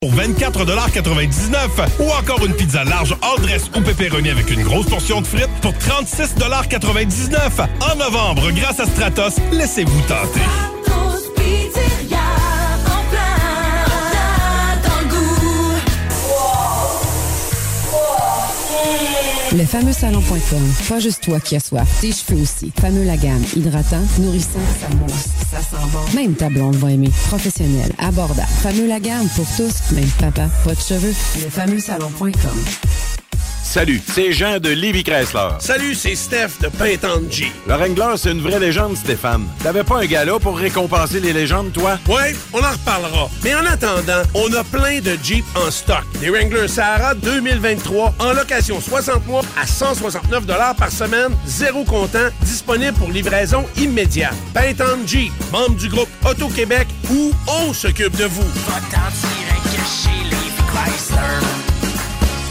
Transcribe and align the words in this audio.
Pour 0.00 0.12
24,99$ 0.14 1.88
ou 1.98 2.08
encore 2.12 2.46
une 2.46 2.54
pizza 2.54 2.84
large 2.84 3.16
all 3.20 3.42
dress 3.42 3.68
ou 3.76 3.80
pepperoni 3.80 4.30
avec 4.30 4.48
une 4.48 4.62
grosse 4.62 4.86
portion 4.86 5.20
de 5.20 5.26
frites 5.26 5.50
pour 5.60 5.72
36,99$. 5.72 7.66
En 7.80 7.96
novembre, 7.96 8.48
grâce 8.52 8.78
à 8.78 8.86
Stratos, 8.86 9.40
laissez-vous 9.50 10.00
tenter. 10.02 10.77
Le 19.58 19.64
fameux 19.64 19.92
salon.com. 19.92 20.72
Pas 20.88 21.00
juste 21.00 21.24
toi 21.24 21.40
qui 21.40 21.56
as 21.56 21.60
soif. 21.60 21.88
Tes 22.00 22.12
cheveux 22.12 22.42
aussi. 22.42 22.72
Fameux 22.80 23.02
la 23.02 23.16
gamme. 23.16 23.42
Hydratant, 23.56 24.02
nourrissant, 24.20 24.60
ça 24.80 24.88
mousse, 24.94 25.26
ça 25.50 25.58
sent 25.58 25.84
bon. 25.92 25.98
Même 26.14 26.34
ta 26.34 26.48
blonde 26.48 26.76
va 26.76 26.92
aimer. 26.92 27.10
Professionnel, 27.26 27.90
abordable. 27.98 28.46
Fameux 28.62 28.86
la 28.86 29.00
gamme 29.00 29.26
pour 29.34 29.46
tous. 29.56 29.92
Même 29.96 30.08
papa, 30.20 30.48
pas 30.64 30.74
de 30.74 30.80
cheveux. 30.80 31.14
Le 31.42 31.50
fameux 31.50 31.80
salon.com. 31.80 32.28
Salut, 33.68 34.00
c'est 34.14 34.32
Jean 34.32 34.58
de 34.58 34.70
Livy 34.70 35.04
Chrysler. 35.04 35.50
Salut, 35.58 35.94
c'est 35.94 36.14
Steph 36.14 36.52
de 36.62 36.70
G. 37.30 37.52
Le 37.66 37.74
Wrangler, 37.74 38.16
c'est 38.16 38.32
une 38.32 38.40
vraie 38.40 38.58
légende, 38.58 38.96
Stéphane. 38.96 39.46
T'avais 39.62 39.84
pas 39.84 39.98
un 39.98 40.06
gala 40.06 40.38
pour 40.38 40.56
récompenser 40.56 41.20
les 41.20 41.34
légendes, 41.34 41.70
toi? 41.74 41.98
Ouais, 42.08 42.34
on 42.54 42.60
en 42.60 42.70
reparlera. 42.70 43.28
Mais 43.44 43.54
en 43.54 43.66
attendant, 43.66 44.22
on 44.32 44.50
a 44.54 44.64
plein 44.64 45.00
de 45.00 45.18
Jeep 45.22 45.44
en 45.54 45.70
stock. 45.70 46.02
Des 46.18 46.30
Wrangler 46.30 46.66
Sahara 46.66 47.14
2023 47.14 48.14
en 48.18 48.32
location 48.32 48.80
60 48.80 49.26
mois 49.26 49.42
à 49.60 49.66
169 49.66 50.46
par 50.78 50.90
semaine, 50.90 51.36
zéro 51.46 51.84
comptant, 51.84 52.30
disponible 52.40 52.94
pour 52.94 53.10
livraison 53.10 53.66
immédiate. 53.76 54.34
Jeep, 55.06 55.30
membre 55.52 55.76
du 55.76 55.90
groupe 55.90 56.08
Auto-Québec, 56.24 56.88
où 57.10 57.32
on 57.46 57.74
s'occupe 57.74 58.16
de 58.16 58.24
vous. 58.24 58.48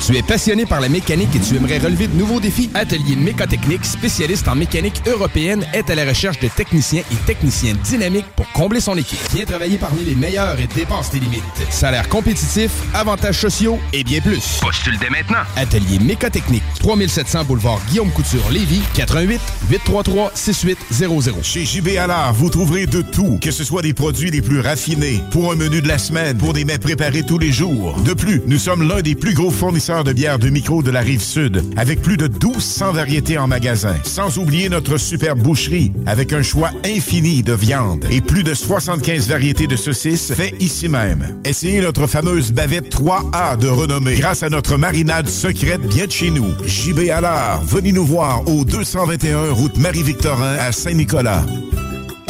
Tu 0.08 0.16
es 0.16 0.24
passionné 0.24 0.66
par 0.66 0.80
la 0.80 0.88
mécanique 0.88 1.36
et 1.36 1.40
tu 1.40 1.58
aimerais 1.58 1.80
relever 1.80 2.08
de 2.08 2.16
nouveaux 2.16 2.40
défis? 2.40 2.70
Atelier 2.74 3.18
Mécotechnique, 3.18 3.84
spécialiste 3.84 4.48
en 4.48 4.56
mécanique 4.56 5.02
européenne, 5.06 5.66
est 5.73 5.90
à 5.90 5.95
la 5.95 6.06
recherche 6.06 6.40
de 6.40 6.48
techniciens 6.48 7.02
et 7.12 7.16
techniciens 7.26 7.73
dynamiques 7.84 8.26
pour 8.38 8.50
combler 8.54 8.80
son 8.80 8.96
équipe. 8.96 9.20
Viens 9.34 9.44
travailler 9.44 9.76
parmi 9.78 10.06
les 10.06 10.16
meilleurs 10.16 10.58
et 10.62 10.67
dépense 10.73 11.10
tes 11.10 11.20
limites. 11.20 11.44
Salaire 11.70 12.08
compétitif, 12.08 12.72
avantages 12.94 13.38
sociaux 13.38 13.80
et 13.92 14.06
bien 14.06 14.22
plus. 14.22 14.60
Postule 14.62 14.98
dès 14.98 15.10
maintenant. 15.10 15.44
Atelier 15.58 16.00
Mécotechnique, 16.00 16.64
3700 16.80 17.44
boulevard 17.44 17.82
Guillaume 17.90 18.12
Couture, 18.12 18.50
Lévis, 18.50 18.84
88 18.94 19.42
833 19.70 20.32
6800. 20.34 21.32
Chez 21.44 21.66
JB 21.66 21.98
Allard, 22.00 22.34
vous 22.34 22.50
trouverez 22.50 22.86
de 22.86 23.02
tout, 23.02 23.40
que 23.42 23.52
ce 23.52 23.66
soit 23.66 23.82
des 23.82 23.94
produits 23.94 24.32
les 24.32 24.42
plus 24.42 24.62
raffinés, 24.62 25.22
pour 25.32 25.52
un 25.52 25.56
menu 25.56 25.82
de 25.82 25.88
la 25.90 25.98
semaine, 25.98 26.38
pour 26.38 26.54
des 26.54 26.64
mets 26.64 26.78
préparés 26.78 27.23
tous 27.23 27.40
les 27.40 27.52
jours. 27.52 28.00
De 28.06 28.14
plus, 28.14 28.42
nous 28.48 28.58
sommes 28.58 28.88
l'un 28.88 29.02
des 29.02 29.14
plus 29.14 29.34
gros 29.34 29.52
fournisseurs 29.52 29.97
de 30.04 30.14
bières 30.14 30.40
de 30.40 30.50
micro 30.50 30.84
de 30.84 30.92
la 30.92 31.02
rive 31.02 31.22
sud, 31.22 31.64
avec 31.76 32.02
plus 32.02 32.18
de 32.18 32.28
1200 32.28 32.92
variétés 32.94 33.38
en 33.38 33.48
magasin. 33.48 33.96
Sans 34.04 34.38
oublier 34.38 34.70
notre 34.70 34.98
superbe 34.98 35.40
boucherie, 35.40 35.92
avec 36.06 36.34
un 36.34 36.44
choix 36.44 36.72
infini 36.86 37.44
de 37.44 37.54
viande 37.54 38.06
et 38.12 38.22
plus 38.22 38.44
de 38.44 38.54
75 38.54 39.28
variétés 39.28 39.68
de 39.68 39.76
saucisses 39.76 40.34
fait 40.34 40.54
ici 40.60 40.90
même. 40.90 41.40
Essayez 41.46 41.82
notre 41.82 42.08
fameuse 42.08 42.52
bavette 42.52 42.94
3A 42.94 43.58
de 43.58 43.68
renommée 43.68 44.16
grâce 44.16 44.44
à 44.44 44.50
notre 44.50 44.78
marinade 44.78 45.28
secrète 45.28 45.82
bien 45.82 46.06
de 46.06 46.12
chez 46.12 46.30
nous. 46.30 46.54
JB 46.66 47.10
Allard, 47.10 47.64
venez 47.64 47.92
nous 47.92 48.06
voir 48.06 48.48
au 48.48 48.66
221 48.66 49.52
route 49.52 49.78
Marie-Victorin 49.78 50.56
à 50.60 50.72
Saint-Nicolas. 50.72 51.44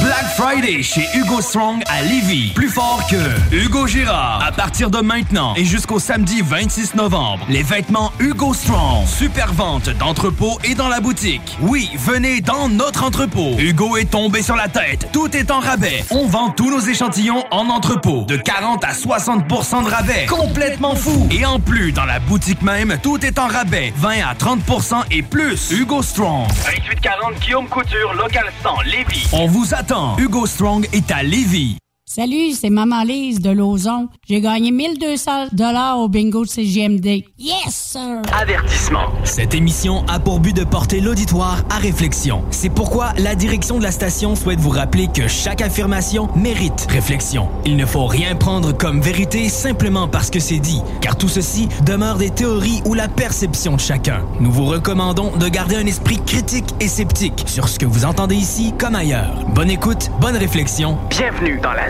Black 0.08 0.38
Friday 0.38 0.84
chez 0.84 1.06
Hugo 1.16 1.42
Strong 1.42 1.84
à 1.86 2.02
Lévis. 2.02 2.54
Plus 2.56 2.70
fort 2.70 3.04
que 3.10 3.54
Hugo 3.54 3.88
Girard. 3.88 4.42
À 4.42 4.54
partir 4.54 4.90
de 4.90 5.00
maintenant 5.00 5.54
et 5.58 5.66
jusqu'au 5.66 6.00
samedi 6.00 6.42
26 6.42 6.96
novembre, 6.96 7.46
les 7.50 7.62
vêtements 7.62 8.14
Hugo 8.18 8.54
Strong. 8.54 9.06
Super 9.06 9.52
vente 9.52 9.90
d'entrepôt 9.90 10.60
et 10.64 10.76
dans 10.76 10.88
la 10.88 11.02
boutique. 11.02 11.58
Oui, 11.60 11.90
venez 11.98 12.40
dans 12.40 12.70
notre 12.70 13.04
entrepôt. 13.04 13.58
Hugo 13.60 13.98
est 13.98 14.10
tombé 14.10 14.42
sur 14.42 14.56
la 14.56 14.70
tête. 14.70 15.10
Tout 15.12 15.36
est 15.36 15.52
en 15.52 15.60
rabais. 15.60 16.06
On 16.10 16.26
vend 16.26 16.52
tous 16.52 16.72
nos 16.72 16.80
échantillons 16.80 17.44
en 17.52 17.68
entrepôt. 17.68 18.24
De 18.30 18.38
40 18.38 18.86
à 18.86 18.94
60% 18.94 19.84
de 19.84 19.90
rabais. 19.90 20.26
Complètement 20.28 20.96
fou. 20.96 21.28
Et 21.32 21.46
en 21.46 21.60
plus, 21.60 21.92
dans 21.92 22.06
la 22.06 22.22
boutique 22.22 22.62
même, 22.62 22.98
tout 23.04 23.26
est 23.26 23.38
en 23.38 23.48
rabais. 23.48 23.92
20 23.98 24.10
à 24.26 24.34
30% 24.36 25.04
et 25.12 25.22
plus. 25.22 25.70
Hugo 25.72 26.02
Strong. 26.02 26.48
2840 26.48 27.40
Guillaume 27.42 27.68
Couture, 27.68 28.14
local 28.14 28.46
100, 28.64 28.82
Lévis. 28.86 29.28
On 29.34 29.48
vous 29.48 29.74
attend. 29.74 29.97
Hugo 30.18 30.46
Strong 30.46 30.88
est 30.94 31.12
à 31.12 31.24
Lévis. 31.24 31.78
Salut, 32.10 32.54
c'est 32.54 32.70
Maman 32.70 33.04
Lise 33.04 33.42
de 33.42 33.50
Lauson. 33.50 34.08
J'ai 34.30 34.40
gagné 34.40 34.72
1200 34.72 35.48
dollars 35.52 36.00
au 36.00 36.08
bingo 36.08 36.46
de 36.46 36.50
CGMD. 36.50 37.26
Yes, 37.38 37.66
sir! 37.68 38.22
Avertissement. 38.32 39.10
Cette 39.26 39.54
émission 39.54 40.06
a 40.08 40.18
pour 40.18 40.40
but 40.40 40.56
de 40.56 40.64
porter 40.64 41.02
l'auditoire 41.02 41.66
à 41.70 41.80
réflexion. 41.80 42.46
C'est 42.50 42.70
pourquoi 42.70 43.12
la 43.18 43.36
direction 43.36 43.78
de 43.78 43.84
la 43.84 43.92
station 43.92 44.38
souhaite 44.38 44.62
vous 44.62 44.70
rappeler 44.70 45.10
que 45.14 45.28
chaque 45.28 45.62
affirmation 45.62 46.30
mérite 46.34 46.88
réflexion. 46.90 47.50
Il 47.66 47.76
ne 47.76 47.86
faut 47.86 48.06
rien 48.06 48.36
prendre 48.36 48.72
comme 48.72 49.02
vérité 49.02 49.50
simplement 49.50 50.08
parce 50.08 50.30
que 50.30 50.40
c'est 50.40 50.60
dit, 50.60 50.82
car 51.02 51.18
tout 51.18 51.28
ceci 51.28 51.68
demeure 51.86 52.18
des 52.18 52.30
théories 52.30 52.82
ou 52.86 52.94
la 52.94 53.10
perception 53.10 53.76
de 53.76 53.82
chacun. 53.82 54.24
Nous 54.40 54.52
vous 54.52 54.66
recommandons 54.66 55.36
de 55.36 55.50
garder 55.50 55.76
un 55.76 55.86
esprit 55.86 56.24
critique 56.26 56.74
et 56.80 56.88
sceptique 56.88 57.44
sur 57.48 57.68
ce 57.68 57.78
que 57.78 57.86
vous 57.86 58.06
entendez 58.06 58.36
ici 58.36 58.74
comme 58.80 58.96
ailleurs. 58.96 59.44
Bonne 59.54 59.70
écoute, 59.70 60.10
bonne 60.22 60.38
réflexion. 60.38 60.98
Bienvenue 61.10 61.60
dans 61.62 61.74
la 61.74 61.90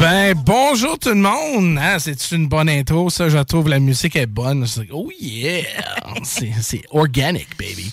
Ben, 0.00 0.34
bonjour 0.34 0.98
tout 0.98 1.10
le 1.10 1.16
monde. 1.16 1.78
Hein, 1.78 1.98
c'est 1.98 2.30
une 2.32 2.48
bonne 2.48 2.70
intro, 2.70 3.10
ça. 3.10 3.28
Je 3.28 3.36
trouve 3.38 3.68
la 3.68 3.80
musique 3.80 4.16
est 4.16 4.26
bonne. 4.26 4.64
Oh 4.90 5.10
yeah! 5.20 5.62
C'est 6.22 6.82
organic, 6.90 7.48
baby. 7.58 7.92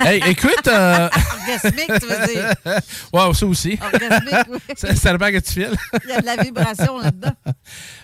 Hey, 0.00 0.20
écoute... 0.26 0.66
Euh... 0.66 1.08
Orgasmique, 1.40 1.92
tu 2.00 2.06
veux 2.06 2.26
dire? 2.34 2.54
wow, 3.12 3.32
ça 3.32 3.46
aussi. 3.46 3.78
Orgasmique, 3.80 4.34
oui. 4.50 4.58
ça, 4.76 4.94
ça 4.96 5.12
dépend 5.12 5.30
que 5.30 5.38
tu 5.38 5.52
files. 5.52 5.76
Il 6.04 6.10
y 6.10 6.12
a 6.12 6.20
de 6.20 6.26
la 6.26 6.36
vibration 6.36 6.98
là-dedans. 6.98 7.34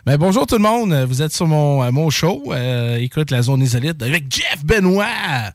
Ben, 0.07 0.17
bonjour 0.17 0.47
tout 0.47 0.57
le 0.57 0.63
monde. 0.63 0.95
Vous 1.09 1.21
êtes 1.23 1.33
sur 1.33 1.47
mon, 1.47 1.83
euh, 1.83 1.91
mon 1.91 2.09
show. 2.09 2.53
Euh, 2.53 2.99
écoute, 2.99 3.31
la 3.31 3.43
zone 3.43 3.63
isolite 3.63 4.01
avec 4.03 4.25
Jeff 4.31 4.65
Benoît. 4.65 5.53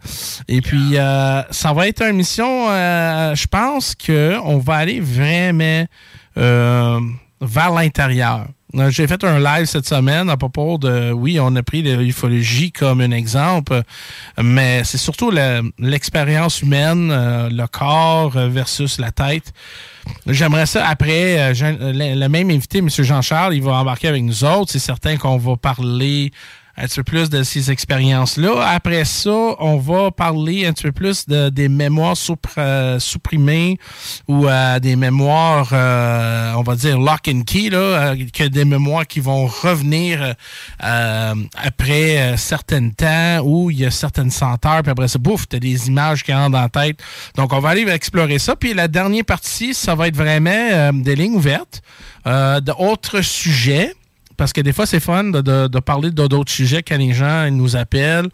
Et 0.48 0.62
puis, 0.62 0.98
euh, 0.98 1.42
ça 1.50 1.72
va 1.72 1.88
être 1.88 2.02
une 2.02 2.16
émission, 2.16 2.68
je 2.68 3.48
pense 3.48 3.96
qu'on 3.96 4.58
va 4.60 4.76
aller 4.76 5.00
vraiment 5.00 5.86
euh, 6.38 7.00
vers 7.42 7.72
l'intérieur. 7.72 8.48
Euh, 8.76 8.90
J'ai 8.90 9.06
fait 9.06 9.24
un 9.24 9.40
live 9.40 9.66
cette 9.66 9.88
semaine 9.88 10.30
à 10.30 10.38
propos 10.38 10.78
de, 10.78 11.12
oui, 11.12 11.40
on 11.40 11.56
a 11.56 11.64
pris 11.64 11.84
l'ufologie 11.84 12.72
comme 12.72 13.02
un 13.02 13.12
exemple, 13.12 13.84
mais 14.42 14.84
c'est 14.84 14.98
surtout 14.98 15.32
l'expérience 15.78 16.62
humaine, 16.62 17.10
euh, 17.12 17.50
le 17.52 17.68
corps 17.68 18.32
versus 18.32 19.00
la 19.00 19.12
tête. 19.12 19.54
J'aimerais 20.26 20.66
ça 20.66 20.88
après, 20.88 21.54
le 21.54 22.28
même 22.28 22.50
invité, 22.50 22.80
M. 22.80 22.90
Jean-Charles, 22.90 23.56
il 23.56 23.62
va 23.62 23.74
embarquer 23.74 24.08
avec 24.10 24.24
nous 24.24 24.44
autres. 24.44 24.72
C'est 24.72 24.80
certain 24.80 25.18
qu'on 25.18 25.38
va 25.38 25.56
parler 25.56 26.32
un 26.76 26.86
petit 26.86 26.96
peu 26.96 27.04
plus 27.04 27.30
de 27.30 27.44
ces 27.44 27.72
expériences-là. 27.72 28.68
Après 28.68 29.06
ça, 29.06 29.30
on 29.60 29.78
va 29.78 30.12
parler 30.12 30.66
un 30.66 30.74
petit 30.74 30.84
peu 30.84 30.92
plus 30.92 31.28
de, 31.28 31.50
des 31.50 31.70
mémoires 31.70 32.16
euh, 32.58 33.00
supprimées 33.00 33.78
ou 34.28 34.48
euh, 34.48 34.80
des 34.80 34.96
mémoires, 34.96 35.70
euh, 35.72 36.54
on 36.56 36.64
va 36.64 36.76
dire 36.76 37.00
lock 37.00 37.28
and 37.28 37.42
key, 37.46 37.70
là, 37.70 37.78
euh, 37.78 38.16
que 38.34 38.46
des 38.46 38.66
mémoires 38.66 39.06
qui 39.06 39.20
vont 39.20 39.46
revenir 39.46 40.22
euh, 40.22 40.34
euh, 40.84 41.36
après 41.56 42.20
un 42.34 42.38
certain 42.38 42.90
temps 42.90 43.40
où 43.44 43.70
il 43.70 43.80
y 43.80 43.86
a 43.86 43.92
certaines 43.92 44.32
senteurs, 44.32 44.82
puis 44.82 44.92
après 44.92 45.08
ça, 45.08 45.20
bouf, 45.20 45.48
t'as 45.48 45.60
des 45.60 45.88
images 45.88 46.24
qui 46.24 46.34
rentrent 46.34 46.52
dans 46.52 46.62
la 46.62 46.70
tête. 46.70 47.00
Donc, 47.36 47.54
on 47.54 47.60
va 47.60 47.70
aller 47.70 47.88
explorer 47.90 48.40
ça. 48.40 48.56
Puis 48.56 48.74
la 48.74 48.88
dernière 48.88 49.26
partie, 49.26 49.74
ça 49.74 49.96
va 49.96 50.08
être 50.08 50.16
vraiment 50.16 50.50
euh, 50.52 50.92
des 50.94 51.16
lignes 51.16 51.36
ouvertes, 51.36 51.82
euh, 52.28 52.60
d'autres 52.62 53.22
sujets. 53.22 53.94
Parce 54.38 54.54
que 54.54 54.62
des 54.62 54.74
fois, 54.74 54.86
c'est 54.86 55.00
fun 55.00 55.26
de, 55.26 55.80
parler 55.80 56.12
d'autres 56.12 56.52
sujets 56.52 56.84
quand 56.84 56.98
les 56.98 57.14
gens 57.14 57.46
ils 57.46 57.56
nous 57.56 57.76
appellent. 57.76 58.30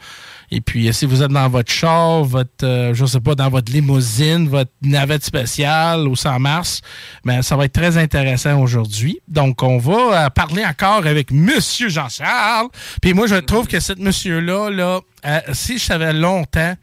Et 0.51 0.61
puis, 0.61 0.91
si 0.93 1.05
vous 1.05 1.21
êtes 1.21 1.31
dans 1.31 1.47
votre 1.47 1.71
char, 1.71 2.23
votre, 2.23 2.63
euh, 2.63 2.93
je 2.93 3.05
sais 3.05 3.19
pas, 3.19 3.35
dans 3.35 3.49
votre 3.49 3.71
limousine, 3.71 4.47
votre 4.47 4.71
navette 4.81 5.23
spéciale 5.23 6.07
ou 6.07 6.15
sans 6.15 6.39
mars, 6.39 6.81
ben, 7.23 7.43
ça 7.43 7.55
va 7.55 7.65
être 7.65 7.73
très 7.73 7.97
intéressant 7.97 8.59
aujourd'hui. 8.59 9.19
Donc, 9.27 9.61
on 9.61 9.77
va 9.77 10.25
euh, 10.25 10.29
parler 10.29 10.65
encore 10.65 11.05
avec 11.05 11.31
Monsieur 11.31 11.89
Jean-Charles. 11.89 12.67
Puis 12.99 13.13
moi, 13.13 13.27
je 13.27 13.35
trouve 13.35 13.67
que 13.67 13.79
cet 13.79 13.99
monsieur-là, 13.99 14.71
là, 14.71 15.01
euh, 15.25 15.39
si 15.53 15.77
je 15.77 15.83
savais 15.83 16.13
longtemps 16.13 16.73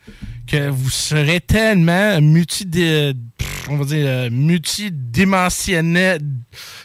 que 0.47 0.69
vous 0.69 0.91
serez 0.91 1.41
tellement 1.41 2.21
multi 2.21 2.67
on 3.69 3.77
va 3.77 3.85
dire 3.85 4.07
euh, 4.07 4.31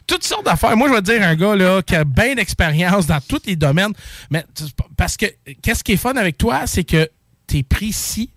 toutes 0.07 0.23
sortes 0.23 0.45
d'affaires. 0.45 0.75
Moi, 0.75 0.89
je 0.89 0.93
vais 0.93 1.01
dire 1.01 1.21
un 1.21 1.35
gars 1.35 1.55
là, 1.55 1.81
qui 1.81 1.95
a 1.95 2.03
bien 2.03 2.35
d'expérience 2.35 3.07
dans 3.07 3.19
tous 3.21 3.41
les 3.45 3.55
domaines. 3.55 3.93
Mais 4.29 4.45
parce 4.97 5.17
que 5.17 5.25
qu'est-ce 5.61 5.83
qui 5.83 5.93
est 5.93 5.97
fun 5.97 6.15
avec 6.15 6.37
toi, 6.37 6.65
c'est 6.65 6.83
que 6.83 7.09
tu 7.47 7.59
es 7.59 7.63
précis 7.63 8.29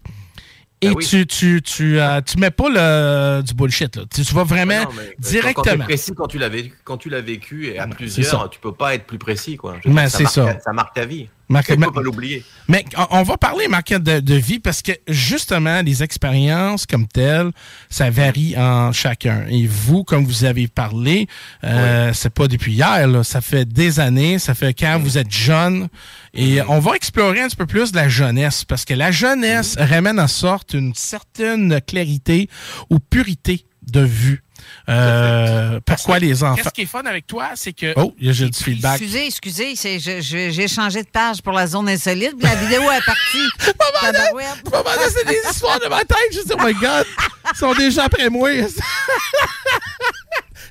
et 0.84 0.88
Ben 0.88 0.94
oui. 0.96 1.06
tu, 1.06 1.26
tu, 1.26 1.62
tu, 1.62 1.98
euh, 2.00 2.20
tu 2.20 2.38
mets 2.38 2.50
pas 2.50 2.68
le, 2.68 3.42
du 3.42 3.54
bullshit. 3.54 3.96
Là. 3.96 4.02
Tu, 4.14 4.22
tu 4.24 4.34
vas 4.34 4.44
vraiment 4.44 4.82
Non, 4.84 4.88
mais, 4.96 5.02
euh, 5.02 5.04
Quand, 5.06 5.22
quand 5.22 5.28
directement. 5.30 5.64
t'es 5.78 5.84
précis, 5.84 6.12
quand 6.16 6.26
tu 6.28 6.38
l'as 6.38 6.48
vécu, 6.48 6.74
quand 6.84 6.96
tu 6.96 7.08
l'as 7.10 7.20
vécu 7.20 7.68
et 7.68 7.78
à 7.78 7.86
plusieurs, 7.86 8.50
tu 8.50 8.58
peux 8.60 8.72
pas 8.72 8.94
être 8.94 9.04
plus 9.06 9.18
précis, 9.18 9.56
quoi. 9.56 9.76
Je 9.84 9.90
c'est 10.08 10.26
ça. 10.26 10.58
Ça 10.64 10.72
marque 10.72 10.94
ta 10.94 11.04
vie. 11.04 11.28
Marque- 11.46 11.66
Tu 11.66 11.76
peux 11.76 11.92
pas 11.92 12.00
l'oublier. 12.00 12.42
Mais 12.68 12.84
on- 13.10 13.22
va 13.22 13.36
parler, 13.36 13.66
de, 13.98 14.20
de 14.20 14.34
vie 14.34 14.60
parce 14.60 14.80
que 14.80 14.92
justement, 15.08 15.82
les 15.82 16.02
expériences 16.02 16.86
comme 16.86 17.06
telles, 17.06 17.50
ça 17.90 18.08
varie 18.08 18.54
en 18.56 18.92
chacun. 18.92 19.44
Et 19.50 19.66
vous, 19.66 20.04
comme 20.04 20.24
vous 20.24 20.44
avez 20.44 20.68
parlé, 20.68 21.26
euh, 21.62 22.12
c'est 22.14 22.32
pas 22.32 22.48
depuis 22.48 22.72
hier, 22.72 23.06
là, 23.06 23.22
ça 23.24 23.42
fait 23.42 23.66
des 23.68 24.00
années, 24.00 24.38
ça 24.38 24.54
fait 24.54 24.72
quand 24.72 24.98
vous 24.98 25.18
êtes 25.18 25.30
jeune. 25.30 25.88
Et 26.36 26.60
on 26.68 26.80
va 26.80 26.96
explorer 26.96 27.40
un 27.40 27.48
petit 27.48 27.56
peu 27.56 27.66
plus 27.66 27.92
de 27.92 27.96
la 27.96 28.08
jeunesse 28.08 28.64
parce 28.64 28.84
que 28.84 28.94
la 28.94 29.12
jeunesse 29.12 29.76
ramène 29.78 30.18
en 30.18 30.26
sorte 30.26 30.74
une 30.74 30.94
certaine 30.94 31.80
clarité 31.80 32.48
ou 32.90 32.98
purité 32.98 33.66
de 33.82 34.00
vue. 34.00 34.42
Euh, 34.88 35.78
pourquoi 35.84 36.18
les 36.18 36.42
enfants? 36.42 36.56
Qu'est-ce 36.56 36.70
qui 36.70 36.82
est 36.82 36.86
fun 36.86 37.02
avec 37.02 37.26
toi, 37.26 37.50
c'est 37.54 37.72
que... 37.72 37.92
Oh, 37.96 38.14
il 38.18 38.26
y 38.26 38.30
a 38.30 38.32
j'ai 38.32 38.48
du 38.48 38.58
feedback. 38.58 39.00
Excusez, 39.00 39.26
excusez, 39.26 39.98
j'ai 40.20 40.68
changé 40.68 41.02
de 41.02 41.08
page 41.08 41.40
pour 41.42 41.52
la 41.52 41.66
zone 41.66 41.88
insolite, 41.88 42.34
puis 42.38 42.48
la 42.48 42.56
vidéo 42.56 42.82
est 42.90 43.04
partie. 43.04 43.48
Tabarouette. 44.00 44.64
c'est 45.10 45.26
des 45.26 45.40
histoires 45.50 45.78
de 45.80 45.88
ma 45.88 46.00
tête. 46.00 46.16
Je 46.32 46.40
dis, 46.40 46.52
oh 46.52 46.62
my 46.62 46.74
God, 46.74 47.06
ils 47.52 47.56
sont 47.56 47.74
déjà 47.74 48.04
après 48.04 48.28
moi. 48.28 48.50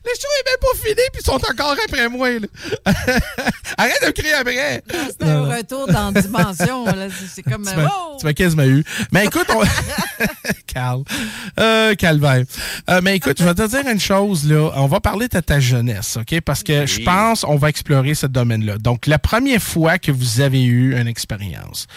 Les 0.05 0.11
shows 0.19 0.27
est 0.39 0.49
même 0.49 0.59
pas 0.61 0.77
fini, 0.81 1.01
puis 1.11 1.21
ils 1.21 1.25
sont 1.25 1.33
encore 1.33 1.75
après 1.85 2.09
moi. 2.09 2.29
là. 2.39 2.47
Arrête 3.77 4.05
de 4.05 4.11
crier 4.11 4.33
après. 4.33 4.83
C'était 5.09 5.25
un 5.25 5.43
retour 5.45 5.87
dans 5.87 6.11
la 6.11 6.21
dimension. 6.21 6.85
là. 6.85 7.07
C'est- 7.09 7.27
C'est 7.35 7.43
comme. 7.43 7.63
Tu 7.63 7.69
euh, 7.69 7.75
m'as 7.75 7.83
wow! 7.85 8.17
tu 8.19 8.25
m'as 8.25 8.33
quasiment 8.33 8.63
eu. 8.63 8.83
Mais 9.11 9.25
écoute, 9.25 9.47
on... 9.49 9.61
Calme. 10.67 11.03
Euh, 11.59 11.95
calvaire. 11.95 12.43
Euh, 12.89 13.01
mais 13.03 13.15
écoute, 13.17 13.37
je 13.39 13.43
vais 13.43 13.53
te 13.53 13.67
dire 13.67 13.87
une 13.91 13.99
chose, 13.99 14.49
là. 14.49 14.71
On 14.75 14.87
va 14.87 14.99
parler 14.99 15.27
de 15.27 15.39
ta 15.39 15.59
jeunesse, 15.59 16.17
OK? 16.17 16.39
Parce 16.41 16.63
que 16.63 16.85
je 16.85 17.01
pense 17.01 17.43
on 17.43 17.55
va 17.55 17.69
explorer 17.69 18.13
ce 18.15 18.25
domaine-là. 18.27 18.77
Donc, 18.77 19.07
la 19.07 19.19
première 19.19 19.61
fois 19.61 19.97
que 19.97 20.11
vous 20.11 20.41
avez 20.41 20.63
eu 20.63 20.95
une 20.99 21.07
expérience, 21.07 21.87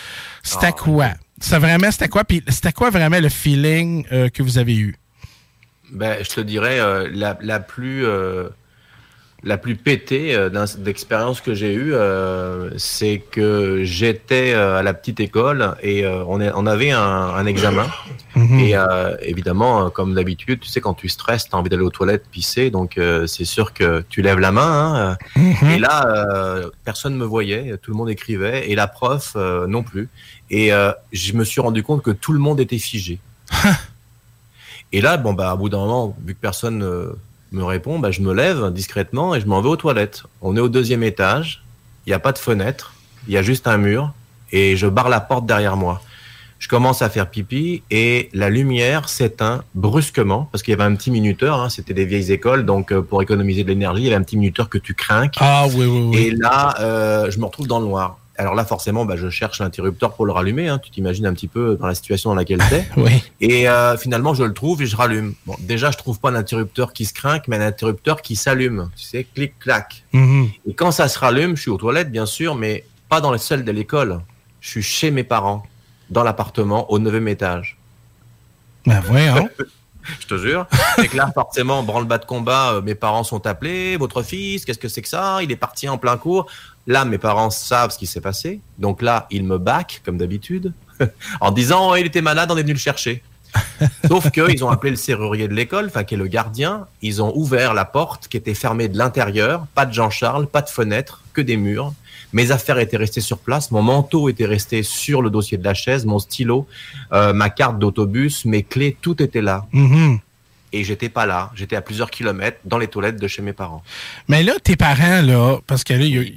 c'était 0.42 0.66
Ah, 0.68 0.72
quoi? 0.72 1.08
C'était 1.40 1.58
vraiment, 1.58 1.90
c'était 1.90 2.08
quoi? 2.08 2.24
Puis 2.24 2.42
c'était 2.48 2.72
quoi 2.72 2.90
vraiment 2.90 3.18
le 3.20 3.28
feeling 3.28 4.04
euh, 4.12 4.28
que 4.28 4.42
vous 4.42 4.58
avez 4.58 4.76
eu? 4.76 4.96
Ben, 5.92 6.16
je 6.22 6.28
te 6.30 6.40
dirais 6.40 6.80
euh, 6.80 7.08
la, 7.12 7.38
la 7.40 7.60
plus 7.60 8.04
euh, 8.04 8.48
la 9.44 9.56
plus 9.58 9.76
pétée 9.76 10.34
euh, 10.34 10.50
d'expérience 10.78 11.40
que 11.40 11.54
j'ai 11.54 11.74
eue, 11.74 11.94
c'est 12.78 13.22
que 13.30 13.84
j'étais 13.84 14.54
à 14.54 14.82
la 14.82 14.94
petite 14.94 15.20
école 15.20 15.76
et 15.82 16.04
on, 16.06 16.40
est, 16.40 16.50
on 16.54 16.66
avait 16.66 16.90
un, 16.90 17.00
un 17.00 17.46
examen. 17.46 17.86
Mhm. 18.36 18.60
Et 18.60 18.74
évidemment, 19.22 19.88
comme 19.88 20.12
d'habitude, 20.12 20.60
tu 20.60 20.68
sais, 20.68 20.82
quand 20.82 20.92
tu 20.92 21.08
stresses, 21.08 21.48
tu 21.48 21.56
as 21.56 21.58
envie 21.58 21.70
d'aller 21.70 21.84
aux 21.84 21.88
toilettes 21.90 22.26
pisser, 22.30 22.68
donc 22.70 23.00
c'est 23.26 23.46
sûr 23.46 23.72
que 23.72 24.04
tu 24.10 24.20
lèves 24.20 24.40
la 24.40 24.52
main. 24.52 25.16
hein, 25.16 25.16
euh, 25.38 25.70
Et 25.74 25.78
là, 25.78 26.60
personne 26.84 27.16
me 27.16 27.24
voyait, 27.24 27.78
tout 27.78 27.90
le 27.92 27.96
monde 27.96 28.10
écrivait, 28.10 28.68
et 28.70 28.74
la 28.74 28.88
prof 28.88 29.36
non 29.36 29.82
plus. 29.82 30.10
Et 30.50 30.70
je 31.14 31.32
me 31.32 31.44
suis 31.44 31.62
rendu 31.62 31.82
compte 31.82 32.02
que 32.02 32.10
tout 32.10 32.32
le 32.34 32.38
monde 32.38 32.60
était 32.60 32.76
figé. 32.76 33.20
Et 34.92 35.00
là, 35.00 35.16
bon, 35.16 35.32
bah, 35.32 35.54
au 35.54 35.56
bout 35.56 35.68
d'un 35.68 35.78
moment, 35.78 36.16
vu 36.24 36.34
que 36.34 36.40
personne 36.40 36.82
euh, 36.82 37.12
me 37.52 37.64
répond, 37.64 37.98
bah, 37.98 38.10
je 38.10 38.20
me 38.20 38.32
lève 38.32 38.70
discrètement 38.72 39.34
et 39.34 39.40
je 39.40 39.46
m'en 39.46 39.60
vais 39.60 39.68
aux 39.68 39.76
toilettes. 39.76 40.22
On 40.42 40.56
est 40.56 40.60
au 40.60 40.68
deuxième 40.68 41.02
étage, 41.02 41.64
il 42.06 42.10
n'y 42.10 42.14
a 42.14 42.18
pas 42.18 42.32
de 42.32 42.38
fenêtre, 42.38 42.94
il 43.26 43.34
y 43.34 43.36
a 43.36 43.42
juste 43.42 43.66
un 43.66 43.78
mur, 43.78 44.12
et 44.52 44.76
je 44.76 44.86
barre 44.86 45.08
la 45.08 45.20
porte 45.20 45.46
derrière 45.46 45.76
moi. 45.76 46.00
Je 46.58 46.68
commence 46.68 47.02
à 47.02 47.10
faire 47.10 47.28
pipi 47.28 47.82
et 47.90 48.30
la 48.32 48.48
lumière 48.48 49.10
s'éteint 49.10 49.62
brusquement 49.74 50.48
parce 50.50 50.62
qu'il 50.62 50.72
y 50.72 50.74
avait 50.74 50.90
un 50.90 50.96
petit 50.96 51.10
minuteur, 51.10 51.60
hein, 51.60 51.68
c'était 51.68 51.92
des 51.92 52.06
vieilles 52.06 52.32
écoles, 52.32 52.64
donc 52.64 52.92
euh, 52.92 53.02
pour 53.02 53.20
économiser 53.20 53.62
de 53.62 53.68
l'énergie, 53.68 54.04
il 54.04 54.06
y 54.06 54.08
avait 54.08 54.16
un 54.16 54.22
petit 54.22 54.38
minuteur 54.38 54.70
que 54.70 54.78
tu 54.78 54.94
crains. 54.94 55.28
Ah 55.38 55.66
oui, 55.68 55.84
oui, 55.84 56.08
oui. 56.10 56.16
Et 56.18 56.30
là, 56.30 56.74
euh, 56.80 57.30
je 57.30 57.38
me 57.38 57.44
retrouve 57.44 57.66
dans 57.66 57.78
le 57.78 57.86
noir. 57.86 58.18
Alors 58.38 58.54
là, 58.54 58.64
forcément, 58.64 59.04
bah, 59.04 59.16
je 59.16 59.30
cherche 59.30 59.60
l'interrupteur 59.60 60.14
pour 60.14 60.26
le 60.26 60.32
rallumer. 60.32 60.68
Hein. 60.68 60.78
Tu 60.78 60.90
t'imagines 60.90 61.26
un 61.26 61.32
petit 61.32 61.48
peu 61.48 61.76
dans 61.80 61.86
la 61.86 61.94
situation 61.94 62.30
dans 62.30 62.36
laquelle 62.36 62.62
t'es. 62.68 62.86
Oui. 62.96 63.22
Et 63.40 63.68
euh, 63.68 63.96
finalement, 63.96 64.34
je 64.34 64.44
le 64.44 64.52
trouve 64.52 64.82
et 64.82 64.86
je 64.86 64.96
rallume. 64.96 65.34
Bon, 65.46 65.54
déjà, 65.60 65.90
je 65.90 65.96
trouve 65.96 66.18
pas 66.18 66.30
un 66.30 66.34
interrupteur 66.34 66.92
qui 66.92 67.04
se 67.04 67.14
craque, 67.14 67.48
mais 67.48 67.56
un 67.56 67.66
interrupteur 67.66 68.22
qui 68.22 68.36
s'allume. 68.36 68.90
Tu 68.96 69.04
sais, 69.04 69.26
clic, 69.34 69.58
clac. 69.58 70.04
Mhm. 70.12 70.48
Et 70.68 70.74
quand 70.74 70.90
ça 70.90 71.08
se 71.08 71.18
rallume, 71.18 71.56
je 71.56 71.62
suis 71.62 71.70
aux 71.70 71.76
toilettes, 71.76 72.10
bien 72.10 72.26
sûr, 72.26 72.54
mais 72.54 72.84
pas 73.08 73.20
dans 73.20 73.32
le 73.32 73.38
seul 73.38 73.64
de 73.64 73.72
l'école. 73.72 74.20
Je 74.60 74.68
suis 74.70 74.82
chez 74.82 75.10
mes 75.10 75.24
parents, 75.24 75.64
dans 76.10 76.22
l'appartement, 76.22 76.90
au 76.90 76.98
neuvième 76.98 77.28
étage. 77.28 77.78
Ben 78.86 79.00
voyons. 79.00 79.48
Je 80.20 80.26
te 80.26 80.38
jure. 80.38 80.66
Et 81.02 81.08
que 81.08 81.16
là, 81.16 81.30
forcément, 81.34 81.82
branle-bas 81.82 82.18
de 82.18 82.24
combat, 82.24 82.74
euh, 82.74 82.82
mes 82.82 82.94
parents 82.94 83.24
sont 83.24 83.44
appelés, 83.46 83.96
votre 83.96 84.22
fils, 84.22 84.64
qu'est-ce 84.64 84.78
que 84.78 84.88
c'est 84.88 85.02
que 85.02 85.08
ça? 85.08 85.42
Il 85.42 85.50
est 85.50 85.56
parti 85.56 85.88
en 85.88 85.98
plein 85.98 86.16
cours. 86.16 86.46
Là, 86.86 87.04
mes 87.04 87.18
parents 87.18 87.50
savent 87.50 87.90
ce 87.90 87.98
qui 87.98 88.06
s'est 88.06 88.20
passé. 88.20 88.60
Donc 88.78 89.02
là, 89.02 89.26
ils 89.30 89.42
me 89.44 89.58
back, 89.58 90.02
comme 90.04 90.18
d'habitude, 90.18 90.72
en 91.40 91.50
disant, 91.50 91.90
oh, 91.90 91.96
il 91.96 92.06
était 92.06 92.22
malade, 92.22 92.50
on 92.52 92.56
est 92.56 92.62
venu 92.62 92.74
le 92.74 92.78
chercher. 92.78 93.22
Sauf 94.08 94.30
qu'ils 94.30 94.62
ont 94.64 94.68
appelé 94.70 94.90
le 94.90 94.96
serrurier 94.96 95.48
de 95.48 95.54
l'école, 95.54 95.86
enfin, 95.86 96.04
qui 96.04 96.14
est 96.14 96.18
le 96.18 96.26
gardien. 96.26 96.86
Ils 97.02 97.22
ont 97.22 97.32
ouvert 97.36 97.74
la 97.74 97.84
porte 97.84 98.28
qui 98.28 98.36
était 98.36 98.54
fermée 98.54 98.88
de 98.88 98.98
l'intérieur. 98.98 99.66
Pas 99.74 99.86
de 99.86 99.92
Jean-Charles, 99.94 100.46
pas 100.46 100.62
de 100.62 100.68
fenêtre, 100.68 101.22
que 101.32 101.40
des 101.40 101.56
murs. 101.56 101.92
Mes 102.32 102.50
affaires 102.50 102.78
étaient 102.78 102.96
restées 102.98 103.20
sur 103.22 103.38
place. 103.38 103.70
Mon 103.70 103.82
manteau 103.82 104.28
était 104.28 104.44
resté 104.46 104.82
sur 104.82 105.22
le 105.22 105.30
dossier 105.30 105.56
de 105.58 105.64
la 105.64 105.74
chaise, 105.74 106.04
mon 106.04 106.18
stylo, 106.18 106.66
euh, 107.12 107.32
ma 107.32 107.48
carte 107.50 107.78
d'autobus, 107.78 108.44
mes 108.44 108.62
clés, 108.62 108.96
tout 109.00 109.22
était 109.22 109.42
là. 109.42 109.66
Mhm. 109.72 110.18
et 110.72 110.84
j'étais 110.84 111.08
pas 111.08 111.24
là. 111.24 111.50
J'étais 111.54 111.76
à 111.76 111.80
plusieurs 111.80 112.10
kilomètres 112.10 112.58
dans 112.66 112.76
les 112.76 112.88
toilettes 112.88 113.18
de 113.18 113.28
chez 113.28 113.40
mes 113.40 113.54
parents. 113.54 113.82
Mais 114.28 114.42
là, 114.42 114.52
tes 114.62 114.76
parents, 114.76 115.22
là, 115.22 115.56
parce 115.66 115.84
que 115.84 115.94
là, 115.94 116.04
il 116.04 116.14
y 116.14 116.18
a- 116.18 116.30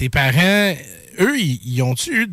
tes 0.00 0.08
parents, 0.08 0.74
eux, 1.20 1.38
ils, 1.38 1.82
ont-tu 1.82 2.22
eu 2.22 2.32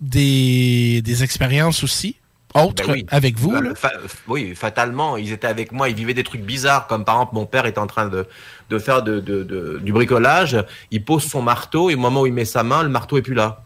des, 0.00 1.02
des 1.02 1.22
expériences 1.22 1.84
aussi, 1.84 2.16
autres, 2.52 2.84
Ben 2.88 2.92
oui. 2.94 3.06
avec 3.10 3.38
vous? 3.38 3.52
Là? 3.52 3.76
fa- 3.76 3.92
oui, 4.26 4.54
fatalement, 4.56 5.16
ils 5.16 5.30
étaient 5.30 5.46
avec 5.46 5.70
moi, 5.70 5.88
ils 5.88 5.94
vivaient 5.94 6.14
des 6.14 6.24
trucs 6.24 6.42
bizarres, 6.42 6.88
comme 6.88 7.04
par 7.04 7.14
exemple 7.14 7.36
mon 7.36 7.46
père 7.46 7.66
est 7.66 7.78
en 7.78 7.86
train 7.86 8.08
de, 8.08 8.26
de 8.70 8.78
faire 8.80 9.02
de, 9.04 9.20
de- 9.20 9.44
de- 9.44 9.80
du 9.84 9.92
bricolage, 9.92 10.56
il 10.90 11.04
pose 11.04 11.22
son 11.22 11.42
marteau 11.42 11.90
et 11.90 11.94
au 11.94 11.98
moment 11.98 12.22
où 12.22 12.26
il 12.26 12.32
met 12.32 12.44
sa 12.44 12.64
main, 12.64 12.82
le 12.82 12.88
marteau 12.88 13.18
est 13.18 13.22
plus 13.22 13.34
là. 13.34 13.62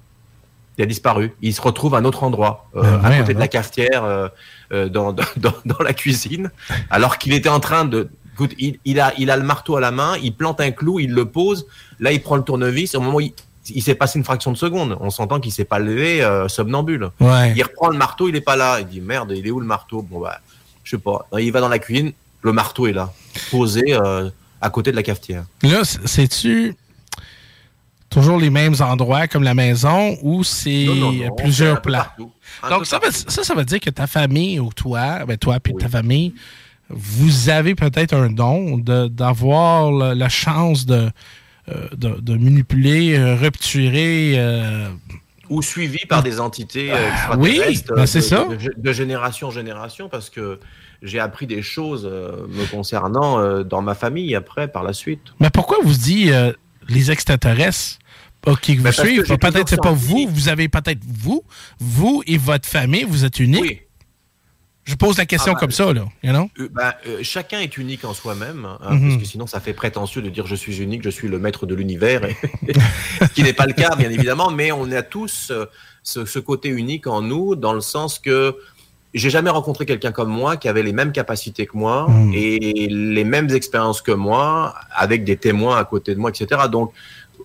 Il 0.76 0.82
a 0.82 0.86
disparu. 0.86 1.34
Il 1.42 1.52
se 1.54 1.60
retrouve 1.62 1.94
à 1.94 1.98
un 1.98 2.04
autre 2.04 2.22
endroit, 2.24 2.68
euh, 2.76 2.82
Ben 2.82 3.04
à 3.04 3.08
merde, 3.08 3.22
côté 3.22 3.34
de 3.34 3.40
la 3.40 3.48
cafetière, 3.48 4.04
euh, 4.04 4.28
euh, 4.72 4.88
dans, 4.90 5.12
dans- 5.36 5.54
dans 5.64 5.78
la 5.82 5.94
cuisine, 5.94 6.50
alors 6.90 7.16
qu'il 7.18 7.32
était 7.32 7.48
en 7.48 7.58
train 7.60 7.84
de... 7.86 8.10
Écoute, 8.38 8.54
il, 8.56 8.78
il 8.84 9.00
a, 9.00 9.12
il 9.18 9.32
a 9.32 9.36
le 9.36 9.42
marteau 9.42 9.74
à 9.74 9.80
la 9.80 9.90
main, 9.90 10.16
il 10.22 10.32
plante 10.32 10.60
un 10.60 10.70
clou, 10.70 11.00
il 11.00 11.10
le 11.10 11.24
pose, 11.24 11.66
là 11.98 12.12
il 12.12 12.22
prend 12.22 12.36
le 12.36 12.44
tournevis, 12.44 12.94
au 12.94 13.00
moment 13.00 13.16
où 13.16 13.20
il, 13.20 13.32
il 13.70 13.82
s'est 13.82 13.96
passé 13.96 14.16
une 14.16 14.24
fraction 14.24 14.52
de 14.52 14.56
seconde, 14.56 14.96
on 15.00 15.10
s'entend 15.10 15.40
qu'il 15.40 15.50
s'est 15.50 15.64
pas 15.64 15.80
levé 15.80 16.22
euh, 16.22 16.46
somnambule. 16.46 17.10
Ouais. 17.18 17.52
Il 17.56 17.62
reprend 17.64 17.88
le 17.88 17.98
marteau, 17.98 18.28
il 18.28 18.36
est 18.36 18.40
pas 18.40 18.54
là. 18.54 18.78
Il 18.78 18.86
dit 18.86 19.00
merde, 19.00 19.34
il 19.36 19.44
est 19.44 19.50
où 19.50 19.58
le 19.58 19.66
marteau? 19.66 20.02
Bon 20.02 20.20
bah, 20.20 20.40
je 20.84 20.90
sais 20.90 21.02
pas. 21.02 21.26
Il 21.36 21.50
va 21.50 21.60
dans 21.60 21.68
la 21.68 21.80
cuisine, 21.80 22.12
le 22.42 22.52
marteau 22.52 22.86
est 22.86 22.92
là, 22.92 23.12
posé 23.50 23.82
euh, 23.88 24.30
à 24.60 24.70
côté 24.70 24.92
de 24.92 24.96
la 24.96 25.02
cafetière. 25.02 25.44
Là, 25.64 25.82
c'est-tu 25.82 26.76
toujours 28.08 28.38
les 28.38 28.50
mêmes 28.50 28.76
endroits 28.80 29.26
comme 29.26 29.42
la 29.42 29.54
maison 29.54 30.16
ou 30.22 30.44
c'est 30.44 30.86
plusieurs 31.36 31.82
plats? 31.82 32.14
Donc, 32.70 32.86
ça, 32.86 33.00
ça 33.28 33.54
veut 33.54 33.64
dire 33.64 33.80
que 33.80 33.90
ta 33.90 34.06
famille 34.06 34.60
ou 34.60 34.72
toi, 34.72 35.26
ben 35.26 35.36
toi 35.36 35.58
puis 35.60 35.74
ta 35.74 35.88
famille, 35.88 36.34
vous 36.90 37.48
avez 37.50 37.74
peut-être 37.74 38.14
un 38.14 38.30
don 38.30 38.78
de- 38.78 39.08
d'avoir 39.08 39.92
la, 39.92 40.14
la 40.14 40.28
chance 40.28 40.86
de, 40.86 41.10
euh, 41.68 41.88
de, 41.96 42.20
de 42.20 42.34
manipuler, 42.34 43.16
euh, 43.18 43.34
rupturer. 43.34 44.34
euh, 44.36 44.88
Ou 45.50 45.60
suivi 45.62 45.98
par 46.08 46.22
des 46.22 46.40
entités 46.40 46.90
euh, 46.92 46.96
Ah, 47.30 47.36
oui, 47.38 47.60
ben, 47.94 48.06
c'est 48.06 48.20
ça. 48.22 48.46
De, 48.46 48.72
de 48.76 48.92
génération 48.92 49.48
en 49.48 49.50
génération, 49.50 50.08
parce 50.08 50.30
que 50.30 50.58
j'ai 51.02 51.18
appris 51.20 51.46
des 51.46 51.62
choses 51.62 52.04
me 52.06 52.64
concernant 52.70 53.62
dans 53.62 53.82
ma 53.82 53.94
famille 53.94 54.34
après, 54.34 54.66
par 54.68 54.82
la 54.82 54.92
suite. 54.92 55.20
Mais 55.40 55.50
pourquoi 55.50 55.78
vous 55.84 55.92
dites 55.94 56.30
euh, 56.30 56.52
les 56.88 57.10
extraterrestres 57.10 57.98
ok, 58.46 58.70
vous 58.70 58.82
Ben, 58.82 58.92
j'ai 58.92 59.22
Peut-être 59.22 59.68
c'est 59.68 59.80
pas 59.80 59.92
vous, 59.92 60.26
vous 60.28 60.48
avez 60.48 60.68
peut-être 60.68 61.02
vous, 61.06 61.42
vous 61.78 62.22
et 62.26 62.38
votre 62.38 62.68
famille, 62.68 63.04
vous 63.06 63.24
êtes 63.24 63.38
uniques. 63.40 63.82
Je 64.88 64.94
pose 64.94 65.18
la 65.18 65.26
question 65.26 65.52
Ah, 65.52 65.54
ben, 65.54 65.60
comme 65.60 65.70
ça, 65.70 65.92
là. 65.92 66.04
You 66.22 66.32
know? 66.32 66.48
Ben, 66.72 66.92
euh, 67.06 67.18
chacun 67.22 67.60
est 67.60 67.76
unique 67.76 68.04
en 68.06 68.14
soi-même, 68.14 68.64
hein, 68.64 68.78
Mhm. 68.94 69.08
parce 69.10 69.22
que 69.22 69.28
sinon 69.28 69.46
ça 69.46 69.60
fait 69.60 69.74
prétentieux 69.74 70.22
de 70.22 70.30
dire 70.30 70.46
je 70.46 70.54
suis 70.54 70.80
unique, 70.80 71.02
je 71.02 71.10
suis 71.10 71.28
le 71.28 71.38
maître 71.38 71.66
de 71.66 71.74
l'univers, 71.74 72.22
ce 73.20 73.28
qui 73.34 73.42
n'est 73.42 73.52
pas 73.52 73.66
le 73.66 73.74
cas 73.74 73.94
bien 73.96 74.10
évidemment, 74.10 74.50
mais 74.50 74.72
on 74.72 74.90
a 74.92 75.02
tous 75.02 75.48
euh, 75.50 75.66
ce, 76.02 76.24
ce 76.24 76.38
côté 76.38 76.70
unique 76.70 77.06
en 77.06 77.20
nous, 77.20 77.54
dans 77.54 77.74
le 77.74 77.82
sens 77.82 78.18
que 78.18 78.56
j'ai 79.12 79.28
jamais 79.30 79.50
rencontré 79.50 79.84
quelqu'un 79.84 80.12
comme 80.12 80.30
moi 80.30 80.56
qui 80.56 80.68
avait 80.68 80.82
les 80.82 80.92
mêmes 80.94 81.12
capacités 81.12 81.66
que 81.66 81.76
moi 81.76 82.06
Mhm. 82.08 82.32
et 82.34 82.86
les 82.90 83.24
mêmes 83.24 83.50
expériences 83.50 84.00
que 84.00 84.12
moi, 84.12 84.74
avec 84.94 85.22
des 85.24 85.36
témoins 85.36 85.76
à 85.78 85.84
côté 85.84 86.14
de 86.14 86.18
moi, 86.20 86.30
etc. 86.30 86.62
Donc 86.72 86.92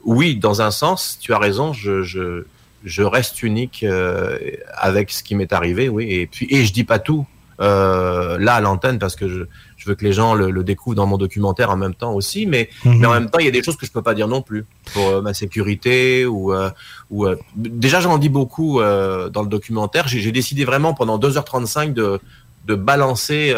oui, 0.06 0.38
dans 0.38 0.62
un 0.62 0.72
sens, 0.72 1.18
tu 1.20 1.34
as 1.34 1.40
raison, 1.40 1.74
je, 1.74 2.04
je, 2.04 2.46
je 2.86 3.04
reste 3.04 3.44
unique 3.44 3.84
euh, 3.84 4.38
avec 4.78 5.12
ce 5.12 5.24
qui 5.24 5.36
m'est 5.36 5.52
arrivé, 5.54 5.88
oui, 5.90 6.06
et 6.10 6.28
puis 6.28 6.48
et 6.50 6.66
je 6.66 6.72
dis 6.74 6.84
pas 6.86 7.00
tout 7.00 7.26
euh, 7.64 8.38
là 8.38 8.56
à 8.56 8.62
l'antenne 8.62 9.00
parce 9.00 9.16
que 9.16 9.28
je, 9.28 9.44
je 9.78 9.90
veux 9.90 9.96
que 9.96 10.04
les 10.04 10.14
gens 10.14 10.34
le, 10.36 10.52
le 10.52 10.64
découvrent 10.64 10.96
dans 10.96 11.06
mon 11.08 11.18
documentaire 11.18 11.70
en 11.72 11.78
même 11.78 11.96
temps 11.96 12.14
aussi, 12.14 12.46
mais, 12.46 12.70
Mhm. 12.86 12.98
mais 13.00 13.08
en 13.08 13.14
même 13.14 13.30
temps 13.30 13.40
il 13.40 13.46
y 13.46 13.48
a 13.48 13.52
des 13.52 13.64
choses 13.64 13.78
que 13.78 13.86
je 13.86 13.92
peux 13.92 14.02
pas 14.02 14.14
dire 14.14 14.28
non 14.28 14.42
plus 14.42 14.66
pour 14.94 15.08
euh, 15.08 15.22
ma 15.22 15.34
sécurité 15.34 16.26
ou 16.26 16.54
euh, 16.54 16.70
ou 17.10 17.26
déjà 17.56 18.00
j'en 18.02 18.18
dis 18.18 18.30
beaucoup 18.30 18.80
dans 18.82 19.42
le 19.42 19.48
documentaire. 19.48 20.08
J'ai 20.08 20.32
décidé 20.32 20.66
vraiment 20.66 20.94
pendant 20.94 21.18
2h35 21.18 21.94
de 21.94 22.20
de 22.66 22.76
balancer 22.76 23.54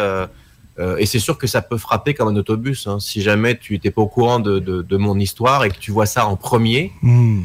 et 0.98 1.06
c'est 1.06 1.18
sûr 1.20 1.38
que 1.38 1.46
ça 1.46 1.62
peut 1.62 1.78
frapper 1.78 2.12
comme 2.12 2.28
un 2.28 2.36
autobus. 2.36 2.86
hein. 2.86 2.98
Si 3.00 3.22
jamais 3.22 3.56
tu 3.56 3.72
n'étais 3.72 3.90
pas 3.90 4.02
au 4.02 4.08
courant 4.08 4.40
de, 4.40 4.58
de, 4.58 4.82
de 4.82 4.96
mon 4.98 5.18
histoire 5.18 5.64
et 5.64 5.70
que 5.70 5.78
tu 5.78 5.90
vois 5.90 6.04
ça 6.04 6.26
en 6.26 6.36
premier, 6.36 6.92
Hmm. 7.02 7.40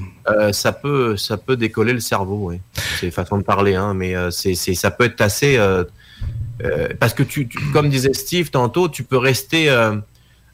ça 0.52 0.74
peut 0.74 1.16
ça 1.16 1.38
peut 1.38 1.56
décoller 1.56 1.94
le 1.94 2.02
cerveau. 2.02 2.40
Oui. 2.50 2.58
C'est 3.00 3.10
façon 3.12 3.38
de 3.38 3.44
parler, 3.44 3.76
hein, 3.76 3.94
mais 3.94 4.14
c'est 4.32 4.56
ça 4.56 4.92
peut 4.92 5.06
être 5.06 5.22
assez 5.22 5.58
euh, 6.64 6.90
parce 7.00 7.14
que 7.14 7.24
tu, 7.24 7.48
tu- 7.48 7.58
comme 7.72 7.90
disait 7.90 8.14
Steve 8.14 8.50
tantôt, 8.52 8.90
tu 8.90 9.04
peux 9.04 9.18
rester 9.18 9.70
euh, 9.70 9.96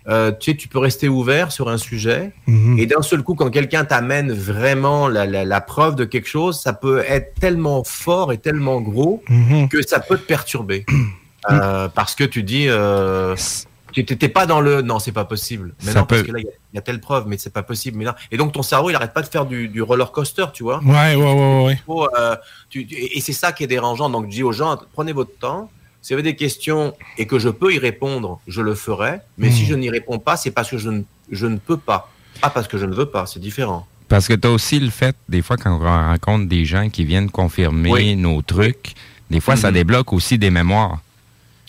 euh, 0.09 0.31
tu 0.31 0.51
sais 0.51 0.57
tu 0.57 0.67
peux 0.69 0.79
rester 0.79 1.09
ouvert 1.09 1.51
sur 1.51 1.67
un 1.69 1.77
sujet. 1.77 2.31
Mhm. 2.47 2.79
et 2.79 2.85
d'un 2.85 3.01
seul 3.01 3.23
coup 3.23 3.35
quand 3.35 3.49
quelqu'un 3.49 3.83
t'amène 3.85 4.31
vraiment 4.31 5.07
la, 5.09 5.25
la, 5.25 5.43
la 5.43 5.61
preuve 5.61 5.95
de 5.95 6.05
quelque 6.05 6.27
chose, 6.29 6.59
ça 6.59 6.71
peut 6.73 7.03
être 7.07 7.33
tellement 7.39 7.83
fort 7.83 8.31
et 8.31 8.37
tellement 8.37 8.79
gros 8.81 9.21
Mhm. 9.29 9.67
que 9.69 9.81
ça 9.81 9.99
peut 9.99 10.17
te 10.17 10.23
perturber. 10.25 10.85
Parce 11.95 12.15
que 12.15 12.23
tu 12.25 12.43
dis 12.43 12.67
tu 13.93 14.05
t'étais 14.05 14.27
pas 14.29 14.45
dans 14.45 14.59
le 14.61 14.81
non 14.81 14.99
c'est 14.99 15.11
pas 15.13 15.23
possible. 15.25 15.73
Mais 15.83 15.91
Ça 15.93 15.99
non 16.01 16.05
parce 16.05 16.21
que 16.21 16.31
là 16.31 16.39
il 16.39 16.45
y 16.45 16.47
a- 16.47 16.51
il 16.73 16.75
y, 16.75 16.77
a 16.77 16.81
telle 16.81 16.99
preuve 16.99 17.25
mais 17.27 17.37
c'est 17.37 17.53
pas 17.53 17.63
possible. 17.63 17.97
Mais 17.97 18.05
non. 18.05 18.13
Et 18.31 18.37
donc 18.37 18.51
ton 18.51 18.61
cerveau 18.61 18.89
il 18.89 18.95
arrête 18.95 19.13
pas 19.13 19.21
de 19.23 19.27
faire 19.27 19.45
du, 19.45 19.69
du 19.69 19.81
roller 19.81 20.11
coaster 20.11 20.45
tu 20.53 20.63
vois. 20.63 20.81
Ouais, 20.83 21.15
ouais, 21.15 21.33
ouais, 21.33 21.77
ouais. 21.89 22.87
Et 22.91 23.21
c'est 23.21 23.33
ça 23.33 23.51
qui 23.53 23.63
est 23.63 23.67
dérangeant. 23.67 24.09
Donc 24.09 24.25
je 24.25 24.29
dis 24.31 24.43
aux 24.43 24.51
gens 24.51 24.77
prenez 24.93 25.13
votre 25.13 25.35
temps 25.39 25.71
si 26.07 26.13
vous 26.13 26.19
avez 26.19 26.31
des 26.31 26.37
questions 26.37 26.93
et 27.17 27.25
que 27.27 27.37
je 27.37 27.49
peux 27.49 27.73
y 27.73 27.79
répondre 27.79 28.39
je 28.47 28.61
le 28.61 28.75
ferai 28.75 29.13
mais 29.37 29.49
Hmm. 29.49 29.51
si 29.57 29.65
je 29.65 29.75
n'y 29.75 29.89
réponds 29.89 30.19
pas 30.19 30.37
c'est 30.37 30.51
parce 30.51 30.69
que 30.71 30.77
je 30.77 30.89
ne, 30.89 31.01
je 31.31 31.47
ne 31.47 31.57
peux 31.57 31.75
pas 31.75 32.09
pas 32.41 32.49
parce 32.49 32.67
que 32.69 32.77
je 32.77 32.85
ne 32.85 32.95
veux 32.95 33.07
pas 33.07 33.25
c'est 33.25 33.41
différent 33.41 33.85
Parce 34.07 34.25
que 34.29 34.35
tu 34.35 34.47
as 34.47 34.51
aussi 34.51 34.79
le 34.79 34.89
fait, 34.89 35.17
des 35.27 35.41
fois, 35.41 35.57
quand 35.57 35.73
on 35.75 35.79
rencontre 35.83 36.45
des 36.47 36.63
gens 36.63 36.87
qui 36.89 37.03
viennent 37.03 37.29
confirmer 37.29 37.91
Oui. 37.91 38.15
nos 38.15 38.41
trucs, 38.41 38.93
des 39.29 39.41
fois, 39.41 39.57
ça 39.57 39.67
Mhm. 39.69 39.73
débloque 39.79 40.13
aussi 40.13 40.37
des 40.37 40.49
mémoires. 40.59 40.99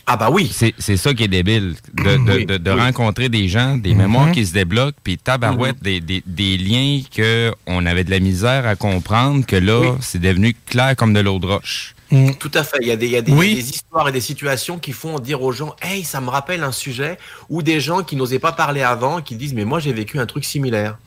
Ah 0.07 0.17
bah 0.17 0.31
oui. 0.31 0.45
C'est 0.87 0.97
ça 1.05 1.13
qui 1.15 1.25
est 1.25 1.29
débile, 1.41 1.75
de, 1.95 2.05
de, 2.05 2.33
Oui, 2.37 2.47
de- 2.47 2.57
de 2.59 2.71
oui. 2.73 2.81
rencontrer 2.81 3.29
des 3.29 3.49
gens, 3.49 3.77
des 3.77 3.93
Mhm. 3.93 3.99
mémoires 4.03 4.31
qui 4.31 4.47
se 4.47 4.53
débloquent, 4.53 5.01
puis 5.03 5.19
tabarouette, 5.19 5.79
Mhm. 5.79 5.83
des, 5.89 6.01
des, 6.01 6.23
des 6.25 6.55
liens 6.59 7.01
qu'on 7.17 7.85
avait 7.87 8.05
de 8.05 8.13
la 8.17 8.21
misère 8.21 8.63
à 8.69 8.77
comprendre, 8.77 9.45
que 9.45 9.57
là, 9.57 9.81
Oui. 9.81 9.89
c'est 10.01 10.21
devenu 10.29 10.55
clair 10.71 10.95
comme 10.97 11.13
de 11.13 11.21
l'eau 11.27 11.41
de 11.41 11.47
roche. 11.47 11.95
Tout 12.39 12.51
à 12.55 12.65
fait. 12.65 12.79
Il 12.81 12.89
y 12.89 12.91
a 12.91 12.97
des, 12.97 13.07
il 13.07 13.13
y 13.13 13.17
a 13.17 13.23
des, 13.23 13.33
Oui. 13.33 13.49
il 13.49 13.57
y 13.57 13.61
a 13.61 13.63
des 13.63 13.71
histoires 13.71 14.09
et 14.09 14.13
des 14.13 14.21
situations 14.21 14.79
qui 14.79 14.93
font 14.93 15.19
dire 15.19 15.43
aux 15.43 15.53
gens, 15.53 15.77
hey, 15.83 16.05
ça 16.05 16.21
me 16.21 16.31
rappelle 16.31 16.63
un 16.63 16.73
sujet, 16.73 17.19
ou 17.51 17.63
des 17.63 17.81
gens 17.81 18.03
qui 18.03 18.17
n'osaient 18.17 18.39
pas 18.39 18.53
parler 18.53 18.83
avant, 18.83 19.21
qui 19.21 19.37
disent, 19.37 19.53
mais 19.55 19.65
moi 19.67 19.79
j'ai 19.79 19.93
vécu 19.93 20.19
un 20.19 20.27
truc 20.27 20.45
similaire. 20.45 20.99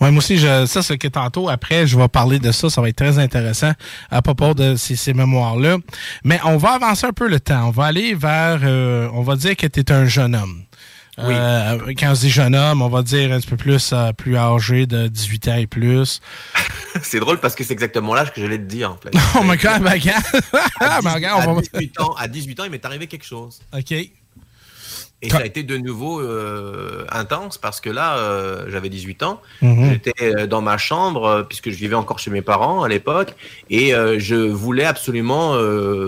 Ouais, 0.00 0.10
moi 0.10 0.18
aussi, 0.18 0.38
je, 0.38 0.64
ça, 0.64 0.82
c'est 0.82 0.96
que 0.96 1.08
tantôt, 1.08 1.50
après, 1.50 1.86
je 1.86 1.98
vais 1.98 2.08
parler 2.08 2.38
de 2.38 2.50
ça. 2.50 2.70
Ça 2.70 2.80
va 2.80 2.88
être 2.88 2.96
très 2.96 3.18
intéressant 3.18 3.72
à 4.10 4.22
propos 4.22 4.54
de 4.54 4.74
ces, 4.76 4.96
ces 4.96 5.12
mémoires-là. 5.12 5.76
Mais 6.24 6.40
on 6.44 6.56
va 6.56 6.70
avancer 6.70 7.06
un 7.06 7.12
peu 7.12 7.28
le 7.28 7.38
temps. 7.40 7.68
On 7.68 7.70
va 7.70 7.84
aller 7.84 8.14
vers, 8.14 8.60
euh, 8.62 9.08
on 9.12 9.20
va 9.22 9.36
dire 9.36 9.54
que 9.54 9.66
tu 9.66 9.80
es 9.80 9.92
un 9.92 10.06
jeune 10.06 10.34
homme. 10.34 10.62
Oui. 11.18 11.34
Euh, 11.34 11.78
quand 11.98 12.10
on 12.10 12.14
se 12.14 12.20
dit 12.22 12.30
jeune 12.30 12.54
homme, 12.54 12.82
on 12.82 12.88
va 12.88 13.02
dire 13.02 13.32
un 13.32 13.40
petit 13.40 13.48
peu 13.48 13.56
plus, 13.56 13.90
euh, 13.92 14.12
plus 14.12 14.36
âgé 14.36 14.86
de 14.86 15.08
18 15.08 15.48
ans 15.48 15.56
et 15.56 15.66
plus. 15.66 16.20
c'est 17.02 17.20
drôle 17.20 17.38
parce 17.38 17.54
que 17.54 17.64
c'est 17.64 17.72
exactement 17.72 18.14
l'âge 18.14 18.32
que 18.34 18.40
j'allais 18.40 18.58
te 18.58 18.64
dire, 18.64 18.90
en 18.92 18.96
fait. 18.98 19.10
Oh 19.38 19.42
my 19.42 19.56
god, 19.56 19.82
ben, 19.82 19.98
à, 20.80 21.00
Ben, 21.02 21.10
regarde, 21.10 21.44
on 21.46 21.52
à 21.52 21.54
va- 21.54 21.60
18 21.62 22.00
ans, 22.00 22.14
à 22.18 22.28
18 22.28 22.60
ans, 22.60 22.64
il 22.64 22.70
m'est 22.70 22.84
arrivé 22.84 23.06
quelque 23.06 23.24
chose. 23.24 23.60
OK. 23.74 23.92
Et 25.22 25.30
ça 25.30 25.38
a 25.38 25.46
été 25.46 25.62
de 25.62 25.78
nouveau 25.78 26.20
euh, 26.20 27.06
intense 27.10 27.56
parce 27.56 27.80
que 27.80 27.88
là, 27.88 28.18
euh, 28.18 28.66
j'avais 28.68 28.90
18 28.90 29.22
ans. 29.22 29.40
Mhm. 29.62 29.90
J'étais 29.90 30.12
euh, 30.22 30.46
dans 30.46 30.60
ma 30.60 30.76
chambre 30.76 31.46
puisque 31.48 31.70
je 31.70 31.76
vivais 31.76 31.94
encore 31.94 32.18
chez 32.18 32.30
mes 32.30 32.42
parents 32.42 32.82
à 32.82 32.88
l'époque 32.88 33.34
et 33.70 33.94
euh, 33.94 34.18
je 34.18 34.34
voulais 34.34 34.84
absolument 34.84 35.56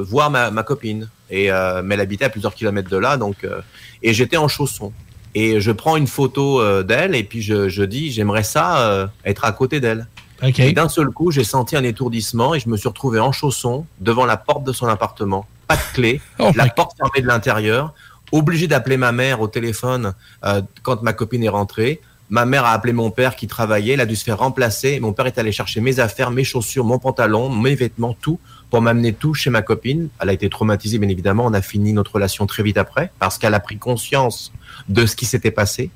voir 0.03 0.31
ma, 0.31 0.51
ma 0.51 0.63
copine. 0.63 1.09
Et 1.31 1.51
euh, 1.51 1.83
mais 1.85 1.95
elle 1.95 2.01
habitait 2.01 2.25
à 2.25 2.31
plusieurs 2.31 2.55
kilomètres 2.55 2.91
de 2.91 2.97
là, 2.97 3.17
donc 3.17 3.45
euh, 3.45 3.61
et 4.03 4.15
j'étais 4.15 4.37
en 4.37 4.49
chaussons. 4.49 4.93
Et 5.35 5.61
je 5.61 5.71
prends 5.71 5.97
une 5.97 6.07
photo 6.07 6.61
euh, 6.61 6.83
d'elle 6.83 7.15
et 7.15 7.23
puis 7.23 7.43
je, 7.43 7.69
je 7.69 7.83
dis 7.83 8.11
j'aimerais 8.11 8.43
ça 8.43 8.81
euh, 8.81 9.07
être 9.25 9.45
à 9.45 9.53
côté 9.53 9.81
d'elle. 9.81 10.07
Et 10.43 10.73
d'un 10.73 10.89
seul 10.89 11.09
coup, 11.09 11.31
j'ai 11.33 11.43
senti 11.43 11.77
un 11.77 11.83
étourdissement 11.83 12.55
et 12.55 12.61
je 12.61 12.69
me 12.69 12.77
suis 12.77 12.89
retrouvé 12.89 13.19
en 13.19 13.33
chaussons 13.33 13.87
devant 14.01 14.25
la 14.25 14.37
porte 14.37 14.63
de 14.65 14.73
son 14.73 14.87
appartement. 14.87 15.47
Pas 15.67 15.77
de 15.77 15.83
clé, 15.95 16.21
Oh 16.39 16.53
la 16.55 16.67
porte 16.69 16.97
fermée 16.97 17.21
de 17.21 17.27
l'intérieur, 17.27 17.93
obligé 18.31 18.69
d'appeler 18.69 18.97
ma 18.97 19.11
mère 19.11 19.41
au 19.41 19.49
téléphone 19.49 20.15
euh, 20.45 20.63
quand 20.83 21.03
ma 21.03 21.13
copine 21.13 21.43
est 21.43 21.49
rentrée. 21.49 22.01
Ma 22.31 22.45
mère 22.45 22.65
a 22.65 22.73
appelé 22.73 22.93
mon 22.93 23.11
père 23.11 23.37
qui 23.37 23.47
travaillait, 23.47 23.95
il 23.95 24.01
a 24.01 24.07
dû 24.07 24.15
se 24.15 24.23
faire 24.23 24.39
remplacer. 24.39 25.01
Mon 25.01 25.13
père 25.13 25.27
est 25.27 25.39
allé 25.39 25.51
chercher 25.51 25.81
mes 25.81 25.99
affaires, 25.99 26.31
mes 26.31 26.45
chaussures, 26.45 26.85
mon 26.85 26.99
pantalon, 26.99 27.49
mes 27.49 27.75
vêtements, 27.75 28.15
tout, 28.21 28.39
pour 28.71 28.83
m'amener 28.83 29.13
tout 29.13 29.35
chez 29.35 29.51
ma 29.51 29.63
copine. 29.63 30.09
Elle 30.21 30.31
a 30.31 30.33
été 30.33 30.49
traumatisée, 30.49 30.99
bien 30.99 31.09
évidemment. 31.09 31.47
On 31.47 31.55
a 31.55 31.63
fini 31.63 31.93
notre 31.93 32.15
relation 32.15 32.47
très 32.47 32.63
vite 32.63 32.79
après, 32.79 33.11
parce 33.19 33.39
qu'elle 33.39 33.55
a 33.55 33.61
pris 33.61 33.79
conscience 33.79 34.53
de 34.89 35.07
ce 35.07 35.17
qui 35.17 35.27
s'était 35.27 35.51
passé. 35.51 35.91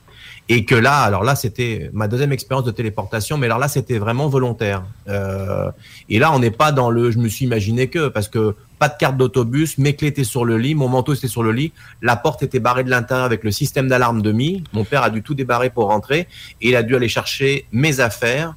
Et 0.48 0.64
que 0.64 0.74
là, 0.74 1.02
alors 1.02 1.22
là, 1.22 1.36
c'était 1.36 1.88
ma 1.92 2.08
deuxième 2.08 2.32
expérience 2.32 2.64
de 2.64 2.72
téléportation, 2.72 3.38
mais 3.38 3.46
alors 3.46 3.58
là, 3.58 3.68
c'était 3.68 3.98
vraiment 3.98 4.28
volontaire. 4.28 4.82
Euh, 5.08 5.70
et 6.08 6.18
là, 6.18 6.32
on 6.32 6.40
n'est 6.40 6.50
pas 6.50 6.72
dans 6.72 6.90
le 6.90 7.10
je 7.10 7.18
me 7.18 7.28
suis 7.28 7.44
imaginé 7.44 7.88
que, 7.88 8.08
parce 8.08 8.28
que 8.28 8.56
pas 8.78 8.88
de 8.88 8.96
carte 8.98 9.16
d'autobus, 9.16 9.78
mes 9.78 9.94
clés 9.94 10.08
étaient 10.08 10.24
sur 10.24 10.44
le 10.44 10.58
lit, 10.58 10.74
mon 10.74 10.88
manteau 10.88 11.14
était 11.14 11.28
sur 11.28 11.44
le 11.44 11.52
lit, 11.52 11.72
la 12.02 12.16
porte 12.16 12.42
était 12.42 12.58
barrée 12.58 12.82
de 12.82 12.90
l'intérieur 12.90 13.24
avec 13.24 13.44
le 13.44 13.52
système 13.52 13.86
d'alarme 13.86 14.20
demi. 14.20 14.64
Mon 14.72 14.84
père 14.84 15.04
a 15.04 15.10
dû 15.10 15.22
tout 15.22 15.34
débarrer 15.34 15.70
pour 15.70 15.86
rentrer 15.86 16.26
et 16.60 16.70
il 16.70 16.76
a 16.76 16.82
dû 16.82 16.96
aller 16.96 17.08
chercher 17.08 17.66
mes 17.70 18.00
affaires. 18.00 18.56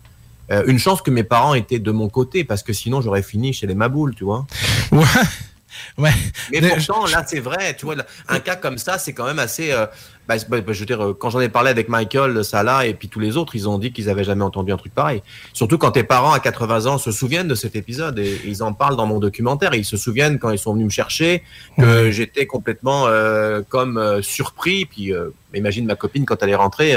Euh, 0.51 0.63
une 0.67 0.79
chance 0.79 1.01
que 1.01 1.11
mes 1.11 1.23
parents 1.23 1.53
étaient 1.53 1.79
de 1.79 1.91
mon 1.91 2.09
côté 2.09 2.43
parce 2.43 2.61
que 2.63 2.73
sinon 2.73 3.01
j'aurais 3.01 3.23
fini 3.23 3.53
chez 3.53 3.67
les 3.67 3.75
maboules, 3.75 4.13
tu 4.15 4.23
vois. 4.23 4.45
Ouais. 4.91 5.03
Ouais. 5.97 6.11
Mais 6.51 6.61
pourtant, 6.61 7.05
là, 7.05 7.23
c'est 7.27 7.39
vrai, 7.41 7.75
tu 7.75 7.85
vois, 7.85 7.95
un 8.29 8.39
cas 8.39 8.55
comme 8.55 8.77
ça, 8.77 8.97
c'est 8.97 9.13
quand 9.13 9.25
même 9.25 9.39
assez. 9.39 9.71
euh, 9.71 9.85
bah, 10.27 10.35
bah, 10.49 10.59
je 10.67 10.79
veux 10.79 10.85
dire, 10.85 11.03
euh, 11.03 11.13
quand 11.13 11.29
j'en 11.29 11.39
ai 11.39 11.49
parlé 11.49 11.69
avec 11.69 11.89
Michael, 11.89 12.43
Salah 12.43 12.85
et 12.85 12.93
puis 12.93 13.07
tous 13.07 13.19
les 13.19 13.37
autres, 13.37 13.55
ils 13.55 13.69
ont 13.69 13.77
dit 13.77 13.91
qu'ils 13.91 14.09
avaient 14.09 14.23
jamais 14.23 14.43
entendu 14.43 14.71
un 14.71 14.77
truc 14.77 14.93
pareil. 14.93 15.21
Surtout 15.53 15.77
quand 15.77 15.91
tes 15.91 16.03
parents 16.03 16.33
à 16.33 16.39
80 16.39 16.85
ans 16.85 16.97
se 16.97 17.11
souviennent 17.11 17.47
de 17.47 17.55
cet 17.55 17.75
épisode 17.75 18.19
et, 18.19 18.25
et 18.25 18.47
ils 18.47 18.63
en 18.63 18.73
parlent 18.73 18.95
dans 18.95 19.05
mon 19.05 19.19
documentaire. 19.19 19.73
Et 19.73 19.77
ils 19.77 19.85
se 19.85 19.97
souviennent 19.97 20.39
quand 20.39 20.51
ils 20.51 20.59
sont 20.59 20.73
venus 20.73 20.85
me 20.85 20.91
chercher 20.91 21.43
que 21.77 22.11
j'étais 22.11 22.45
complètement 22.45 23.07
euh, 23.07 23.61
comme 23.67 23.97
euh, 23.97 24.21
surpris. 24.21 24.85
Puis, 24.85 25.13
euh, 25.13 25.29
imagine 25.53 25.85
ma 25.85 25.95
copine 25.95 26.25
quand 26.25 26.41
elle 26.43 26.49
est 26.49 26.55
rentrée, 26.55 26.95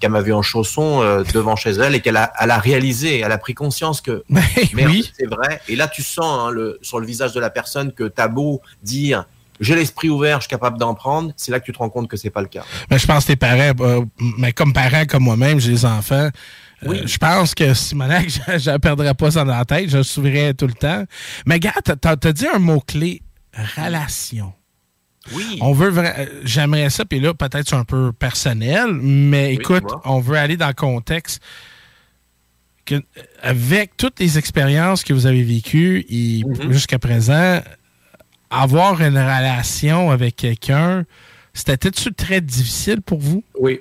qu'elle 0.00 0.10
m'a 0.10 0.20
vu 0.20 0.32
en 0.32 0.42
chaussons 0.42 1.02
euh, 1.02 1.22
devant 1.32 1.56
chez 1.56 1.70
elle 1.70 1.94
et 1.94 2.00
qu'elle 2.00 2.16
a, 2.16 2.32
elle 2.38 2.50
a 2.50 2.58
réalisé, 2.58 3.20
elle 3.20 3.32
a 3.32 3.38
pris 3.38 3.54
conscience 3.54 4.00
que 4.00 4.24
merde, 4.74 4.92
c'est 5.16 5.26
vrai. 5.26 5.60
Et 5.68 5.76
là, 5.76 5.88
tu 5.88 6.02
sens 6.02 6.48
hein, 6.48 6.50
le, 6.50 6.78
sur 6.82 7.00
le 7.00 7.06
visage 7.06 7.32
de 7.32 7.40
la 7.40 7.50
personne 7.50 7.92
que 7.92 8.04
t'as 8.04 8.28
beau 8.28 8.60
dire 8.82 9.24
j'ai 9.60 9.74
l'esprit 9.76 10.08
ouvert, 10.08 10.38
je 10.38 10.42
suis 10.44 10.50
capable 10.50 10.78
d'en 10.78 10.94
prendre, 10.94 11.32
c'est 11.36 11.52
là 11.52 11.60
que 11.60 11.64
tu 11.64 11.72
te 11.72 11.78
rends 11.78 11.88
compte 11.90 12.08
que 12.08 12.16
c'est 12.16 12.30
pas 12.30 12.42
le 12.42 12.48
cas. 12.48 12.64
Mais 12.90 12.98
je 12.98 13.06
pense 13.06 13.24
que 13.24 13.28
tes 13.32 13.36
parents, 13.36 13.72
euh, 13.80 14.04
mais 14.38 14.52
comme 14.52 14.72
parents 14.72 15.04
comme 15.06 15.22
moi-même, 15.24 15.60
j'ai 15.60 15.70
des 15.72 15.84
enfants. 15.84 16.28
euh, 16.86 17.06
je 17.06 17.16
pense 17.18 17.54
que 17.54 17.72
Simonac, 17.74 18.28
je 18.28 18.58
je 18.58 18.70
ne 18.70 18.76
perdrais 18.78 19.14
pas 19.14 19.30
ça 19.30 19.44
dans 19.44 19.56
la 19.56 19.64
tête, 19.64 19.88
je 19.90 19.98
le 19.98 20.02
souviendrai 20.02 20.54
tout 20.54 20.66
le 20.66 20.74
temps. 20.74 21.04
Mais 21.46 21.60
gars, 21.60 21.72
t'as 21.84 21.94
as 22.22 22.32
dit 22.32 22.46
un 22.52 22.58
mot-clé, 22.58 23.22
relation. 23.76 24.52
Oui. 25.32 25.58
On 25.62 25.72
veut 25.72 25.90
euh, 25.96 26.26
j'aimerais 26.44 26.90
ça, 26.90 27.04
puis 27.06 27.18
là, 27.20 27.32
peut-être 27.32 27.66
c'est 27.68 27.76
un 27.76 27.84
peu 27.84 28.12
personnel, 28.12 28.88
mais 28.92 29.48
Oui, 29.48 29.54
écoute, 29.54 29.84
on 30.04 30.20
veut 30.20 30.36
aller 30.36 30.56
dans 30.58 30.66
le 30.68 30.74
contexte 30.74 31.40
que, 32.84 32.96
avec 33.42 33.96
toutes 33.96 34.20
les 34.20 34.36
expériences 34.36 35.02
que 35.04 35.14
vous 35.14 35.24
avez 35.26 35.42
vécues 35.42 36.04
Mhm. 36.10 36.70
jusqu'à 36.72 36.98
présent, 36.98 37.62
avoir 38.62 39.00
une 39.00 39.16
relation 39.18 40.10
avec 40.10 40.36
quelqu'un, 40.36 41.04
c'était-tu 41.52 42.12
très 42.12 42.40
difficile 42.40 43.00
pour 43.02 43.18
vous? 43.18 43.42
Oui. 43.60 43.80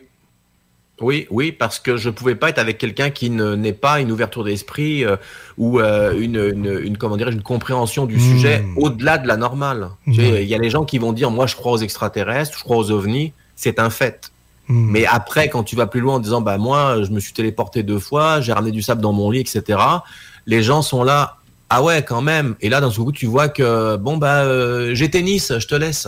Oui, 1.01 1.27
oui, 1.32 1.51
parce 1.51 1.80
que 1.80 1.98
je 1.98 2.10
pouvais 2.12 2.36
pas 2.36 2.50
être 2.50 2.60
avec 2.60 2.77
quelqu'un 2.77 3.10
qui 3.10 3.30
ne 3.32 3.56
n'est 3.56 3.74
pas 3.74 4.00
une 4.00 4.12
ouverture 4.12 4.44
d'esprit 4.44 5.03
euh, 5.03 5.18
ou 5.58 5.80
euh, 5.80 6.13
une, 6.18 6.36
une, 6.38 6.80
une- 6.84 6.98
comment 6.98 7.18
une 7.18 7.42
compréhension 7.42 8.06
du 8.06 8.20
sujet 8.20 8.63
au-delà 8.77 9.18
de 9.18 9.27
la 9.27 9.36
normale. 9.36 9.89
Tu 10.06 10.13
sais, 10.22 10.44
Il 10.44 10.48
y 10.48 10.56
a 10.56 10.60
les 10.60 10.70
gens 10.70 10.86
qui 10.86 11.00
vont 11.00 11.12
dire 11.12 11.32
moi 11.32 11.48
je 11.48 11.56
crois 11.56 11.74
aux 11.74 11.77
extraterrestres, 11.80 12.58
je 12.58 12.63
crois 12.63 12.77
aux 12.77 12.92
ovnis, 12.92 13.34
c'est 13.56 13.80
un 13.80 13.89
fait. 13.89 14.32
Mais 14.70 15.06
après, 15.06 15.50
quand 15.50 15.63
tu 15.63 15.75
vas 15.75 15.88
plus 15.88 16.00
loin 16.00 16.15
en 16.15 16.20
disant 16.20 16.42
bah 16.42 16.58
moi 16.58 17.03
je 17.03 17.10
me 17.10 17.20
suis 17.20 17.34
téléporté 17.34 17.82
deux 17.84 18.00
fois, 18.00 18.39
j'ai 18.39 18.53
ramené 18.53 18.72
du 18.72 18.82
sable 18.84 19.01
dans 19.01 19.12
mon 19.13 19.30
lit, 19.32 19.42
etc. 19.42 19.80
Les 20.46 20.62
gens 20.63 20.82
sont 20.84 21.03
là. 21.03 21.38
Ah 21.75 21.82
ouais, 21.82 22.03
quand 22.03 22.22
même. 22.22 22.56
Et 22.62 22.70
là, 22.70 22.82
d'un 22.82 22.92
seul 22.92 23.06
coup, 23.06 23.12
tu 23.12 23.25
vois 23.25 23.50
que 23.50 23.96
bon 23.96 24.18
bah 24.18 24.44
euh, 24.44 24.94
j'ai 24.94 25.10
tennis, 25.10 25.51
je 25.58 25.65
te 25.68 25.74
laisse. 25.74 26.08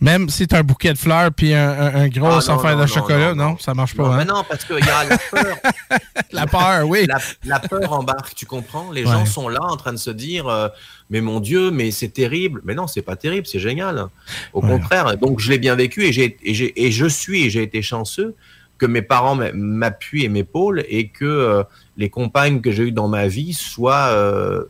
Même 0.00 0.28
si 0.30 0.48
t'as 0.48 0.60
un 0.60 0.62
bouquet 0.62 0.92
de 0.94 0.98
fleurs 0.98 1.30
puis 1.36 1.52
un, 1.54 1.68
un, 1.70 1.94
un 1.94 2.08
gros 2.08 2.26
Ah, 2.26 2.30
non, 2.30 2.36
affaire 2.38 2.70
non, 2.72 2.76
de 2.76 2.80
non, 2.80 2.86
chocolat, 2.86 3.34
non, 3.34 3.50
non, 3.50 3.58
ça 3.58 3.74
marche 3.74 3.94
pas. 3.94 4.02
Non, 4.04 4.12
hein? 4.12 4.16
mais 4.16 4.24
non, 4.24 4.42
parce 4.48 4.64
qu'il 4.64 4.78
y 4.84 4.88
a 4.88 5.04
la 5.04 5.18
peur. 5.18 5.56
La 6.32 6.46
peur, 6.46 6.88
oui. 6.88 7.04
La, 7.06 7.18
la 7.44 7.60
peur 7.60 7.92
embarque, 7.92 8.34
tu 8.34 8.46
comprends? 8.46 8.90
Les 8.90 9.04
Ouais. 9.04 9.12
gens 9.12 9.26
sont 9.26 9.48
là 9.50 9.60
en 9.62 9.76
train 9.76 9.92
de 9.92 9.98
se 9.98 10.10
dire, 10.10 10.48
euh, 10.48 10.68
mais 11.10 11.20
mon 11.20 11.40
Dieu, 11.40 11.70
mais 11.70 11.90
c'est 11.90 12.08
terrible. 12.08 12.62
Mais 12.64 12.74
non, 12.74 12.86
c'est 12.86 13.02
pas 13.02 13.16
terrible, 13.16 13.46
c'est 13.46 13.58
génial. 13.60 14.06
Au 14.54 14.60
contraire. 14.62 15.16
Donc 15.18 15.40
je 15.40 15.50
l'ai 15.50 15.58
bien 15.58 15.74
vécu 15.74 16.04
et, 16.06 16.12
j'ai, 16.12 16.36
et, 16.42 16.90
je 16.90 17.06
suis 17.06 17.44
et 17.44 17.50
j'ai 17.50 17.62
été 17.62 17.82
chanceux 17.82 18.34
que 18.78 18.86
mes 18.86 19.02
parents 19.02 19.34
m'a- 19.36 19.52
m'appuient 19.52 20.24
et 20.24 20.28
m'épaulent 20.30 20.82
et 20.88 21.08
que 21.08 21.24
euh, 21.26 21.62
les 21.98 22.08
compagnes 22.10 22.60
que 22.62 22.72
j'ai 22.72 22.84
eues 22.84 22.92
dans 22.92 23.08
ma 23.08 23.28
vie 23.28 23.52
soient 23.52 24.08
euh, 24.10 24.64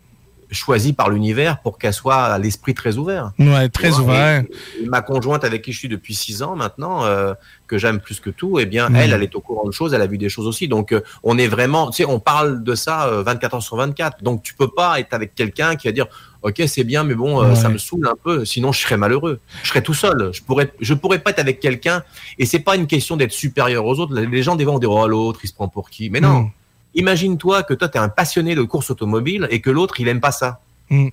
choisies 0.53 0.93
par 0.93 1.11
l'univers 1.11 1.59
pour 1.61 1.79
qu'elles 1.79 1.93
soient 1.95 2.25
à 2.25 2.39
l'esprit 2.39 2.75
très 2.75 2.97
ouvert. 2.99 3.33
Ouais, 3.39 3.69
très 3.69 3.99
ouvert. 3.99 4.43
et- 4.79 4.85
et 4.85 4.87
ma 4.87 5.01
conjointe 5.03 5.45
avec 5.45 5.63
qui 5.63 5.73
je 5.73 5.79
suis 5.79 5.89
depuis 5.89 6.15
six 6.15 6.43
ans 6.43 6.55
maintenant, 6.57 7.05
euh, 7.05 7.35
que 7.67 7.79
j'aime 7.79 8.01
plus 8.01 8.21
que 8.21 8.31
tout, 8.31 8.59
eh 8.61 8.67
bien, 8.67 8.93
elle, 8.95 9.13
elle 9.13 9.23
est 9.23 9.35
au 9.35 9.41
courant 9.41 9.67
de 9.67 9.73
choses, 9.73 9.95
elle 9.95 10.03
a 10.03 10.07
vu 10.07 10.19
des 10.19 10.29
choses 10.29 10.47
aussi. 10.47 10.69
Donc, 10.69 10.93
euh, 10.93 11.01
on 11.23 11.39
est 11.39 11.49
vraiment, 11.49 11.91
tu 11.91 11.99
sais, 11.99 12.05
on 12.05 12.21
parle 12.21 12.63
de 12.63 12.75
ça 12.75 13.07
euh, 13.09 13.23
24 13.23 13.55
heures 13.55 13.63
sur 13.63 13.77
24. 13.77 14.23
Donc, 14.23 14.43
tu 14.43 14.55
peux 14.55 14.69
pas 14.69 15.01
être 15.01 15.15
avec 15.15 15.35
quelqu'un 15.35 15.75
qui 15.77 15.89
va 15.89 15.93
dire, 15.93 16.07
ok, 16.43 16.63
c'est 16.67 16.85
bien, 16.85 17.03
mais 17.05 17.15
bon, 17.15 17.43
euh, 17.43 17.49
Ouais. 17.51 17.57
ça 17.57 17.69
me 17.71 17.79
saoule 17.79 18.07
un 18.07 18.15
peu. 18.23 18.45
Sinon, 18.45 18.73
je 18.73 18.81
serais 18.81 18.97
malheureux. 18.99 19.41
Je 19.63 19.69
serais 19.71 19.81
tout 19.83 19.95
seul. 19.95 20.31
Je 20.35 20.43
pourrais, 20.43 20.71
je 20.81 20.93
pourrais 20.93 21.21
pas 21.21 21.31
être 21.31 21.39
avec 21.39 21.61
quelqu'un. 21.61 22.03
Et 22.39 22.45
c'est 22.45 22.59
pas 22.59 22.77
une 22.77 22.87
question 22.87 23.17
d'être 23.17 23.33
supérieur 23.33 23.87
aux 23.87 23.99
autres. 24.01 24.15
Les 24.15 24.43
gens 24.43 24.55
des 24.57 24.65
fois 24.65 24.75
vont 24.75 24.79
dire, 24.79 24.91
oh, 24.91 25.07
l'autre, 25.07 25.41
il 25.43 25.49
se 25.49 25.55
prend 25.55 25.69
pour 25.69 25.89
qui? 25.89 26.11
Mais 26.11 26.21
non. 26.21 26.41
Mm. 26.43 26.51
Imagine-toi 26.95 27.63
que 27.63 27.75
toi, 27.75 27.89
tu 27.89 27.97
es 27.97 28.01
un 28.01 28.09
passionné 28.09 28.55
de 28.55 28.63
course 28.63 28.91
automobile 28.91 29.47
et 29.51 29.61
que 29.61 29.71
l'autre, 29.71 30.01
il 30.01 30.09
aime 30.09 30.21
pas 30.21 30.33
ça 30.33 30.61
Mm. 30.91 31.09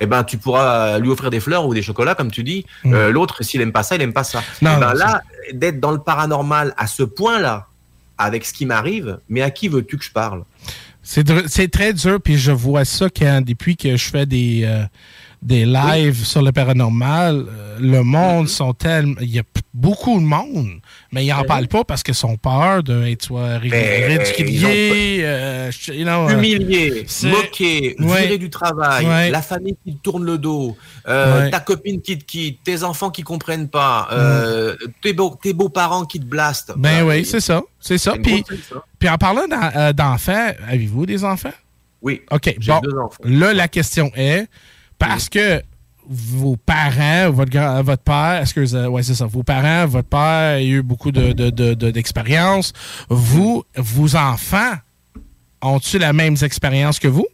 eh 0.00 0.06
ben 0.06 0.24
tu 0.24 0.36
pourras 0.38 0.98
lui 0.98 1.10
offrir 1.10 1.30
des 1.30 1.38
fleurs 1.38 1.64
ou 1.66 1.74
des 1.74 1.82
chocolats 1.82 2.14
comme 2.16 2.30
tu 2.32 2.42
dis. 2.42 2.64
Euh, 2.86 3.10
L'autre, 3.12 3.44
s'il 3.44 3.60
aime 3.60 3.70
pas 3.72 3.82
ça, 3.84 3.94
il 3.94 4.02
aime 4.02 4.12
pas 4.12 4.24
ça. 4.24 4.40
Mm. 4.40 4.64
Non, 4.64 4.70
Eh 4.76 4.80
ben 4.80 4.86
non, 4.88 4.92
là, 4.94 5.22
d'être 5.52 5.78
dans 5.80 5.92
le 5.92 5.98
paranormal 6.00 6.74
à 6.76 6.86
ce 6.88 7.02
point-là, 7.04 7.66
avec 8.18 8.44
ce 8.44 8.52
qui 8.52 8.66
m'arrive, 8.66 9.18
mais 9.28 9.42
à 9.42 9.50
qui 9.50 9.68
veux-tu 9.68 9.98
que 9.98 10.04
je 10.04 10.10
parle? 10.10 10.42
C'est 11.04 11.70
très 11.70 11.92
dur, 11.92 12.20
puis 12.22 12.36
je 12.38 12.52
vois 12.52 12.84
ça 12.84 13.08
quand, 13.10 13.42
depuis 13.44 13.76
que 13.76 13.96
je 13.96 14.08
fais 14.10 14.24
des, 14.26 14.62
euh, 14.64 14.84
des 15.42 15.64
lives 15.66 16.24
sur 16.24 16.40
le 16.40 16.52
paranormal, 16.52 17.44
euh, 17.48 17.76
le 17.80 18.02
monde 18.02 18.48
sont 18.48 18.72
tellement. 18.74 19.16
Il 19.20 19.30
y 19.34 19.40
a 19.40 19.42
beaucoup 19.74 20.20
de 20.20 20.24
monde, 20.24 20.80
mais 21.10 21.24
ils 21.24 21.30
n'en 21.30 21.42
parlent 21.44 21.66
pas 21.66 21.82
parce 21.82 22.02
qu'ils 22.04 22.14
sont 22.14 22.36
peur 22.36 22.82
d'être 22.84 23.22
soit 23.24 23.58
ri- 23.58 23.70
Ben, 23.70 24.18
ridiculiés, 24.18 25.20
euh, 25.24 25.70
je- 25.72 25.92
you 25.92 26.04
know, 26.04 26.28
euh, 26.28 26.34
Humilié, 26.38 27.04
c'est- 27.08 27.28
moqué, 27.30 27.96
Ouais. 27.98 28.22
viré 28.22 28.38
du 28.38 28.50
travail, 28.50 29.06
Ouais. 29.06 29.30
la 29.30 29.42
famille 29.42 29.76
qui 29.84 29.94
te 29.96 30.02
tourne 30.02 30.24
le 30.24 30.38
dos, 30.38 30.76
euh, 31.08 31.44
Ouais. 31.44 31.50
ta 31.50 31.60
copine 31.60 32.00
qui 32.00 32.18
te 32.18 32.24
quitte, 32.24 32.62
tes 32.62 32.82
enfants 32.84 33.10
qui 33.10 33.22
comprennent 33.22 33.68
pas, 33.68 34.08
euh, 34.12 34.76
tes, 35.02 35.12
beaux, 35.12 35.36
tes 35.42 35.54
beaux-parents 35.54 36.04
qui 36.04 36.20
te 36.20 36.24
blastent. 36.26 36.72
Ben 36.76 37.02
Voilà. 37.04 37.18
oui, 37.20 37.24
c'est 37.24 37.40
ça. 37.40 37.62
C'est 37.80 37.98
ça. 37.98 38.12
Puis, 38.22 38.44
puis 38.98 39.08
en 39.08 39.16
parlant 39.16 39.48
d'en- 39.48 39.92
d'enfants, 39.92 40.50
avez-vous 40.68 41.06
des 41.06 41.24
enfants? 41.24 41.50
Oui. 42.02 42.20
OK. 42.30 42.56
Bon, 42.66 42.80
deux 42.80 42.96
enfants. 42.98 43.18
là, 43.24 43.54
la 43.54 43.68
question 43.68 44.10
est, 44.16 44.46
parce 45.08 45.28
que 45.28 45.62
vos 46.08 46.56
parents, 46.56 47.30
votre, 47.30 47.50
grand- 47.50 47.82
votre 47.82 48.02
père, 48.02 48.44
vous- 48.56 48.76
ouais, 48.92 49.02
c'est 49.02 49.14
ça, 49.14 49.26
vos 49.26 49.42
parents, 49.42 49.86
votre 49.86 50.08
père 50.08 50.20
a 50.58 50.62
eu 50.62 50.82
beaucoup 50.82 51.10
de, 51.12 51.32
de- 51.32 51.50
de- 51.50 51.74
de- 51.74 51.90
d'expérience. 51.90 52.72
Vous, 53.08 53.64
vos 53.76 54.14
enfants, 54.16 54.74
ont-ils 55.60 56.00
la 56.00 56.12
même 56.12 56.36
expérience 56.42 56.98
que 56.98 57.08
vous? 57.08 57.26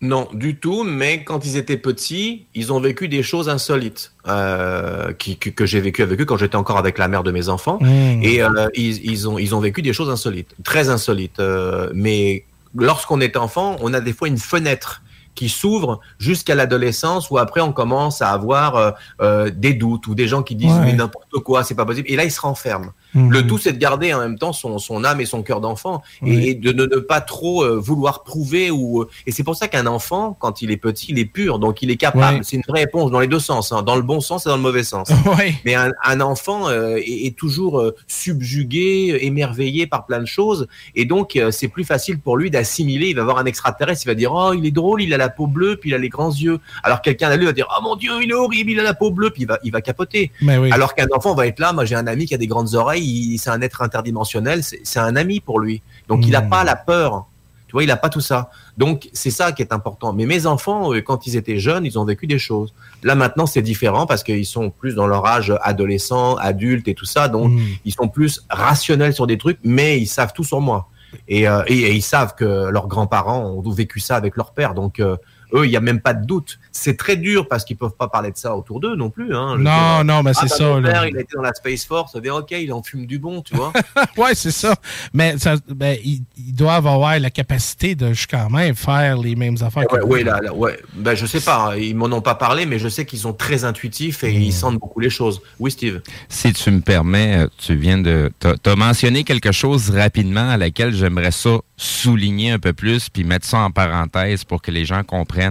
Non, 0.00 0.28
du 0.32 0.56
tout, 0.56 0.82
mais 0.82 1.22
quand 1.22 1.46
ils 1.46 1.56
étaient 1.56 1.76
petits, 1.76 2.46
ils 2.54 2.72
ont 2.72 2.80
vécu 2.80 3.06
des 3.06 3.22
choses 3.22 3.48
insolites 3.48 4.12
euh, 4.26 5.12
qui, 5.12 5.36
que, 5.36 5.48
que 5.50 5.64
j'ai 5.64 5.80
vécu 5.80 6.02
avec 6.02 6.20
eux 6.20 6.24
quand 6.24 6.36
j'étais 6.36 6.56
encore 6.56 6.78
avec 6.78 6.98
la 6.98 7.06
mère 7.06 7.22
de 7.22 7.30
mes 7.30 7.48
enfants. 7.48 7.78
Mmh. 7.80 8.22
Et 8.24 8.42
euh, 8.42 8.48
ils, 8.74 9.04
ils, 9.08 9.28
ont, 9.28 9.38
ils 9.38 9.54
ont 9.54 9.60
vécu 9.60 9.80
des 9.80 9.92
choses 9.92 10.10
insolites, 10.10 10.56
très 10.64 10.88
insolites. 10.88 11.38
euh, 11.38 11.88
mais 11.94 12.44
lorsqu'on 12.74 13.20
est 13.20 13.36
enfant, 13.36 13.76
on 13.80 13.94
a 13.94 14.00
des 14.00 14.12
fois 14.12 14.26
une 14.26 14.38
fenêtre 14.38 15.02
qui 15.34 15.48
s'ouvre 15.48 16.00
jusqu'à 16.18 16.54
l'adolescence 16.54 17.30
où 17.30 17.38
après 17.38 17.60
on 17.60 17.72
commence 17.72 18.22
à 18.22 18.30
avoir 18.30 18.76
euh, 18.76 18.90
euh, 19.20 19.50
des 19.54 19.74
doutes 19.74 20.06
ou 20.06 20.14
des 20.14 20.28
gens 20.28 20.42
qui 20.42 20.54
disent 20.54 20.72
Ouais. 20.72 20.84
mais 20.86 20.92
n'importe 20.92 21.38
quoi, 21.44 21.64
c'est 21.64 21.74
pas 21.74 21.84
possible. 21.84 22.10
Et 22.10 22.16
là, 22.16 22.24
ils 22.24 22.30
se 22.30 22.40
renferment. 22.40 22.92
Mhm. 23.14 23.30
Le 23.30 23.46
tout, 23.46 23.58
c'est 23.58 23.72
de 23.72 23.78
garder 23.78 24.12
en 24.14 24.20
même 24.20 24.38
temps 24.38 24.52
son, 24.52 24.78
son 24.78 25.04
âme 25.04 25.20
et 25.20 25.26
son 25.26 25.42
cœur 25.42 25.60
d'enfant 25.60 26.02
Oui. 26.22 26.46
et, 26.46 26.54
de 26.54 26.72
ne, 26.72 26.86
pas 26.96 27.20
trop 27.20 27.64
euh, 27.64 27.78
vouloir 27.78 28.22
prouver. 28.22 28.70
ou 28.70 29.04
Et 29.26 29.32
c'est 29.32 29.44
pour 29.44 29.56
ça 29.56 29.68
qu'un 29.68 29.86
enfant, 29.86 30.36
quand 30.38 30.62
il 30.62 30.70
est 30.70 30.76
petit, 30.76 31.06
il 31.10 31.18
est 31.18 31.24
pur, 31.24 31.58
donc 31.58 31.82
il 31.82 31.90
est 31.90 31.96
capable. 31.96 32.44
C'est 32.44 32.56
une 32.56 32.62
vraie 32.66 32.82
éponge 32.82 33.10
dans 33.10 33.20
les 33.20 33.26
deux 33.26 33.40
sens, 33.40 33.72
hein, 33.72 33.82
dans 33.82 33.96
le 33.96 34.02
bon 34.02 34.20
sens 34.20 34.46
et 34.46 34.48
dans 34.48 34.56
le 34.56 34.62
mauvais 34.62 34.84
sens. 34.84 35.08
Mais 35.64 35.74
un, 35.74 35.90
un 36.04 36.20
enfant 36.20 36.68
euh, 36.68 36.96
est, 36.96 37.26
est 37.26 37.36
toujours 37.36 37.80
euh, 37.80 37.94
subjugué, 38.06 39.18
émerveillé 39.22 39.86
par 39.86 40.06
plein 40.06 40.20
de 40.20 40.26
choses, 40.26 40.66
et 40.94 41.04
donc 41.04 41.36
euh, 41.36 41.50
c'est 41.50 41.68
plus 41.68 41.84
facile 41.84 42.18
pour 42.18 42.36
lui 42.36 42.50
d'assimiler. 42.50 43.08
Il 43.08 43.16
va 43.16 43.24
voir 43.24 43.38
un 43.38 43.44
extraterrestre, 43.44 44.02
il 44.04 44.08
va 44.08 44.14
dire 44.14 44.32
oh 44.32 44.52
il 44.52 44.66
est 44.66 44.70
drôle, 44.70 45.02
il 45.02 45.12
a 45.14 45.16
la 45.16 45.28
peau 45.28 45.46
bleue, 45.46 45.76
puis 45.76 45.90
il 45.90 45.94
a 45.94 45.98
les 45.98 46.08
grands 46.08 46.32
yeux. 46.32 46.58
Alors 46.82 47.02
quelqu'un 47.02 47.28
à 47.28 47.36
lui 47.36 47.46
va 47.46 47.52
dire 47.52 47.68
oh 47.76 47.82
mon 47.82 47.96
dieu 47.96 48.12
il 48.22 48.30
est 48.30 48.34
horrible, 48.34 48.70
il 48.70 48.80
a 48.80 48.82
la 48.82 48.94
peau 48.94 49.10
bleue, 49.10 49.30
puis 49.30 49.42
il 49.42 49.48
va, 49.48 49.58
il 49.64 49.72
va 49.72 49.80
capoter. 49.80 50.30
Mais. 50.40 50.72
Alors 50.72 50.94
qu'un 50.94 51.06
enfant 51.12 51.34
va 51.34 51.46
être 51.46 51.58
là, 51.58 51.72
moi 51.72 51.84
j'ai 51.84 51.94
un 51.94 52.06
ami 52.06 52.26
qui 52.26 52.34
a 52.34 52.38
des 52.38 52.46
grandes 52.46 52.74
oreilles, 52.74 53.01
il- 53.02 53.38
c'est 53.38 53.50
un 53.50 53.60
être 53.60 53.82
interdimensionnel, 53.82 54.62
c'est 54.62 54.80
c'est 54.84 55.00
un 55.00 55.16
ami 55.16 55.40
pour 55.40 55.60
lui. 55.60 55.82
Donc 56.08 56.24
il 56.26 56.30
n'a 56.32 56.40
Mm. 56.42 56.48
pas 56.50 56.64
la 56.64 56.76
peur. 56.76 57.26
Tu 57.68 57.72
vois, 57.72 57.84
il 57.84 57.86
n'a 57.86 57.96
pas 57.96 58.10
tout 58.10 58.20
ça. 58.20 58.50
Donc 58.76 59.08
c'est 59.14 59.30
ça 59.30 59.50
qui 59.52 59.62
est 59.62 59.72
important. 59.72 60.12
Mais 60.12 60.26
mes 60.26 60.44
enfants, 60.44 60.92
euh, 60.92 61.00
quand 61.00 61.26
ils 61.26 61.36
étaient 61.36 61.58
jeunes, 61.58 61.86
ils 61.86 61.98
ont 61.98 62.04
vécu 62.04 62.26
des 62.26 62.38
choses. 62.38 62.74
Là 63.02 63.14
maintenant 63.14 63.46
c'est 63.46 63.62
différent 63.62 64.04
parce 64.06 64.22
qu'ils 64.22 64.44
sont 64.44 64.68
plus 64.70 64.94
dans 64.94 65.06
leur 65.06 65.24
âge 65.26 65.54
adolescent, 65.62 66.34
adulte 66.36 66.86
et 66.88 66.94
tout 66.94 67.06
ça. 67.06 67.28
Donc 67.28 67.50
Mm. 67.50 67.60
ils 67.86 67.94
sont 67.94 68.08
plus 68.08 68.44
rationnels 68.50 69.14
sur 69.14 69.26
des 69.26 69.38
trucs, 69.38 69.58
mais 69.64 69.98
ils 70.00 70.06
savent 70.06 70.32
tout 70.34 70.44
sur 70.44 70.60
moi. 70.60 70.88
Et, 71.28 71.46
euh, 71.48 71.62
et- 71.66 71.78
et 71.78 71.92
ils 71.94 72.02
savent 72.02 72.34
que 72.34 72.70
leurs 72.70 72.88
grands-parents 72.88 73.40
ont 73.46 73.70
vécu 73.70 74.00
ça 74.00 74.16
avec 74.16 74.36
leur 74.36 74.52
père. 74.52 74.74
Donc 74.74 75.00
euh, 75.00 75.16
eux, 75.54 75.66
il 75.66 75.70
n'y 75.70 75.76
a 75.76 75.80
même 75.80 76.00
pas 76.00 76.14
de 76.14 76.24
doute. 76.24 76.58
C'est 76.70 76.96
très 76.96 77.16
dur 77.16 77.48
parce 77.48 77.64
qu'ils 77.64 77.76
peuvent 77.76 77.96
pas 77.96 78.08
parler 78.08 78.30
de 78.30 78.36
ça 78.36 78.56
autour 78.56 78.80
d'eux 78.80 78.96
non 78.96 79.10
plus. 79.10 79.34
Hein. 79.34 79.56
Non, 79.58 79.96
dire, 79.96 80.04
non, 80.04 80.22
mais 80.22 80.34
c'est 80.34 80.40
ah, 80.42 80.48
bah, 80.48 80.56
ça, 80.56 80.64
mon 80.64 80.82
père, 80.82 81.06
il 81.06 81.16
a 81.16 81.20
été 81.20 81.34
dans 81.34 81.42
la 81.42 81.54
Space 81.54 81.84
Force, 81.84 82.16
bien, 82.16 82.34
ok, 82.34 82.50
il 82.52 82.72
en 82.72 82.82
fume 82.82 83.06
du 83.06 83.18
bon, 83.18 83.42
tu 83.42 83.54
vois. 83.54 83.72
ouais, 84.16 84.34
c'est 84.34 84.50
ça. 84.50 84.74
Mais 85.12 85.38
ça, 85.38 85.56
ben, 85.68 85.96
ils, 86.04 86.22
ils 86.36 86.54
doivent 86.54 86.86
avoir 86.86 87.18
la 87.18 87.30
capacité 87.30 87.94
de 87.94 88.12
je, 88.12 88.26
quand 88.26 88.50
même 88.50 88.74
faire 88.74 89.18
les 89.18 89.36
mêmes 89.36 89.56
affaires. 89.60 89.86
que 89.86 90.02
Ouais, 90.04 90.24
là, 90.24 90.40
là, 90.40 90.52
ouais. 90.52 90.78
Ben, 90.94 91.14
je 91.14 91.26
sais 91.26 91.40
pas, 91.40 91.72
hein, 91.72 91.76
ils 91.76 91.94
m'en 91.94 92.06
ont 92.06 92.20
pas 92.20 92.34
parlé, 92.34 92.66
mais 92.66 92.78
je 92.78 92.88
sais 92.88 93.04
qu'ils 93.04 93.20
sont 93.20 93.32
très 93.32 93.64
intuitifs 93.64 94.24
et 94.24 94.32
ils 94.32 94.52
sentent 94.52 94.78
beaucoup 94.78 95.00
les 95.00 95.10
choses. 95.10 95.40
Oui, 95.58 95.70
Steve. 95.70 96.00
Si 96.28 96.52
tu 96.52 96.70
me 96.70 96.80
permets, 96.80 97.46
tu 97.58 97.74
viens 97.74 97.98
de. 97.98 98.30
Tu 98.40 98.70
as 98.70 98.76
mentionné 98.76 99.24
quelque 99.24 99.52
chose 99.52 99.90
rapidement 99.90 100.50
à 100.50 100.56
laquelle 100.56 100.94
j'aimerais 100.94 101.30
ça 101.30 101.58
souligner 101.76 102.52
un 102.52 102.58
peu 102.58 102.72
plus 102.72 103.08
puis 103.08 103.24
mettre 103.24 103.46
ça 103.46 103.58
en 103.58 103.70
parenthèse 103.70 104.44
pour 104.44 104.62
que 104.62 104.70
les 104.70 104.84
gens 104.84 105.02
comprennent. 105.02 105.41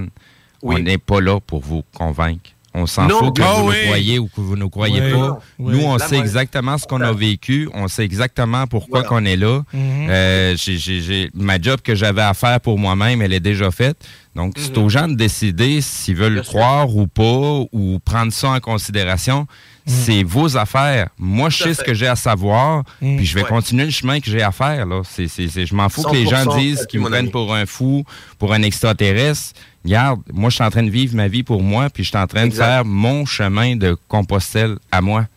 Oui. 0.64 0.76
On 0.78 0.80
n'est 0.80 0.98
pas 0.98 1.20
là 1.22 1.40
pour 1.40 1.62
vous 1.62 1.84
convaincre. 1.94 2.52
On 2.74 2.86
s'en 2.86 3.10
fout 3.10 3.36
que 3.36 3.42
ah 3.42 3.56
vous 3.58 3.68
oui. 3.70 3.76
nous 3.82 3.86
croyez 3.88 4.20
ou 4.20 4.28
que 4.28 4.40
vous 4.40 4.56
ne 4.56 4.66
croyez 4.66 5.02
Oui, 5.02 5.12
pas. 5.12 5.40
Nous, 5.60 5.84
on 5.84 5.98
sait 6.00 6.18
exactement 6.18 6.78
ce 6.78 6.86
qu'on 6.88 7.02
a 7.02 7.12
vécu. 7.12 7.68
On 7.74 7.90
sait 7.90 8.06
exactement 8.06 8.66
pourquoi 8.66 9.02
Voilà. 9.02 9.10
qu'on 9.10 9.26
est 9.26 9.36
là. 9.36 9.62
Mhm. 9.74 10.08
Euh, 10.10 10.56
ma 11.34 11.60
job 11.60 11.82
que 11.84 11.96
j'avais 11.96 12.22
à 12.22 12.34
faire 12.34 12.62
pour 12.62 12.80
moi-même, 12.80 13.22
elle 13.22 13.34
est 13.34 13.42
déjà 13.42 13.72
faite. 13.72 13.98
Donc, 14.38 14.54
c'est 14.58 14.78
Mhm. 14.78 14.84
aux 14.86 14.88
gens 14.90 15.08
de 15.10 15.16
décider 15.16 15.82
s'ils 15.82 16.16
veulent 16.16 16.36
Bien 16.36 16.44
sûr. 16.44 16.52
croire 16.54 16.96
ou 16.96 17.08
pas, 17.08 17.60
ou 17.74 18.00
prendre 18.06 18.32
ça 18.32 18.52
en 18.52 18.60
considération. 18.62 19.48
C'est 19.86 20.24
vos 20.24 20.56
affaires. 20.56 21.10
Moi, 21.18 21.50
je 21.50 21.64
sais 21.64 21.74
ce 21.74 21.84
que 21.84 21.94
j'ai 21.94 22.08
à 22.08 22.16
savoir, 22.16 22.84
Mhm. 23.02 23.18
puis 23.18 23.26
je 23.26 23.36
vais 23.36 23.42
Ouais. 23.44 23.50
continuer 23.50 23.84
le 23.84 23.92
chemin 23.92 24.22
que 24.22 24.32
j'ai 24.32 24.44
à 24.44 24.52
faire. 24.54 24.86
Là. 24.86 25.02
Je 25.04 25.76
m'en 25.76 25.90
fous 25.90 26.04
que 26.04 26.14
les 26.16 26.26
gens 26.26 26.44
100% 26.46 26.58
disent 26.58 26.86
qu'ils 26.90 27.02
me 27.02 27.10
prennent 27.10 27.32
pour 27.32 27.54
un 27.54 27.66
fou, 27.66 28.06
pour 28.40 28.54
un 28.54 28.62
extraterrestre. 28.62 29.60
Regarde, 29.86 30.22
moi, 30.32 30.50
je 30.50 30.56
suis 30.56 30.64
en 30.64 30.70
train 30.70 30.84
de 30.84 30.90
vivre 30.92 31.16
ma 31.16 31.28
vie 31.28 31.44
pour 31.44 31.64
moi, 31.64 31.90
puis 31.90 32.04
je 32.04 32.10
suis 32.10 32.18
en 32.18 32.28
train 32.28 32.44
Exact. 32.44 32.64
de 32.64 32.70
faire 32.72 32.86
mon 32.86 33.26
chemin 33.26 33.76
de 33.76 33.98
Compostelle 34.08 34.78
à 34.92 35.02
moi. 35.02 35.28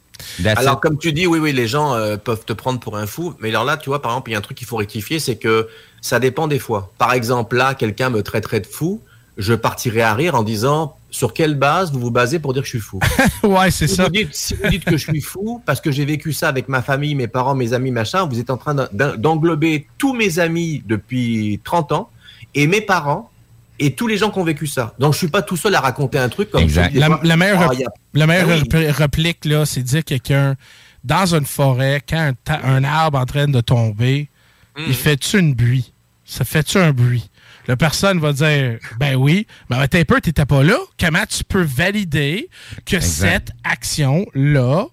That's 0.42 0.58
Alors, 0.58 0.74
it. 0.74 0.80
comme 0.80 0.98
tu 0.98 1.12
dis, 1.12 1.26
oui, 1.26 1.38
oui, 1.38 1.52
les 1.52 1.66
gens 1.66 1.94
euh, 1.94 2.16
peuvent 2.16 2.44
te 2.44 2.52
prendre 2.52 2.78
pour 2.80 2.96
un 2.96 3.06
fou. 3.06 3.34
Mais 3.40 3.48
alors 3.48 3.64
là, 3.64 3.76
tu 3.76 3.88
vois, 3.90 4.00
par 4.02 4.12
exemple, 4.12 4.30
il 4.30 4.32
y 4.32 4.36
a 4.36 4.38
un 4.38 4.42
truc 4.42 4.56
qu'il 4.56 4.66
faut 4.66 4.76
rectifier, 4.76 5.18
c'est 5.18 5.36
que 5.36 5.68
ça 6.00 6.20
dépend 6.20 6.46
des 6.46 6.58
fois. 6.58 6.92
Par 6.98 7.12
exemple, 7.14 7.56
là, 7.56 7.74
quelqu'un 7.74 8.10
me 8.10 8.22
traiterait 8.22 8.60
de 8.60 8.66
fou, 8.66 9.00
je 9.38 9.54
partirais 9.54 10.02
à 10.02 10.14
rire 10.14 10.34
en 10.34 10.42
disant 10.42 10.96
sur 11.10 11.32
quelle 11.32 11.54
base 11.56 11.92
vous 11.92 12.00
vous 12.00 12.10
basez 12.10 12.38
pour 12.38 12.52
dire 12.52 12.62
que 12.62 12.66
je 12.68 12.76
suis 12.76 12.80
fou? 12.80 13.00
Ouais, 13.42 13.70
c'est 13.70 13.86
si 13.88 13.96
ça. 13.96 14.04
vous, 14.04 14.10
dites, 14.10 14.34
si 14.34 14.54
vous 14.54 14.68
dites 14.68 14.84
que 14.84 14.96
je 14.96 15.08
suis 15.10 15.20
fou 15.20 15.60
parce 15.66 15.80
que 15.80 15.90
j'ai 15.90 16.04
vécu 16.04 16.32
ça 16.32 16.48
avec 16.48 16.68
ma 16.68 16.82
famille, 16.82 17.14
mes 17.14 17.28
parents, 17.28 17.54
mes 17.54 17.72
amis, 17.72 17.90
machin, 17.90 18.26
vous 18.26 18.38
êtes 18.38 18.50
en 18.50 18.56
train 18.56 18.74
d'en- 18.74 19.16
d'englober 19.16 19.86
tous 19.98 20.12
mes 20.12 20.38
amis 20.38 20.82
depuis 20.86 21.60
30 21.64 21.92
ans 21.92 22.10
et 22.54 22.66
mes 22.66 22.80
parents 22.80 23.30
et 23.78 23.94
tous 23.94 24.06
les 24.06 24.16
gens 24.16 24.30
qui 24.30 24.38
ont 24.38 24.44
vécu 24.44 24.66
ça. 24.66 24.94
Donc 24.98 25.12
je 25.14 25.18
suis 25.18 25.28
pas 25.28 25.42
tout 25.42 25.56
seul 25.56 25.74
à 25.74 25.80
raconter 25.80 26.18
un 26.18 26.28
truc 26.28 26.50
comme 26.50 26.62
Exact. 26.62 26.94
La, 26.94 27.20
la 27.22 27.36
meilleure, 27.36 27.62
ah, 27.70 27.74
la 28.14 28.26
meilleure 28.26 28.48
Ah 28.50 28.64
oui. 28.78 28.86
réplique, 28.90 29.44
là, 29.44 29.66
c'est 29.66 29.82
de 29.82 29.86
dire 29.86 30.04
quelqu'un 30.04 30.54
dans 31.02 31.34
une 31.34 31.44
forêt, 31.44 32.00
quand 32.08 32.32
un, 32.48 32.64
un 32.64 32.84
arbre 32.84 33.18
en 33.18 33.26
train 33.26 33.46
de 33.48 33.60
tomber, 33.60 34.28
Mhm. 34.76 34.84
il 34.88 34.94
fait-tu 34.94 35.38
une 35.38 35.54
bruit? 35.54 35.92
Ça 36.24 36.44
fait-tu 36.44 36.78
un 36.78 36.92
bruit? 36.92 37.28
La 37.68 37.76
personne 37.76 38.18
va 38.20 38.32
dire 38.32 38.78
Ben 38.98 39.14
oui, 39.16 39.46
mais 39.70 39.76
attends 39.76 39.98
un 39.98 40.04
peu, 40.04 40.20
t'étais 40.20 40.44
pas 40.46 40.62
là. 40.62 40.76
Comment 40.98 41.24
tu 41.28 41.44
peux 41.44 41.62
valider 41.62 42.48
que 42.84 42.96
Exact. 42.96 43.48
cette 43.48 43.52
action-là, 43.64 44.86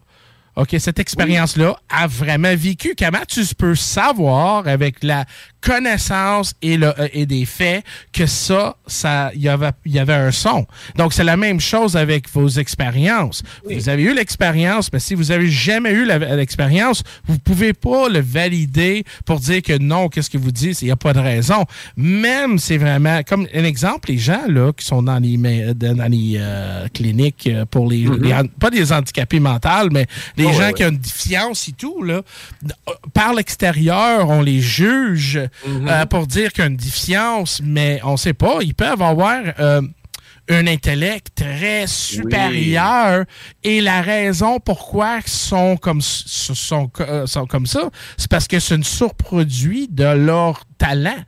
OK, 0.58 0.76
cette 0.80 1.00
expérience-là 1.00 1.76
a 1.90 2.08
vraiment 2.08 2.54
vécu? 2.56 2.94
Comment 2.98 3.24
tu 3.28 3.42
peux 3.58 3.74
savoir 3.76 4.68
avec 4.68 5.04
la 5.04 5.26
connaissance 5.62 6.54
et, 6.62 6.78
le, 6.78 6.88
euh, 7.00 7.08
et 7.14 7.26
des 7.26 7.46
faits 7.46 7.84
que 8.12 8.26
ça, 8.26 8.76
ça, 8.88 9.32
il 9.36 9.42
y 9.42 9.48
avait, 9.50 9.72
y 9.86 10.00
avait 10.00 10.14
un 10.14 10.32
son. 10.32 10.66
Donc, 10.96 11.14
c'est 11.14 11.24
la 11.24 11.38
même 11.38 11.60
chose 11.60 11.96
avec 11.96 12.30
vos 12.34 12.48
expériences. 12.50 13.44
Vous 13.70 13.90
avez 13.90 14.04
eu 14.04 14.14
l'expérience, 14.14 14.90
mais 14.92 15.00
si 15.00 15.16
vous 15.16 15.32
avez 15.32 15.48
jamais 15.50 15.92
eu 15.92 16.06
l'expérience, 16.06 17.04
vous 17.26 17.38
pouvez 17.38 17.74
pas 17.74 18.10
le 18.10 18.20
valider 18.20 19.04
pour 19.26 19.40
dire 19.40 19.62
que 19.62 19.78
non, 19.78 20.10
qu'est-ce 20.10 20.30
que 20.30 20.38
vous 20.38 20.52
dites, 20.52 20.82
il 20.82 20.86
n'y 20.86 20.92
a 20.92 20.96
pas 20.96 21.14
de 21.14 21.20
raison. 21.20 21.66
Même, 21.96 22.58
c'est 22.60 22.78
vraiment, 22.78 23.22
comme 23.24 23.48
un 23.54 23.64
exemple, 23.64 24.10
les 24.12 24.18
gens, 24.18 24.42
là, 24.48 24.72
qui 24.74 24.86
sont 24.86 25.04
dans 25.04 25.20
les, 25.20 25.38
dans 25.74 26.12
les 26.12 26.36
euh, 26.38 26.88
cliniques 26.94 27.48
euh, 27.48 27.66
pour 27.66 27.90
les, 27.90 28.06
les 28.22 28.34
han- 28.34 28.48
pas 28.60 28.70
des 28.70 28.92
handicapés 28.92 29.40
mentaux, 29.40 29.90
mais 29.92 30.06
les 30.38 30.46
Oh, 30.46 30.52
gens 30.54 30.60
ouais, 30.60 30.74
qui 30.74 30.84
ont 30.84 30.90
une 30.90 30.98
défiance 30.98 31.68
et 31.70 31.74
tout, 31.74 32.04
là, 32.04 32.22
euh, 32.66 32.92
par 33.14 33.34
l'extérieur, 33.34 34.30
on 34.30 34.42
les 34.42 34.60
juge 34.60 35.40
euh, 35.68 36.06
pour 36.06 36.28
dire 36.28 36.52
qu'il 36.54 36.64
y 36.64 36.68
a 36.68 36.70
une 36.70 36.78
défiance, 36.78 37.62
mais 37.64 38.00
on 38.04 38.18
sait 38.18 38.34
pas. 38.34 38.60
Ils 38.62 38.74
peuvent 38.76 39.02
avoir 39.02 39.42
euh, 39.60 39.82
un 40.50 40.68
intellect 40.68 41.28
très 41.36 41.86
supérieur 41.88 43.26
et 43.64 43.82
la 43.82 44.02
raison 44.02 44.60
pourquoi 44.60 45.20
ils 45.26 45.30
sont 45.30 45.78
comme, 45.78 46.02
sont, 46.02 46.90
euh, 47.00 47.26
sont 47.26 47.46
comme 47.46 47.66
ça, 47.66 47.90
c'est 48.18 48.30
parce 48.30 48.48
que 48.48 48.60
c'est 48.60 48.76
une 48.76 48.84
surproduit 48.84 49.88
de 49.90 50.04
leur 50.06 50.64
talent. 50.78 51.24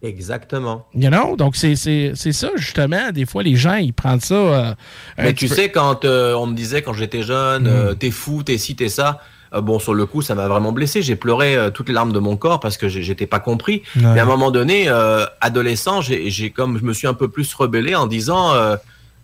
Exactement. 0.00 0.86
You 0.94 1.10
know? 1.10 1.34
Donc, 1.36 1.56
c'est 1.56 1.74
c'est- 1.74 2.12
c'est 2.14 2.30
ça, 2.32 2.50
justement. 2.54 3.10
Des 3.10 3.26
fois, 3.26 3.42
les 3.42 3.56
gens, 3.56 3.74
ils 3.74 3.92
prennent 3.92 4.20
ça. 4.20 4.34
euh, 4.34 4.74
Mais 5.18 5.34
tu 5.34 5.48
sais, 5.48 5.70
quand 5.70 6.04
euh, 6.04 6.34
on 6.34 6.46
me 6.46 6.54
disait 6.54 6.82
quand 6.82 6.92
j'étais 6.92 7.22
jeune, 7.24 7.66
euh, 7.66 7.94
t'es 7.94 8.12
fou, 8.12 8.44
t'es 8.44 8.58
ci, 8.58 8.76
t'es 8.76 8.88
ça. 8.88 9.20
Euh, 9.54 9.60
bon, 9.60 9.78
sur 9.78 9.94
le 9.94 10.06
coup, 10.06 10.22
ça 10.22 10.34
m'a 10.34 10.48
vraiment 10.48 10.72
blessé. 10.72 11.02
J'ai 11.02 11.16
pleuré 11.16 11.56
euh, 11.56 11.70
toutes 11.70 11.88
les 11.88 11.94
larmes 11.94 12.12
de 12.12 12.18
mon 12.18 12.36
corps 12.36 12.60
parce 12.60 12.76
que 12.76 12.88
j'étais 12.88 13.26
pas 13.26 13.40
compris. 13.40 13.82
Ouais. 13.96 14.02
Mais 14.02 14.20
à 14.20 14.22
un 14.22 14.26
moment 14.26 14.50
donné, 14.50 14.88
euh, 14.88 15.24
adolescent, 15.40 16.00
j'ai 16.00 16.30
j'ai 16.30 16.50
comme 16.50 16.78
je 16.78 16.84
me 16.84 16.92
suis 16.92 17.06
un 17.06 17.14
peu 17.14 17.28
plus 17.28 17.52
rebellé 17.54 17.94
en 17.94 18.06
disant, 18.06 18.52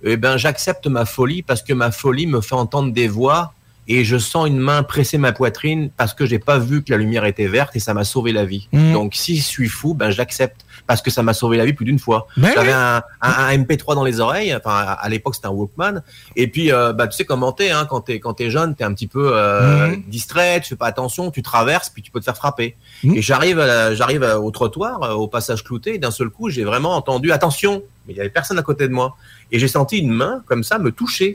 eh 0.02 0.16
ben, 0.16 0.36
j'accepte 0.36 0.86
ma 0.86 1.04
folie 1.04 1.42
parce 1.42 1.62
que 1.62 1.72
ma 1.72 1.90
folie 1.90 2.26
me 2.26 2.40
fait 2.40 2.54
entendre 2.54 2.92
des 2.92 3.08
voix 3.08 3.54
et 3.86 4.04
je 4.04 4.16
sens 4.16 4.46
une 4.48 4.58
main 4.58 4.82
presser 4.82 5.18
ma 5.18 5.32
poitrine 5.32 5.90
parce 5.96 6.14
que 6.14 6.24
j'ai 6.26 6.38
pas 6.38 6.58
vu 6.58 6.82
que 6.82 6.90
la 6.90 6.96
lumière 6.98 7.24
était 7.24 7.46
verte 7.46 7.76
et 7.76 7.80
ça 7.80 7.92
m'a 7.94 8.04
sauvé 8.04 8.32
la 8.32 8.44
vie. 8.44 8.68
Mhm. 8.72 8.92
Donc, 8.92 9.14
si 9.14 9.36
je 9.36 9.42
suis 9.42 9.68
fou, 9.68 9.94
ben 9.94 10.10
j'accepte 10.10 10.64
parce 10.86 11.02
que 11.02 11.10
ça 11.10 11.22
m'a 11.22 11.34
sauvé 11.34 11.56
la 11.56 11.64
vie 11.64 11.72
plus 11.72 11.84
d'une 11.84 11.98
fois. 11.98 12.26
Ben 12.36 12.50
J'avais 12.54 12.72
un, 12.72 13.02
un, 13.22 13.30
un 13.30 13.56
MP3 13.56 13.94
dans 13.94 14.04
les 14.04 14.20
oreilles. 14.20 14.54
Enfin, 14.54 14.96
à, 14.98 15.08
l'époque, 15.08 15.34
c'était 15.34 15.46
un 15.46 15.50
Walkman. 15.50 16.02
Et 16.36 16.46
puis, 16.48 16.72
euh, 16.72 16.92
bah, 16.92 17.06
tu 17.08 17.16
sais 17.16 17.24
comment 17.24 17.52
t'es, 17.52 17.70
hein, 17.70 17.86
quand 17.88 18.00
t'es 18.02 18.20
quand 18.20 18.34
t'es 18.34 18.50
jeune, 18.50 18.74
t'es 18.74 18.84
un 18.84 18.92
petit 18.92 19.06
peu 19.06 19.32
euh, 19.34 19.88
Mhm. 19.88 20.02
distrait, 20.08 20.60
tu 20.60 20.68
fais 20.70 20.76
pas 20.76 20.86
attention, 20.86 21.30
tu 21.30 21.42
traverses, 21.42 21.90
puis 21.90 22.02
tu 22.02 22.10
peux 22.10 22.20
te 22.20 22.24
faire 22.24 22.36
frapper. 22.36 22.76
Mhm. 23.02 23.14
Et 23.16 23.22
j'arrive, 23.22 23.58
j'arrive 23.94 24.22
au 24.42 24.50
trottoir, 24.50 25.02
euh, 25.02 25.12
au 25.14 25.28
passage 25.28 25.62
clouté, 25.64 25.94
et 25.94 25.98
d'un 25.98 26.10
seul 26.10 26.28
coup, 26.30 26.48
j'ai 26.50 26.64
vraiment 26.64 26.94
entendu 26.96 27.32
attention. 27.32 27.82
Mais 28.06 28.12
il 28.12 28.16
y 28.16 28.20
avait 28.20 28.28
personne 28.30 28.58
à 28.58 28.62
côté 28.62 28.86
de 28.88 28.92
moi, 28.92 29.16
et 29.52 29.58
j'ai 29.58 29.68
senti 29.68 29.98
une 29.98 30.10
main 30.10 30.42
comme 30.46 30.62
ça 30.64 30.78
me 30.78 30.90
toucher. 30.92 31.32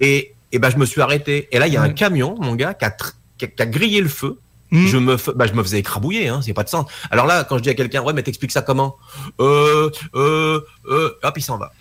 Et, 0.00 0.32
et 0.52 0.58
ben, 0.58 0.70
je 0.70 0.76
me 0.76 0.86
suis 0.86 1.00
arrêté. 1.00 1.48
Et 1.52 1.58
là, 1.58 1.66
il 1.66 1.72
y 1.72 1.76
a 1.76 1.82
un 1.82 1.90
camion, 1.90 2.36
mon 2.40 2.54
gars, 2.54 2.74
qui 2.74 2.84
a, 2.84 2.90
qui 3.38 3.44
a- 3.44 3.48
qui 3.48 3.62
a 3.62 3.66
grillé 3.66 4.00
le 4.00 4.08
feu. 4.08 4.38
Hmm. 4.72 4.86
Je 4.86 4.96
me, 4.96 5.16
bah, 5.36 5.46
je 5.46 5.52
me 5.52 5.62
faisais 5.62 5.78
écrabouiller, 5.78 6.26
hein, 6.28 6.40
c'est 6.42 6.52
pas 6.52 6.64
de 6.64 6.68
sens. 6.68 6.86
Alors 7.12 7.26
là, 7.26 7.44
quand 7.44 7.56
je 7.58 7.62
dis 7.62 7.70
à 7.70 7.74
quelqu'un, 7.74 8.02
ouais, 8.02 8.12
mais 8.12 8.22
t'expliques 8.24 8.50
ça 8.52 8.62
comment? 8.62 8.96
Euh, 9.40 9.90
euh, 10.16 10.60
euh, 10.90 11.10
hop, 11.22 11.34
il 11.36 11.42
s'en 11.42 11.56
va. 11.56 11.72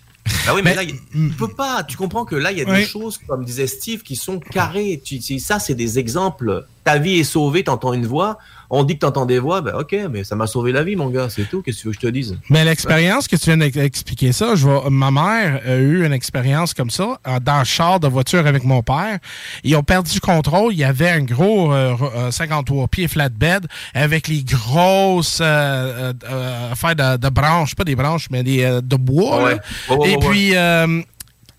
Ah 0.47 0.53
oui, 0.55 0.61
mais, 0.63 0.71
Mais- 0.71 0.75
là, 0.75 0.83
il 0.83 0.95
il 1.15 1.33
peut 1.35 1.47
pas. 1.47 1.83
Tu 1.83 1.97
comprends 1.97 2.25
que 2.25 2.35
là, 2.35 2.51
il 2.51 2.57
y 2.57 2.61
a 2.61 2.65
Oui. 2.69 2.77
des 2.77 2.85
choses, 2.85 3.19
comme 3.27 3.43
disait 3.45 3.67
Steve, 3.67 4.01
qui 4.03 4.15
sont 4.15 4.39
carrées. 4.39 5.01
Tu, 5.03 5.19
tu- 5.19 5.39
ça, 5.39 5.59
c'est 5.59 5.75
des 5.75 5.97
exemples. 5.99 6.65
Ta 6.83 6.97
vie 6.97 7.19
est 7.19 7.23
sauvée, 7.23 7.63
t'entends 7.63 7.93
une 7.93 8.05
voix. 8.07 8.37
On 8.69 8.83
dit 8.83 8.95
que 8.95 8.99
t'entends 8.99 9.25
des 9.25 9.39
voix, 9.39 9.61
ben 9.61 9.73
ok, 9.75 9.95
mais 10.11 10.23
ça 10.23 10.35
m'a 10.35 10.47
sauvé 10.47 10.71
la 10.71 10.83
vie, 10.83 10.95
mon 10.95 11.09
gars, 11.09 11.27
c'est 11.29 11.49
tout. 11.49 11.61
Qu'est-ce 11.61 11.77
que 11.77 11.81
tu 11.81 11.87
veux 11.87 11.93
que 11.93 11.99
je 12.01 12.07
te 12.07 12.11
dise? 12.11 12.37
Mais 12.49 12.63
l'expérience 12.65 13.27
que 13.27 13.35
tu 13.35 13.45
viens 13.53 13.57
d'expliquer 13.57 14.31
ça, 14.31 14.55
je 14.55 14.67
vois, 14.67 14.89
ma 14.89 15.11
mère 15.11 15.61
a 15.65 15.75
eu 15.75 16.05
une 16.05 16.13
expérience 16.13 16.73
comme 16.73 16.89
ça 16.89 17.19
euh, 17.27 17.39
dans 17.39 17.59
le 17.59 17.65
char 17.65 17.99
de 17.99 18.07
voiture 18.07 18.45
avec 18.47 18.63
mon 18.63 18.81
père. 18.81 19.19
Ils 19.63 19.75
ont 19.75 19.83
perdu 19.83 20.11
le 20.15 20.19
contrôle. 20.19 20.73
Il 20.73 20.79
y 20.79 20.83
avait 20.83 21.09
un 21.09 21.21
gros 21.21 21.73
euh, 21.73 21.95
euh, 22.15 22.31
53 22.31 22.87
pieds 22.87 23.07
flatbed 23.07 23.67
avec 23.93 24.27
les 24.27 24.43
grosses 24.43 25.39
euh, 25.41 25.45
euh, 25.45 26.13
euh, 26.29 26.71
affaires 26.71 26.95
de, 26.95 27.17
de 27.17 27.29
branches, 27.29 27.75
pas 27.75 27.83
des 27.83 27.95
branches, 27.95 28.27
mais 28.31 28.43
des, 28.43 28.63
euh, 28.63 28.81
de 28.81 28.95
bois. 28.95 29.43
Ouais. 29.43 29.57
Et 30.05 30.17
puis, 30.17 30.55
euh, 30.55 30.87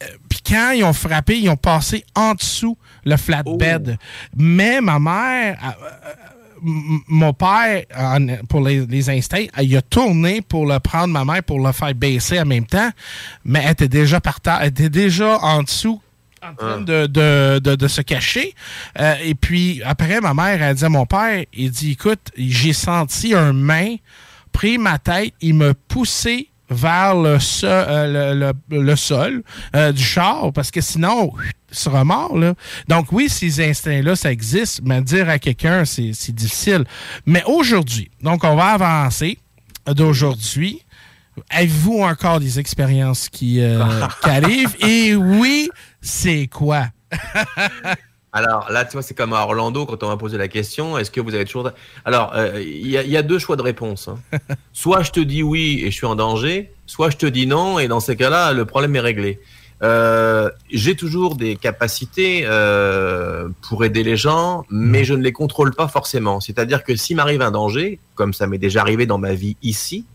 euh, 0.02 0.06
puis 0.28 0.40
quand 0.46 0.72
ils 0.72 0.84
ont 0.84 0.92
frappé, 0.92 1.38
ils 1.38 1.48
ont 1.48 1.56
passé 1.56 2.04
en 2.14 2.34
dessous 2.34 2.76
le 3.04 3.16
flatbed. 3.16 3.96
Mais 4.36 4.80
ma 4.80 4.98
mère, 4.98 5.56
euh, 5.62 5.68
euh, 5.68 6.12
mon 6.62 7.32
père, 7.32 7.84
en- 7.96 8.44
pour 8.48 8.60
les, 8.66 8.86
les 8.86 9.10
instincts, 9.10 9.46
il 9.62 9.76
a 9.76 9.82
tourné 9.82 10.40
pour 10.40 10.66
le 10.66 10.78
prendre 10.78 11.08
ma 11.12 11.24
mère 11.24 11.42
pour 11.42 11.60
le 11.64 11.72
faire 11.72 11.94
baisser 11.94 12.40
en 12.40 12.46
même 12.46 12.66
temps, 12.66 12.90
mais 13.44 13.62
elle 13.64 13.72
était 13.72 13.88
déjà 13.88 14.20
par 14.20 14.40
terre, 14.40 14.58
elle 14.62 14.68
était 14.68 14.88
déjà 14.88 15.38
en 15.40 15.62
dessous 15.62 16.00
en 16.42 16.54
train 16.54 16.80
de, 16.80 17.06
de, 17.06 17.58
de, 17.58 17.74
de 17.74 17.88
se 17.88 18.02
cacher. 18.02 18.54
Euh, 19.00 19.14
et 19.24 19.34
puis, 19.34 19.82
après, 19.84 20.20
ma 20.20 20.32
mère 20.34 20.62
a 20.62 20.74
dit 20.74 20.84
à 20.84 20.88
mon 20.88 21.04
père, 21.06 21.44
il 21.52 21.70
dit, 21.70 21.92
écoute, 21.92 22.30
j'ai 22.36 22.72
senti 22.72 23.34
un 23.34 23.52
main 23.52 23.96
pris 24.52 24.78
ma 24.78 24.98
tête, 24.98 25.34
il 25.40 25.54
m'a 25.54 25.74
poussé 25.88 26.48
vers 26.70 27.14
le, 27.16 27.38
so- 27.38 27.66
euh, 27.66 28.34
le, 28.34 28.52
le- 28.70 28.82
le 28.84 28.96
sol 28.96 29.42
euh, 29.74 29.92
du 29.92 30.02
char, 30.02 30.52
parce 30.52 30.70
que 30.70 30.80
sinon, 30.80 31.32
sera 31.78 32.04
mort. 32.04 32.36
Là. 32.36 32.54
Donc 32.88 33.12
oui, 33.12 33.28
ces 33.28 33.60
instincts-là, 33.68 34.16
ça 34.16 34.32
existe, 34.32 34.80
mais 34.84 35.00
dire 35.02 35.28
à 35.28 35.38
quelqu'un, 35.38 35.84
c'est 35.84 36.10
difficile. 36.32 36.84
Mais 37.26 37.42
aujourd'hui, 37.46 38.10
donc 38.22 38.44
on 38.44 38.56
va 38.56 38.66
avancer 38.68 39.38
d'aujourd'hui. 39.86 40.82
Avez-vous 41.50 42.00
encore 42.00 42.40
des 42.40 42.58
expériences 42.58 43.28
qui, 43.28 43.60
euh, 43.60 43.82
qui 44.22 44.30
arrivent? 44.30 44.76
Et 44.80 45.14
oui, 45.14 45.68
c'est 46.00 46.46
quoi? 46.48 46.86
Alors 48.32 48.70
là, 48.70 48.84
tu 48.84 48.92
vois, 48.92 49.02
c'est 49.02 49.14
comme 49.14 49.32
à 49.32 49.40
Orlando 49.44 49.86
quand 49.86 50.02
on 50.02 50.08
m'a 50.08 50.16
posé 50.18 50.36
la 50.36 50.48
question. 50.48 50.98
Est-ce 50.98 51.10
que 51.10 51.20
vous 51.22 51.34
avez 51.34 51.46
toujours. 51.46 51.70
Alors, 52.04 52.32
euh, 52.34 52.60
il 52.62 52.86
y, 52.88 52.98
a- 52.98 53.02
il 53.02 53.10
y 53.10 53.16
a 53.16 53.22
deux 53.22 53.38
choix 53.38 53.56
de 53.56 53.62
réponse. 53.62 54.08
hein. 54.08 54.18
Soit 54.74 55.02
je 55.02 55.10
te 55.12 55.20
dis 55.20 55.42
oui 55.42 55.80
et 55.84 55.90
je 55.90 55.96
suis 55.96 56.06
en 56.06 56.16
danger, 56.16 56.72
soit 56.84 57.08
je 57.10 57.16
te 57.16 57.24
dis 57.26 57.46
non 57.46 57.78
et 57.78 57.88
dans 57.88 58.00
ces 58.00 58.14
cas-là, 58.14 58.52
le 58.52 58.66
problème 58.66 58.94
est 58.96 59.00
réglé. 59.00 59.40
Euh, 59.82 60.50
J'ai 60.70 60.96
toujours 60.96 61.36
des 61.36 61.56
capacités 61.56 62.42
euh, 62.44 63.48
pour 63.68 63.84
aider 63.84 64.02
les 64.02 64.16
gens, 64.16 64.64
mais 64.70 65.04
je 65.04 65.14
ne 65.14 65.22
les 65.22 65.32
contrôle 65.32 65.74
pas 65.74 65.86
forcément. 65.88 66.40
C'est-à-dire 66.40 66.82
que 66.82 66.96
s'il 66.96 67.16
m'arrive 67.16 67.42
un 67.42 67.50
danger, 67.50 67.98
comme 68.14 68.32
ça 68.32 68.46
m'est 68.46 68.58
déjà 68.58 68.80
arrivé 68.80 69.04
dans 69.04 69.18
ma 69.18 69.34
vie 69.34 69.56
ici, 69.62 70.06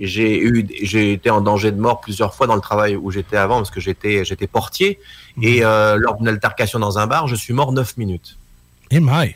j'ai 0.00 0.38
eu, 0.40 0.66
j'ai 0.82 1.12
été 1.12 1.30
en 1.30 1.40
danger 1.40 1.70
de 1.70 1.80
mort 1.80 2.00
plusieurs 2.00 2.34
fois 2.34 2.46
dans 2.46 2.56
le 2.56 2.60
travail 2.60 2.96
où 2.96 3.10
j'étais 3.10 3.36
avant 3.36 3.58
parce 3.58 3.70
que 3.70 3.80
j'étais, 3.80 4.24
j'étais 4.24 4.46
portier. 4.46 4.98
Et 5.40 5.64
euh, 5.64 5.96
lors 5.96 6.16
d'une 6.16 6.28
altercation 6.28 6.78
dans 6.78 6.98
un 6.98 7.06
bar, 7.06 7.28
je 7.28 7.36
suis 7.36 7.52
mort 7.54 7.72
9 7.72 7.96
minutes. 7.98 8.36
Et 8.90 9.00
my. 9.00 9.34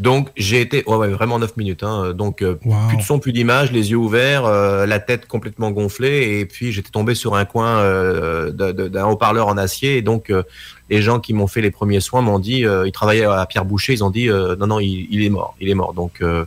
Donc 0.00 0.30
j'ai 0.36 0.60
été, 0.62 0.82
ouais, 0.86 0.96
ouais, 0.96 1.08
vraiment 1.08 1.38
9 1.38 1.56
minutes. 1.58 1.82
Hein. 1.82 2.12
Donc 2.14 2.40
euh, 2.42 2.54
plus 2.88 2.96
de 2.96 3.02
son, 3.02 3.18
plus 3.18 3.32
d'image, 3.32 3.70
les 3.70 3.90
yeux 3.90 3.96
ouverts, 3.98 4.46
euh, 4.46 4.86
la 4.86 4.98
tête 4.98 5.26
complètement 5.26 5.70
gonflée, 5.70 6.40
et 6.40 6.46
puis 6.46 6.72
j'étais 6.72 6.90
tombé 6.90 7.14
sur 7.14 7.34
un 7.36 7.44
coin 7.44 7.78
euh, 7.80 8.50
d'un 8.50 9.04
haut-parleur 9.06 9.46
en 9.48 9.58
acier. 9.58 9.98
Et 9.98 10.02
donc 10.02 10.30
euh, 10.30 10.42
les 10.88 11.02
gens 11.02 11.20
qui 11.20 11.34
m'ont 11.34 11.46
fait 11.46 11.60
les 11.60 11.70
premiers 11.70 12.00
soins 12.00 12.22
m'ont 12.22 12.38
dit, 12.38 12.64
euh, 12.64 12.86
ils 12.86 12.92
travaillaient 12.92 13.26
à 13.26 13.44
Pierre 13.46 13.64
Boucher, 13.66 13.92
ils 13.92 14.02
ont 14.02 14.10
dit 14.10 14.28
euh, 14.30 14.56
non 14.56 14.66
non, 14.66 14.80
il, 14.80 15.06
il 15.10 15.22
est 15.22 15.28
mort, 15.30 15.54
il 15.60 15.68
est 15.68 15.74
mort. 15.74 15.92
Donc 15.92 16.22
euh, 16.22 16.44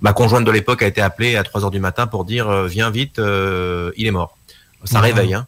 ma 0.00 0.12
conjointe 0.12 0.44
de 0.44 0.50
l'époque 0.52 0.82
a 0.82 0.86
été 0.86 1.00
appelée 1.00 1.36
à 1.36 1.42
3 1.42 1.64
heures 1.64 1.70
du 1.72 1.80
matin 1.80 2.06
pour 2.06 2.24
dire, 2.24 2.64
viens 2.64 2.90
vite, 2.90 3.18
euh, 3.18 3.90
il 3.96 4.06
est 4.06 4.10
mort. 4.12 4.36
Ça 4.84 4.98
Wow. 4.98 5.04
réveille. 5.04 5.34
Hein. 5.34 5.46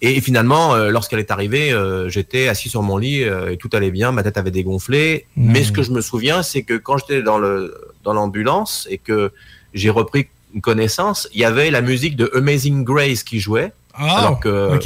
Et 0.00 0.20
finalement, 0.20 0.74
euh, 0.74 0.90
lorsqu'elle 0.90 1.18
est 1.18 1.30
arrivée, 1.30 1.72
euh, 1.72 2.08
j'étais 2.08 2.48
assis 2.48 2.68
sur 2.68 2.82
mon 2.82 2.96
lit 2.96 3.24
euh, 3.24 3.52
et 3.52 3.56
tout 3.56 3.70
allait 3.72 3.90
bien, 3.90 4.12
ma 4.12 4.22
tête 4.22 4.36
avait 4.36 4.50
dégonflé. 4.50 5.26
Mhm. 5.36 5.52
Mais 5.52 5.64
ce 5.64 5.72
que 5.72 5.82
je 5.82 5.90
me 5.90 6.00
souviens, 6.00 6.42
c'est 6.42 6.62
que 6.62 6.74
quand 6.74 6.98
j'étais 6.98 7.22
dans 7.22 7.38
le 7.38 7.74
dans 8.04 8.12
l'ambulance 8.12 8.86
et 8.90 8.98
que 8.98 9.32
j'ai 9.74 9.90
repris 9.90 10.28
une 10.54 10.60
connaissance, 10.60 11.28
il 11.32 11.40
y 11.40 11.44
avait 11.44 11.70
la 11.70 11.82
musique 11.82 12.16
de 12.16 12.30
Amazing 12.34 12.84
Grace 12.84 13.22
qui 13.22 13.38
jouait. 13.40 13.72
Ah, 13.94 14.18
alors 14.18 14.40
que 14.40 14.78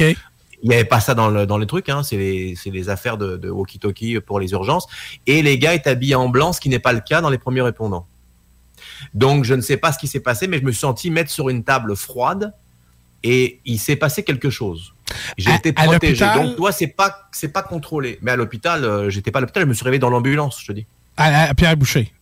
il 0.64 0.68
n'y 0.68 0.76
avait 0.76 0.85
pas 0.85 1.00
ça 1.00 1.14
dans, 1.14 1.28
le, 1.28 1.44
dans 1.44 1.59
les 1.59 1.66
trucs, 1.66 1.88
hein. 1.88 2.05
c'est 2.05 2.16
les, 2.16 2.55
les 2.66 2.88
affaires 2.88 3.18
de, 3.18 3.37
de 3.37 3.50
walkie-talkie 3.50 4.20
pour 4.20 4.38
les 4.38 4.52
urgences. 4.52 4.87
Et 5.26 5.42
les 5.42 5.59
gars 5.59 5.74
étaient 5.74 5.90
habillés 5.90 6.14
en 6.14 6.28
blanc, 6.28 6.52
ce 6.52 6.61
qui 6.61 6.68
n'est 6.68 6.78
pas 6.78 6.92
le 6.92 7.00
cas 7.00 7.20
dans 7.20 7.31
les 7.31 7.38
premiers 7.38 7.62
répondants. 7.62 8.07
Donc 9.12 9.44
je 9.44 9.55
ne 9.55 9.61
sais 9.61 9.76
pas 9.76 9.90
ce 9.90 9.98
qui 9.98 10.07
s'est 10.07 10.20
passé, 10.20 10.46
mais 10.46 10.59
je 10.59 10.64
me 10.64 10.70
suis 10.70 10.81
senti 10.81 11.11
mettre 11.11 11.31
sur 11.31 11.48
une 11.48 11.64
table 11.64 11.96
froide 11.96 12.52
et 13.23 13.61
il 13.65 13.79
s'est 13.79 13.97
passé 13.97 14.23
quelque 14.23 14.51
chose. 14.51 14.95
J'ai 15.37 15.55
été 15.55 15.73
protégé. 15.73 16.25
Donc 16.35 16.57
toi, 16.57 16.73
c'est 16.73 16.87
pas 16.87 17.29
c'est 17.33 17.53
pas 17.53 17.63
contrôlé. 17.63 18.19
Mais 18.23 18.31
à 18.31 18.37
l'hôpital, 18.37 18.85
euh, 18.85 19.11
j'étais 19.11 19.31
pas 19.31 19.39
à 19.39 19.43
l'hôpital, 19.43 19.63
je 19.65 19.69
me 19.69 19.75
suis 19.75 19.85
réveillé 19.85 19.99
dans 20.01 20.11
l'ambulance, 20.11 20.59
je 20.61 20.67
te 20.69 20.73
dis. 20.73 20.87
À, 21.17 21.51
à 21.51 21.55
Pierre 21.55 21.77
Boucher. 21.77 22.13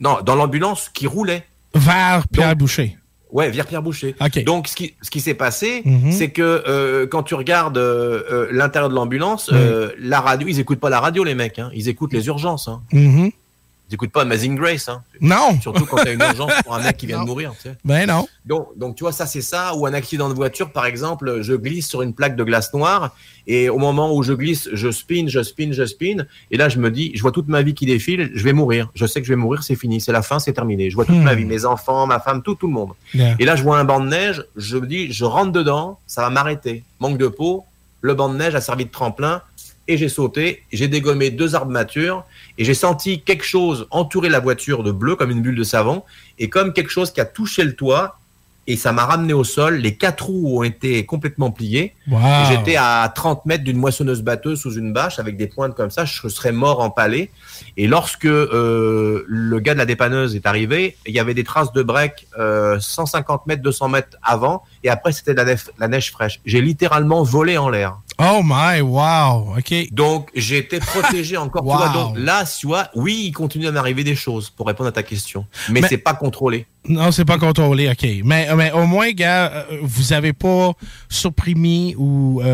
Non, 0.00 0.18
dans 0.24 0.34
l'ambulance 0.34 0.88
qui 0.92 1.06
roulait. 1.06 1.44
Vers 1.74 2.26
Pierre 2.28 2.56
Boucher. 2.56 2.96
Ouais, 3.30 3.48
vers 3.50 3.64
Pierre 3.66 3.82
Boucher. 3.82 4.16
OK. 4.20 4.42
Donc, 4.42 4.66
ce 4.66 4.74
qui, 4.74 4.94
ce 5.02 5.10
qui 5.10 5.20
s'est 5.20 5.34
passé, 5.34 5.82
Mhm. 5.84 6.10
c'est 6.10 6.30
que 6.30 6.42
euh, 6.42 7.06
quand 7.06 7.22
tu 7.22 7.34
regardes 7.34 7.78
euh, 7.78 8.22
euh, 8.32 8.48
l'intérieur 8.50 8.88
de 8.90 8.94
l'ambulance, 8.94 9.50
la 9.98 10.20
radio, 10.20 10.48
ils 10.48 10.58
écoutent 10.58 10.80
pas 10.80 10.90
la 10.90 10.98
radio, 11.00 11.22
les 11.22 11.34
mecs. 11.36 11.58
Hein. 11.60 11.70
Ils 11.74 11.88
écoutent 11.88 12.12
les 12.12 12.26
urgences. 12.26 12.66
Hein. 12.66 12.82
Mhm. 12.92 13.30
Écoutent 13.94 14.12
pas 14.12 14.22
Amazing 14.22 14.56
Grace. 14.56 14.88
Hein. 14.88 15.02
Non. 15.20 15.60
Surtout 15.60 15.84
quand 15.86 15.96
t'as 15.98 16.12
une 16.12 16.20
urgence 16.30 16.52
pour 16.64 16.74
un 16.74 16.82
mec 16.82 16.96
qui 16.96 17.06
vient 17.06 17.18
Non. 17.18 17.22
de 17.24 17.28
mourir. 17.28 17.52
Tu 17.56 17.68
sais. 17.68 17.76
Ben 17.84 18.06
non. 18.06 18.26
Donc, 18.44 18.68
donc, 18.76 18.96
tu 18.96 19.04
vois, 19.04 19.12
ça, 19.12 19.26
c'est 19.26 19.40
ça. 19.42 19.74
Ou 19.74 19.86
un 19.86 19.92
accident 19.94 20.28
de 20.28 20.34
voiture, 20.34 20.70
par 20.72 20.86
exemple, 20.86 21.38
je 21.42 21.54
glisse 21.54 21.88
sur 21.88 22.02
une 22.02 22.14
plaque 22.14 22.36
de 22.36 22.44
glace 22.44 22.72
noire 22.74 23.14
et 23.46 23.68
au 23.68 23.78
moment 23.78 24.14
où 24.14 24.22
je 24.22 24.32
glisse, 24.32 24.68
je 24.72 24.90
spin, 24.90 25.24
je 25.28 25.42
spin, 25.42 25.70
je 25.72 25.84
spin. 25.86 26.24
Et 26.50 26.56
là, 26.56 26.68
je 26.68 26.78
me 26.78 26.90
dis, 26.90 27.10
je 27.14 27.22
vois 27.22 27.32
toute 27.32 27.48
ma 27.48 27.62
vie 27.62 27.74
qui 27.74 27.86
défile, 27.86 28.30
je 28.34 28.44
vais 28.44 28.52
mourir. 28.52 28.90
Je 28.94 29.06
sais 29.06 29.20
que 29.20 29.26
je 29.26 29.32
vais 29.32 29.36
mourir, 29.36 29.62
c'est 29.62 29.76
fini, 29.76 30.00
c'est 30.00 30.12
la 30.12 30.22
fin, 30.22 30.38
c'est 30.38 30.52
terminé. 30.52 30.90
Je 30.90 30.94
vois 30.94 31.04
toute 31.04 31.16
Hmm. 31.16 31.22
ma 31.24 31.34
vie, 31.34 31.44
mes 31.44 31.64
enfants, 31.64 32.06
ma 32.06 32.20
femme, 32.20 32.42
tout, 32.42 32.54
tout 32.54 32.66
le 32.68 32.72
monde. 32.72 32.90
Yeah. 33.14 33.34
Et 33.38 33.44
là, 33.44 33.56
je 33.56 33.62
vois 33.62 33.78
un 33.78 33.84
banc 33.84 34.00
de 34.00 34.08
neige, 34.08 34.44
je 34.56 34.76
me 34.78 34.86
dis, 34.86 35.12
je 35.12 35.24
rentre 35.24 35.52
dedans, 35.52 35.98
ça 36.06 36.22
va 36.22 36.30
m'arrêter. 36.30 36.84
Manque 37.00 37.18
de 37.18 37.26
peau, 37.28 37.64
le 38.02 38.14
banc 38.14 38.28
de 38.30 38.36
neige 38.38 38.54
a 38.54 38.60
servi 38.60 38.84
de 38.86 38.90
tremplin 38.90 39.42
et 39.90 39.96
j'ai 39.98 40.08
sauté, 40.08 40.62
j'ai 40.72 40.86
dégommé 40.88 41.30
deux 41.30 41.54
arbres 41.54 41.72
matures 41.72 42.24
et 42.58 42.64
j'ai 42.64 42.74
senti 42.74 43.22
quelque 43.22 43.44
chose 43.44 43.86
entourer 43.90 44.28
la 44.28 44.38
voiture 44.40 44.82
de 44.84 44.92
bleu 44.92 45.16
comme 45.16 45.30
une 45.30 45.42
bulle 45.42 45.56
de 45.56 45.64
savon 45.64 46.02
et 46.38 46.48
comme 46.48 46.72
quelque 46.72 46.90
chose 46.90 47.10
qui 47.12 47.20
a 47.20 47.24
touché 47.24 47.64
le 47.64 47.74
toit 47.74 48.16
et 48.66 48.76
ça 48.76 48.92
m'a 48.92 49.04
ramené 49.04 49.32
au 49.32 49.42
sol. 49.42 49.76
Les 49.78 49.96
quatre 49.96 50.26
roues 50.26 50.60
ont 50.60 50.62
été 50.62 51.04
complètement 51.04 51.50
pliées. 51.50 51.94
Wow. 52.08 52.20
J'étais 52.50 52.76
à 52.76 53.10
30 53.12 53.44
mètres 53.46 53.64
d'une 53.64 53.78
moissonneuse 53.78 54.22
batteuse 54.22 54.60
sous 54.60 54.74
une 54.74 54.92
bâche 54.92 55.18
avec 55.18 55.36
des 55.36 55.48
pointes 55.48 55.74
comme 55.74 55.90
ça. 55.90 56.04
Je 56.04 56.28
serais 56.28 56.52
mort 56.52 56.78
empalé. 56.80 57.30
Et 57.76 57.88
lorsque 57.88 58.26
euh, 58.26 59.24
le 59.26 59.58
gars 59.58 59.72
de 59.74 59.78
la 59.78 59.86
dépanneuse 59.86 60.36
est 60.36 60.46
arrivé, 60.46 60.96
il 61.06 61.12
y 61.14 61.18
avait 61.18 61.34
des 61.34 61.42
traces 61.42 61.72
de 61.72 61.82
break 61.82 62.28
euh, 62.38 62.78
150 62.78 63.46
mètres, 63.46 63.62
200 63.62 63.88
mètres 63.88 64.16
avant. 64.22 64.62
Et 64.84 64.88
après, 64.90 65.10
c'était 65.12 65.32
de 65.32 65.38
la, 65.38 65.46
neige- 65.46 65.70
la 65.78 65.88
neige 65.88 66.12
fraîche. 66.12 66.40
J'ai 66.44 66.60
littéralement 66.60 67.24
volé 67.24 67.58
en 67.58 67.70
l'air. 67.70 67.96
Oh 68.22 68.42
my, 68.44 68.82
wow. 68.82 69.56
OK. 69.56 69.92
Donc, 69.92 70.28
j'ai 70.34 70.58
été 70.58 70.78
protégé 70.78 71.36
encore. 71.38 71.64
Wow. 71.64 71.92
donc 71.94 72.18
là, 72.18 72.44
tu 72.44 72.66
vois, 72.66 72.88
oui, 72.94 73.22
il 73.26 73.32
continue 73.32 73.66
à 73.66 73.72
m'arriver 73.72 74.04
des 74.04 74.14
choses 74.14 74.50
pour 74.50 74.66
répondre 74.66 74.88
à 74.88 74.92
ta 74.92 75.02
question. 75.02 75.46
Mais, 75.70 75.80
Mais- 75.80 75.88
c'est 75.88 75.96
pas 75.98 76.12
contrôlé. 76.14 76.66
Non, 76.88 77.12
c'est 77.12 77.26
pas 77.26 77.36
contrôlé, 77.36 77.90
OK. 77.90 78.08
Mais, 78.24 78.48
mais 78.56 78.72
au 78.72 78.86
moins, 78.86 79.10
gars, 79.10 79.52
euh, 79.70 79.78
vous 79.82 80.14
avez 80.14 80.32
pas 80.32 80.72
supprimé 81.10 81.94
ou 81.98 82.40
euh, 82.40 82.46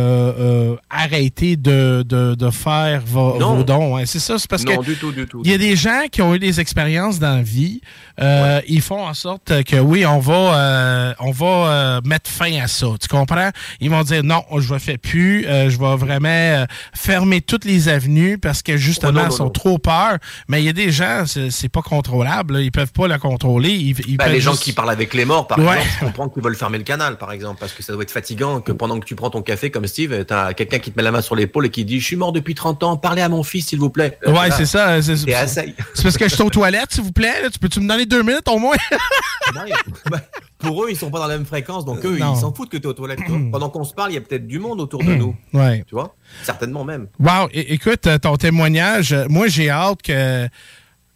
euh, 0.72 0.76
arrêté 0.90 1.56
de, 1.56 2.02
de, 2.06 2.34
de 2.34 2.50
faire 2.50 3.02
vos, 3.06 3.62
dons. 3.62 3.96
hein. 3.96 4.02
C'est 4.04 4.18
ça, 4.18 4.36
c'est 4.38 4.50
parce 4.50 4.64
non, 4.64 4.78
que 4.78 4.84
du 4.84 4.96
tout, 4.96 5.12
du 5.12 5.26
tout. 5.26 5.42
il 5.44 5.50
y 5.50 5.54
a 5.54 5.58
des 5.58 5.76
gens 5.76 6.02
qui 6.10 6.22
ont 6.22 6.34
eu 6.34 6.40
des 6.40 6.58
expériences 6.58 7.20
dans 7.20 7.36
la 7.36 7.42
vie. 7.42 7.80
euh, 8.20 8.60
Ils 8.66 8.80
font 8.82 9.06
en 9.06 9.14
sorte 9.14 9.62
que 9.64 9.76
oui, 9.76 10.04
on 10.04 10.18
va, 10.18 10.34
euh, 10.34 11.14
on 11.20 11.30
va 11.30 11.46
euh, 11.46 12.00
mettre 12.04 12.28
fin 12.28 12.52
à 12.60 12.66
ça. 12.66 12.86
Tu 13.00 13.06
comprends? 13.08 13.50
Ils 13.80 13.90
vont 13.90 14.02
dire 14.02 14.24
non, 14.24 14.42
je 14.58 14.74
ne 14.74 14.78
fais 14.80 14.98
plus. 14.98 15.46
euh, 15.46 15.70
je 15.70 15.78
vais 15.78 15.96
vraiment 15.96 16.28
euh, 16.28 16.66
fermer 16.94 17.40
toutes 17.42 17.64
les 17.64 17.88
avenues 17.88 18.38
parce 18.38 18.62
que 18.62 18.76
justement, 18.76 19.06
Oh, 19.06 19.12
non, 19.12 19.22
non, 19.22 19.28
ils 19.30 19.36
sont 19.36 19.50
trop 19.50 19.78
peur. 19.78 20.16
Mais 20.48 20.60
il 20.62 20.64
y 20.64 20.68
a 20.68 20.72
des 20.72 20.90
gens, 20.90 21.24
c'est 21.26 21.68
pas 21.68 21.82
contrôlable. 21.82 22.54
là. 22.54 22.60
Ils 22.60 22.72
peuvent 22.72 22.92
pas 22.92 23.06
le 23.06 23.18
contrôler. 23.18 23.70
Ils, 23.70 23.94
ils 24.08 24.15
Bah, 24.16 24.28
les 24.28 24.40
gens 24.40 24.54
qui 24.56 24.72
parlent 24.72 24.90
avec 24.90 25.14
les 25.14 25.24
morts, 25.24 25.46
par 25.46 25.58
Ouais. 25.58 25.64
exemple, 25.76 25.88
je 26.00 26.04
comprends 26.06 26.28
qu'ils 26.28 26.42
veulent 26.42 26.56
fermer 26.56 26.78
le 26.78 26.84
canal, 26.84 27.18
par 27.18 27.32
exemple, 27.32 27.58
parce 27.60 27.72
que 27.72 27.82
ça 27.82 27.92
doit 27.92 28.02
être 28.02 28.10
fatigant 28.10 28.60
que 28.60 28.72
pendant 28.72 28.98
que 29.00 29.04
tu 29.04 29.14
prends 29.14 29.30
ton 29.30 29.42
café, 29.42 29.70
comme 29.70 29.86
Steve, 29.86 30.24
t'as 30.24 30.52
quelqu'un 30.54 30.78
qui 30.78 30.90
te 30.92 30.96
met 30.96 31.02
la 31.02 31.12
main 31.12 31.20
sur 31.22 31.34
l'épaule 31.36 31.66
et 31.66 31.70
qui 31.70 31.84
dit, 31.84 32.00
je 32.00 32.04
suis 32.06 32.16
mort 32.16 32.32
depuis 32.32 32.54
30 32.54 32.82
ans, 32.82 32.96
parlez 32.96 33.22
à 33.22 33.28
mon 33.28 33.42
fils, 33.42 33.66
s'il 33.68 33.78
vous 33.78 33.90
plaît. 33.90 34.18
Euh, 34.26 34.32
Ouais, 34.32 34.50
c'est 34.50 34.66
ça. 34.66 35.00
C'est 35.02 35.24
parce 36.02 36.16
que 36.16 36.28
je 36.28 36.34
suis 36.34 36.42
aux 36.42 36.50
toilettes, 36.50 36.92
s'il 36.92 37.02
vous 37.04 37.12
plaît. 37.12 37.42
là. 37.42 37.50
Tu 37.50 37.58
peux-tu 37.58 37.80
me 37.80 37.88
donner 37.88 38.06
deux 38.06 38.22
minutes 38.22 38.48
au 38.48 38.58
moins? 38.58 38.76
Bah, 40.10 40.20
Pour 40.58 40.84
eux, 40.84 40.88
ils 40.90 40.96
sont 40.96 41.10
pas 41.10 41.18
dans 41.18 41.26
la 41.28 41.36
même 41.36 41.46
fréquence, 41.46 41.84
donc 41.84 42.04
eux, 42.04 42.18
non. 42.18 42.34
ils 42.34 42.40
s'en 42.40 42.52
foutent 42.52 42.68
que 42.70 42.76
tu 42.76 42.82
es 42.84 42.86
aux 42.86 42.92
toilettes. 42.92 43.20
toi. 43.26 43.38
Pendant 43.52 43.68
qu'on 43.70 43.84
se 43.84 43.94
parle, 43.94 44.10
il 44.10 44.14
y 44.14 44.18
a 44.18 44.20
peut-être 44.20 44.46
du 44.46 44.58
monde 44.58 44.80
autour 44.80 45.02
de 45.04 45.14
nous. 45.14 45.34
Ouais. 45.52 45.84
Tu 45.86 45.94
vois? 45.94 46.14
Certainement 46.42 46.84
même. 46.84 47.06
Wow, 47.20 47.48
écoute, 47.52 48.08
ton 48.22 48.36
témoignage, 48.36 49.14
moi 49.28 49.46
j'ai 49.48 49.70
hâte 49.70 50.02
que 50.02 50.48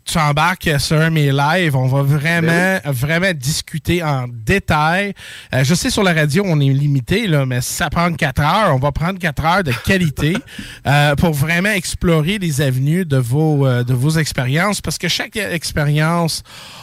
tu 0.04 0.18
embarques 0.18 0.70
sur 0.78 1.10
mes 1.10 1.30
lives. 1.30 1.76
On 1.76 1.86
va 1.86 2.02
vraiment, 2.02 2.48
Ben 2.48 2.80
vraiment 2.86 3.32
discuter 3.32 4.02
en 4.02 4.26
détail. 4.28 5.14
Euh, 5.54 5.64
je 5.64 5.74
sais, 5.74 5.90
sur 5.90 6.02
la 6.02 6.12
radio, 6.12 6.42
on 6.46 6.60
est 6.60 6.72
limité, 6.72 7.26
là, 7.26 7.46
mais 7.46 7.60
si 7.60 7.74
ça 7.74 7.90
prend 7.90 8.12
quatre 8.12 8.40
heures, 8.40 8.74
on 8.74 8.78
va 8.78 8.92
prendre 8.92 9.18
quatre 9.18 9.44
heures 9.44 9.64
de 9.64 9.72
qualité 9.84 10.36
euh, 10.86 11.14
pour 11.16 11.32
vraiment 11.32 11.70
explorer 11.70 12.38
les 12.38 12.60
avenues 12.60 13.04
de 13.04 13.16
vos, 13.16 13.66
euh, 13.66 13.84
de 13.84 13.94
vos 13.94 14.10
expériences 14.10 14.80
parce 14.80 14.98
que 14.98 15.08
chaque 15.08 15.36
expérience 15.36 16.42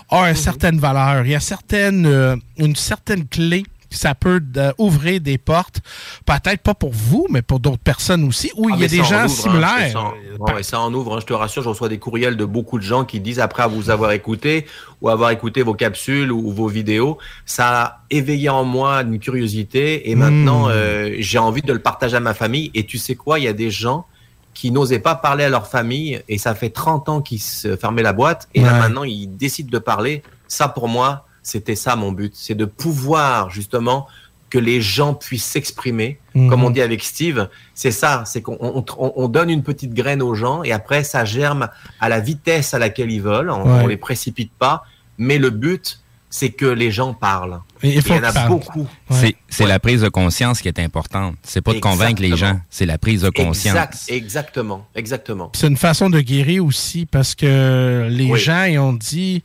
a 0.10 0.30
une 0.30 0.36
certaine 0.36 0.80
valeur. 0.80 1.26
Il 1.26 1.32
y 1.32 1.36
a 1.36 1.40
certaines, 1.40 2.06
euh, 2.06 2.36
une 2.58 2.76
certaine 2.76 3.28
clé 3.28 3.64
ça 3.98 4.16
peut 4.16 4.42
euh, 4.58 4.72
ouvrir 4.78 5.20
des 5.22 5.38
portes, 5.38 5.82
peut-être 6.26 6.62
pas 6.62 6.74
pour 6.74 6.92
vous, 6.94 7.28
mais 7.30 7.42
pour 7.42 7.60
d'autres 7.60 7.78
personnes 7.84 8.24
aussi, 8.26 8.52
où 8.56 8.68
Ah, 8.72 8.76
il 8.76 8.82
y 8.82 8.86
a 8.86 8.88
des 8.88 8.98
gens 8.98 9.04
ouvre, 9.04 9.16
hein, 9.24 9.28
similaires. 9.28 9.92
ça 9.92 10.00
en- 10.00 10.54
ouais, 10.56 10.64
ça 10.64 10.80
en 10.80 10.94
ouvre, 10.94 11.18
hein, 11.18 11.20
je 11.22 11.26
te 11.26 11.34
rassure, 11.34 11.64
je 11.64 11.70
reçois 11.70 11.90
des 11.90 11.98
courriels 12.00 12.38
de 12.38 12.46
beaucoup 12.46 12.78
de 12.78 12.84
gens 12.84 13.04
qui 13.06 13.20
disent, 13.20 13.40
après 13.40 13.68
vous 13.68 13.90
avoir 13.90 14.12
écouté 14.12 14.66
ou 15.02 15.10
avoir 15.10 15.32
écouté 15.32 15.64
vos 15.64 15.74
capsules 15.74 16.32
ou 16.32 16.52
vos 16.52 16.68
vidéos, 16.68 17.18
ça 17.46 17.82
a 17.82 18.00
éveillé 18.10 18.50
en 18.50 18.64
moi 18.64 19.02
une 19.02 19.20
curiosité 19.20 20.10
et 20.10 20.16
maintenant 20.16 20.68
Hmm. 20.68 20.72
euh, 20.72 21.16
j'ai 21.20 21.38
envie 21.40 21.62
de 21.62 21.74
le 21.74 21.80
partager 21.80 22.16
à 22.18 22.20
ma 22.20 22.34
famille. 22.34 22.72
Et 22.74 22.86
tu 22.86 22.98
sais 22.98 23.16
quoi, 23.16 23.40
il 23.40 23.46
y 23.46 23.48
a 23.48 23.54
des 23.54 23.70
gens 23.72 24.06
qui 24.54 24.72
n'osaient 24.72 25.00
pas 25.00 25.14
parler 25.14 25.44
à 25.44 25.50
leur 25.50 25.68
famille 25.68 26.20
et 26.28 26.40
ça 26.40 26.56
fait 26.56 26.72
30 26.72 27.10
ans 27.10 27.22
qu'ils 27.22 27.42
se 27.42 27.76
fermaient 27.76 28.02
la 28.02 28.14
boîte 28.14 28.48
et 28.56 28.62
là 28.62 28.74
maintenant 28.80 29.04
ils 29.04 29.28
décident 29.28 29.70
de 29.70 29.78
parler. 29.78 30.24
Ça 30.48 30.68
pour 30.68 30.88
moi, 30.88 31.27
c'était 31.48 31.76
ça 31.76 31.96
mon 31.96 32.12
but, 32.12 32.34
c'est 32.36 32.56
de 32.56 32.66
pouvoir 32.66 33.50
justement 33.50 34.06
que 34.50 34.58
les 34.60 34.80
gens 34.82 35.14
puissent 35.14 35.46
s'exprimer, 35.46 36.20
Mhm. 36.36 36.50
comme 36.50 36.64
on 36.64 36.70
dit 36.70 36.82
avec 36.82 37.04
Steve, 37.04 37.50
c'est 37.74 37.92
ça, 37.92 38.24
c'est 38.26 38.42
qu'on 38.42 38.58
on, 38.62 38.84
on- 38.98 39.14
on 39.16 39.28
donne 39.28 39.50
une 39.50 39.64
petite 39.64 39.94
graine 39.94 40.22
aux 40.22 40.36
gens 40.36 40.64
et 40.64 40.72
après 40.72 41.04
ça 41.04 41.26
germe 41.26 41.68
à 42.00 42.08
la 42.10 42.20
vitesse 42.20 42.74
à 42.74 42.80
laquelle 42.80 43.12
ils 43.12 43.22
veulent, 43.22 43.50
on, 43.50 43.64
Ouais. 43.64 43.84
on 43.84 43.88
les 43.88 43.98
précipite 43.98 44.52
pas, 44.58 44.84
mais 45.18 45.38
le 45.38 45.50
but 45.50 46.00
c'est 46.30 46.50
que 46.50 46.66
les 46.66 46.92
gens 46.92 47.14
parlent. 47.14 47.60
Et 47.82 47.94
il 47.96 48.02
faut 48.02 48.14
il 48.14 48.18
y 48.18 48.20
en 48.20 48.24
a 48.24 48.48
beaucoup. 48.50 48.86
C'est 49.10 49.36
c'est 49.48 49.66
la 49.66 49.80
prise 49.80 50.02
de 50.02 50.10
conscience 50.10 50.60
qui 50.62 50.68
est 50.68 50.80
importante. 50.80 51.36
C'est 51.44 51.62
pas 51.62 51.74
de 51.74 51.80
convaincre 51.80 52.22
les 52.22 52.36
gens, 52.36 52.60
c'est 52.70 52.86
la 52.86 52.98
prise 52.98 53.22
de 53.22 53.30
conscience. 53.30 53.76
Exact, 53.76 54.04
exactement, 54.10 54.86
exactement. 54.94 55.50
C'est 55.56 55.68
une 55.68 55.78
façon 55.78 56.10
de 56.10 56.20
guérir 56.20 56.66
aussi 56.66 57.06
parce 57.06 57.34
que 57.36 58.08
les 58.10 58.30
Oui. 58.32 58.40
gens 58.40 58.64
ils 58.66 58.78
ont 58.78 58.92
dit 58.94 59.42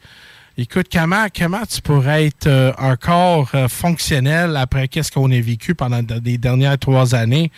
écoute, 0.62 0.86
comment, 0.92 1.26
comment 1.36 1.64
tu 1.66 1.82
pourrais 1.82 2.26
être 2.26 2.46
euh, 2.46 2.72
encore 2.78 3.50
euh, 3.54 3.68
fonctionnel 3.68 4.56
après 4.56 4.88
qu'est-ce 4.88 5.10
qu'on 5.10 5.30
a 5.30 5.40
vécu 5.40 5.74
pendant 5.74 6.00
les 6.24 6.38
dernières 6.38 6.78
trois 6.78 7.14
années? 7.14 7.50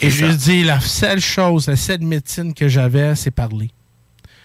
Et 0.00 0.10
je 0.10 0.26
ça. 0.26 0.32
dis 0.34 0.64
la 0.64 0.80
seule 0.80 1.20
chose, 1.20 1.68
la 1.68 1.76
seule 1.76 2.00
médecine 2.00 2.52
que 2.52 2.68
j'avais, 2.68 3.14
c'est 3.14 3.30
parler. 3.30 3.70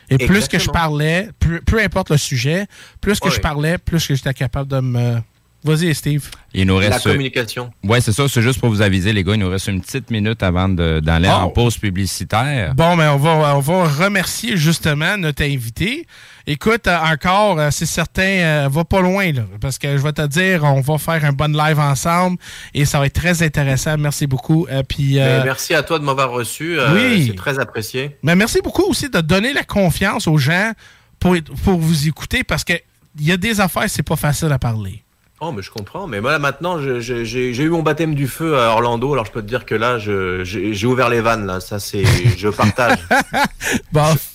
Et 0.10 0.18
plus 0.18 0.48
que 0.48 0.58
je 0.58 0.70
parlais, 0.70 1.30
peu, 1.40 1.60
peu 1.60 1.82
importe 1.82 2.12
le 2.12 2.18
sujet, 2.18 2.68
plus 3.02 3.20
que 3.20 3.30
je 3.30 3.42
parlais, 3.42 3.78
plus 3.78 4.08
que 4.08 4.16
j'étais 4.16 4.34
capable 4.34 4.70
de 4.70 4.80
me. 4.80 5.22
Vas-y, 5.64 5.94
Steve. 5.96 6.30
Il 6.54 6.66
nous 6.68 6.80
La 6.80 6.90
reste. 6.92 7.04
communication. 7.04 7.72
Ouais, 7.84 8.00
c'est 8.00 8.14
ça. 8.14 8.28
C'est 8.30 8.42
juste 8.42 8.60
pour 8.60 8.70
vous 8.70 8.82
aviser, 8.82 9.12
les 9.12 9.24
gars. 9.24 9.34
Il 9.34 9.40
nous 9.40 9.50
reste 9.50 9.68
une 9.68 9.82
petite 9.82 10.12
minute 10.12 10.42
avant 10.44 10.70
d'aller 10.70 11.28
en 11.28 11.48
Oh. 11.48 11.50
pause 11.50 11.78
publicitaire. 11.78 12.74
Bon, 12.76 12.96
mais 12.96 13.08
on 13.08 13.18
va, 13.18 13.56
on 13.58 13.60
va 13.60 13.84
remercier 13.88 14.56
justement 14.56 15.18
notre 15.18 15.44
invité. 15.44 16.06
Écoute, 16.46 16.88
euh, 16.88 16.98
encore, 16.98 17.60
euh, 17.60 17.70
c'est 17.72 17.86
certain, 17.88 18.22
euh, 18.22 18.70
va 18.72 18.86
pas 18.86 19.02
loin, 19.02 19.34
là, 19.34 19.42
parce 19.60 19.78
que 19.78 19.98
je 19.98 20.02
vais 20.02 20.14
te 20.14 20.26
dire, 20.28 20.64
on 20.64 20.80
va 20.80 20.98
faire 20.98 21.26
un 21.26 21.34
bon 21.34 21.54
live 21.54 21.80
ensemble 21.80 22.38
et 22.74 22.86
ça 22.86 23.00
va 23.00 23.08
être 23.08 23.20
très 23.20 23.44
intéressant. 23.44 23.98
Merci 23.98 24.28
beaucoup. 24.28 24.68
Puis, 24.88 25.20
euh, 25.20 25.40
Mais 25.40 25.44
merci 25.46 25.74
à 25.74 25.84
toi 25.84 26.00
de 26.00 26.06
m'avoir 26.06 26.32
reçu. 26.32 26.78
oui. 26.94 27.26
C'est 27.28 27.36
très 27.36 27.60
apprécié. 27.60 28.16
mais 28.24 28.36
merci 28.36 28.60
beaucoup 28.64 28.84
aussi 28.84 29.10
de 29.10 29.20
donner 29.20 29.52
la 29.54 29.64
confiance 29.64 30.28
aux 30.28 30.38
gens 30.38 30.72
pour, 31.20 31.36
pour 31.66 31.78
vous 31.80 32.08
écouter 32.08 32.44
parce 32.46 32.64
que 32.64 32.74
il 33.20 33.26
y 33.26 33.32
a 33.32 33.38
des 33.38 33.60
affaires, 33.60 33.86
c'est 33.90 34.04
pas 34.04 34.16
facile 34.16 34.52
à 34.52 34.60
parler. 34.60 35.04
Oh, 35.40 35.52
mais 35.52 35.62
je 35.62 35.70
comprends. 35.70 36.08
Mais 36.08 36.20
voilà, 36.20 36.40
maintenant, 36.40 36.80
j'ai 36.82 37.64
eu 37.64 37.70
mon 37.70 37.84
baptême 37.84 38.16
du 38.16 38.28
feu 38.28 38.58
à 38.58 38.72
Orlando. 38.72 39.14
Alors, 39.14 39.26
je 39.26 39.32
peux 39.32 39.42
te 39.44 39.48
dire 39.48 39.66
que 39.66 39.76
là, 39.76 40.00
j'ai 40.00 40.86
ouvert 40.86 41.10
les 41.10 41.22
vannes. 41.22 41.46
Là, 41.46 41.60
ça, 41.60 41.80
c'est, 41.80 42.04
je 42.38 42.50
partage. 42.50 42.98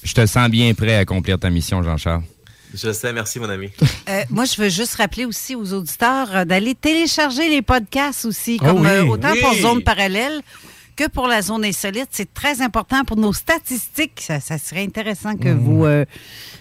Je 0.04 0.12
te 0.14 0.26
sens 0.26 0.48
bien 0.48 0.72
prêt 0.74 0.94
à 0.94 0.98
accomplir 1.00 1.38
ta 1.38 1.50
mission, 1.50 1.82
Jean-Charles. 1.82 2.22
je 2.74 2.92
sais, 2.92 3.12
merci, 3.12 3.38
mon 3.40 3.48
ami. 3.50 3.70
Euh, 4.08 4.22
moi, 4.30 4.44
je 4.44 4.60
veux 4.60 4.68
juste 4.68 4.94
rappeler 4.94 5.24
aussi 5.24 5.54
aux 5.56 5.72
auditeurs 5.72 6.28
euh, 6.36 6.44
d'aller 6.44 6.74
télécharger 6.74 7.48
les 7.48 7.62
podcasts 7.62 8.24
aussi, 8.24 8.58
Oh 8.62 8.66
comme 8.66 8.80
oui. 8.82 8.86
euh, 8.88 9.04
autant 9.06 9.32
pour 9.40 9.50
Oui. 9.52 9.60
Zone 9.60 9.82
Parallèle 9.82 10.40
que 10.96 11.09
pour 11.09 11.26
la 11.26 11.42
Zone 11.42 11.64
Insolite. 11.64 12.09
C'est 12.11 12.33
très 12.35 12.61
important 12.62 13.05
pour 13.05 13.16
nos 13.16 13.33
statistiques. 13.33 14.20
Ça, 14.20 14.40
ça 14.40 14.59
serait 14.59 14.83
intéressant 14.83 15.37
que 15.37 15.48
Mm. 15.48 15.59
vous... 15.59 15.85
euh, 15.85 16.05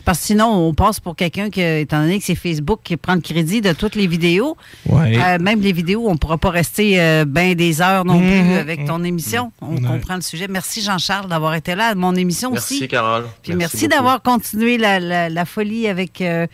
parce 0.06 0.20
que 0.20 0.26
sinon, 0.28 0.48
on 0.48 0.74
passe 0.74 1.00
pour 1.00 1.16
quelqu'un 1.16 1.50
qui, 1.50 1.62
étant 1.62 2.02
donné 2.02 2.20
que 2.20 2.26
c'est 2.26 2.36
Facebook 2.36 2.80
qui 2.84 2.98
prend 2.98 3.16
le 3.16 3.22
crédit 3.22 3.62
de 3.62 3.74
toutes 3.74 3.96
les 3.96 4.08
vidéos, 4.08 4.58
Ouais. 4.88 5.18
euh, 5.22 5.38
même 5.40 5.62
les 5.62 5.72
vidéos, 5.74 6.08
on 6.08 6.14
ne 6.14 6.18
pourra 6.18 6.38
pas 6.38 6.50
rester 6.50 7.00
euh, 7.02 7.26
bien 7.26 7.54
des 7.56 7.82
heures 7.82 8.06
non 8.06 8.20
Mhm. 8.20 8.30
plus 8.46 8.54
avec 8.56 8.86
ton 8.86 9.04
émission. 9.04 9.52
On 9.62 9.76
Ouais. 9.76 9.82
comprend 9.82 10.16
le 10.16 10.22
sujet. 10.22 10.48
Merci 10.50 10.82
Jean-Charles 10.82 11.28
d'avoir 11.28 11.54
été 11.56 11.76
là 11.76 11.88
à 11.88 11.96
mon 11.96 12.16
émission 12.16 12.52
Merci, 12.52 12.76
aussi. 12.78 12.88
Carole. 12.88 13.26
Puis 13.44 13.54
merci, 13.56 13.88
d'avoir 13.88 14.22
continué 14.22 14.78
la, 14.78 15.00
la- 15.00 15.30
la 15.30 15.46
folie 15.46 15.88
avec, 15.88 16.22
euh, 16.22 16.48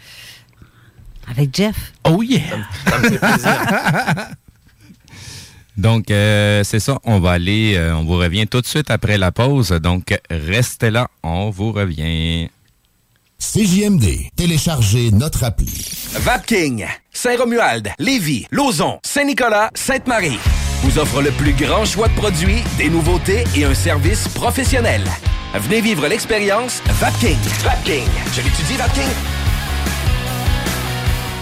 avec 1.29 1.55
Jeff. 1.55 1.93
Oh 2.05 2.21
yeah! 2.23 2.41
Ça 2.87 2.97
me 2.99 3.09
fait 3.09 3.17
plaisir. 3.19 4.27
Donc, 5.77 6.11
euh, 6.11 6.63
c'est 6.63 6.79
ça. 6.79 6.99
On 7.03 7.19
va 7.19 7.31
aller, 7.31 7.75
euh, 7.75 7.95
on 7.95 8.03
vous 8.03 8.17
revient 8.17 8.47
tout 8.47 8.61
de 8.61 8.65
suite 8.65 8.89
après 8.89 9.17
la 9.17 9.31
pause. 9.31 9.69
Donc, 9.69 10.17
restez 10.29 10.89
là. 10.89 11.07
On 11.23 11.49
vous 11.49 11.71
revient. 11.71 12.49
CJMD, 13.39 14.31
téléchargez 14.35 15.11
notre 15.11 15.43
appli. 15.43 15.85
Vapking, 16.13 16.85
Saint-Romuald, 17.11 17.91
Lévis, 17.99 18.47
Lauson, 18.49 18.99
Saint-Nicolas, 19.03 19.69
Sainte-Marie 19.75 20.39
vous 20.83 20.99
offre 20.99 21.21
le 21.21 21.31
plus 21.31 21.53
grand 21.53 21.85
choix 21.85 22.07
de 22.07 22.13
produits, 22.13 22.63
des 22.77 22.89
nouveautés 22.89 23.43
et 23.55 23.65
un 23.65 23.73
service 23.73 24.27
professionnel. 24.29 25.03
Venez 25.55 25.81
vivre 25.81 26.07
l'expérience 26.07 26.81
Vapking. 26.85 27.37
Vapking. 27.63 28.05
Je 28.33 28.41
l'étudie, 28.41 28.77
Vapking. 28.77 29.36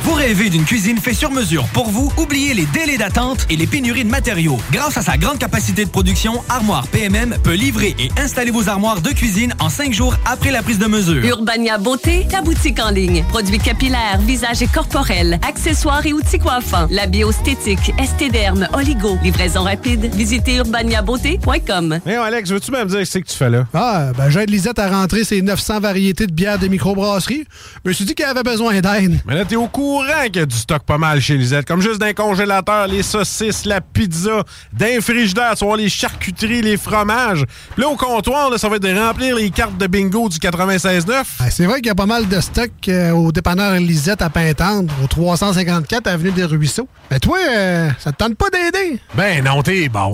Vous 0.05 0.13
rêvez 0.13 0.51
d'une 0.51 0.65
cuisine 0.65 0.99
faite 0.99 1.15
sur 1.15 1.31
mesure 1.31 1.65
pour 1.73 1.89
vous? 1.89 2.13
Oubliez 2.17 2.53
les 2.53 2.67
délais 2.67 2.95
d'attente 2.95 3.47
et 3.49 3.55
les 3.55 3.65
pénuries 3.65 4.03
de 4.03 4.09
matériaux. 4.11 4.59
Grâce 4.71 4.97
à 4.97 5.01
sa 5.01 5.17
grande 5.17 5.39
capacité 5.39 5.83
de 5.83 5.89
production, 5.89 6.43
Armoire 6.47 6.87
PMM 6.89 7.37
peut 7.43 7.55
livrer 7.55 7.95
et 7.97 8.11
installer 8.19 8.51
vos 8.51 8.69
armoires 8.69 9.01
de 9.01 9.09
cuisine 9.09 9.55
en 9.59 9.67
cinq 9.67 9.93
jours 9.93 10.15
après 10.27 10.51
la 10.51 10.61
prise 10.61 10.77
de 10.77 10.85
mesure. 10.85 11.25
Urbania 11.25 11.79
Beauté, 11.79 12.27
ta 12.29 12.43
boutique 12.43 12.79
en 12.79 12.91
ligne. 12.91 13.25
Produits 13.29 13.57
capillaires, 13.57 14.19
visage 14.21 14.61
et 14.61 14.67
corporels, 14.67 15.39
accessoires 15.41 16.05
et 16.05 16.13
outils 16.13 16.37
coiffants. 16.37 16.85
La 16.91 17.07
biostétique, 17.07 17.91
estéderme, 17.99 18.67
oligo. 18.73 19.17
Livraison 19.23 19.63
rapide. 19.63 20.13
Visitez 20.13 20.57
urbaniabeauté.com. 20.57 21.99
Mais 22.05 22.13
Alex, 22.13 22.51
veux-tu 22.51 22.69
même 22.69 22.89
dire 22.89 23.07
ce 23.07 23.17
que 23.17 23.25
tu 23.25 23.35
fais 23.35 23.49
là? 23.49 23.65
Ah, 23.73 24.11
ben 24.15 24.29
j'aide 24.29 24.51
Lisette 24.51 24.77
à 24.77 24.87
rentrer 24.87 25.23
ses 25.23 25.41
900 25.41 25.79
variétés 25.79 26.27
de 26.27 26.31
bières 26.31 26.59
de 26.59 26.67
microbrasserie. 26.67 27.47
Je 27.83 27.89
me 27.89 27.93
suis 27.93 28.05
dit 28.05 28.13
qu'elle 28.13 28.29
avait 28.29 28.43
besoin 28.43 28.79
d'aide. 28.81 29.19
Mais 29.25 29.33
là, 29.33 29.45
t'es 29.45 29.55
au 29.55 29.67
courant 29.95 30.23
qu'il 30.25 30.37
y 30.37 30.39
a 30.39 30.45
du 30.45 30.55
stock 30.55 30.83
pas 30.83 30.97
mal 30.97 31.21
chez 31.21 31.37
Lisette. 31.37 31.65
Comme 31.65 31.81
juste 31.81 31.99
d'un 31.99 32.13
congélateur, 32.13 32.87
les 32.87 33.03
saucisses, 33.03 33.65
la 33.65 33.79
pizza, 33.79 34.43
d'un 34.73 34.99
frigidaire, 34.99 35.55
tu 35.55 35.65
les 35.77 35.89
charcuteries, 35.89 36.61
les 36.61 36.77
fromages. 36.77 37.45
Puis 37.73 37.81
là, 37.83 37.89
au 37.89 37.95
comptoir, 37.95 38.49
là, 38.49 38.57
ça 38.57 38.67
va 38.67 38.75
être 38.75 38.83
de 38.83 38.93
remplir 38.93 39.35
les 39.35 39.49
cartes 39.49 39.77
de 39.77 39.87
bingo 39.87 40.27
du 40.29 40.37
96.9. 40.37 41.23
Ah, 41.39 41.49
C'est 41.49 41.65
vrai 41.65 41.77
qu'il 41.77 41.87
y 41.87 41.91
a 41.91 41.95
pas 41.95 42.05
mal 42.05 42.27
de 42.27 42.39
stock 42.41 42.71
euh, 42.87 43.11
au 43.11 43.31
dépanneur 43.31 43.73
Lisette 43.75 44.21
à 44.21 44.29
Pintendre, 44.29 44.93
au 45.03 45.07
354 45.07 46.07
Avenue 46.07 46.31
des 46.31 46.45
Ruisseaux. 46.45 46.87
Mais 47.09 47.19
toi, 47.19 47.37
euh, 47.49 47.89
ça 47.99 48.11
te 48.11 48.17
tente 48.17 48.35
pas 48.35 48.49
d'aider? 48.49 48.99
Ben 49.15 49.43
non, 49.43 49.61
t'es 49.61 49.87
bon. 49.89 50.11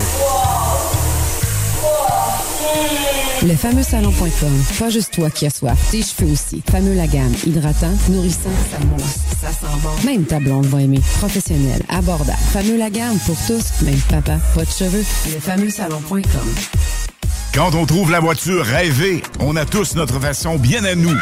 Le 3.44 3.56
fameux 3.56 3.82
salon.com. 3.82 4.64
Pas 4.78 4.88
juste 4.88 5.14
toi 5.14 5.28
qui 5.28 5.46
as 5.46 5.50
soif. 5.50 5.76
Tes 5.90 6.02
cheveux 6.02 6.30
aussi. 6.30 6.62
Fameux 6.70 6.94
la 6.94 7.08
gamme. 7.08 7.34
Hydratant, 7.44 7.90
nourrissant, 8.08 8.50
ça 8.70 8.78
mousse, 8.86 9.18
ça 9.40 9.48
sent 9.48 9.80
bon. 9.82 10.06
Même 10.06 10.24
ta 10.24 10.38
blonde 10.38 10.66
va 10.66 10.80
aimer. 10.82 11.00
Professionnel, 11.18 11.82
abordable. 11.88 12.38
Fameux 12.52 12.78
la 12.78 12.90
gamme 12.90 13.18
pour 13.26 13.36
tous. 13.46 13.82
Même 13.82 13.98
papa, 14.08 14.38
pas 14.54 14.64
de 14.64 14.70
cheveux. 14.70 15.04
Le 15.34 15.40
fameux 15.40 15.70
salon.com. 15.70 16.22
Quand 17.54 17.74
on 17.74 17.84
trouve 17.84 18.10
la 18.10 18.20
voiture 18.20 18.64
rêvée, 18.64 19.22
on 19.38 19.56
a 19.56 19.66
tous 19.66 19.94
notre 19.94 20.18
façon 20.18 20.56
bien 20.56 20.84
à 20.84 20.94
nous 20.94 21.16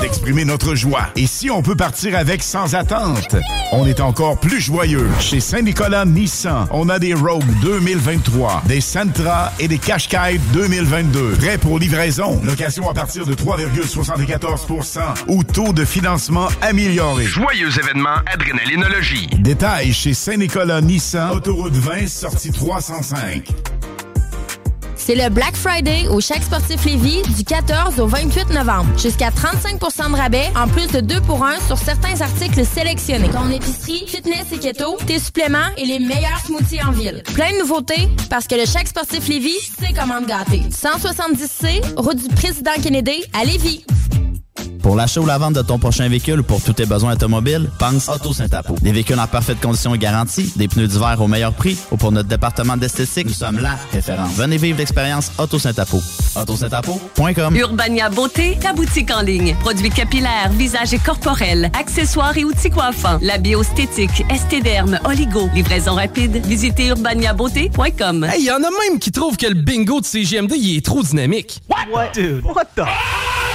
d'exprimer 0.00 0.46
notre 0.46 0.74
joie. 0.74 1.10
Et 1.16 1.26
si 1.26 1.50
on 1.50 1.60
peut 1.60 1.76
partir 1.76 2.16
avec 2.16 2.42
sans 2.42 2.74
attente, 2.74 3.36
on 3.72 3.86
est 3.86 4.00
encore 4.00 4.40
plus 4.40 4.58
joyeux. 4.58 5.06
Chez 5.20 5.40
Saint-Nicolas 5.40 6.06
Nissan, 6.06 6.66
on 6.70 6.88
a 6.88 6.98
des 6.98 7.12
Rogue 7.12 7.44
2023, 7.60 8.62
des 8.66 8.80
Sentra 8.80 9.52
et 9.58 9.68
des 9.68 9.76
Qashqai 9.76 10.40
2022. 10.54 11.32
Prêts 11.32 11.58
pour 11.58 11.78
livraison. 11.78 12.40
Location 12.42 12.88
à 12.88 12.94
partir 12.94 13.26
de 13.26 13.34
3,74% 13.34 15.00
ou 15.28 15.44
taux 15.44 15.74
de 15.74 15.84
financement 15.84 16.48
amélioré. 16.62 17.26
Joyeux 17.26 17.78
événement 17.78 18.16
Adrénalinologie. 18.32 19.28
Détails 19.40 19.92
chez 19.92 20.14
Saint-Nicolas 20.14 20.80
Nissan, 20.80 21.32
autoroute 21.32 21.74
20, 21.74 22.08
sortie 22.08 22.50
305. 22.50 23.44
C'est 25.10 25.16
le 25.16 25.28
Black 25.28 25.56
Friday 25.56 26.06
au 26.06 26.20
Chèque 26.20 26.44
Sportif 26.44 26.84
Lévis 26.84 27.22
du 27.36 27.42
14 27.42 27.98
au 27.98 28.06
28 28.06 28.50
novembre. 28.50 28.96
Jusqu'à 28.96 29.30
35% 29.30 30.12
de 30.12 30.16
rabais, 30.16 30.48
en 30.54 30.68
plus 30.68 30.86
de 30.86 31.00
2 31.00 31.20
pour 31.22 31.44
1 31.44 31.58
sur 31.66 31.76
certains 31.78 32.20
articles 32.20 32.64
sélectionnés. 32.64 33.28
Ton 33.28 33.50
épicerie, 33.50 34.04
fitness 34.06 34.52
et 34.52 34.58
keto, 34.60 34.96
tes 35.08 35.18
suppléments 35.18 35.74
et 35.76 35.84
les 35.84 35.98
meilleurs 35.98 36.38
smoothies 36.46 36.84
en 36.84 36.92
ville. 36.92 37.24
Plein 37.34 37.50
de 37.50 37.58
nouveautés 37.58 38.08
parce 38.28 38.46
que 38.46 38.54
le 38.54 38.66
Chèque 38.66 38.86
Sportif 38.86 39.26
Lévis, 39.26 39.72
c'est 39.80 39.92
comment 39.92 40.22
te 40.22 40.28
gâter. 40.28 40.62
170C, 40.70 41.96
route 41.96 42.28
du 42.28 42.32
Président 42.32 42.80
Kennedy 42.80 43.24
à 43.32 43.44
Lévis. 43.44 43.84
Pour 44.82 44.96
l'achat 44.96 45.20
ou 45.20 45.26
la 45.26 45.38
vente 45.38 45.54
de 45.54 45.62
ton 45.62 45.78
prochain 45.78 46.08
véhicule 46.08 46.40
ou 46.40 46.42
pour 46.42 46.62
tous 46.62 46.72
tes 46.72 46.86
besoins 46.86 47.12
automobiles, 47.12 47.70
pense 47.78 48.08
Auto 48.08 48.32
Saint-Apo. 48.32 48.76
Des 48.80 48.92
véhicules 48.92 49.18
en 49.18 49.26
parfaite 49.26 49.60
condition 49.60 49.94
et 49.94 49.98
garantie, 49.98 50.52
des 50.56 50.68
pneus 50.68 50.88
d'hiver 50.88 51.16
au 51.20 51.28
meilleur 51.28 51.52
prix 51.52 51.76
ou 51.90 51.96
pour 51.96 52.12
notre 52.12 52.28
département 52.28 52.76
d'esthétique, 52.76 53.26
nous 53.26 53.32
sommes 53.34 53.58
la 53.60 53.78
référence. 53.92 54.32
Venez 54.34 54.56
vivre 54.56 54.78
l'expérience 54.78 55.32
Auto 55.38 55.58
Saint-Apo. 55.58 56.02
AutoSaint-Apo.com 56.34 57.56
Urbania 57.56 58.08
Beauté, 58.08 58.56
ta 58.60 58.72
boutique 58.72 59.10
en 59.10 59.20
ligne. 59.20 59.56
Produits 59.60 59.90
capillaires, 59.90 60.50
visage 60.52 60.94
et 60.94 60.98
corporels, 60.98 61.70
accessoires 61.78 62.36
et 62.36 62.44
outils 62.44 62.70
coiffants. 62.70 63.18
La 63.20 63.38
biostétique, 63.38 64.24
estéderme, 64.30 64.98
oligo. 65.04 65.48
Livraison 65.54 65.94
rapide. 65.94 66.44
Visitez 66.46 66.88
urbaniabeauté.com. 66.88 68.24
Hey, 68.24 68.44
y 68.44 68.50
en 68.50 68.56
a 68.56 68.70
même 68.88 68.98
qui 68.98 69.12
trouvent 69.12 69.36
que 69.36 69.46
le 69.46 69.54
bingo 69.54 70.00
de 70.00 70.06
CGMD 70.06 70.52
il 70.56 70.78
est 70.78 70.84
trop 70.84 71.02
dynamique. 71.02 71.60
What? 71.68 72.12
Dude, 72.14 72.44
what 72.44 72.66
the? 72.76 72.82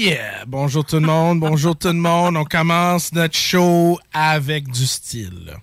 Yeah! 0.00 0.44
Bonjour 0.46 0.84
tout 0.84 0.96
le 0.96 1.06
monde, 1.06 1.40
bonjour 1.40 1.76
tout 1.76 1.88
le 1.88 1.94
monde. 1.94 2.36
On 2.36 2.44
commence 2.44 3.12
notre 3.12 3.36
show 3.36 3.98
avec 4.14 4.68
du 4.70 4.86
style. 4.86 5.54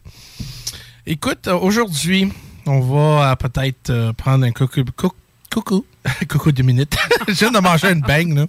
Écoute, 1.08 1.48
aujourd'hui, 1.48 2.32
on 2.68 2.80
va 2.82 3.32
euh, 3.32 3.36
peut-être 3.36 3.90
euh, 3.90 4.14
prendre 4.14 4.46
un 4.46 4.52
coucou, 4.52 4.84
cou- 4.96 5.12
coucou, 5.52 5.86
coucou 6.30 6.52
deux 6.52 6.64
minutes. 6.64 6.96
Je 7.28 7.34
viens 7.34 7.52
de 7.52 7.60
manger 7.60 7.92
une 7.92 8.02
bang, 8.02 8.36
là. 8.36 8.46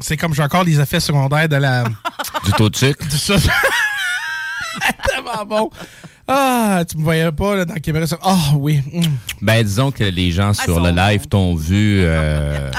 C'est 0.00 0.18
comme 0.18 0.34
j'ai 0.34 0.42
encore 0.42 0.64
les 0.64 0.78
effets 0.78 1.00
secondaires 1.00 1.48
de 1.48 1.56
la... 1.56 1.84
Du 2.44 2.52
taux 2.52 2.68
de 2.68 2.76
sucre. 2.76 3.02
Du 3.06 3.16
tellement 5.08 5.46
bon. 5.46 5.70
Ah, 6.28 6.84
tu 6.86 6.98
me 6.98 7.02
voyais 7.02 7.32
pas 7.32 7.56
là, 7.56 7.64
dans 7.64 7.72
la 7.74 7.80
caméra. 7.80 8.04
Ah 8.22 8.52
oui. 8.54 8.82
Mm. 8.92 9.02
Ben, 9.40 9.64
disons 9.64 9.90
que 9.90 10.04
les 10.04 10.32
gens 10.32 10.52
sur 10.52 10.80
le 10.80 10.90
live 10.90 11.26
t'ont 11.28 11.54
vu 11.54 12.02
euh, 12.04 12.70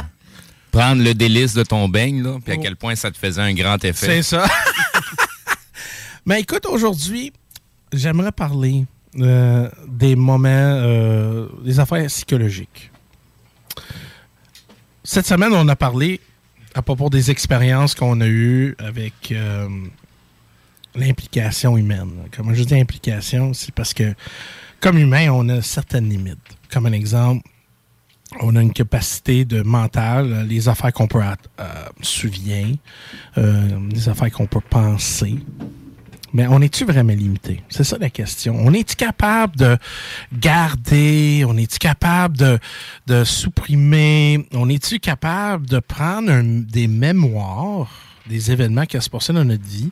prendre 0.78 1.04
le 1.04 1.14
délice 1.14 1.54
de 1.54 1.64
ton 1.64 1.90
beigne, 1.90 2.22
là, 2.22 2.38
puis 2.44 2.54
à 2.54 2.58
quel 2.58 2.76
point 2.76 2.96
ça 2.96 3.10
te 3.12 3.18
faisait 3.18 3.42
un 3.42 3.54
grand 3.54 3.84
effet. 3.84 4.08
C'est 4.08 4.22
ça. 4.22 4.46
Mais 6.26 6.42
écoute, 6.42 6.66
aujourd'hui, 6.66 7.34
j'aimerais 7.92 8.32
parler 8.32 8.86
euh, 9.20 9.70
des 9.88 10.16
moments, 10.16 10.50
euh, 10.50 11.48
des 11.64 11.80
affaires 11.80 12.06
psychologiques. 12.08 12.92
Cette 15.04 15.26
semaine, 15.26 15.54
on 15.54 15.68
a 15.68 15.76
parlé 15.76 16.20
à 16.76 16.82
propos 16.82 17.10
des 17.10 17.32
expériences 17.32 17.96
qu'on 17.96 18.22
a 18.22 18.28
eues 18.28 18.76
avec 18.78 19.32
euh, 19.32 19.68
l'implication 20.94 21.78
humaine. 21.78 22.12
Comment 22.36 22.54
je 22.54 22.64
dis 22.64 22.80
implication, 22.80 23.54
c'est 23.54 23.74
parce 23.74 23.94
que 23.94 24.14
comme 24.80 25.00
humain, 25.00 25.30
on 25.32 25.50
a 25.50 25.62
certaines 25.62 26.10
limites. 26.10 26.38
Comme 26.72 26.86
un 26.86 26.92
exemple, 26.92 27.48
on 28.40 28.56
a 28.56 28.62
une 28.62 28.74
capacité 28.74 29.46
de 29.46 29.62
mental, 29.62 30.46
les 30.48 30.68
affaires 30.68 30.94
qu'on 30.94 31.08
peut 31.08 31.22
euh, 31.22 31.64
souvient, 32.02 32.74
euh, 33.38 33.80
les 33.92 34.10
affaires 34.10 34.32
qu'on 34.32 34.48
peut 34.48 34.62
penser. 34.62 35.38
Mais 36.34 36.46
on 36.48 36.62
est-tu 36.62 36.84
vraiment 36.84 37.14
limité? 37.14 37.64
C'est 37.70 37.86
ça 37.86 37.98
la 37.98 38.10
question. 38.10 38.56
On 38.60 38.74
est-tu 38.74 38.96
capable 38.96 39.56
de 39.56 39.78
garder? 40.38 41.46
On 41.48 41.56
est-tu 41.58 41.80
capable 41.80 42.38
de, 43.08 43.24
supprimer? 43.24 44.46
On 44.54 44.70
est-tu 44.70 45.00
capable 45.00 45.66
de 45.66 45.80
prendre 45.80 46.32
des 46.44 46.88
mémoires 46.88 47.90
des 48.28 48.52
événements 48.52 48.86
qui 48.86 49.02
se 49.02 49.10
passé 49.10 49.32
dans 49.32 49.46
notre 49.46 49.64
vie 49.64 49.90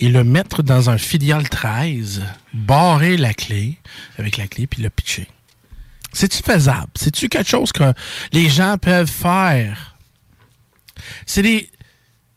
et 0.00 0.08
le 0.08 0.24
mettre 0.24 0.62
dans 0.62 0.88
un 0.88 0.96
filial 0.96 1.48
13, 1.48 2.22
barrer 2.54 3.18
la 3.18 3.34
clé 3.34 3.76
avec 4.18 4.38
la 4.38 4.46
clé 4.46 4.66
puis 4.66 4.82
le 4.82 4.88
pitcher? 4.88 5.28
C'est-tu 6.12 6.42
faisable? 6.42 6.90
C'est-tu 6.94 7.28
quelque 7.28 7.48
chose 7.48 7.72
que 7.72 7.92
les 8.32 8.48
gens 8.48 8.76
peuvent 8.78 9.10
faire? 9.10 9.96
C'est 11.26 11.42
des, 11.42 11.70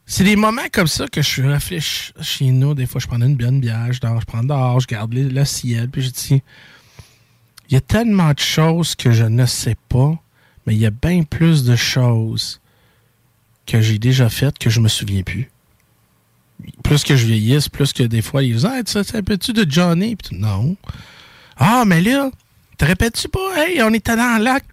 c'est 0.05 0.23
des 0.23 0.35
moments 0.35 0.67
comme 0.71 0.87
ça 0.87 1.07
que 1.07 1.21
je 1.21 1.41
réfléchis 1.41 2.13
chez 2.21 2.51
nous. 2.51 2.73
Des 2.73 2.85
fois, 2.85 3.01
je 3.01 3.07
prends 3.07 3.21
une 3.21 3.35
bonne 3.35 3.59
bière, 3.59 3.91
je 3.91 3.99
dors, 3.99 4.19
je 4.21 4.25
prends 4.25 4.43
dehors, 4.43 4.79
je 4.79 4.87
garde 4.87 5.13
le, 5.13 5.45
ciel, 5.45 5.89
puis 5.89 6.01
je 6.03 6.09
dis, 6.09 6.43
il 7.69 7.73
y 7.73 7.77
a 7.77 7.81
tellement 7.81 8.31
de 8.31 8.39
choses 8.39 8.95
que 8.95 9.11
je 9.11 9.23
ne 9.23 9.45
sais 9.45 9.75
pas, 9.89 10.17
mais 10.65 10.75
il 10.75 10.79
y 10.79 10.85
a 10.85 10.91
bien 10.91 11.23
plus 11.23 11.63
de 11.63 11.75
choses 11.75 12.61
que 13.65 13.81
j'ai 13.81 13.97
déjà 13.97 14.29
faites 14.29 14.59
que 14.59 14.69
je 14.69 14.79
me 14.79 14.87
souviens 14.87 15.23
plus. 15.23 15.49
Plus 16.83 17.03
que 17.03 17.15
je 17.15 17.25
vieillisse, 17.25 17.67
plus 17.67 17.91
que 17.91 18.03
des 18.03 18.21
fois, 18.21 18.43
ils 18.43 18.53
disent, 18.53 18.65
ah, 18.65 18.81
ça, 18.85 19.03
ça 19.03 19.21
tu 19.21 19.53
de 19.53 19.69
Johnny? 19.69 20.15
Puis 20.15 20.37
non. 20.37 20.77
Ah, 21.57 21.83
mais 21.85 22.01
là, 22.01 22.29
te 22.77 22.85
répètes-tu 22.85 23.29
pas? 23.29 23.57
Hey, 23.57 23.81
on 23.81 23.93
était 23.93 24.15
dans 24.15 24.37
le 24.37 24.43
lac 24.43 24.63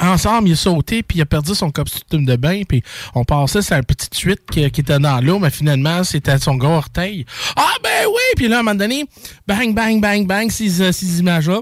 ensemble, 0.00 0.48
il 0.48 0.52
a 0.52 0.56
sauté, 0.56 1.02
puis 1.02 1.18
il 1.18 1.22
a 1.22 1.26
perdu 1.26 1.54
son 1.54 1.70
costume 1.70 2.24
de 2.24 2.36
bain, 2.36 2.62
puis 2.68 2.82
on 3.14 3.24
passait 3.24 3.62
sur 3.62 3.76
une 3.76 3.84
petite 3.84 4.14
suite 4.14 4.42
qui, 4.50 4.70
qui 4.70 4.80
était 4.80 4.98
dans 4.98 5.20
l'eau, 5.20 5.38
mais 5.38 5.50
finalement, 5.50 6.04
c'était 6.04 6.38
son 6.38 6.56
gros 6.56 6.74
orteil. 6.74 7.24
Ah, 7.56 7.74
ben 7.82 8.06
oui! 8.06 8.22
Puis 8.36 8.48
là, 8.48 8.58
à 8.58 8.60
un 8.60 8.62
moment 8.62 8.76
donné, 8.76 9.04
bang, 9.46 9.74
bang, 9.74 10.00
bang, 10.00 10.26
bang, 10.26 10.50
ces, 10.50 10.80
euh, 10.80 10.92
ces 10.92 11.20
images-là. 11.20 11.60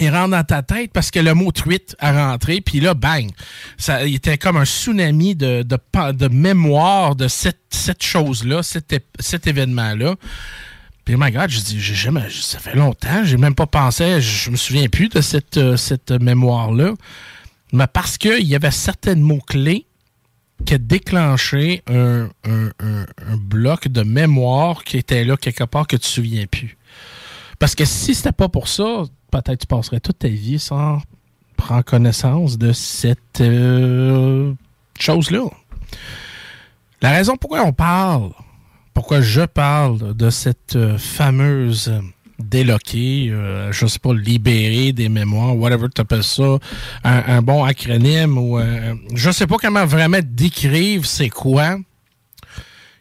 Il 0.00 0.10
rentre 0.10 0.30
dans 0.30 0.44
ta 0.44 0.62
tête 0.62 0.92
parce 0.92 1.10
que 1.10 1.18
le 1.18 1.34
mot 1.34 1.50
truite 1.50 1.96
a 1.98 2.12
rentré, 2.12 2.60
puis 2.60 2.78
là, 2.78 2.94
bang! 2.94 3.30
Ça, 3.76 4.06
il 4.06 4.14
était 4.14 4.38
comme 4.38 4.56
un 4.56 4.64
tsunami 4.64 5.34
de, 5.34 5.62
de, 5.62 6.12
de 6.12 6.28
mémoire 6.28 7.16
de 7.16 7.26
cette, 7.26 7.58
cette 7.70 8.04
chose-là, 8.04 8.62
cet, 8.62 8.94
cet 9.18 9.46
événement-là. 9.46 10.14
Puis, 11.08 11.16
my 11.18 11.30
God, 11.30 11.48
je 11.48 11.60
dis, 11.60 11.80
j'ai 11.80 11.94
jamais, 11.94 12.28
ça 12.28 12.58
fait 12.58 12.76
longtemps, 12.76 13.24
j'ai 13.24 13.38
même 13.38 13.54
pas 13.54 13.66
pensé, 13.66 14.20
je, 14.20 14.50
me 14.50 14.56
souviens 14.56 14.88
plus 14.88 15.08
de 15.08 15.22
cette, 15.22 15.56
euh, 15.56 15.74
cette 15.78 16.10
mémoire-là. 16.10 16.92
Mais 17.72 17.86
parce 17.86 18.18
qu'il 18.18 18.46
y 18.46 18.54
avait 18.54 18.70
certains 18.70 19.14
mots-clés 19.14 19.86
qui 20.66 20.74
a 20.74 20.76
déclenché 20.76 21.82
un, 21.86 22.28
un- 22.44 23.36
bloc 23.38 23.88
de 23.88 24.02
mémoire 24.02 24.84
qui 24.84 24.98
était 24.98 25.24
là 25.24 25.38
quelque 25.38 25.64
part 25.64 25.86
que 25.86 25.96
tu 25.96 26.02
te 26.02 26.06
souviens 26.06 26.44
plus. 26.44 26.76
Parce 27.58 27.74
que 27.74 27.86
si 27.86 28.14
c'était 28.14 28.32
pas 28.32 28.50
pour 28.50 28.68
ça, 28.68 29.04
peut-être 29.30 29.60
tu 29.60 29.66
passerais 29.66 30.00
toute 30.00 30.18
ta 30.18 30.28
vie 30.28 30.58
sans 30.58 31.00
prendre 31.56 31.84
connaissance 31.84 32.58
de 32.58 32.74
cette 32.74 33.40
euh, 33.40 34.52
chose-là. 35.00 35.44
La 37.00 37.12
raison 37.12 37.38
pourquoi 37.38 37.62
on 37.62 37.72
parle, 37.72 38.32
pourquoi 38.98 39.20
je 39.20 39.42
parle 39.42 40.16
de 40.16 40.28
cette 40.28 40.74
euh, 40.74 40.98
fameuse 40.98 41.92
déloquée, 42.40 43.28
euh, 43.30 43.70
je 43.70 43.86
sais 43.86 44.00
pas, 44.00 44.12
libérer 44.12 44.92
des 44.92 45.08
mémoires, 45.08 45.56
whatever 45.56 45.86
tu 45.94 46.00
appelles 46.00 46.24
ça, 46.24 46.58
un, 47.04 47.40
bon 47.40 47.62
acronyme 47.62 48.36
ou 48.36 48.58
euh, 48.58 48.96
je 49.14 49.30
sais 49.30 49.46
pas 49.46 49.54
comment 49.56 49.86
vraiment 49.86 50.18
décrire 50.20 51.06
c'est 51.06 51.28
quoi 51.28 51.76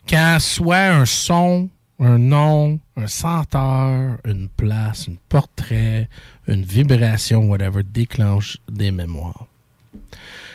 quand 0.07 0.37
soit 0.39 0.85
un 0.85 1.05
son, 1.05 1.67
un 1.99 2.19
nom, 2.19 2.79
un 2.95 3.07
senteur, 3.07 4.19
une 4.23 4.49
place, 4.49 5.09
un 5.09 5.15
portrait, 5.29 6.09
une 6.47 6.61
vibration, 6.61 7.49
whatever, 7.49 7.81
déclenche 7.81 8.59
des 8.69 8.91
mémoires. 8.91 9.47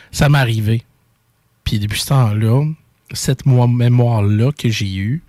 Ça 0.09 0.29
m'est 0.29 0.37
arrivé. 0.37 0.85
Puis 1.65 1.79
depuis 1.79 1.99
ce 1.99 2.07
temps-là, 2.07 2.63
cette 3.13 3.45
mo- 3.45 3.67
mémoire-là 3.67 4.51
que 4.51 4.69
j'ai 4.69 4.95
eue 4.95 5.23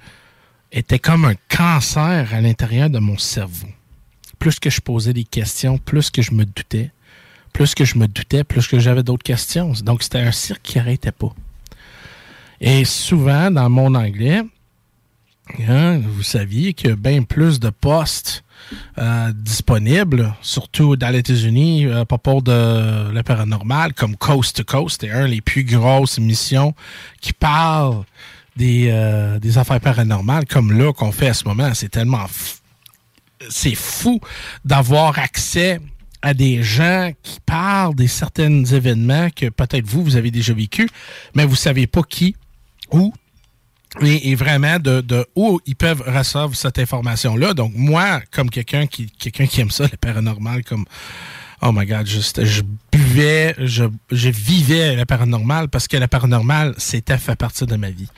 était 0.73 0.99
comme 0.99 1.25
un 1.25 1.35
cancer 1.49 2.35
à 2.35 2.41
l'intérieur 2.41 2.91
de 2.91 2.99
mon 2.99 3.17
cerveau. 3.19 3.69
Plus 4.39 4.59
que 4.59 4.71
je 4.71 4.81
posais 4.81 5.13
des 5.13 5.25
questions, 5.25 5.79
plus 5.79 6.11
que 6.11 6.21
je 6.23 6.33
me 6.33 6.45
doutais. 6.45 6.91
Plus 7.53 7.75
que 7.75 7.85
je 7.85 7.97
me 7.99 8.09
doutais, 8.09 8.43
plus 8.43 8.67
que 8.67 8.81
j'avais 8.81 9.03
d'autres 9.05 9.23
questions. 9.23 9.73
Donc 9.85 10.03
c'était 10.03 10.19
un 10.19 10.33
cirque 10.33 10.63
qui 10.63 10.79
n'arrêtait 10.79 11.13
pas. 11.13 11.33
Et 12.61 12.85
souvent, 12.85 13.51
dans 13.51 13.71
mon 13.71 13.95
anglais, 13.95 14.43
hein, 15.69 15.99
vous 15.99 16.23
saviez 16.23 16.75
a 16.85 16.97
bien 16.97 17.23
plus 17.23 17.61
de 17.61 17.71
postes 17.71 18.44
euh, 18.99 19.33
disponibles, 19.35 20.35
surtout 20.41 20.97
dans 20.97 21.11
les 21.11 21.19
États-Unis, 21.19 21.87
euh, 21.87 22.01
à 22.01 22.05
propos 22.05 22.41
de 22.41 23.11
le 23.13 23.23
paranormal, 23.23 23.95
comme 23.95 24.17
Coast 24.17 24.57
to 24.57 24.65
Coast. 24.65 25.03
C'est 25.03 25.11
un 25.11 25.29
des 25.29 25.41
plus 25.41 25.65
grosses 25.65 26.19
émissions 26.19 26.75
qui 27.21 27.33
parle 27.33 28.05
des, 28.57 28.89
euh, 28.91 29.39
des 29.39 29.59
affaires 29.59 29.81
paranormales, 29.81 30.47
comme 30.47 30.73
là 30.73 30.93
qu'on 30.93 31.13
fait 31.13 31.29
à 31.29 31.35
ce 31.35 31.47
moment. 31.47 31.73
C'est 31.75 31.91
tellement... 31.91 32.27
C'est 33.51 33.75
fou 33.75 34.21
d'avoir 34.65 35.19
accès 35.19 35.81
à 36.23 36.33
des 36.33 36.63
gens 36.63 37.13
qui 37.23 37.39
parlent 37.45 37.95
des 37.95 38.09
certains 38.09 38.65
événements 38.65 39.29
que 39.29 39.51
peut-être 39.51 39.85
vous, 39.85 40.03
vous 40.03 40.17
avez 40.17 40.31
déjà 40.31 40.55
vécu, 40.55 40.89
mais 41.35 41.45
vous 41.45 41.57
savez 41.57 41.87
pas 41.87 42.03
qui, 42.03 42.35
où, 42.91 43.13
et, 44.01 44.35
vraiment 44.35 44.79
de, 44.79 45.27
où 45.35 45.61
ils 45.67 45.77
peuvent 45.77 46.03
recevoir 46.07 46.55
cette 46.55 46.79
information-là. 46.79 47.55
Donc, 47.55 47.73
moi, 47.75 48.21
comme 48.31 48.51
quelqu'un 48.51 48.87
qui, 48.87 49.11
aime 49.59 49.71
ça, 49.71 49.85
le 49.85 49.97
paranormal, 49.97 50.65
comme 50.65 50.85
Oh 51.63 51.73
my 51.73 51.87
God, 51.87 52.07
juste, 52.07 52.45
je 52.45 52.63
buvais, 52.93 53.55
je, 53.59 53.85
je 54.11 54.29
vivais 54.29 54.97
le 54.97 55.05
paranormal 55.05 55.69
parce 55.69 55.89
que 55.89 55.97
le 55.97 56.07
paranormal, 56.07 56.75
c'était 56.77 57.17
fait 57.17 57.37
partie 57.37 57.65
de 57.65 57.77
ma 57.77 57.91
vie. 57.91 58.09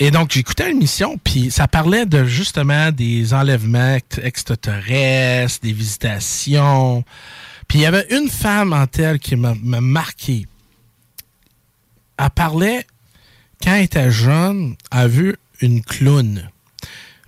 Et 0.00 0.10
donc, 0.10 0.30
j'écoutais 0.32 0.68
l'émission, 0.68 1.18
puis 1.22 1.50
ça 1.50 1.66
parlait 1.66 2.06
de 2.06 2.24
justement 2.24 2.92
des 2.92 3.34
enlèvements 3.34 3.94
ex- 3.94 4.20
extraterrestres, 4.22 5.60
des 5.62 5.72
visitations. 5.72 7.04
Puis 7.66 7.80
il 7.80 7.82
y 7.82 7.86
avait 7.86 8.06
une 8.10 8.28
femme 8.28 8.72
en 8.72 8.86
telle 8.86 9.18
qui 9.18 9.34
m'a 9.34 9.54
marqué. 9.62 10.46
Elle 12.16 12.30
parlait, 12.30 12.86
quand 13.62 13.74
elle 13.74 13.84
était 13.84 14.10
jeune, 14.10 14.76
elle 14.92 14.98
a 14.98 15.08
vu 15.08 15.36
une 15.60 15.82
clown. 15.82 16.50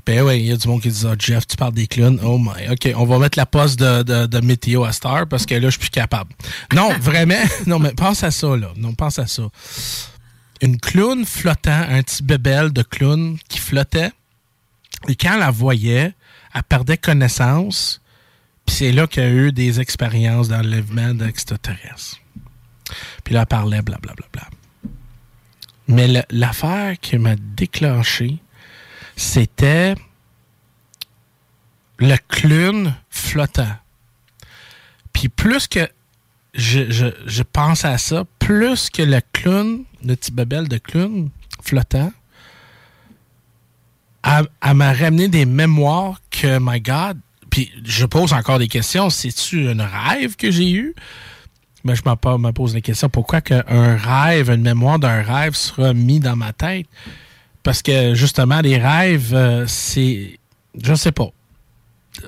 Ben 0.06 0.22
ouais, 0.22 0.40
il 0.40 0.46
y 0.46 0.52
a 0.52 0.56
du 0.56 0.66
monde 0.66 0.80
qui 0.80 0.88
dit 0.88 1.06
Ah, 1.06 1.14
Jeff, 1.18 1.46
tu 1.46 1.56
parles 1.56 1.74
des 1.74 1.86
clowns. 1.86 2.18
Oh 2.24 2.38
my, 2.38 2.68
OK, 2.70 2.92
on 2.96 3.04
va 3.04 3.18
mettre 3.18 3.38
la 3.38 3.46
poste 3.46 3.78
de, 3.78 4.02
de, 4.02 4.26
de 4.26 4.40
météo 4.40 4.84
à 4.84 4.92
Star 4.92 5.26
parce 5.28 5.46
que 5.46 5.54
là, 5.54 5.68
je 5.68 5.70
suis 5.70 5.80
plus 5.80 5.90
capable. 5.90 6.32
Non, 6.74 6.90
vraiment, 7.00 7.42
non, 7.66 7.78
mais 7.78 7.92
pense 7.92 8.24
à 8.24 8.30
ça, 8.30 8.56
là. 8.56 8.72
Non, 8.76 8.92
pense 8.94 9.18
à 9.18 9.26
ça. 9.26 9.44
Une 10.62 10.78
clown 10.78 11.24
flottant, 11.24 11.84
un 11.88 12.02
petit 12.02 12.22
bébel 12.22 12.72
de 12.72 12.82
clown 12.82 13.38
qui 13.48 13.58
flottait. 13.58 14.10
Et 15.08 15.14
quand 15.14 15.34
elle 15.34 15.40
la 15.40 15.50
voyait, 15.50 16.12
elle 16.54 16.62
perdait 16.64 16.96
connaissance. 16.96 18.00
Puis 18.66 18.76
c'est 18.76 18.92
là 18.92 19.06
qu'il 19.06 19.22
y 19.22 19.26
a 19.26 19.30
eu 19.30 19.52
des 19.52 19.80
expériences 19.80 20.48
d'enlèvement 20.48 21.14
d'extraterrestres. 21.14 22.20
Puis 23.24 23.34
là, 23.34 23.42
elle 23.42 23.46
parlait, 23.46 23.82
blablabla. 23.82 24.26
Mais 25.90 26.24
l'affaire 26.30 26.98
qui 27.00 27.18
m'a 27.18 27.34
déclenché, 27.36 28.38
c'était 29.16 29.94
le 31.98 32.16
clown 32.28 32.94
flottant. 33.10 33.76
Puis 35.12 35.28
plus 35.28 35.66
que 35.66 35.88
je, 36.54 37.42
pense 37.42 37.84
à 37.84 37.98
ça, 37.98 38.24
plus 38.38 38.88
que 38.88 39.02
le 39.02 39.20
clown, 39.32 39.84
le 40.04 40.14
petit 40.14 40.30
bebel 40.30 40.68
de 40.68 40.78
clown 40.78 41.28
flottant, 41.60 42.12
elle 44.22 44.74
m'a 44.74 44.92
ramené 44.92 45.26
des 45.26 45.44
mémoires 45.44 46.20
que, 46.30 46.58
my 46.60 46.80
God, 46.80 47.18
puis 47.50 47.72
je 47.84 48.06
pose 48.06 48.32
encore 48.32 48.60
des 48.60 48.68
questions. 48.68 49.10
C'est-tu 49.10 49.68
un 49.68 49.84
rêve 49.84 50.36
que 50.36 50.52
j'ai 50.52 50.70
eu? 50.70 50.94
Mais 51.84 51.96
je 51.96 52.02
me 52.04 52.14
po- 52.14 52.38
me 52.38 52.52
pose 52.52 52.74
la 52.74 52.80
question, 52.80 53.08
pourquoi 53.08 53.40
qu'un 53.40 53.96
rêve, 53.96 54.50
une 54.50 54.62
mémoire 54.62 54.98
d'un 54.98 55.22
rêve 55.22 55.54
sera 55.54 55.94
mis 55.94 56.20
dans 56.20 56.36
ma 56.36 56.52
tête? 56.52 56.86
Parce 57.62 57.82
que 57.82 58.14
justement, 58.14 58.60
les 58.60 58.78
rêves, 58.78 59.34
euh, 59.34 59.64
c'est. 59.66 60.38
Je 60.80 60.94
sais 60.94 61.12
pas. 61.12 61.28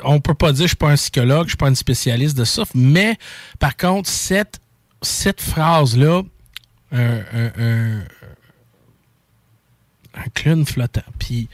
On 0.04 0.20
peut 0.20 0.34
pas 0.34 0.52
dire 0.52 0.64
je 0.64 0.68
suis 0.68 0.76
pas 0.76 0.90
un 0.90 0.96
psychologue, 0.96 1.44
je 1.46 1.50
suis 1.50 1.56
pas 1.56 1.68
un 1.68 1.74
spécialiste 1.74 2.36
de 2.36 2.44
ça, 2.44 2.62
mais 2.74 3.16
par 3.58 3.76
contre, 3.76 4.08
cette, 4.08 4.60
cette 5.02 5.40
phrase-là, 5.40 6.22
un 6.92 8.02
clown 10.34 10.64
flottant. 10.64 11.02
Puis 11.18 11.48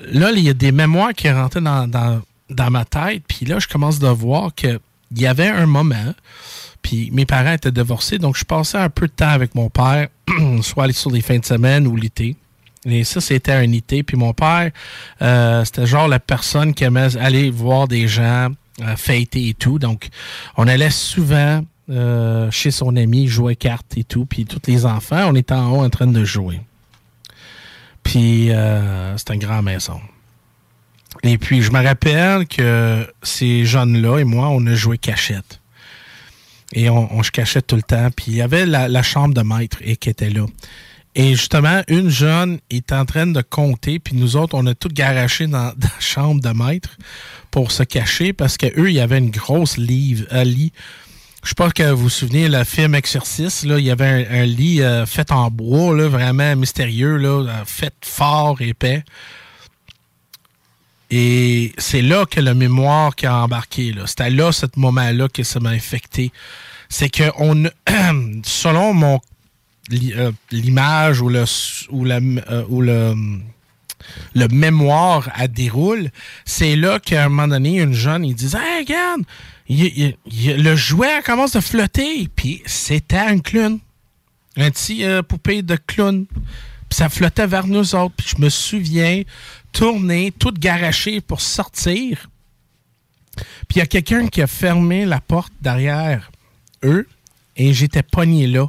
là, 0.00 0.30
il 0.32 0.42
y 0.42 0.48
a 0.48 0.54
des 0.54 0.72
mémoires 0.72 1.12
qui 1.12 1.30
rentraient 1.30 1.60
dans, 1.60 1.88
dans, 1.88 2.22
dans 2.50 2.70
ma 2.70 2.84
tête, 2.84 3.22
puis 3.28 3.46
là, 3.46 3.58
je 3.58 3.68
commence 3.68 3.98
de 3.98 4.08
voir 4.08 4.54
qu'il 4.54 4.78
y 5.16 5.26
avait 5.26 5.48
un 5.48 5.66
moment, 5.66 6.14
puis 6.82 7.10
mes 7.12 7.26
parents 7.26 7.52
étaient 7.52 7.72
divorcés, 7.72 8.18
donc 8.18 8.36
je 8.36 8.44
passais 8.44 8.78
un 8.78 8.88
peu 8.88 9.06
de 9.06 9.12
temps 9.12 9.28
avec 9.28 9.54
mon 9.54 9.68
père, 9.70 10.08
soit 10.62 10.92
sur 10.92 11.10
les 11.10 11.20
fins 11.20 11.38
de 11.38 11.44
semaine 11.44 11.86
ou 11.86 11.96
l'été. 11.96 12.36
Et 12.84 13.04
ça, 13.04 13.20
c'était 13.20 13.52
un 13.52 13.70
été. 13.72 14.02
Puis 14.02 14.16
mon 14.16 14.32
père, 14.32 14.70
euh, 15.22 15.64
c'était 15.64 15.86
genre 15.86 16.08
la 16.08 16.20
personne 16.20 16.74
qui 16.74 16.84
aimait 16.84 17.16
aller 17.16 17.50
voir 17.50 17.88
des 17.88 18.08
gens 18.08 18.48
euh, 18.80 18.96
fêter 18.96 19.48
et 19.48 19.54
tout. 19.54 19.78
Donc, 19.78 20.08
on 20.56 20.66
allait 20.68 20.90
souvent 20.90 21.62
euh, 21.90 22.50
chez 22.50 22.70
son 22.70 22.96
ami 22.96 23.26
jouer 23.26 23.56
cartes 23.56 23.96
et 23.96 24.04
tout. 24.04 24.26
Puis 24.26 24.44
tous 24.44 24.62
les 24.66 24.86
enfants, 24.86 25.28
on 25.28 25.34
était 25.34 25.54
en 25.54 25.72
haut 25.72 25.84
en 25.84 25.90
train 25.90 26.06
de 26.06 26.24
jouer. 26.24 26.60
Puis 28.02 28.50
c'était 29.16 29.34
une 29.34 29.40
grande 29.40 29.64
maison. 29.64 30.00
Et 31.22 31.36
puis, 31.36 31.62
je 31.62 31.70
me 31.72 31.82
rappelle 31.82 32.46
que 32.46 33.06
ces 33.22 33.64
jeunes-là 33.64 34.18
et 34.18 34.24
moi, 34.24 34.48
on 34.48 34.64
a 34.66 34.74
joué 34.74 34.96
cachette. 34.96 35.60
Et 36.72 36.90
on, 36.90 37.12
on 37.14 37.22
se 37.22 37.30
cachait 37.30 37.62
tout 37.62 37.76
le 37.76 37.82
temps. 37.82 38.08
Puis 38.14 38.26
il 38.28 38.36
y 38.36 38.42
avait 38.42 38.66
la, 38.66 39.02
chambre 39.02 39.34
de 39.34 39.42
maître 39.42 39.78
et 39.80 39.96
qui 39.96 40.10
était 40.10 40.30
là. 40.30 40.46
Et 41.14 41.34
justement, 41.34 41.82
une 41.88 42.10
jeune 42.10 42.60
est 42.70 42.92
en 42.92 43.04
train 43.04 43.26
de 43.26 43.40
compter, 43.40 43.98
puis 43.98 44.14
nous 44.14 44.36
autres, 44.36 44.54
on 44.56 44.66
a 44.66 44.74
tout 44.74 44.88
garaché 44.88 45.46
dans, 45.48 45.72
la 45.80 46.00
chambre 46.00 46.40
de 46.40 46.50
maître 46.50 46.96
pour 47.50 47.72
se 47.72 47.82
cacher 47.82 48.32
parce 48.32 48.56
qu'eux, 48.56 48.90
il 48.90 48.94
y 48.94 49.00
avait 49.00 49.18
une 49.18 49.30
grosse 49.30 49.78
livre, 49.78 50.26
un 50.30 50.44
lit. 50.44 50.72
Je 51.42 51.50
sais 51.50 51.54
pas 51.54 51.70
que 51.70 51.90
vous 51.90 52.04
vous 52.04 52.08
souvenez, 52.10 52.48
le 52.48 52.64
film 52.64 52.94
Exercice, 52.94 53.64
là, 53.64 53.78
il 53.78 53.84
y 53.84 53.90
avait 53.90 54.26
un, 54.28 54.42
un 54.42 54.44
lit 54.44 54.82
euh, 54.82 55.06
fait 55.06 55.30
en 55.30 55.50
bois, 55.50 55.96
là, 55.96 56.08
vraiment 56.08 56.54
mystérieux, 56.56 57.16
là, 57.16 57.28
euh, 57.28 57.64
fait 57.64 57.94
fort, 58.04 58.60
épais. 58.60 59.04
Et 61.10 61.72
c'est 61.78 62.02
là 62.02 62.26
que 62.26 62.40
le 62.40 62.54
mémoire 62.54 63.16
qui 63.16 63.26
a 63.26 63.42
embarqué. 63.42 63.94
C'était 64.06 64.30
là, 64.30 64.52
ce 64.52 64.66
moment-là, 64.76 65.28
que 65.28 65.42
ça 65.42 65.58
m'a 65.60 65.70
infecté. 65.70 66.32
C'est 66.88 67.08
que 67.08 67.24
on, 67.38 67.64
selon 68.44 68.94
mon 68.94 69.20
euh, 69.90 70.32
l'image 70.50 71.22
ou 71.22 71.30
le 71.30 71.44
ou 71.90 72.04
la 72.04 72.16
euh, 72.16 72.64
le 72.70 73.14
le 74.34 74.48
mémoire 74.48 75.28
à 75.34 75.48
déroule, 75.48 76.10
c'est 76.44 76.76
là 76.76 76.98
qu'à 76.98 77.24
un 77.24 77.28
moment 77.28 77.48
donné, 77.48 77.80
une 77.80 77.94
jeune, 77.94 78.24
il 78.24 78.34
dit 78.34 78.50
Hey, 78.54 78.84
regarde, 78.84 79.22
le 79.68 80.76
jouet 80.76 81.22
commence 81.24 81.56
à 81.56 81.60
flotter. 81.60 82.28
Puis 82.34 82.62
c'était 82.66 83.16
un 83.16 83.38
clown. 83.38 83.78
Un 84.56 84.70
petit 84.70 85.04
euh, 85.04 85.22
poupée 85.22 85.62
de 85.62 85.76
clown. 85.76 86.26
Puis 86.26 86.96
ça 86.96 87.08
flottait 87.08 87.46
vers 87.46 87.66
nous 87.66 87.94
autres. 87.94 88.14
Puis 88.16 88.34
je 88.36 88.42
me 88.42 88.48
souviens 88.48 89.22
tourner, 89.72 90.32
tout 90.38 90.52
garaché 90.52 91.20
pour 91.20 91.40
sortir. 91.40 92.28
Puis 93.68 93.76
il 93.76 93.78
y 93.78 93.82
a 93.82 93.86
quelqu'un 93.86 94.26
qui 94.28 94.42
a 94.42 94.46
fermé 94.46 95.04
la 95.04 95.20
porte 95.20 95.52
derrière 95.60 96.30
eux 96.84 97.06
et 97.56 97.72
j'étais 97.72 98.02
pogné 98.02 98.46
là. 98.46 98.66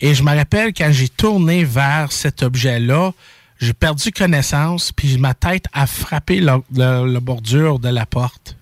Et 0.00 0.14
je 0.14 0.22
me 0.22 0.34
rappelle 0.34 0.72
quand 0.72 0.90
j'ai 0.92 1.08
tourné 1.08 1.64
vers 1.64 2.12
cet 2.12 2.42
objet-là, 2.42 3.12
j'ai 3.60 3.72
perdu 3.72 4.12
connaissance, 4.12 4.92
puis 4.92 5.18
ma 5.18 5.34
tête 5.34 5.64
a 5.72 5.86
frappé 5.88 6.38
la, 6.40 6.60
la- 6.72 7.04
la 7.04 7.18
bordure 7.20 7.80
de 7.80 7.88
la 7.88 8.06
porte. 8.06 8.56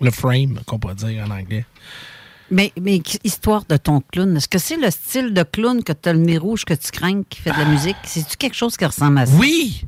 Le 0.00 0.10
frame, 0.10 0.58
qu'on 0.66 0.78
peut 0.80 0.94
dire 0.94 1.24
en 1.26 1.30
anglais. 1.30 1.64
Mais, 2.50 2.72
mais 2.80 3.00
histoire 3.22 3.64
de 3.68 3.76
ton 3.76 4.00
clown, 4.00 4.36
est-ce 4.36 4.48
que 4.48 4.58
c'est 4.58 4.76
le 4.78 4.90
style 4.90 5.32
de 5.32 5.44
clown 5.44 5.84
que 5.84 5.92
tu 5.92 6.08
as 6.08 6.12
le 6.12 6.18
nez 6.18 6.38
rouge 6.38 6.64
que 6.64 6.74
tu 6.74 6.90
crains 6.90 7.22
qui 7.22 7.40
fait 7.40 7.52
de 7.52 7.58
la 7.58 7.66
musique? 7.66 7.96
C'est-tu 8.02 8.36
quelque 8.36 8.56
chose 8.56 8.76
qui 8.76 8.84
ressemble 8.84 9.18
à 9.18 9.26
ça? 9.26 9.34
Oui! 9.36 9.84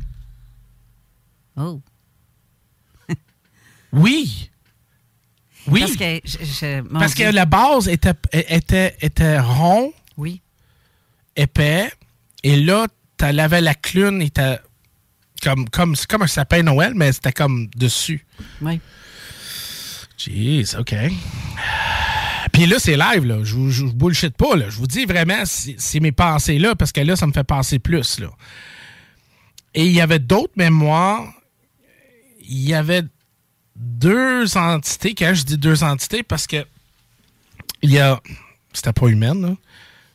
Oh. 1.57 1.81
Oui! 3.93 4.51
Oui! 5.69 5.81
Parce 5.81 5.97
que, 5.97 6.21
je- 6.25 6.45
je- 6.45 6.81
mon 6.83 6.99
Parce 7.01 7.15
que 7.15 7.25
la 7.25 7.45
base 7.45 7.89
était, 7.89 8.15
était, 8.33 8.97
était 9.01 9.39
rond, 9.39 9.93
Oui. 10.17 10.41
épais, 11.37 11.93
et 12.43 12.57
là, 12.57 12.87
tu 13.19 13.25
avais 13.25 13.61
la 13.61 13.75
clune, 13.75 14.23
et 14.23 14.31
t'as- 14.31 14.61
comme, 15.43 15.69
comme, 15.69 15.95
c'est 15.97 16.09
comme 16.09 16.23
un 16.23 16.27
sapin 16.27 16.63
Noël, 16.63 16.95
mais 16.95 17.13
c'était 17.13 17.33
comme 17.33 17.69
dessus. 17.77 18.25
Oui. 18.61 18.81
Jeez, 20.19 20.77
OK. 20.79 20.95
Puis 22.53 22.67
là, 22.67 22.77
c'est 22.79 22.97
live, 22.97 23.25
là. 23.25 23.43
Je 23.45 23.55
vous, 23.55 23.71
je 23.71 23.85
vous 23.85 23.93
bullshit 23.93 24.37
pas, 24.37 24.57
là. 24.57 24.69
Je 24.71 24.77
vous 24.77 24.87
dis 24.87 25.05
vraiment, 25.05 25.45
c'est 25.45 25.75
c'est 25.79 26.01
mes 26.01 26.13
pensées 26.13 26.59
là, 26.59 26.75
parce 26.77 26.93
que 26.93 27.01
là, 27.01 27.17
ça 27.17 27.27
me 27.27 27.33
fait 27.33 27.45
penser 27.45 27.79
plus, 27.79 28.19
là. 28.21 28.29
Et 29.75 29.87
il 29.87 29.93
y 29.93 30.01
avait 30.01 30.19
d'autres 30.19 30.53
mémoires. 30.57 31.33
Il 32.49 32.69
y 32.69 32.75
avait 32.75 33.03
deux 33.77 34.57
entités. 34.57 35.15
Quand 35.15 35.35
je 35.35 35.45
dis 35.45 35.59
deux 35.59 35.85
entités, 35.85 36.23
parce 36.23 36.47
que 36.47 36.65
il 37.83 37.93
y 37.93 37.99
a. 37.99 38.21
C'était 38.73 38.93
pas 38.93 39.09
humaine, 39.09 39.43
là. 39.43 39.55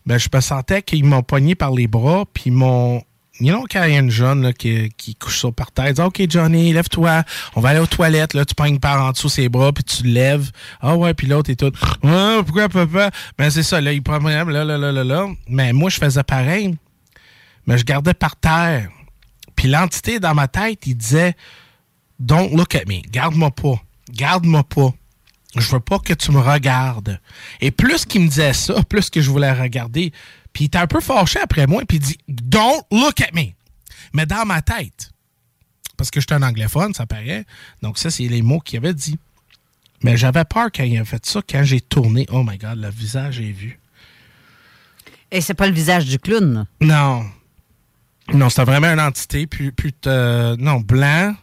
Ben, 0.06 0.18
je 0.18 0.30
me 0.34 0.40
sentais 0.40 0.82
qu'ils 0.82 1.04
m'ont 1.04 1.22
pogné 1.22 1.54
par 1.54 1.72
les 1.72 1.88
bras, 1.88 2.26
puis 2.34 2.44
ils 2.48 2.54
m'ont. 2.54 3.04
Il 3.40 3.48
y 3.48 3.52
a 3.52 3.88
une 4.00 4.10
jeune 4.10 4.42
là, 4.42 4.54
qui, 4.54 4.90
qui 4.98 5.14
couche 5.14 5.42
ça 5.42 5.52
par 5.52 5.72
terre, 5.72 5.94
disent 5.94 6.00
OK, 6.00 6.24
Johnny, 6.28 6.74
lève-toi, 6.74 7.24
on 7.56 7.62
va 7.62 7.70
aller 7.70 7.80
aux 7.80 7.86
toilettes. 7.86 8.34
Là, 8.34 8.46
tu 8.46 8.56
pognes 8.56 8.80
par 8.80 9.04
en 9.04 9.12
dessous 9.12 9.30
ses 9.30 9.48
bras, 9.48 9.72
puis 9.74 9.84
tu 9.84 10.04
lèves. 10.04 10.50
Ah 10.82 10.96
ouais, 10.96 11.14
puis 11.14 11.28
l'autre 11.28 11.52
est 11.52 11.56
tout. 11.56 11.72
Ah, 12.04 12.40
pourquoi 12.44 12.68
papa? 12.68 13.12
Ben, 13.38 13.52
c'est 13.52 13.62
ça, 13.62 13.80
là, 13.80 13.94
il 13.94 14.02
prend 14.02 14.18
là, 14.18 14.44
là, 14.44 14.64
là, 14.64 14.92
là, 14.92 15.04
là. 15.04 15.28
Mais 15.48 15.72
moi, 15.72 15.92
je 15.92 15.98
faisais 15.98 16.24
pareil. 16.24 16.76
Mais 17.68 17.78
je 17.78 17.84
gardais 17.84 18.16
par 18.16 18.38
terre. 18.38 18.90
Puis 19.56 19.68
l'entité 19.68 20.20
dans 20.20 20.34
ma 20.34 20.48
tête, 20.48 20.88
il 20.88 20.96
disait 20.96 21.36
Don't 22.20 22.55
look 22.55 22.76
at 22.76 22.86
me. 22.88 23.01
Garde-moi 23.09 23.51
pas. 23.51 23.82
Garde-moi 24.11 24.63
pas. 24.63 24.93
Je 25.55 25.72
veux 25.72 25.80
pas 25.80 25.99
que 25.99 26.13
tu 26.13 26.32
me 26.32 26.39
regardes. 26.39 27.20
Et 27.61 27.72
plus 27.72 28.05
qu'il 28.05 28.22
me 28.22 28.28
disait 28.28 28.53
ça, 28.53 28.84
plus 28.84 29.09
que 29.09 29.22
je 29.22 29.30
voulais 29.30 29.51
regarder. 29.51 30.11
Puis 30.53 30.65
il 30.65 30.68
était 30.68 30.78
un 30.78 30.88
peu 30.88 30.99
fâché 30.99 31.39
après 31.39 31.68
moi, 31.68 31.84
puis 31.88 31.97
il 31.97 32.01
dit 32.01 32.18
Don't 32.28 32.82
look 32.91 33.22
at 33.22 33.32
me. 33.34 33.51
Mais 34.13 34.26
dans 34.26 34.45
ma 34.45 34.61
tête, 34.61 35.11
parce 35.97 36.11
que 36.11 36.20
j'étais 36.20 36.36
un 36.36 36.43
anglophone, 36.43 36.93
ça 36.93 37.05
paraît. 37.05 37.45
Donc 37.82 37.97
ça, 37.97 38.09
c'est 38.09 38.28
les 38.28 38.41
mots 38.41 38.59
qu'il 38.59 38.78
avait 38.78 38.93
dit. 38.93 39.18
Mais 40.03 40.15
j'avais 40.15 40.45
peur 40.45 40.70
quand 40.74 40.84
il 40.84 40.97
a 40.99 41.05
fait 41.05 41.26
ça, 41.26 41.41
quand 41.47 41.63
j'ai 41.63 41.82
tourné. 41.82 42.28
Oh 42.32 42.43
my 42.43 42.57
God, 42.57 42.78
le 42.78 42.89
visage 42.89 43.39
est 43.39 43.51
vu. 43.51 43.80
Et 45.32 45.41
c'est 45.41 45.55
pas 45.55 45.68
le 45.68 45.74
visage 45.74 46.05
du 46.05 46.20
clown? 46.20 46.68
Non. 46.82 47.26
Non, 48.34 48.49
c'était 48.49 48.65
vraiment 48.65 48.88
une 48.88 48.99
entité. 48.99 49.47
Puis, 49.47 49.72
puis 49.72 49.93
euh, 50.05 50.55
non, 50.57 50.80
blanc. 50.80 51.36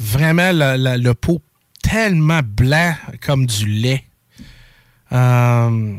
Vraiment, 0.00 0.50
le, 0.52 1.12
pot 1.12 1.42
tellement 1.82 2.40
blanc 2.42 2.94
comme 3.24 3.46
du 3.46 3.66
lait. 3.66 4.04
Euh, 5.12 5.96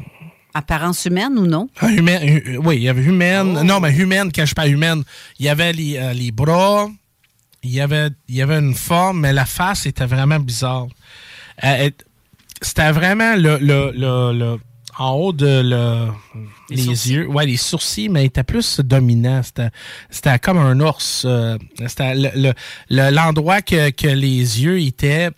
Apparence 0.54 1.06
humaine 1.06 1.38
ou 1.38 1.46
non? 1.48 1.70
un 1.82 1.90
humain- 1.90 2.20
hu- 2.22 2.58
oui, 2.58 2.78
il 2.78 2.82
y 2.84 2.90
avait 2.90 3.04
humaine. 3.04 3.62
Non, 3.64 3.80
mais 3.80 3.96
humaine, 3.96 4.32
quand 4.34 4.46
je 4.46 4.54
parle 4.56 4.70
humaine, 4.70 5.04
il 5.40 5.46
y 5.46 5.50
avait 5.50 5.72
les, 5.72 5.98
euh, 5.98 6.14
les 6.14 6.32
bras, 6.32 6.90
il 7.64 7.70
y 7.72 7.80
avait, 7.80 8.10
il 8.28 8.36
y 8.36 8.42
avait 8.42 8.58
une 8.60 8.74
forme, 8.74 9.22
mais 9.22 9.34
la 9.34 9.46
face 9.46 9.86
était 9.86 10.06
vraiment 10.06 10.40
bizarre. 10.40 10.88
Euh, 11.64 11.90
C'était 12.62 12.92
vraiment 12.92 13.36
le, 13.36 13.58
le, 13.60 13.92
le, 13.96 14.34
le- 14.38 14.60
en 14.98 15.12
haut 15.14 15.34
de 15.34 15.62
le, 15.64 16.08
les, 16.70 16.86
yeux, 17.12 17.28
ouais, 17.28 17.46
les 17.46 17.58
sourcils, 17.58 18.10
mais 18.10 18.24
il 18.24 18.28
était 18.28 18.44
plus 18.44 18.80
dominant. 18.82 19.42
C'était, 19.44 20.40
comme 20.40 20.58
un 20.58 20.80
ours. 20.82 21.24
euh, 21.26 21.58
c'était 21.88 22.14
le- 22.16 22.32
le- 22.36 22.54
le- 22.90 23.10
l'endroit 23.12 23.62
que, 23.62 23.90
que 23.92 24.08
les 24.08 24.62
yeux 24.64 24.80
étaient, 24.82 25.30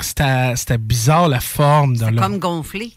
c'était, 0.00 0.78
bizarre 0.78 1.28
la 1.28 1.40
forme 1.40 1.96
comme 1.98 2.38
gonflé. 2.38 2.92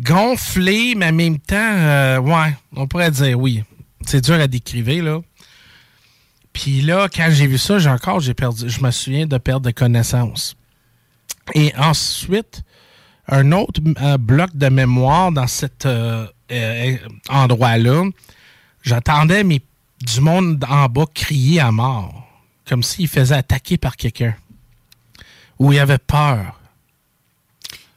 gonflé, 0.00 0.94
mais 0.96 1.06
en 1.08 1.12
même 1.12 1.38
temps, 1.38 1.56
euh, 1.56 2.18
ouais, 2.18 2.54
on 2.76 2.86
pourrait 2.86 3.10
dire 3.10 3.38
oui. 3.38 3.62
C'est 4.06 4.22
dur 4.24 4.34
à 4.36 4.46
décrire, 4.46 5.02
là. 5.04 5.20
Puis 6.52 6.80
là, 6.82 7.08
quand 7.14 7.28
j'ai 7.30 7.46
vu 7.46 7.58
ça, 7.58 7.78
j'ai 7.78 7.90
encore, 7.90 8.20
j'ai 8.20 8.34
perdu, 8.34 8.68
je 8.68 8.82
me 8.82 8.90
souviens 8.90 9.26
de 9.26 9.38
perdre 9.38 9.66
de 9.66 9.70
connaissance. 9.70 10.56
Et 11.54 11.72
ensuite, 11.76 12.62
un 13.28 13.52
autre 13.52 13.80
euh, 14.00 14.16
bloc 14.18 14.50
de 14.54 14.68
mémoire 14.68 15.32
dans 15.32 15.46
cet 15.46 15.86
euh, 15.86 16.26
euh, 16.50 16.96
endroit-là, 17.28 18.04
j'entendais 18.82 19.44
mes, 19.44 19.60
du 20.00 20.20
monde 20.20 20.64
en 20.68 20.86
bas 20.86 21.04
crier 21.12 21.60
à 21.60 21.70
mort, 21.70 22.26
comme 22.66 22.82
s'il 22.82 23.08
faisait 23.08 23.34
attaquer 23.36 23.76
par 23.76 23.96
quelqu'un. 23.96 24.34
Ou 25.58 25.72
il 25.72 25.78
avait 25.78 25.98
peur. 25.98 26.58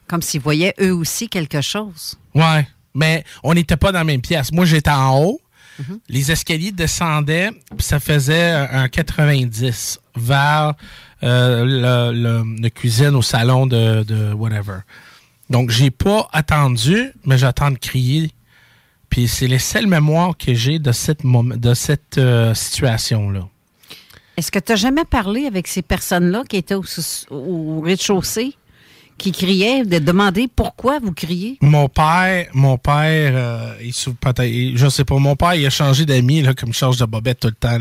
Comme 0.08 0.22
s'ils 0.22 0.42
voyaient 0.42 0.74
eux 0.82 0.94
aussi 0.94 1.30
quelque 1.30 1.62
chose. 1.62 2.18
Ouais, 2.36 2.68
mais 2.94 3.24
on 3.44 3.54
n'était 3.54 3.78
pas 3.78 3.92
dans 3.92 4.00
la 4.00 4.04
même 4.04 4.22
pièce. 4.22 4.52
Moi, 4.52 4.66
j'étais 4.66 4.90
en 4.92 5.18
haut. 5.24 5.40
Les 6.10 6.32
escaliers 6.32 6.72
descendaient, 6.72 7.50
puis 7.76 7.82
ça 7.82 8.00
faisait 8.00 8.52
un 8.52 8.88
90 8.88 10.00
vers 10.16 10.74
euh, 11.24 11.64
le, 11.66 12.14
le- 12.44 12.62
le 12.62 12.70
cuisine 12.70 13.16
au 13.16 13.24
salon 13.24 13.66
de, 13.66 14.04
de 14.04 14.32
whatever. 14.34 14.80
Donc, 15.52 15.70
j'ai 15.70 15.92
pas 15.92 16.30
attendu, 16.32 17.12
mais 17.26 17.38
j'attends 17.38 17.72
de 17.72 17.78
crier. 17.78 18.32
Puis 19.10 19.28
c'est 19.28 19.48
les 19.48 19.60
seules 19.60 19.86
mémoires 19.86 20.38
que 20.38 20.54
j'ai 20.54 20.80
de 20.80 20.94
cette, 20.94 21.24
de 21.26 21.74
cette 21.74 22.18
euh, 22.18 22.54
situation-là. 22.54 23.50
Est-ce 24.38 24.50
que 24.50 24.60
tu 24.60 24.72
n'as 24.72 24.78
jamais 24.78 25.04
parlé 25.04 25.48
avec 25.48 25.68
ces 25.68 25.82
personnes-là 25.82 26.44
qui 26.48 26.56
étaient 26.56 26.76
au 26.76 27.82
rez-de-chaussée, 27.82 28.56
qui 29.22 29.32
criaient, 29.32 29.86
de 29.86 30.00
demander 30.00 30.48
pourquoi 30.54 31.00
vous 31.00 31.12
criez? 31.12 31.58
Mon 31.62 31.88
père, 31.88 32.48
mon 32.54 32.78
père, 32.78 33.34
euh, 33.36 33.76
il 33.82 33.94
peut-être, 34.16 34.76
je 34.76 34.90
sais 34.90 35.06
pas, 35.06 35.18
mon 35.20 35.36
père, 35.36 35.54
il 35.54 35.66
a 35.66 35.70
changé 35.70 36.06
d'amis, 36.06 36.42
là, 36.42 36.56
comme 36.56 36.74
change 36.74 36.98
de 36.98 37.06
bobette 37.06 37.40
tout 37.40 37.50
le 37.50 37.54
temps. 37.54 37.78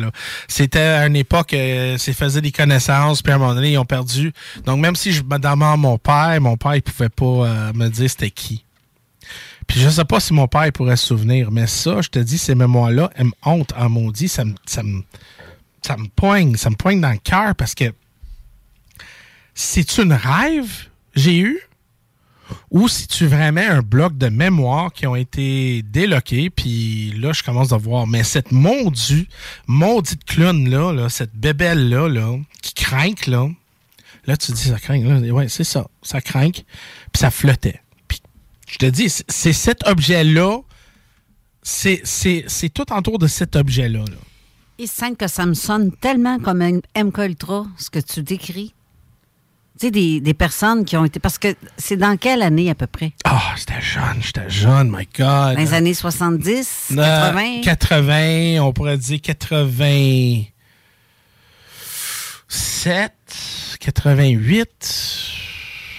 C'était 0.48 0.78
à 0.78 1.06
une 1.06 1.16
époque, 1.16 1.54
euh, 1.54 1.96
c'est 1.98 2.12
faisait 2.12 2.42
des 2.42 2.52
connaissances, 2.52 3.22
puis 3.22 3.32
à 3.32 3.36
un 3.36 3.38
moment 3.38 3.54
donné, 3.54 3.72
ils 3.72 3.78
ont 3.78 3.86
perdu. 3.86 4.32
Donc, 4.66 4.80
même 4.80 4.94
si 4.96 5.12
je 5.12 5.22
me 5.22 5.38
demande 5.38 5.80
mon 5.80 5.96
père, 5.96 6.38
mon 6.42 6.58
père, 6.58 6.76
il 6.76 6.82
pouvait 6.82 7.08
pas 7.08 7.24
euh, 7.24 7.72
me 7.72 7.88
dire 7.88 8.10
c'était 8.10 8.30
qui. 8.30 8.66
Puis 9.66 9.80
je 9.80 9.88
sais 9.88 10.04
pas 10.04 10.20
si 10.20 10.34
mon 10.34 10.46
père 10.46 10.70
pourrait 10.72 10.96
se 10.96 11.06
souvenir, 11.06 11.50
mais 11.50 11.66
ça, 11.66 12.02
je 12.02 12.08
te 12.08 12.18
dis, 12.18 12.36
ces 12.36 12.54
mémoires-là, 12.54 13.10
elles 13.16 13.26
me 13.26 13.32
hontent 13.44 13.72
en 13.78 13.88
maudit, 13.88 14.28
ça 14.28 14.44
me, 14.44 14.54
ça 14.66 14.82
me, 14.82 15.02
ça 15.80 15.96
me 15.96 16.08
poigne, 16.08 16.56
ça 16.56 16.68
me 16.68 16.76
poigne 16.76 17.00
dans 17.00 17.12
le 17.12 17.18
cœur 17.18 17.54
parce 17.54 17.74
que 17.74 17.94
c'est 19.54 19.96
une 19.98 20.12
rêve? 20.12 20.89
J'ai 21.14 21.38
eu 21.38 21.60
ou 22.70 22.88
si 22.88 23.06
tu 23.06 23.26
vraiment 23.26 23.60
un 23.60 23.80
bloc 23.80 24.16
de 24.18 24.28
mémoire 24.28 24.92
qui 24.92 25.06
ont 25.06 25.14
été 25.14 25.82
déloqués, 25.82 26.50
puis 26.50 27.12
là, 27.12 27.32
je 27.32 27.42
commence 27.44 27.72
à 27.72 27.76
voir. 27.76 28.08
Mais 28.08 28.24
cette 28.24 28.50
maudue, 28.50 29.28
maudite 29.68 30.24
clown-là, 30.24 30.92
là, 30.92 31.08
cette 31.08 31.34
bébelle-là, 31.34 32.08
là, 32.08 32.36
qui 32.60 32.74
craque, 32.74 33.26
là, 33.28 33.48
là, 34.26 34.36
tu 34.36 34.50
dis, 34.52 34.62
ça 34.62 34.78
craque, 34.80 35.02
là, 35.02 35.18
ouais, 35.32 35.48
c'est 35.48 35.62
ça, 35.64 35.86
ça 36.02 36.20
craque, 36.20 36.64
puis 37.12 37.20
ça 37.20 37.30
flottait. 37.30 37.80
Puis, 38.08 38.20
je 38.68 38.78
te 38.78 38.86
dis, 38.86 39.08
c'est- 39.08 39.52
cet 39.52 39.86
objet-là, 39.86 40.58
c'est 41.62 42.02
tout 42.74 42.92
autour 42.92 43.18
de 43.18 43.26
cet 43.28 43.54
objet-là. 43.54 44.00
là. 44.00 44.86
Semble 44.86 45.16
que 45.16 45.28
ça 45.28 45.44
me 45.46 45.54
sonne 45.54 45.92
tellement 45.92 46.38
comme 46.38 46.62
un 46.62 46.80
MK 46.96 47.18
Ultra, 47.18 47.66
ce 47.78 47.90
que 47.90 47.98
tu 47.98 48.22
décris. 48.22 48.74
Tu 49.80 49.86
sais, 49.86 49.90
des, 49.90 50.20
des 50.20 50.34
personnes 50.34 50.84
qui 50.84 50.94
ont 50.98 51.06
été. 51.06 51.18
Parce 51.20 51.38
que 51.38 51.54
c'est 51.78 51.96
dans 51.96 52.18
quelle 52.18 52.42
année 52.42 52.68
à 52.68 52.74
peu 52.74 52.86
près? 52.86 53.12
Ah, 53.24 53.40
j'étais 53.56 53.80
jeune, 53.80 54.18
j'étais 54.20 54.50
jeune, 54.50 54.90
my 54.90 55.08
God. 55.18 55.54
Dans 55.54 55.58
les 55.58 55.72
années 55.72 55.94
70, 55.94 56.88
Euh, 56.92 56.96
80? 56.96 57.60
80, 57.62 58.60
on 58.62 58.74
pourrait 58.74 58.98
dire 58.98 59.20
87, 59.22 60.52
88. 63.80 64.68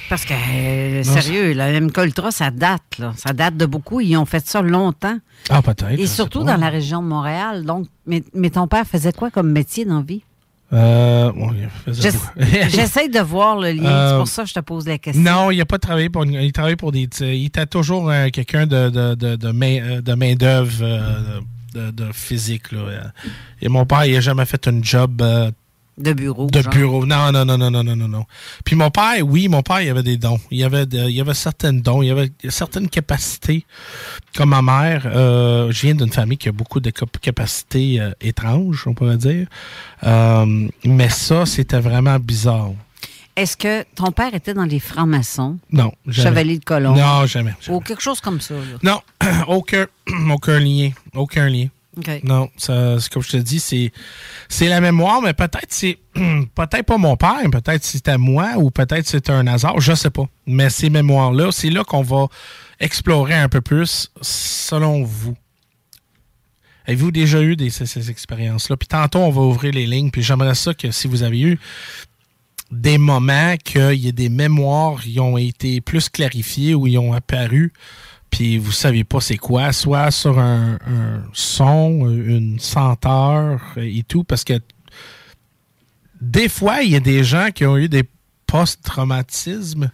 Parce 0.10 0.26
que, 0.26 0.34
euh, 0.34 1.04
Non, 1.04 1.14
sérieux, 1.14 1.54
la 1.54 1.72
MK 1.80 1.98
Ultra, 2.04 2.30
ça 2.32 2.52
date, 2.52 3.00
là. 3.00 3.14
Ça 3.18 3.34
date 3.34 3.56
de 3.58 3.66
beaucoup. 3.66 4.00
Ils 4.02 4.16
ont 4.18 4.26
fait 4.26 4.46
ça 4.46 4.62
longtemps. 4.62 5.18
Ah, 5.50 5.62
peut-être. 5.64 5.98
Et 6.00 6.06
surtout 6.06 6.44
dans 6.44 6.58
la 6.58 6.70
région 6.70 7.02
de 7.02 7.08
Montréal. 7.08 7.66
Donc, 7.66 7.88
mais, 8.06 8.22
mais 8.36 8.50
ton 8.52 8.68
père 8.68 8.86
faisait 8.86 9.14
quoi 9.14 9.32
comme 9.32 9.52
métier 9.52 9.86
dans 9.86 9.98
la 10.00 10.04
vie? 10.04 10.24
Euh, 10.74 11.32
bon. 11.34 11.52
J'essaie 11.88 13.10
de 13.10 13.20
voir 13.20 13.60
le 13.60 13.72
lien. 13.72 13.86
Euh, 13.86 14.10
c'est 14.12 14.18
pour 14.18 14.28
ça 14.28 14.44
que 14.44 14.50
je 14.50 14.54
te 14.54 14.60
pose 14.62 14.88
la 14.88 14.98
question. 14.98 15.22
Non, 15.24 15.52
il 15.52 15.58
n'a 15.58 15.66
pas 15.66 15.80
travaillé 15.80 16.10
pour. 16.10 16.26
Il 16.26 16.52
travaillait 16.54 16.78
pour 16.78 16.92
des. 16.92 17.10
Il 17.20 17.46
était 17.46 17.66
toujours 17.66 18.10
euh, 18.10 18.30
quelqu'un 18.30 18.66
de, 18.66 18.90
de, 18.90 19.16
de, 19.16 19.36
de 19.36 19.52
main, 19.52 19.80
euh, 19.82 20.02
de 20.02 20.14
main 20.14 20.36
d'œuvre 20.36 20.82
euh, 20.82 21.92
de, 21.92 22.12
physique. 22.14 22.72
Là. 22.72 22.80
Euh, 22.80 23.04
Et 23.62 23.68
mon 23.70 23.86
père, 23.86 24.06
il 24.06 24.14
n'a 24.14 24.22
jamais 24.22 24.46
fait 24.46 24.66
un 24.68 24.82
job. 24.82 25.22
De 26.02 26.14
bureau. 26.14 26.48
De 26.48 26.62
genre. 26.62 26.74
bureau. 26.74 27.06
Non, 27.06 27.32
non, 27.32 27.46
non, 27.46 27.58
non, 27.58 27.70
non, 27.72 27.84
non, 27.84 28.08
non. 28.08 28.26
Puis 28.66 28.76
mon 28.76 28.90
père, 28.92 29.26
oui, 29.26 29.48
mon 29.48 29.62
père, 29.62 29.82
il 29.82 29.90
avait 29.90 30.04
des 30.04 30.18
dons. 30.18 30.40
Il 30.52 30.64
avait, 30.64 30.86
de- 30.86 31.10
il 31.10 31.20
avait 31.22 31.34
certaines 31.34 31.82
dons. 31.82 32.02
Il 32.02 32.12
avait 32.12 32.32
certaines 32.50 32.90
capacités. 32.90 33.66
Comme 34.36 34.50
ma 34.50 34.62
mère, 34.62 35.04
euh, 35.06 35.72
je 35.72 35.82
viens 35.82 35.96
d'une 35.96 36.12
famille 36.12 36.38
qui 36.38 36.50
a 36.50 36.52
beaucoup 36.52 36.80
de 36.80 36.90
cap- 36.90 37.18
capacités 37.22 38.00
euh, 38.00 38.12
étranges, 38.22 38.84
on 38.88 38.94
pourrait 38.94 39.18
dire. 39.18 39.48
Euh, 40.04 40.68
mais 40.86 41.10
ça, 41.10 41.46
c'était 41.46 41.80
vraiment 41.80 42.18
bizarre. 42.20 42.72
Est-ce 43.36 43.56
que 43.56 43.84
ton 43.96 44.12
père 44.12 44.36
était 44.36 44.54
dans 44.54 44.66
les 44.66 44.80
francs-maçons? 44.80 45.58
Non, 45.72 45.94
jamais. 46.06 46.30
Chevalier 46.30 46.60
de 46.60 46.66
colon? 46.66 46.96
Non, 46.96 47.26
jamais. 47.26 47.54
Ou 47.70 47.80
quelque 47.80 48.02
chose 48.02 48.20
comme 48.20 48.42
ça. 48.42 48.56
là. 48.56 48.78
Non, 48.84 49.00
aucun, 49.48 49.86
aucun 50.30 50.60
lien. 50.60 50.92
Aucun 51.16 51.48
lien. 51.48 51.68
Non, 52.24 52.50
ça, 52.56 53.00
c'est 53.00 53.12
comme 53.12 53.22
je 53.22 53.32
te 53.32 53.38
dis, 53.38 53.60
c'est, 53.60 53.92
c'est 54.48 54.68
la 54.68 54.80
mémoire, 54.80 55.22
mais 55.22 55.34
peut-être 55.34 55.68
c'est 55.70 56.00
peut-être 56.14 56.84
pas 56.84 56.98
mon 56.98 57.18
père, 57.18 57.42
peut-être 57.52 57.84
c'était 57.84 58.18
moi 58.18 58.54
ou 58.58 58.72
peut-être 58.72 59.06
c'est 59.08 59.30
un 59.30 59.46
hasard, 59.48 59.80
je 59.80 59.94
sais 59.94 60.10
pas. 60.10 60.26
Mais 60.46 60.70
ces 60.70 60.90
mémoires-là, 60.90 61.52
c'est 61.52 61.70
là 61.70 61.84
qu'on 61.84 62.02
va 62.02 62.28
explorer 62.80 63.36
un 63.36 63.50
peu 63.50 63.62
plus 63.62 64.10
selon 64.22 65.04
vous. 65.04 65.36
Avez-vous 66.86 67.12
déjà 67.12 67.42
eu 67.42 67.56
des, 67.56 67.70
ces, 67.70 67.86
ces 67.86 68.10
expériences-là? 68.10 68.78
Puis 68.78 68.88
tantôt, 68.88 69.20
on 69.20 69.30
va 69.30 69.42
ouvrir 69.42 69.74
les 69.74 69.86
lignes, 69.86 70.12
puis 70.12 70.24
j'aimerais 70.24 70.56
ça 70.56 70.74
que 70.74 70.92
si 70.92 71.08
vous 71.08 71.24
avez 71.24 71.42
eu 71.42 71.60
des 72.72 72.98
moments 72.98 73.56
qu'il 73.58 73.96
y 73.96 74.08
ait 74.08 74.14
des 74.14 74.30
mémoires 74.30 75.02
qui 75.02 75.20
ont 75.20 75.38
été 75.38 75.82
plus 75.82 76.10
clarifiées 76.10 76.74
ou 76.74 76.88
ils 76.88 76.98
ont 76.98 77.14
apparu, 77.14 77.74
puis 78.32 78.58
vous 78.58 78.72
savez 78.72 79.04
pas 79.04 79.22
c'est 79.22 79.38
quoi, 79.38 79.72
soit 79.72 80.10
sur 80.10 80.40
un, 80.40 80.80
son, 81.34 82.10
une 82.10 82.60
senteur 82.60 83.62
et 83.78 84.04
tout, 84.04 84.24
parce 84.24 84.44
que 84.44 84.60
des 86.20 86.50
fois, 86.50 86.82
il 86.82 86.92
y 86.92 86.96
a 86.96 87.00
des 87.00 87.24
gens 87.24 87.50
qui 87.54 87.66
ont 87.66 87.78
eu 87.78 87.90
des 87.90 88.04
post-traumatismes 88.48 89.92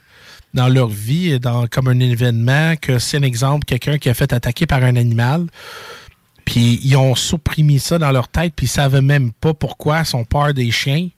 dans 0.53 0.67
leur 0.67 0.87
vie, 0.87 1.39
dans, 1.39 1.67
comme 1.67 1.87
un 1.87 1.99
événement, 1.99 2.75
que 2.75 2.99
c'est 2.99 3.17
un 3.17 3.23
exemple, 3.23 3.65
quelqu'un 3.65 3.97
qui 3.97 4.09
a 4.09 4.13
fait 4.13 4.31
attaquer 4.33 4.65
par 4.65 4.83
un 4.83 4.95
animal, 4.95 5.47
puis 6.45 6.79
ils 6.83 6.95
ont 6.95 7.15
supprimé 7.15 7.79
ça 7.79 7.97
dans 7.97 8.11
leur 8.11 8.27
tête, 8.27 8.53
puis 8.55 8.65
ils 8.65 8.69
savaient 8.69 9.01
même 9.01 9.31
pas 9.33 9.53
pourquoi, 9.53 9.99
ils 9.99 10.05
sont 10.05 10.23
peur 10.25 10.53
des 10.53 10.71
chiens. 10.71 11.09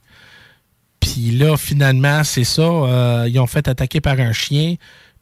Puis 0.99 1.31
là, 1.31 1.55
finalement, 1.55 2.23
c'est 2.23 2.43
ça. 2.43 2.61
euh, 2.61 3.27
ils 3.29 3.39
ont 3.39 3.47
fait 3.47 3.67
attaquer 3.67 4.01
par 4.01 4.19
un 4.19 4.33
chien. 4.33 4.75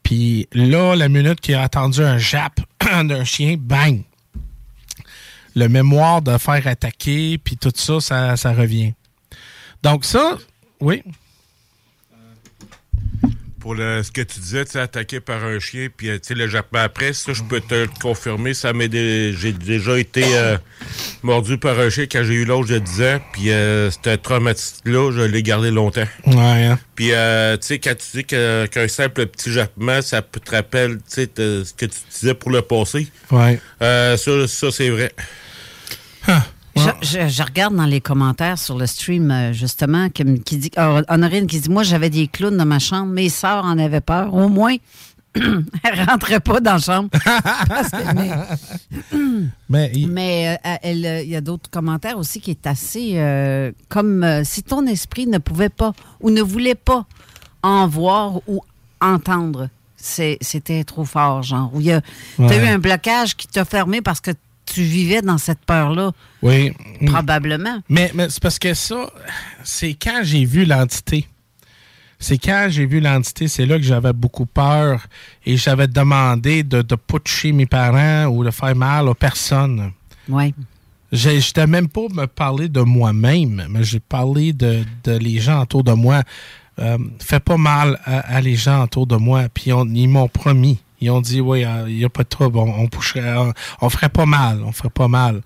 Puis 0.08 0.48
là, 0.54 0.96
la 0.96 1.10
minute 1.10 1.42
qu'il 1.42 1.56
a 1.56 1.64
attendu 1.64 2.02
un 2.02 2.18
jap 2.18 2.62
d'un 3.04 3.26
chien, 3.26 3.58
bang! 3.60 4.04
Le 5.54 5.68
mémoire 5.68 6.22
de 6.22 6.38
faire 6.38 6.66
attaquer, 6.66 7.38
puis 7.38 7.58
tout 7.58 7.74
ça, 7.76 8.00
ça, 8.00 8.38
ça 8.38 8.54
revient. 8.54 8.94
Donc 9.84 10.06
ça, 10.06 10.38
oui. 10.80 11.04
Pour 13.68 13.76
le, 13.76 14.02
ce 14.02 14.14
que 14.14 14.22
tu 14.22 14.40
disais, 14.40 14.64
tu 14.64 14.78
attaqué 14.78 15.20
par 15.20 15.44
un 15.44 15.60
chien, 15.60 15.90
puis 15.98 16.08
euh, 16.08 16.14
tu 16.20 16.30
sais, 16.30 16.36
le 16.36 16.48
jappement 16.48 16.80
après, 16.80 17.12
ça, 17.12 17.34
je 17.34 17.44
peux 17.44 17.60
te 17.60 17.74
le 17.76 17.90
confirmer, 18.02 18.54
ça 18.54 18.72
m'est 18.72 18.88
dé- 18.88 19.34
j'ai 19.38 19.52
déjà 19.52 20.00
été 20.00 20.24
euh, 20.38 20.58
mordu 21.22 21.58
par 21.58 21.78
un 21.78 21.90
chien 21.90 22.06
quand 22.10 22.24
j'ai 22.24 22.36
eu 22.36 22.46
l'âge 22.46 22.68
de 22.68 22.80
10 22.80 23.02
ans, 23.02 23.20
puis 23.34 23.52
euh, 23.52 23.92
c'était 23.92 24.16
traumatique-là, 24.18 25.12
je 25.12 25.20
l'ai 25.20 25.44
gardé 25.44 25.70
longtemps. 25.70 26.08
Ouais, 26.28 26.64
hein. 26.64 26.80
Puis, 26.96 27.10
euh, 27.12 27.58
tu 27.58 27.68
sais, 27.68 27.80
quand 27.80 27.94
tu 27.98 28.20
dis 28.20 28.24
qu'un 28.24 28.88
simple 28.88 29.26
petit 29.26 29.52
jappement, 29.52 30.02
ça 30.02 30.22
peut 30.22 30.40
te 30.40 30.52
rappeler, 30.52 30.96
tu 30.96 31.02
sais, 31.08 31.28
te- 31.28 31.66
ce 31.66 31.74
que 31.74 31.88
tu 31.88 31.98
disais 32.18 32.36
pour 32.36 32.52
le 32.52 32.62
passé. 32.62 33.10
Ouais. 33.32 33.60
Ça, 33.82 34.48
ça 34.48 34.72
c'est 34.72 34.90
vrai. 34.90 35.12
Je, 36.78 36.90
je- 37.08 37.28
je 37.28 37.44
regarde 37.44 37.76
dans 37.76 37.86
les 37.86 38.02
commentaires 38.02 38.58
sur 38.58 38.78
le 38.78 38.86
stream, 38.88 39.32
euh, 39.32 39.54
justement, 39.54 40.10
qui, 40.10 40.24
dit, 40.58 40.72
euh, 40.78 41.02
Honorine 41.10 41.48
qui 41.48 41.60
dit 41.60 41.70
Moi, 41.70 41.84
j'avais 41.84 42.10
des 42.10 42.28
clowns 42.28 42.58
dans 42.58 42.66
ma 42.66 42.80
chambre, 42.80 43.08
mes 43.12 43.30
sœurs 43.30 43.66
en 43.66 43.78
avaient 43.80 44.02
peur. 44.02 44.34
Au 44.34 44.48
moins, 44.50 44.76
elles 45.36 46.04
rentraient 46.08 46.40
pas 46.40 46.60
dans 46.60 46.74
la 46.74 46.80
chambre. 46.80 47.10
Que- 47.20 48.14
mais 48.16 48.32
mais 49.70 49.92
mais, 50.08 50.58
euh, 50.66 50.78
elle, 50.82 51.06
euh, 51.06 51.22
il 51.24 51.30
y 51.30 51.36
a 51.36 51.42
d'autres 51.42 51.70
commentaires 51.70 52.18
aussi 52.18 52.40
qui 52.42 52.52
est 52.52 52.66
assez 52.68 53.14
comme 53.90 54.08
comme 54.22 54.44
si 54.46 54.64
ton 54.64 54.86
esprit 54.88 55.28
ne 55.28 55.38
pouvait 55.38 55.70
pas 55.70 55.94
ou 56.22 56.30
ne 56.32 56.42
voulait 56.42 56.76
pas 56.76 57.06
en 57.64 57.88
voir 57.88 58.40
ou 58.48 58.62
entendre. 59.02 59.70
C'était 60.00 60.84
trop 60.86 61.04
fort, 61.06 61.44
genre. 61.44 61.72
Ou 61.74 61.82
il 61.82 61.88
y 61.88 61.92
a, 61.92 62.02
Ouais. 62.40 62.48
t'as 62.48 62.64
eu 62.64 62.68
un 62.68 62.78
blocage 62.80 63.36
qui 63.36 63.48
t'a 63.48 63.66
fermé 63.66 64.02
parce 64.02 64.22
que 64.22 64.32
tu 64.74 64.82
vivais 64.84 65.22
dans 65.22 65.38
cette 65.38 65.60
peur-là? 65.66 66.12
Oui. 66.42 66.74
Probablement. 67.06 67.80
Mais, 67.90 68.12
mais 68.14 68.28
c'est 68.30 68.42
parce 68.42 68.60
que 68.60 68.74
ça, 68.74 69.10
c'est 69.64 69.94
quand 69.94 70.22
j'ai 70.24 70.46
vu 70.46 70.66
l'entité. 70.66 71.28
C'est 72.20 72.38
quand 72.40 72.68
j'ai 72.70 72.86
vu 72.88 73.00
l'entité, 73.00 73.48
c'est 73.48 73.66
là 73.68 73.78
que 73.78 73.84
j'avais 73.84 74.14
beaucoup 74.14 74.48
peur 74.48 75.06
et 75.46 75.56
j'avais 75.56 75.88
demandé 75.88 76.64
de 76.64 76.78
ne 76.78 76.96
pas 76.96 77.20
toucher 77.20 77.52
mes 77.52 77.68
parents 77.68 78.26
ou 78.26 78.44
de 78.44 78.50
faire 78.52 78.76
mal 78.76 79.08
aux 79.08 79.14
personnes. 79.14 79.92
Oui. 80.28 80.54
Je 81.12 81.30
n'étais 81.30 81.68
même 81.68 81.88
pas 81.88 82.08
me 82.12 82.26
parler 82.26 82.70
de 82.70 82.82
moi-même, 82.82 83.68
mais 83.70 83.84
j'ai 83.84 84.00
parlé 84.00 84.52
de, 84.52 84.84
de 85.04 85.12
les 85.18 85.40
gens 85.40 85.62
autour 85.62 85.84
de 85.84 85.94
moi. 85.94 86.24
Euh, 86.80 86.98
fais 87.20 87.40
pas 87.40 87.58
mal 87.58 88.00
à, 88.04 88.36
à 88.36 88.42
les 88.42 88.56
gens 88.56 88.84
autour 88.84 89.08
de 89.08 89.16
moi. 89.16 89.44
Puis 89.54 89.72
on- 89.72 89.86
ils 89.86 90.08
m'ont 90.08 90.28
promis. 90.28 90.80
Ils 91.00 91.12
ont 91.12 91.22
dit, 91.22 91.42
oui, 91.42 91.64
il 91.88 91.96
n'y 91.96 92.06
a 92.06 92.10
pas 92.10 92.24
de 92.24 92.30
trouble, 92.30 92.58
on, 92.58 92.64
on, 92.82 92.88
toucherait- 92.88 93.54
on, 93.82 93.90
ferait 93.90 94.10
pas 94.10 94.26
mal, 94.26 94.62
on 94.66 94.72
ferait 94.72 94.90
pas 94.90 95.08
mal. 95.08 95.42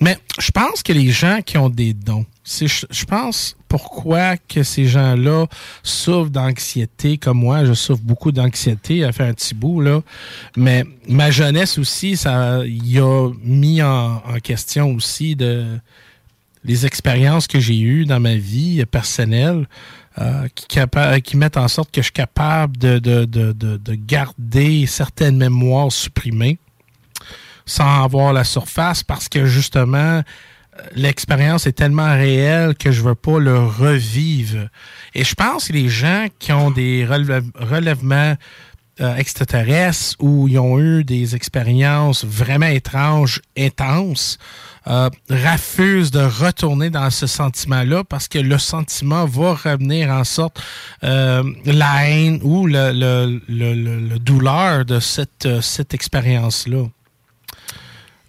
Mais 0.00 0.18
je 0.40 0.50
pense 0.50 0.82
que 0.82 0.92
les 0.92 1.10
gens 1.10 1.40
qui 1.44 1.56
ont 1.58 1.68
des 1.68 1.94
dons, 1.94 2.26
je 2.44 3.04
pense 3.04 3.56
pourquoi 3.68 4.36
que 4.36 4.64
ces 4.64 4.86
gens-là 4.86 5.46
souffrent 5.84 6.30
d'anxiété 6.30 7.16
comme 7.16 7.38
moi. 7.38 7.64
Je 7.64 7.72
souffre 7.72 8.02
beaucoup 8.02 8.32
d'anxiété, 8.32 9.04
à 9.04 9.12
fait 9.12 9.22
un 9.24 9.32
petit 9.32 9.54
bout, 9.54 9.80
là. 9.80 10.00
Mais 10.56 10.84
ma 11.08 11.30
jeunesse 11.30 11.78
aussi, 11.78 12.16
ça 12.16 12.62
y 12.66 12.98
a 12.98 13.30
mis 13.44 13.80
en, 13.80 14.16
en 14.16 14.38
question 14.42 14.92
aussi 14.94 15.36
de 15.36 15.64
les 16.64 16.84
expériences 16.86 17.46
que 17.46 17.60
j'ai 17.60 17.78
eues 17.80 18.04
dans 18.04 18.20
ma 18.20 18.34
vie 18.34 18.84
personnelle 18.86 19.66
euh, 20.18 20.46
qui, 20.54 20.66
capa- 20.66 21.20
qui 21.20 21.36
mettent 21.36 21.56
en 21.56 21.68
sorte 21.68 21.90
que 21.90 22.00
je 22.00 22.06
suis 22.06 22.12
capable 22.12 22.76
de, 22.76 22.98
de, 22.98 23.24
de, 23.24 23.52
de, 23.52 23.76
de 23.76 23.94
garder 23.94 24.86
certaines 24.86 25.38
mémoires 25.38 25.90
supprimées 25.90 26.58
sans 27.64 28.04
avoir 28.04 28.32
la 28.32 28.44
surface 28.44 29.02
parce 29.02 29.28
que 29.28 29.46
justement, 29.46 29.96
euh, 29.98 30.22
l'expérience 30.94 31.66
est 31.66 31.72
tellement 31.72 32.12
réelle 32.12 32.74
que 32.74 32.90
je 32.92 33.02
veux 33.02 33.14
pas 33.14 33.38
le 33.38 33.58
revivre. 33.58 34.68
Et 35.14 35.24
je 35.24 35.34
pense 35.34 35.68
que 35.68 35.72
les 35.72 35.88
gens 35.88 36.26
qui 36.38 36.52
ont 36.52 36.70
des 36.70 37.06
relève- 37.06 37.50
relèvements 37.54 38.34
euh, 39.00 39.16
extraterrestres 39.16 40.16
ou 40.18 40.48
ils 40.48 40.58
ont 40.58 40.78
eu 40.78 41.04
des 41.04 41.34
expériences 41.34 42.24
vraiment 42.24 42.66
étranges, 42.66 43.40
intenses, 43.56 44.38
euh, 44.86 45.10
refusent 45.30 46.10
de 46.10 46.20
retourner 46.20 46.90
dans 46.90 47.10
ce 47.10 47.26
sentiment-là 47.26 48.04
parce 48.04 48.28
que 48.28 48.38
le 48.38 48.58
sentiment 48.58 49.26
va 49.26 49.54
revenir 49.54 50.10
en 50.10 50.24
sorte 50.24 50.62
euh, 51.04 51.42
la 51.64 52.08
haine 52.08 52.40
ou 52.42 52.66
le 52.66 54.18
douleur 54.18 54.84
de 54.84 55.00
cette, 55.00 55.46
euh, 55.46 55.60
cette 55.60 55.94
expérience-là. 55.94 56.84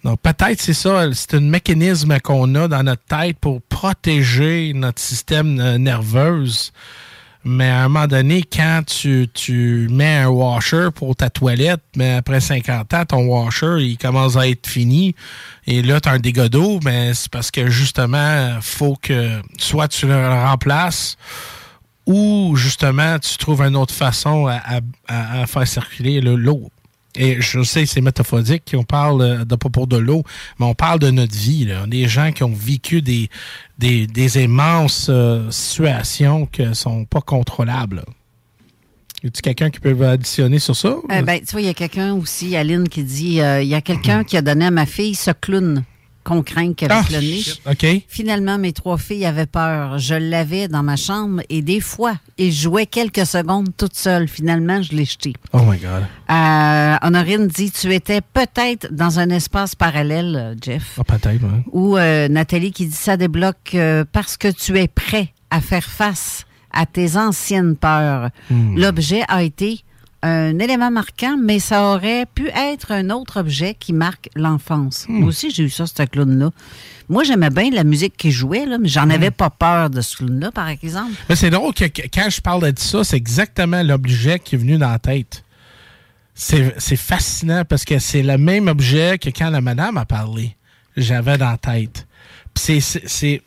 Donc, 0.04 0.20
peut-être 0.20 0.60
c'est 0.60 0.74
ça, 0.74 1.08
c'est 1.14 1.34
un 1.34 1.40
mécanisme 1.40 2.18
qu'on 2.20 2.54
a 2.56 2.68
dans 2.68 2.82
notre 2.82 3.04
tête 3.04 3.38
pour 3.38 3.62
protéger 3.62 4.72
notre 4.74 5.00
système 5.00 5.58
euh, 5.58 5.78
nerveux. 5.78 6.44
Mais 7.46 7.68
à 7.68 7.84
un 7.84 7.88
moment 7.88 8.06
donné, 8.06 8.42
quand 8.42 8.82
tu, 8.86 9.28
tu 9.34 9.86
mets 9.90 10.16
un 10.16 10.28
washer 10.28 10.88
pour 10.94 11.14
ta 11.14 11.28
toilette, 11.28 11.82
mais 11.94 12.14
après 12.14 12.40
50 12.40 12.94
ans, 12.94 13.04
ton 13.04 13.26
washer, 13.26 13.76
il 13.80 13.98
commence 13.98 14.36
à 14.36 14.48
être 14.48 14.66
fini. 14.66 15.14
Et 15.66 15.82
là, 15.82 16.00
tu 16.00 16.08
as 16.08 16.12
un 16.12 16.18
dégât 16.18 16.48
d'eau, 16.48 16.80
mais 16.84 17.12
c'est 17.12 17.30
parce 17.30 17.50
que 17.50 17.68
justement, 17.68 18.58
faut 18.62 18.96
que 19.00 19.42
soit 19.58 19.88
tu 19.88 20.06
le 20.06 20.26
remplaces 20.28 21.16
ou 22.06 22.54
justement 22.56 23.18
tu 23.18 23.36
trouves 23.38 23.62
une 23.62 23.76
autre 23.76 23.94
façon 23.94 24.46
à, 24.46 24.60
à- 25.08 25.42
à- 25.42 25.46
faire 25.46 25.66
circuler 25.66 26.20
le- 26.20 26.36
l'eau. 26.36 26.70
Et 27.16 27.40
je 27.40 27.62
sais, 27.62 27.86
c'est 27.86 28.00
métaphorique 28.00 28.64
qu'on 28.70 28.84
parle 28.84 29.22
euh, 29.22 29.44
de 29.44 29.54
pas 29.54 29.68
pour 29.68 29.86
de 29.86 29.96
l'eau, 29.96 30.24
mais 30.58 30.66
on 30.66 30.74
parle 30.74 30.98
de 30.98 31.10
notre 31.10 31.34
vie. 31.36 31.64
Là. 31.64 31.86
Des 31.86 32.08
gens 32.08 32.32
qui 32.32 32.42
ont 32.42 32.52
vécu 32.52 33.02
des, 33.02 33.28
des, 33.78 34.06
des 34.06 34.42
immenses 34.42 35.06
euh, 35.10 35.50
situations 35.50 36.46
qui 36.46 36.62
sont 36.74 37.04
pas 37.04 37.20
contrôlables. 37.20 37.96
là. 37.96 38.04
Y 39.22 39.28
a-t-il 39.28 39.40
quelqu'un 39.40 39.70
qui 39.70 39.80
peut 39.80 40.06
additionner 40.06 40.58
sur 40.58 40.76
ça? 40.76 40.96
Euh, 41.10 41.22
ben, 41.22 41.40
tu 41.40 41.52
vois, 41.52 41.62
il 41.62 41.66
y 41.66 41.70
a 41.70 41.74
quelqu'un 41.74 42.12
aussi, 42.12 42.56
Aline, 42.56 42.86
qui 42.88 43.02
dit 43.04 43.40
euh, 43.40 43.62
il 43.62 43.68
y 43.68 43.74
a 43.74 43.80
quelqu'un 43.80 44.22
qui 44.22 44.36
a 44.36 44.42
donné 44.42 44.66
à 44.66 44.70
ma 44.70 44.84
fille 44.84 45.14
ce 45.14 45.30
clown 45.30 45.82
qu'on 46.24 46.42
craint 46.42 46.72
qu'elle 46.72 46.90
ait 46.90 47.04
cloné. 47.06 47.40
shit, 47.40 47.60
OK. 47.70 47.86
Finalement, 48.08 48.58
mes 48.58 48.72
trois 48.72 48.98
filles 48.98 49.26
avaient 49.26 49.46
peur. 49.46 49.98
Je 49.98 50.14
l'avais 50.14 50.68
dans 50.68 50.82
ma 50.82 50.96
chambre 50.96 51.42
et 51.48 51.62
des 51.62 51.80
fois, 51.80 52.14
il 52.38 52.52
jouait 52.52 52.86
quelques 52.86 53.26
secondes 53.26 53.68
toute 53.76 53.94
seule. 53.94 54.26
Finalement, 54.26 54.82
je 54.82 54.92
l'ai 54.92 55.04
jeté. 55.04 55.34
Oh 55.52 55.60
my 55.60 55.78
God. 55.78 56.06
Euh, 56.30 56.96
Honorine 57.02 57.46
dit 57.46 57.70
Tu 57.70 57.94
étais 57.94 58.20
peut-être 58.20 58.92
dans 58.92 59.18
un 59.18 59.28
espace 59.30 59.74
parallèle, 59.74 60.56
Jeff. 60.60 60.98
Ah, 60.98 61.04
peut-être, 61.04 61.42
ouais. 61.42 61.62
Ou 61.72 61.96
euh, 61.96 62.28
Nathalie 62.28 62.72
qui 62.72 62.86
dit 62.86 62.94
Ça 62.94 63.16
débloque 63.16 63.74
euh, 63.74 64.04
parce 64.10 64.36
que 64.36 64.48
tu 64.48 64.78
es 64.78 64.88
prêt 64.88 65.32
à 65.50 65.60
faire 65.60 65.84
face 65.84 66.46
à 66.72 66.86
tes 66.86 67.16
anciennes 67.16 67.76
peurs. 67.76 68.30
Hmm. 68.50 68.76
L'objet 68.76 69.22
a 69.28 69.42
été 69.42 69.84
un 70.26 70.58
élément 70.58 70.90
marquant, 70.90 71.36
mais 71.36 71.58
ça 71.58 71.92
aurait 71.92 72.26
pu 72.34 72.48
être 72.48 72.92
un 72.92 73.10
autre 73.10 73.38
objet 73.40 73.74
qui 73.78 73.92
marque 73.92 74.30
l'enfance. 74.34 75.04
Hmm. 75.08 75.18
Moi 75.20 75.28
aussi, 75.28 75.50
j'ai 75.50 75.64
eu 75.64 75.70
ça, 75.70 75.86
ce 75.86 76.02
clown-là. 76.02 76.50
Moi, 77.10 77.24
j'aimais 77.24 77.50
bien 77.50 77.70
la 77.70 77.84
musique 77.84 78.16
qui 78.16 78.30
jouait, 78.30 78.64
là, 78.64 78.78
mais 78.78 78.88
j'en 78.88 79.10
avais 79.10 79.30
pas 79.30 79.50
peur 79.50 79.90
de 79.90 80.00
ce 80.00 80.16
clown-là, 80.16 80.50
par 80.52 80.68
exemple. 80.68 81.12
Mais 81.28 81.36
c'est 81.36 81.50
drôle 81.50 81.74
que, 81.74 81.84
que- 81.84 82.08
quand 82.12 82.30
je 82.30 82.40
parle 82.40 82.72
de 82.72 82.78
ça, 82.78 83.04
c'est 83.04 83.16
exactement 83.16 83.82
l'objet 83.82 84.38
qui 84.38 84.54
est 84.54 84.58
venu 84.58 84.78
dans 84.78 84.90
la 84.90 84.98
tête. 84.98 85.44
C'est 86.34 86.96
fascinant 86.96 87.64
parce 87.64 87.84
que 87.84 87.98
c'est 87.98 88.22
le 88.22 88.38
même 88.38 88.66
objet 88.68 89.18
que 89.18 89.28
quand 89.28 89.50
la 89.50 89.60
madame 89.60 89.98
a 89.98 90.04
parlé, 90.04 90.56
j'avais 90.96 91.36
dans 91.38 91.50
la 91.50 91.58
tête. 91.58 92.06
C'est- 92.56 93.42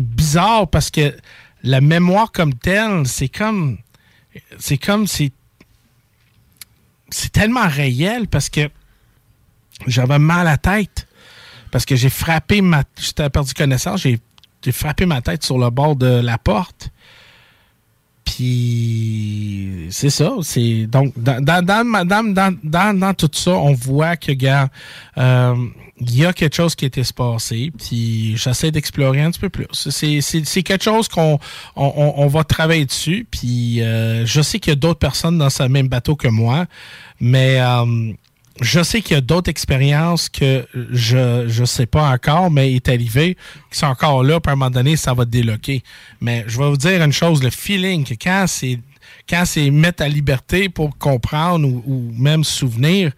bizarre 0.00 0.68
parce 0.68 0.90
que 0.90 1.14
la 1.62 1.80
mémoire 1.80 2.32
comme 2.32 2.54
telle, 2.54 3.06
c'est 3.06 3.28
comme 3.28 3.78
c'est 4.58 4.76
comme 4.78 5.06
c'est 5.06 5.32
c'est 7.10 7.32
tellement 7.32 7.68
réel 7.68 8.28
parce 8.28 8.48
que 8.48 8.68
j'avais 9.86 10.18
mal 10.18 10.46
à 10.46 10.52
la 10.52 10.58
tête 10.58 11.06
parce 11.70 11.84
que 11.84 11.96
j'ai 11.96 12.10
frappé 12.10 12.60
ma 12.62 12.84
j'étais 12.98 13.28
perdu 13.30 13.52
connaissance, 13.54 14.02
j'ai 14.02 14.20
frappé 14.72 15.06
ma 15.06 15.20
tête 15.20 15.42
sur 15.42 15.58
le 15.58 15.70
bord 15.70 15.96
de 15.96 16.06
la 16.06 16.38
porte. 16.38 16.90
Puis 18.36 19.86
c'est 19.90 20.10
ça, 20.10 20.32
c'est 20.42 20.86
donc 20.86 21.12
dans 21.16 21.42
dans 21.42 21.64
dans, 21.64 22.54
dans, 22.62 22.98
dans, 22.98 23.14
tout 23.14 23.30
ça, 23.32 23.52
on 23.52 23.72
voit 23.72 24.16
que 24.16 24.32
gars, 24.32 24.68
euh, 25.18 25.54
il 26.00 26.16
y 26.16 26.24
a 26.26 26.32
quelque 26.34 26.54
chose 26.54 26.74
qui 26.74 26.84
était 26.84 27.04
se 27.04 27.14
passer, 27.14 27.72
puis 27.78 28.36
j'essaie 28.36 28.70
d'explorer 28.70 29.22
un 29.22 29.30
petit 29.30 29.40
peu 29.40 29.48
plus. 29.48 29.66
C'est 29.72 30.62
quelque 30.62 30.84
chose 30.84 31.08
qu'on 31.08 31.38
on, 31.76 31.84
on- 31.96 32.14
on 32.18 32.26
va 32.26 32.44
travailler 32.44 32.84
dessus, 32.84 33.26
puis 33.30 33.80
euh, 33.80 34.26
je 34.26 34.42
sais 34.42 34.58
qu'il 34.58 34.72
y 34.72 34.76
a 34.76 34.76
d'autres 34.76 34.98
personnes 34.98 35.38
dans 35.38 35.50
ce 35.50 35.62
même 35.62 35.88
bateau 35.88 36.14
que 36.16 36.28
moi, 36.28 36.66
mais 37.20 37.58
euh, 37.60 38.12
je 38.60 38.82
sais 38.82 39.02
qu'il 39.02 39.14
y 39.14 39.18
a 39.18 39.20
d'autres 39.20 39.50
expériences 39.50 40.28
que 40.28 40.66
je 40.90 41.44
je 41.48 41.64
sais 41.64 41.86
pas 41.86 42.10
encore, 42.10 42.50
mais 42.50 42.74
est 42.74 42.88
arrivé, 42.88 43.36
qui 43.70 43.78
sont 43.78 43.86
encore 43.86 44.22
là, 44.22 44.40
puis 44.40 44.50
à 44.50 44.52
un 44.52 44.56
moment 44.56 44.70
donné, 44.70 44.96
ça 44.96 45.14
va 45.14 45.24
déloquer. 45.24 45.82
Mais 46.20 46.44
je 46.46 46.58
vais 46.58 46.68
vous 46.68 46.76
dire 46.76 47.02
une 47.02 47.12
chose, 47.12 47.42
le 47.42 47.50
feeling 47.50 48.04
que 48.04 48.14
quand 48.14 48.46
c'est 48.46 48.78
quand 49.28 49.44
c'est 49.44 49.70
mettre 49.70 50.02
à 50.02 50.08
liberté 50.08 50.68
pour 50.68 50.96
comprendre 50.98 51.66
ou, 51.66 51.82
ou 51.86 52.12
même 52.16 52.44
souvenir, 52.44 53.12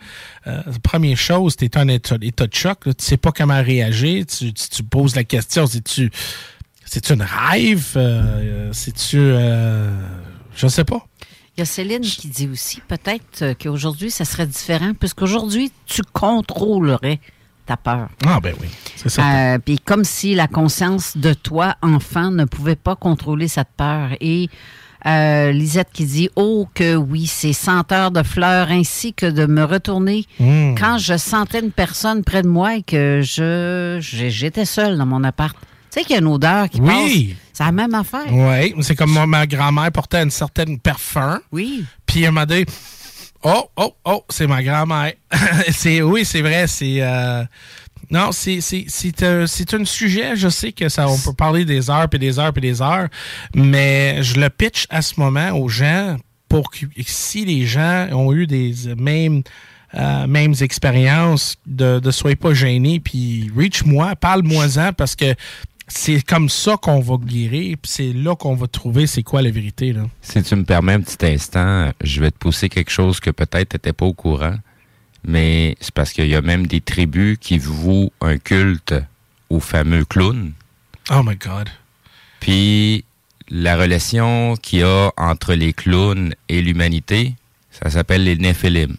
euh, 0.46 0.62
première 0.82 1.16
chose, 1.18 1.56
tu 1.56 1.66
es 1.66 1.76
en 1.76 1.86
état, 1.88 2.16
état 2.22 2.46
de 2.46 2.54
choc, 2.54 2.86
là, 2.86 2.94
tu 2.94 3.04
sais 3.04 3.16
pas 3.18 3.30
comment 3.30 3.62
réagir, 3.62 4.24
tu, 4.26 4.52
tu, 4.52 4.68
tu 4.68 4.82
poses 4.82 5.14
la 5.14 5.24
question, 5.24 5.66
c'est-tu 5.66 6.10
c'est-tu 6.88 7.12
une 7.12 7.22
rêve? 7.22 7.92
Euh, 7.96 8.70
c'est-tu... 8.72 9.18
Euh, 9.18 9.90
je 10.56 10.66
sais 10.68 10.84
pas. 10.84 11.06
Il 11.58 11.62
y 11.62 11.62
a 11.62 11.64
Céline 11.64 12.02
qui 12.02 12.28
dit 12.28 12.48
aussi 12.48 12.80
peut-être 12.86 13.42
euh, 13.42 13.52
qu'aujourd'hui, 13.60 14.12
ça 14.12 14.24
serait 14.24 14.46
différent, 14.46 14.92
puisqu'aujourd'hui, 14.94 15.72
tu 15.86 16.02
contrôlerais 16.12 17.18
ta 17.66 17.76
peur. 17.76 18.10
Ah, 18.24 18.38
ben 18.40 18.54
oui, 18.60 18.68
c'est 18.94 19.08
ça. 19.08 19.54
Euh, 19.54 19.58
Puis 19.58 19.80
comme 19.80 20.04
si 20.04 20.36
la 20.36 20.46
conscience 20.46 21.16
de 21.16 21.32
toi, 21.34 21.74
enfant, 21.82 22.30
ne 22.30 22.44
pouvait 22.44 22.76
pas 22.76 22.94
contrôler 22.94 23.48
cette 23.48 23.70
peur. 23.76 24.10
Et 24.20 24.48
euh, 25.04 25.50
Lisette 25.50 25.88
qui 25.92 26.04
dit 26.04 26.30
Oh, 26.36 26.68
que 26.74 26.94
oui, 26.94 27.26
ces 27.26 27.52
senteurs 27.52 28.12
de 28.12 28.22
fleurs 28.22 28.70
ainsi 28.70 29.12
que 29.12 29.26
de 29.26 29.46
me 29.46 29.64
retourner 29.64 30.26
Hmm. 30.38 30.76
quand 30.78 30.98
je 30.98 31.16
sentais 31.16 31.58
une 31.58 31.72
personne 31.72 32.22
près 32.22 32.42
de 32.42 32.48
moi 32.48 32.76
et 32.76 32.82
que 32.84 33.20
je 33.24 33.98
j'étais 34.00 34.64
seule 34.64 34.96
dans 34.96 35.06
mon 35.06 35.24
appart. 35.24 35.56
Tu 35.60 35.66
sais 35.90 36.02
qu'il 36.02 36.12
y 36.12 36.18
a 36.18 36.20
une 36.20 36.28
odeur 36.28 36.68
qui 36.68 36.80
Oui. 36.80 36.86
passe. 37.34 37.47
C'est 37.58 37.64
la 37.64 37.72
même 37.72 37.92
affaire. 37.92 38.32
Oui, 38.32 38.72
c'est 38.82 38.94
comme 38.94 39.10
moi, 39.10 39.26
ma 39.26 39.44
grand-mère 39.44 39.90
portait 39.90 40.22
une 40.22 40.30
certaine 40.30 40.78
parfum. 40.78 41.40
Oui. 41.50 41.84
Puis 42.06 42.22
elle 42.22 42.30
m'a 42.30 42.46
dit 42.46 42.64
Oh, 43.42 43.68
oh, 43.76 43.96
oh, 44.04 44.24
c'est 44.28 44.46
ma 44.46 44.62
grand-mère. 44.62 45.14
c'est 45.72 46.00
oui, 46.00 46.24
c'est 46.24 46.40
vrai, 46.40 46.68
c'est 46.68 47.02
euh, 47.02 47.42
non, 48.12 48.30
c'est 48.30 48.60
c'est 48.60 48.84
c'est 48.86 49.24
un 49.24 49.48
c'est 49.48 49.74
un 49.74 49.84
sujet, 49.84 50.36
je 50.36 50.48
sais 50.48 50.70
que 50.70 50.88
ça 50.88 51.08
on 51.08 51.18
peut 51.18 51.32
parler 51.32 51.64
des 51.64 51.90
heures 51.90 52.08
puis 52.08 52.20
des 52.20 52.38
heures 52.38 52.52
puis 52.52 52.62
des 52.62 52.80
heures, 52.80 53.08
mais 53.56 54.22
je 54.22 54.38
le 54.38 54.50
pitch 54.50 54.86
à 54.88 55.02
ce 55.02 55.18
moment 55.18 55.50
aux 55.50 55.68
gens 55.68 56.16
pour 56.48 56.70
que 56.70 56.86
si 57.04 57.44
les 57.44 57.66
gens 57.66 58.06
ont 58.12 58.32
eu 58.32 58.46
des 58.46 58.72
mêmes 58.96 59.42
euh, 59.94 60.26
mêmes 60.26 60.54
expériences, 60.60 61.56
de 61.66 61.98
ne 62.04 62.10
soyez 62.10 62.36
pas 62.36 62.52
gênés, 62.52 63.00
puis 63.00 63.50
reach-moi, 63.56 64.16
parle-moi-en, 64.16 64.92
parce 64.92 65.16
que 65.16 65.34
c'est 65.88 66.22
comme 66.22 66.48
ça 66.48 66.76
qu'on 66.76 67.00
va 67.00 67.16
guérir, 67.16 67.76
puis 67.80 67.90
c'est 67.90 68.12
là 68.12 68.36
qu'on 68.36 68.54
va 68.54 68.66
trouver 68.66 69.06
c'est 69.06 69.22
quoi 69.22 69.42
la 69.42 69.50
vérité. 69.50 69.92
Là. 69.92 70.02
Si 70.20 70.42
tu 70.42 70.54
me 70.54 70.64
permets 70.64 70.92
un 70.92 71.00
petit 71.00 71.26
instant, 71.26 71.90
je 72.02 72.20
vais 72.20 72.30
te 72.30 72.38
pousser 72.38 72.68
quelque 72.68 72.90
chose 72.90 73.20
que 73.20 73.30
peut-être 73.30 73.70
tu 73.70 73.76
n'étais 73.76 73.92
pas 73.92 74.06
au 74.06 74.12
courant, 74.12 74.56
mais 75.24 75.76
c'est 75.80 75.94
parce 75.94 76.12
qu'il 76.12 76.28
y 76.28 76.34
a 76.34 76.42
même 76.42 76.66
des 76.66 76.80
tribus 76.80 77.38
qui 77.40 77.58
vouent 77.58 78.12
un 78.20 78.38
culte 78.38 78.94
au 79.50 79.60
fameux 79.60 80.04
clown. 80.04 80.52
Oh 81.10 81.22
my 81.24 81.36
God. 81.36 81.68
Puis 82.40 83.04
la 83.48 83.76
relation 83.76 84.56
qu'il 84.56 84.80
y 84.80 84.82
a 84.82 85.10
entre 85.16 85.54
les 85.54 85.72
clowns 85.72 86.34
et 86.48 86.60
l'humanité, 86.60 87.34
ça 87.70 87.90
s'appelle 87.90 88.24
les 88.24 88.36
Néphilim. 88.36 88.96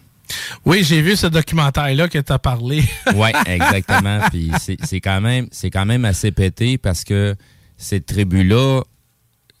Oui, 0.64 0.82
j'ai 0.84 1.02
vu 1.02 1.16
ce 1.16 1.26
documentaire-là 1.26 2.08
que 2.08 2.18
tu 2.18 2.32
as 2.32 2.38
parlé. 2.38 2.84
Oui, 3.14 3.30
exactement. 3.46 4.20
Puis 4.30 4.50
c'est 4.84 5.00
quand 5.00 5.20
même 5.20 5.48
c'est 5.50 5.70
quand 5.70 5.86
même 5.86 6.04
assez 6.04 6.30
pété 6.30 6.78
parce 6.78 7.04
que 7.04 7.34
cette 7.76 8.06
tribu-là 8.06 8.82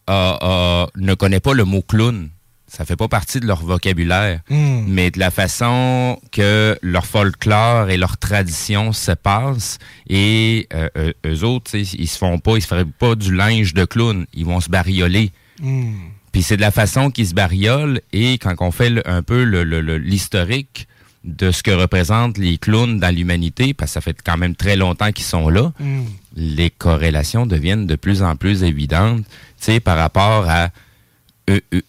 ne 0.08 1.14
connaît 1.14 1.40
pas 1.40 1.54
le 1.54 1.64
mot 1.64 1.82
clown. 1.82 2.30
Ça 2.70 2.84
fait 2.84 2.94
pas 2.94 3.08
partie 3.08 3.40
de 3.40 3.48
leur 3.48 3.64
vocabulaire. 3.64 4.42
Hmm. 4.48 4.84
Mais 4.86 5.10
de 5.10 5.18
la 5.18 5.32
façon 5.32 6.20
que 6.30 6.78
leur 6.82 7.04
folklore 7.04 7.90
et 7.90 7.96
leur 7.96 8.16
tradition 8.16 8.92
se 8.92 9.10
passent, 9.10 9.78
et 10.08 10.68
euh, 10.72 11.12
eux 11.26 11.42
autres, 11.42 11.74
ils 11.74 12.08
se 12.08 12.16
font 12.16 12.38
pas, 12.38 12.56
ils 12.56 12.62
se 12.62 12.68
feraient 12.68 12.84
pas 12.84 13.16
du 13.16 13.34
linge 13.34 13.74
de 13.74 13.84
clown. 13.84 14.24
Ils 14.34 14.46
vont 14.46 14.60
se 14.60 14.70
barioler. 14.70 15.32
Hmm. 15.60 15.94
Puis 16.32 16.42
c'est 16.42 16.56
de 16.56 16.60
la 16.60 16.70
façon 16.70 17.10
qu'ils 17.10 17.26
se 17.28 17.34
bariolent 17.34 18.00
et 18.12 18.38
quand 18.38 18.54
on 18.60 18.70
fait 18.70 18.90
le- 18.90 19.08
un 19.08 19.22
peu 19.22 19.44
le- 19.44 19.64
le- 19.64 19.80
le- 19.80 19.98
l'historique 19.98 20.86
de 21.24 21.50
ce 21.50 21.62
que 21.62 21.70
représentent 21.70 22.38
les 22.38 22.56
clowns 22.56 22.98
dans 22.98 23.14
l'humanité, 23.14 23.74
parce 23.74 23.90
que 23.90 23.94
ça 23.94 24.00
fait 24.00 24.16
quand 24.24 24.38
même 24.38 24.54
très 24.56 24.76
longtemps 24.76 25.12
qu'ils 25.12 25.24
sont 25.26 25.48
là, 25.50 25.72
Hmm. 25.78 26.04
les 26.34 26.70
corrélations 26.70 27.44
deviennent 27.46 27.86
de 27.86 27.96
plus 27.96 28.22
en 28.22 28.36
plus 28.36 28.62
évidentes, 28.62 29.24
tu 29.26 29.32
sais, 29.58 29.80
par 29.80 29.98
rapport 29.98 30.48
à 30.48 30.70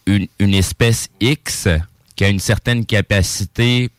une, 0.07 0.27
une 0.39 0.53
espèce 0.53 1.09
X 1.21 1.67
qui 2.15 2.23
a 2.25 2.29
une 2.29 2.39
certaine 2.39 2.85
capacité 2.85 3.89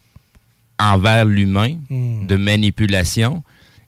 envers 0.78 1.24
l'humain 1.24 1.76
Hmm. 1.88 2.26
de 2.26 2.36
manipulation 2.36 3.42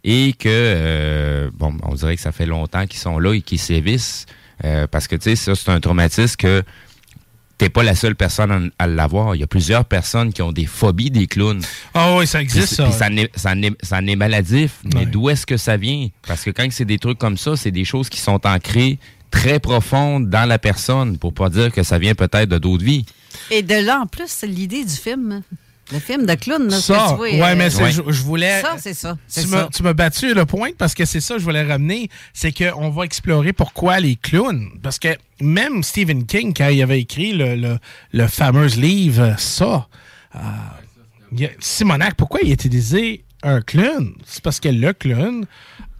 et 0.05 0.33
que, 0.39 0.49
euh, 0.49 1.51
bon, 1.53 1.75
on 1.83 1.95
dirait 1.95 2.15
que 2.17 2.23
ça 2.23 2.33
fait 2.33 2.47
longtemps 2.47 2.87
qu'ils 2.87 3.01
sont 3.01 3.19
là 3.19 3.35
et 3.35 3.43
qu'ils 3.43 3.59
sévissent 3.59 4.27
euh, 4.65 4.87
parce 4.87 5.09
que, 5.09 5.17
tu 5.17 5.31
sais, 5.31 5.37
ça, 5.37 5.55
c'est 5.55 5.71
un 5.71 5.81
traumatisme 5.81 6.37
que 6.37 6.63
t'es 7.59 7.69
pas 7.69 7.83
la 7.83 7.95
seule 7.95 8.17
personne 8.17 8.71
à, 8.79 8.87
l'avoir. 8.87 9.35
Il 9.37 9.41
y 9.41 9.45
a 9.45 9.47
plusieurs 9.47 9.85
personnes 9.85 10.33
qui 10.33 10.43
ont 10.43 10.53
des 10.53 10.67
phobies 10.67 11.11
des 11.11 11.27
clowns. 11.27 11.63
Ah 11.95 12.17
oui, 12.17 12.27
ça 12.27 12.41
existe, 12.43 12.67
Puis- 12.69 12.77
ça. 12.77 12.85
puis 12.85 12.93
ça, 12.93 13.09
n'est- 13.11 13.31
ça, 13.37 13.55
n'est- 13.55 13.77
ça 13.83 14.01
n'est 14.01 14.17
maladif. 14.17 14.81
Mais 14.95 15.07
d'où 15.07 15.31
est-ce 15.31 15.47
que 15.47 15.57
ça 15.57 15.77
vient? 15.77 16.09
Parce 16.27 16.43
que 16.43 16.51
quand 16.51 16.67
c'est 16.71 16.85
des 16.85 16.99
trucs 16.99 17.19
comme 17.19 17.37
ça, 17.37 17.57
c'est 17.57 17.71
des 17.71 17.85
choses 17.85 18.09
qui 18.09 18.19
sont 18.21 18.45
ancrées 18.47 18.99
très 19.31 19.59
profondes 19.61 20.29
dans 20.31 20.49
la 20.49 20.59
personne, 20.59 21.19
pour 21.19 21.33
pas 21.35 21.49
dire 21.49 21.73
que 21.73 21.83
ça 21.83 21.99
vient 21.99 22.15
peut-être 22.15 22.49
de 22.49 22.59
d'autres 22.59 22.85
vies. 22.85 23.05
Et 23.51 23.63
de 23.63 23.75
là, 23.85 24.01
en 24.03 24.07
plus, 24.07 24.27
c'est 24.29 24.47
l'idée 24.47 24.85
du 24.85 24.95
film. 24.95 25.43
Le 25.93 25.99
film 25.99 26.25
de 26.27 26.35
clown. 26.35 26.69
Là, 26.69 26.79
Ça, 26.81 26.95
que 26.95 27.09
tu 27.11 27.15
vois, 27.17 27.29
ouais, 27.29 27.43
euh, 27.53 27.55
mais 27.57 27.69
je, 27.71 28.03
je 28.11 28.23
voulais. 28.23 28.61
Ça, 28.63 28.77
c'est 28.79 28.95
ça. 28.95 29.17
Tu 29.33 29.47
m'as, 29.49 29.69
tu 29.69 29.83
m'as 29.83 29.93
battu 29.93 30.33
le 30.35 30.47
point 30.47 30.71
parce 30.79 30.95
que 30.95 31.05
c'est 31.05 31.21
ça 31.21 31.35
que 31.35 31.41
je 31.41 31.45
voulais 31.45 31.63
ramener. 31.63 32.09
C'est 32.33 32.53
qu'on 32.53 32.89
va 32.91 33.05
explorer 33.05 33.53
pourquoi 33.53 34.01
les 34.01 34.17
clowns. 34.17 34.71
Parce 34.83 34.99
que 34.99 35.09
même 35.41 35.83
Stephen 35.83 36.25
King, 36.27 36.55
quand 36.57 36.69
il 36.69 36.83
avait 36.83 37.01
écrit 37.01 37.33
le, 37.33 37.55
le, 37.57 37.79
le 38.13 38.27
fameux 38.29 38.67
livre 38.67 39.35
Ça, 39.39 39.87
euh, 40.37 40.39
Simonac, 41.61 42.15
pourquoi 42.15 42.41
il 42.43 42.51
a 42.51 42.55
utilisé 42.55 43.25
un 43.43 43.61
clown? 43.61 44.15
C'est 44.27 44.43
parce 44.43 44.61
que 44.61 44.69
le 44.71 44.93
clown, 44.93 45.45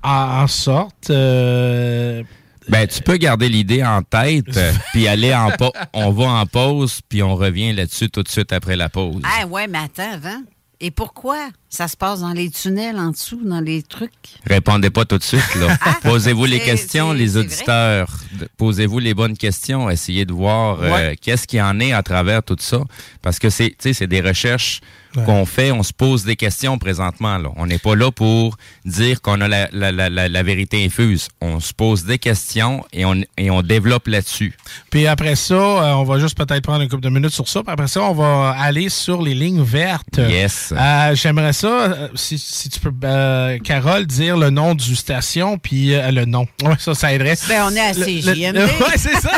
a 0.03 0.43
en 0.43 0.47
sorte. 0.47 1.11
euh, 1.11 2.23
Ben, 2.69 2.87
tu 2.87 3.03
peux 3.03 3.17
garder 3.17 3.49
l'idée 3.49 3.85
en 3.85 4.03
tête, 4.03 4.57
euh, 4.57 4.73
puis 4.93 5.07
aller 5.07 5.35
en 5.35 5.51
pause. 5.51 5.73
On 5.93 6.11
va 6.11 6.25
en 6.25 6.47
pause, 6.47 7.01
puis 7.09 7.23
on 7.23 7.35
revient 7.37 7.73
là-dessus 7.73 8.09
tout 8.11 8.23
de 8.23 8.29
suite 8.29 8.53
après 8.53 8.77
la 8.77 8.89
pause. 8.89 9.23
Ah 9.25 9.47
ouais, 9.47 9.67
mais 9.67 9.79
attends, 9.79 10.13
avant. 10.13 10.43
Et 10.81 10.91
pourquoi? 10.91 11.49
Ça 11.75 11.89
se 11.89 11.97
passe 11.97 12.21
dans 12.21 12.33
les 12.33 12.51
tunnels 12.51 12.97
en 12.99 13.11
dessous, 13.11 13.41
dans 13.45 13.61
les 13.61 13.83
trucs? 13.83 14.13
Répondez 14.47 14.91
pas 14.91 15.05
tout 15.05 15.19
de 15.19 15.23
suite, 15.23 15.55
là. 15.57 15.77
Posez-vous 16.03 16.45
les 16.45 16.61
questions, 16.61 17.13
c'est- 17.13 17.19
les 17.19 17.37
auditeurs. 17.37 18.09
Posez-vous 18.57 18.99
les 18.99 19.15
bonnes 19.15 19.37
questions. 19.37 19.91
Essayez 19.91 20.25
de 20.25 20.33
voir 20.33 20.79
euh, 20.83 21.15
qu'est-ce 21.21 21.47
qu'il 21.47 21.59
y 21.59 21.63
en 21.63 21.79
est 21.81 21.93
à 21.93 22.03
travers 22.03 22.43
tout 22.43 22.57
ça. 22.59 22.81
Parce 23.23 23.39
que 23.39 23.51
c'est, 23.51 23.71
tu 23.71 23.77
sais, 23.81 23.93
c'est 23.93 24.07
des 24.07 24.21
recherches 24.21 24.81
qu'on 25.27 25.47
fait. 25.47 25.71
On 25.71 25.85
se 25.85 25.93
pose 25.93 26.25
des 26.25 26.35
questions 26.35 26.77
présentement, 26.77 27.39
là. 27.39 27.49
On 27.57 27.67
n'est 27.67 27.79
pas 27.79 27.95
là 27.95 28.11
pour 28.11 28.57
dire 28.85 29.23
qu'on 29.23 29.41
a 29.41 29.47
la, 29.47 29.69
la, 29.73 29.93
la, 29.93 30.11
la, 30.11 30.29
la 30.29 30.43
vérité 30.43 30.85
infuse. 30.85 31.29
On 31.41 31.61
se 31.61 31.73
pose 31.73 32.05
des 32.05 32.19
questions 32.19 32.85
et 32.93 33.05
on, 33.05 33.15
et 33.39 33.49
on 33.49 33.63
développe 33.63 34.09
là-dessus. 34.09 34.57
Puis 34.91 35.07
après 35.07 35.37
ça, 35.37 35.55
euh, 35.55 35.93
on 35.95 36.03
va 36.05 36.19
juste 36.19 36.37
peut-être 36.37 36.65
prendre 36.65 36.83
une 36.83 36.89
couple 36.89 37.05
de 37.05 37.11
minutes 37.11 37.31
sur 37.33 37.47
ça. 37.49 37.63
Puis 37.63 37.73
après 37.73 37.87
ça, 37.87 38.03
on 38.03 38.13
va 38.13 38.57
aller 38.59 38.89
sur 38.89 39.23
les 39.23 39.35
lignes 39.35 39.63
vertes. 39.63 40.19
Yes. 40.19 40.75
Euh, 40.77 41.15
J'aimerais 41.15 41.53
ça, 41.53 41.64
euh, 41.69 42.09
si, 42.15 42.39
si 42.39 42.69
tu 42.69 42.81
peux, 42.81 42.93
euh, 43.05 43.59
Carole, 43.59 44.07
dire 44.07 44.37
le 44.37 44.51
nom 44.51 44.75
du 44.75 44.95
station, 44.97 45.59
puis 45.59 45.95
euh, 45.95 46.11
le 46.11 46.25
nom. 46.25 46.47
Ouais, 46.65 46.75
ça, 46.79 46.95
ça 46.95 47.13
aiderait. 47.13 47.35
Ben, 47.49 47.65
on 47.67 47.75
est 47.77 47.81
à 47.81 47.93
CJMD. 47.93 48.57
ouais, 48.81 48.97
c'est 48.97 49.17
ça. 49.21 49.31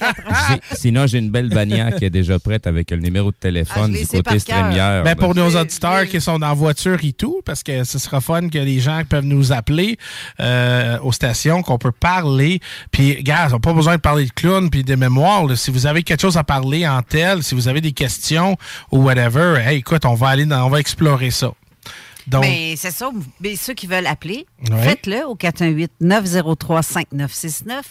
Sinon, 0.72 1.06
j'ai 1.06 1.18
une 1.18 1.30
belle 1.30 1.48
bannière 1.48 1.94
qui 1.96 2.04
est 2.04 2.10
déjà 2.10 2.38
prête 2.38 2.66
avec 2.66 2.90
le 2.90 2.98
numéro 2.98 3.30
de 3.30 3.36
téléphone 3.36 3.94
Ah, 3.94 3.98
du 3.98 4.06
côté. 4.06 4.38
Streamière. 4.38 5.02
Ben, 5.04 5.14
pour 5.14 5.34
nos 5.34 5.56
auditeurs 5.56 6.06
qui 6.06 6.20
sont 6.20 6.42
en 6.42 6.54
voiture 6.54 6.98
et 7.02 7.12
tout, 7.12 7.40
parce 7.44 7.62
que 7.62 7.84
ce 7.84 7.98
sera 7.98 8.20
fun 8.20 8.48
que 8.48 8.58
les 8.58 8.78
gens 8.80 9.02
peuvent 9.08 9.24
nous 9.24 9.52
appeler 9.52 9.96
euh, 10.40 10.98
aux 11.02 11.12
stations, 11.12 11.62
qu'on 11.62 11.78
peut 11.78 11.92
parler. 11.92 12.60
Puis, 12.90 13.22
gars, 13.22 13.46
on 13.48 13.52
n'a 13.54 13.58
pas 13.58 13.72
besoin 13.72 13.96
de 13.96 14.00
parler 14.00 14.26
de 14.26 14.32
clown 14.32 14.68
puis 14.70 14.84
de 14.84 14.94
mémoire. 14.94 15.46
là. 15.46 15.56
Si 15.56 15.70
vous 15.70 15.86
avez 15.86 16.02
quelque 16.02 16.20
chose 16.20 16.36
à 16.36 16.44
parler 16.44 16.86
en 16.86 17.00
tel, 17.02 17.42
si 17.42 17.54
vous 17.54 17.68
avez 17.68 17.80
des 17.80 17.92
questions 17.92 18.56
ou 18.92 18.98
whatever, 19.02 19.62
hey, 19.64 19.78
écoute, 19.78 20.04
on 20.04 20.14
va 20.14 20.28
aller 20.28 20.44
dans, 20.44 20.66
on 20.66 20.70
va 20.70 20.80
explorer 20.80 21.30
ça. 21.30 21.52
Donc, 22.26 22.42
Mais 22.42 22.74
c'est 22.76 22.90
ça. 22.90 23.10
Mais 23.40 23.56
ceux 23.56 23.74
qui 23.74 23.86
veulent 23.86 24.06
appeler, 24.06 24.46
Ouais. 24.70 24.82
faites-le 24.82 25.26
au 25.26 25.34
418-903-5969 25.36 27.82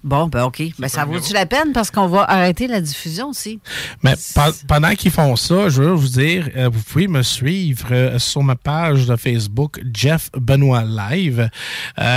Bon, 0.05 0.27
ben 0.29 0.43
OK. 0.45 0.63
Ben, 0.79 0.87
ça 0.87 1.07
vaut-tu 1.07 1.33
la 1.33 1.47
peine 1.47 1.73
parce 1.73 1.91
qu'on 1.91 2.07
va 2.09 2.25
arrêter 2.31 2.67
la 2.67 2.83
diffusion 2.83 3.31
aussi? 3.31 3.59
Mais 4.03 4.13
pe- 4.15 4.67
pendant 4.69 4.95
qu'ils 4.95 5.11
font 5.11 5.35
ça, 5.35 5.71
je 5.71 5.83
veux 5.83 5.93
vous 5.93 6.09
dire, 6.09 6.51
vous 6.71 6.83
pouvez 6.83 7.09
me 7.09 7.23
suivre 7.23 8.19
sur 8.19 8.43
ma 8.45 8.55
page 8.55 9.07
de 9.07 9.17
Facebook, 9.17 9.81
Jeff 9.95 10.31
Benoît 10.39 10.85
Live. 10.85 11.49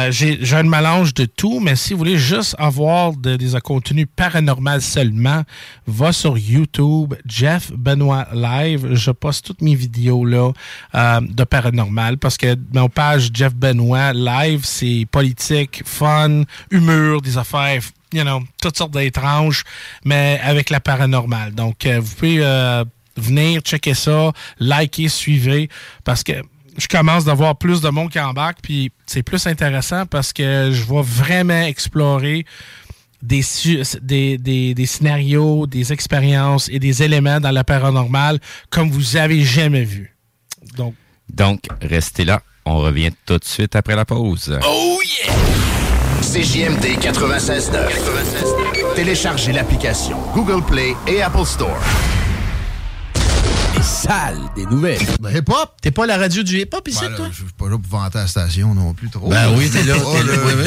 J'ai 0.10 0.38
un 0.54 0.64
mélange 0.64 1.14
de 1.14 1.24
tout, 1.26 1.62
mais 1.62 1.78
si 1.78 1.94
vous 1.94 2.00
voulez 2.00 2.18
juste 2.18 2.47
avoir 2.58 3.14
de- 3.14 3.36
des 3.36 3.60
contenus 3.64 4.08
paranormaux 4.16 4.80
seulement, 4.80 5.44
va 5.86 6.12
sur 6.12 6.38
YouTube, 6.38 7.14
Jeff 7.26 7.72
Benoît 7.72 8.28
Live. 8.34 8.94
Je 8.94 9.12
poste 9.12 9.46
toutes 9.46 9.62
mes 9.62 9.76
vidéos 9.76 10.26
là 10.26 10.52
euh, 10.96 11.22
de 11.22 11.44
paranormal 11.44 12.18
parce 12.18 12.38
que 12.38 12.56
mon 12.74 12.90
page 12.90 13.30
Jeff 13.34 13.54
Benoît 13.56 14.14
Live, 14.14 14.62
c'est 14.64 15.06
politique, 15.12 15.82
fun, 15.86 16.44
humour, 16.72 17.22
des 17.22 17.38
affaires, 17.38 17.82
you 18.14 18.24
know, 18.24 18.42
toutes 18.62 18.78
sortes 18.78 18.92
d'étranges, 18.94 19.64
mais 20.06 20.40
avec 20.44 20.70
la 20.70 20.80
paranormale. 20.80 21.54
Donc, 21.54 21.86
euh, 21.86 22.00
vous 22.00 22.16
pouvez 22.16 22.38
euh, 22.42 22.84
venir 23.16 23.62
checker 23.62 23.94
ça, 23.94 24.32
liker, 24.60 25.10
suivre, 25.10 25.68
parce 26.04 26.24
que 26.24 26.34
je 26.78 26.88
commence 26.88 27.26
d'avoir 27.26 27.56
plus 27.58 27.82
de 27.82 27.90
monde 27.90 28.10
qui 28.12 28.20
embarque, 28.20 28.60
puis 28.62 28.92
c'est 29.06 29.24
plus 29.24 29.46
intéressant 29.48 30.06
parce 30.06 30.32
que 30.34 30.70
je 30.72 30.84
vais 30.84 31.02
vraiment 31.02 31.62
explorer 31.64 32.46
des, 33.22 33.42
su- 33.42 33.82
des, 34.02 34.38
des, 34.38 34.74
des 34.76 34.86
scénarios, 34.86 35.66
des 35.68 35.92
expériences 35.92 36.70
et 36.70 36.78
des 36.80 37.02
éléments 37.04 37.40
dans 37.40 37.52
le 37.52 37.64
paranormal 37.64 38.40
comme 38.70 38.90
vous 38.92 39.18
avez 39.18 39.42
jamais 39.44 39.84
vu. 39.84 40.16
Donc, 40.76 40.94
Donc, 41.34 41.62
restez 41.82 42.26
là. 42.26 42.42
On 42.66 42.78
revient 42.78 43.12
tout 43.26 43.38
de 43.38 43.46
suite 43.46 43.76
après 43.76 43.96
la 43.96 44.06
pause. 44.06 44.60
Oh 44.68 45.00
yeah! 45.04 45.34
CJMD 46.22 47.00
96.9. 47.00 48.96
Téléchargez 48.96 49.54
l'application 49.54 50.18
Google 50.34 50.64
Play 50.66 50.94
et 51.08 51.22
Apple 51.22 51.46
Store. 51.46 51.78
Salles 53.88 54.42
des 54.56 54.66
nouvelles. 54.66 55.00
Ben, 55.22 55.36
hip-hop. 55.36 55.76
T'es 55.82 55.92
pas 55.92 56.06
la 56.06 56.18
radio 56.18 56.44
du 56.44 56.60
hip-hop 56.60 56.86
ici, 56.88 57.00
Ben, 57.02 57.10
là, 57.12 57.18
toi? 57.18 57.28
Je 57.32 57.36
suis 57.38 57.54
pas 57.58 57.70
là 57.70 57.78
pour 57.78 58.00
vanter 58.00 58.18
la 58.18 58.28
station 58.28 58.76
non 58.76 58.94
plus 58.94 59.10
trop. 59.10 59.30
Ben 59.30 59.56
oui, 59.56 59.70
t'es 59.70 59.84
là, 59.84 59.96
Oh, 60.06 60.16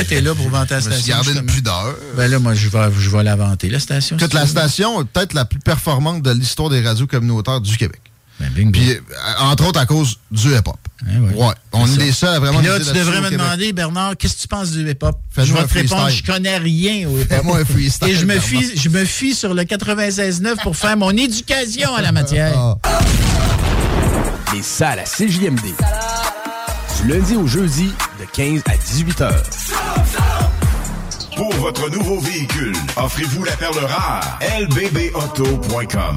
t'es 0.08 0.20
là, 0.22 0.34
pour 0.34 0.48
vanter 0.48 0.74
la 0.74 0.80
station, 0.80 1.14
gardé 1.16 1.32
une 1.32 1.46
pudeur. 1.46 1.94
Ben 2.16 2.30
là, 2.30 2.38
moi, 2.38 2.54
je 2.54 2.68
vais, 2.68 2.88
je 2.98 3.10
vais 3.10 3.22
la 3.22 3.36
vanter, 3.36 3.68
la 3.68 3.78
station. 3.78 4.16
Toute 4.16 4.32
la 4.32 4.46
station 4.46 5.02
est 5.02 5.04
peut-être 5.04 5.34
la 5.34 5.44
plus 5.44 5.60
performante 5.60 6.22
de 6.22 6.30
l'histoire 6.30 6.70
des 6.70 6.80
radios 6.80 7.06
communautaires 7.06 7.60
du 7.60 7.76
Québec. 7.76 8.00
Ben, 8.40 8.72
Puis, 8.72 8.92
euh, 8.92 9.00
entre 9.40 9.68
autres, 9.68 9.78
à 9.78 9.86
cause 9.86 10.18
du 10.30 10.48
hip-op. 10.56 10.76
ouais. 11.06 11.54
On 11.72 11.86
est 11.86 11.96
les 11.98 12.12
seuls 12.12 12.34
à 12.34 12.38
vraiment 12.38 12.58
Puis 12.60 12.68
là, 12.68 12.78
tu 12.78 12.92
devrais 12.92 13.20
me 13.20 13.30
demander, 13.30 13.72
Bernard, 13.72 14.16
qu'est-ce 14.16 14.36
que 14.36 14.42
tu 14.42 14.48
penses 14.48 14.70
du 14.70 14.88
hip-hop? 14.88 15.16
Je 15.36 15.52
vais 15.52 15.64
te 15.64 15.74
répondre, 15.74 16.08
je 16.08 16.22
connais 16.24 16.56
rien 16.56 17.08
au 17.08 17.18
hip-hop. 17.18 17.28
Fais-moi 17.28 17.58
un 17.58 17.64
freestyle, 17.64 18.08
Et 18.08 18.14
je 18.16 18.24
me, 18.24 18.38
fie, 18.38 18.76
je 18.76 18.88
me 18.88 19.04
fie 19.04 19.34
sur 19.34 19.52
le 19.54 19.62
96.9 19.64 20.62
pour 20.62 20.76
faire 20.76 20.96
mon 20.96 21.10
éducation 21.10 21.94
à 21.94 22.00
la 22.02 22.12
matière. 22.12 22.54
Ah. 22.56 23.00
Les 24.54 24.62
salles 24.62 25.00
à 25.00 25.04
CJMD. 25.04 25.60
Du 27.02 27.08
lundi 27.08 27.36
au 27.36 27.46
jeudi, 27.46 27.92
de 28.18 28.24
15 28.32 28.62
à 28.66 28.76
18 28.76 29.20
heures. 29.20 29.42
Pour 31.36 31.54
votre 31.54 31.88
nouveau 31.90 32.20
véhicule, 32.20 32.74
offrez-vous 32.96 33.44
la 33.44 33.52
perle 33.52 33.78
rare. 33.86 34.38
lbbauto.com. 34.60 36.16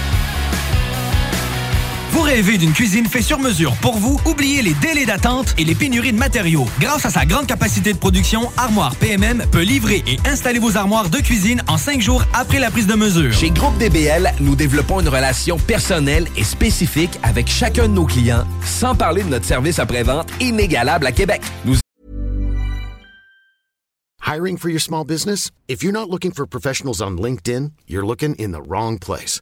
Vous 2.11 2.23
rêvez 2.23 2.57
d'une 2.57 2.73
cuisine 2.73 3.05
faite 3.05 3.23
sur 3.23 3.39
mesure 3.39 3.73
pour 3.77 3.97
vous? 3.97 4.19
Oubliez 4.25 4.61
les 4.61 4.73
délais 4.73 5.05
d'attente 5.05 5.55
et 5.57 5.63
les 5.63 5.75
pénuries 5.75 6.11
de 6.11 6.17
matériaux. 6.17 6.65
Grâce 6.77 7.05
à 7.05 7.09
sa 7.09 7.25
grande 7.25 7.47
capacité 7.47 7.93
de 7.93 7.97
production, 7.97 8.51
Armoire 8.57 8.97
PMM 8.97 9.45
peut 9.49 9.61
livrer 9.61 10.03
et 10.05 10.17
installer 10.27 10.59
vos 10.59 10.75
armoires 10.75 11.09
de 11.09 11.19
cuisine 11.19 11.63
en 11.69 11.77
cinq 11.77 12.01
jours 12.01 12.25
après 12.33 12.59
la 12.59 12.69
prise 12.69 12.85
de 12.85 12.95
mesure. 12.95 13.31
Chez 13.31 13.49
Groupe 13.49 13.77
DBL, 13.77 14.33
nous 14.41 14.57
développons 14.57 14.99
une 14.99 15.07
relation 15.07 15.57
personnelle 15.57 16.27
et 16.35 16.43
spécifique 16.43 17.17
avec 17.23 17.47
chacun 17.47 17.87
de 17.87 17.93
nos 17.93 18.05
clients, 18.05 18.43
sans 18.65 18.93
parler 18.93 19.23
de 19.23 19.29
notre 19.29 19.45
service 19.45 19.79
après-vente 19.79 20.27
inégalable 20.41 21.07
à 21.07 21.13
Québec. 21.13 21.41
Nous 21.63 21.77
Hiring 24.27 24.57
for 24.57 24.69
your 24.69 24.81
small 24.81 25.05
business? 25.05 25.49
If 25.69 25.81
you're 25.81 25.93
not 25.93 26.09
looking 26.09 26.33
for 26.33 26.45
professionals 26.45 27.01
on 27.01 27.11
LinkedIn, 27.11 27.71
you're 27.87 28.05
looking 28.05 28.35
in 28.35 28.51
the 28.51 28.61
wrong 28.61 28.99
place. 28.99 29.41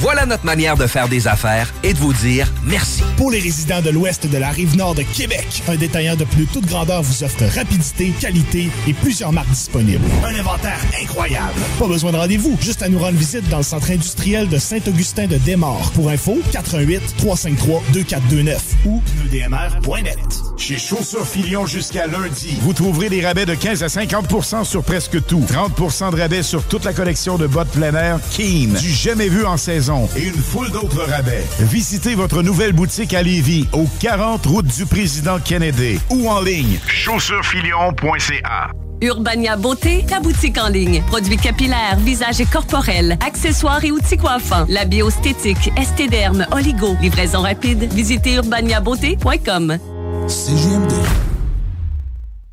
Voilà 0.00 0.26
notre 0.26 0.44
manière 0.44 0.76
de 0.76 0.86
faire 0.86 1.08
des 1.08 1.26
affaires 1.26 1.74
et 1.82 1.92
de 1.92 1.98
vous 1.98 2.12
dire 2.12 2.46
merci. 2.64 3.02
Pour 3.16 3.32
les 3.32 3.40
résidents 3.40 3.82
de 3.82 3.90
l'ouest 3.90 4.28
de 4.28 4.38
la 4.38 4.50
rive 4.50 4.76
nord 4.76 4.94
de 4.94 5.02
Québec, 5.02 5.64
un 5.66 5.74
détaillant 5.74 6.14
de 6.14 6.22
plus 6.22 6.46
toute 6.46 6.66
grandeur 6.66 7.02
vous 7.02 7.24
offre 7.24 7.44
rapidité, 7.56 8.12
qualité 8.20 8.68
et 8.86 8.92
plusieurs 8.92 9.32
marques 9.32 9.48
disponibles. 9.48 10.04
Un 10.24 10.38
inventaire 10.38 10.78
incroyable. 11.02 11.60
Pas 11.80 11.88
besoin 11.88 12.12
de 12.12 12.16
rendez-vous, 12.16 12.56
juste 12.60 12.82
à 12.82 12.88
nous 12.88 13.00
rendre 13.00 13.18
visite 13.18 13.48
dans 13.48 13.56
le 13.56 13.64
centre 13.64 13.90
industriel 13.90 14.48
de 14.48 14.58
Saint-Augustin 14.58 15.26
de 15.26 15.36
Desmaures. 15.36 15.90
Pour 15.94 16.10
info, 16.10 16.38
88 16.52 17.16
353 17.16 17.82
2429 17.92 18.62
ou 18.86 19.00
pneudmr.net. 19.00 20.18
Chez 20.56 20.78
Chaussures 20.78 21.26
Filion 21.26 21.66
jusqu'à 21.66 22.06
lundi, 22.06 22.56
vous 22.62 22.72
trouverez 22.72 23.08
des 23.08 23.24
rabais 23.24 23.46
de 23.46 23.54
15 23.54 23.82
à 23.82 23.88
50% 23.88 24.64
sur 24.64 24.84
presque 24.84 25.24
tout. 25.26 25.44
30% 25.48 26.12
de 26.12 26.20
rabais 26.20 26.44
sur 26.44 26.62
toute 26.62 26.84
la 26.84 26.92
collection 26.92 27.36
de 27.36 27.48
bottes 27.48 27.70
plein 27.70 27.94
air 27.94 28.20
Keen, 28.36 28.74
du 28.74 28.90
jamais 28.92 29.28
vu 29.28 29.44
en 29.44 29.56
saison 29.56 29.87
et 30.16 30.24
une 30.24 30.34
foule 30.34 30.70
d'autres 30.70 31.02
rabais. 31.08 31.44
Visitez 31.60 32.14
votre 32.14 32.42
nouvelle 32.42 32.72
boutique 32.72 33.14
à 33.14 33.22
Lévis, 33.22 33.66
au 33.72 33.86
40 34.00 34.44
route 34.46 34.66
du 34.66 34.84
président 34.84 35.38
Kennedy 35.38 35.98
ou 36.10 36.28
en 36.28 36.40
ligne 36.40 36.78
chaussurefilion.ca. 36.86 38.70
Urbania 39.00 39.56
Beauté, 39.56 40.04
ta 40.06 40.20
boutique 40.20 40.58
en 40.58 40.68
ligne. 40.68 41.02
Produits 41.06 41.36
capillaires, 41.36 41.96
visage 41.98 42.40
et 42.40 42.46
corporels, 42.46 43.16
accessoires 43.24 43.82
et 43.84 43.92
outils 43.92 44.16
coiffants. 44.16 44.66
La 44.68 44.84
biostétique, 44.84 45.70
estéderme, 45.76 46.46
oligo. 46.50 46.96
Livraison 47.00 47.42
rapide. 47.42 47.90
Visitez 47.92 48.34
urbaniabeauté.com. 48.34 49.78
CGMD. 50.26 50.92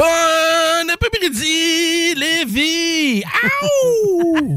Bon 0.00 0.88
après-midi, 0.88 2.14
Lévi! 2.14 3.22
Aouh! 3.22 4.56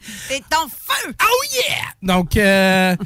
C'est 0.28 0.42
ton 0.48 0.66
feu! 0.66 1.14
Oh 1.22 1.44
yeah! 1.52 1.84
Donc, 2.00 2.38
euh, 2.38 2.96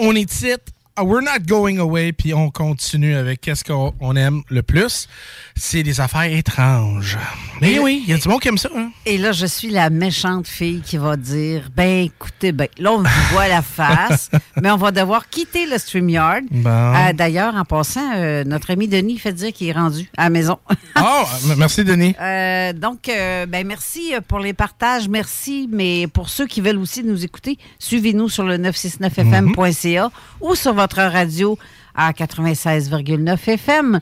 on 0.00 0.16
est 0.16 0.28
titre 0.28 0.72
ah, 0.94 1.04
we're 1.04 1.22
not 1.22 1.46
going 1.46 1.78
away, 1.78 2.12
puis 2.12 2.34
on 2.34 2.50
continue 2.50 3.14
avec 3.14 3.40
qu'est-ce 3.40 3.64
qu'on 3.64 3.94
on 4.00 4.14
aime 4.14 4.42
le 4.50 4.62
plus. 4.62 5.08
C'est 5.54 5.82
des 5.82 6.00
affaires 6.00 6.30
étranges. 6.32 7.18
Mais 7.60 7.78
oui, 7.78 8.02
il 8.04 8.10
y 8.10 8.14
a 8.14 8.18
du 8.18 8.28
monde 8.28 8.40
qui 8.40 8.48
aime 8.48 8.58
ça. 8.58 8.70
Hein? 8.76 8.90
Et 9.06 9.18
là, 9.18 9.32
je 9.32 9.46
suis 9.46 9.70
la 9.70 9.90
méchante 9.90 10.48
fille 10.48 10.80
qui 10.80 10.96
va 10.96 11.16
dire 11.16 11.70
Ben, 11.74 12.06
écoutez, 12.06 12.52
ben, 12.52 12.66
là, 12.78 12.92
on 12.92 12.98
vous 12.98 13.28
voit 13.30 13.48
la 13.48 13.62
face, 13.62 14.30
mais 14.62 14.70
on 14.70 14.76
va 14.76 14.90
devoir 14.90 15.28
quitter 15.28 15.66
le 15.66 15.78
StreamYard. 15.78 16.44
Bon. 16.50 16.70
Euh, 16.70 17.12
D'ailleurs, 17.12 17.54
en 17.54 17.64
passant, 17.64 18.14
euh, 18.16 18.42
notre 18.44 18.70
ami 18.72 18.88
Denis 18.88 19.18
fait 19.18 19.32
dire 19.32 19.52
qu'il 19.52 19.68
est 19.68 19.72
rendu 19.72 20.10
à 20.16 20.24
la 20.24 20.30
maison. 20.30 20.58
Oh, 20.96 21.24
merci, 21.56 21.84
Denis. 21.84 22.14
Euh, 22.20 22.72
donc, 22.72 23.02
ben, 23.06 23.66
merci 23.66 24.12
pour 24.28 24.40
les 24.40 24.52
partages, 24.52 25.08
merci. 25.08 25.68
Mais 25.70 26.06
pour 26.06 26.28
ceux 26.28 26.46
qui 26.46 26.60
veulent 26.60 26.78
aussi 26.78 27.04
nous 27.04 27.24
écouter, 27.24 27.58
suivez-nous 27.78 28.28
sur 28.28 28.44
le 28.44 28.58
969fm.ca 28.58 30.10
ou 30.40 30.54
sur 30.54 30.74
votre 30.74 31.00
radio 31.00 31.58
à 31.94 32.12
96,9 32.12 33.38
FM 33.46 34.00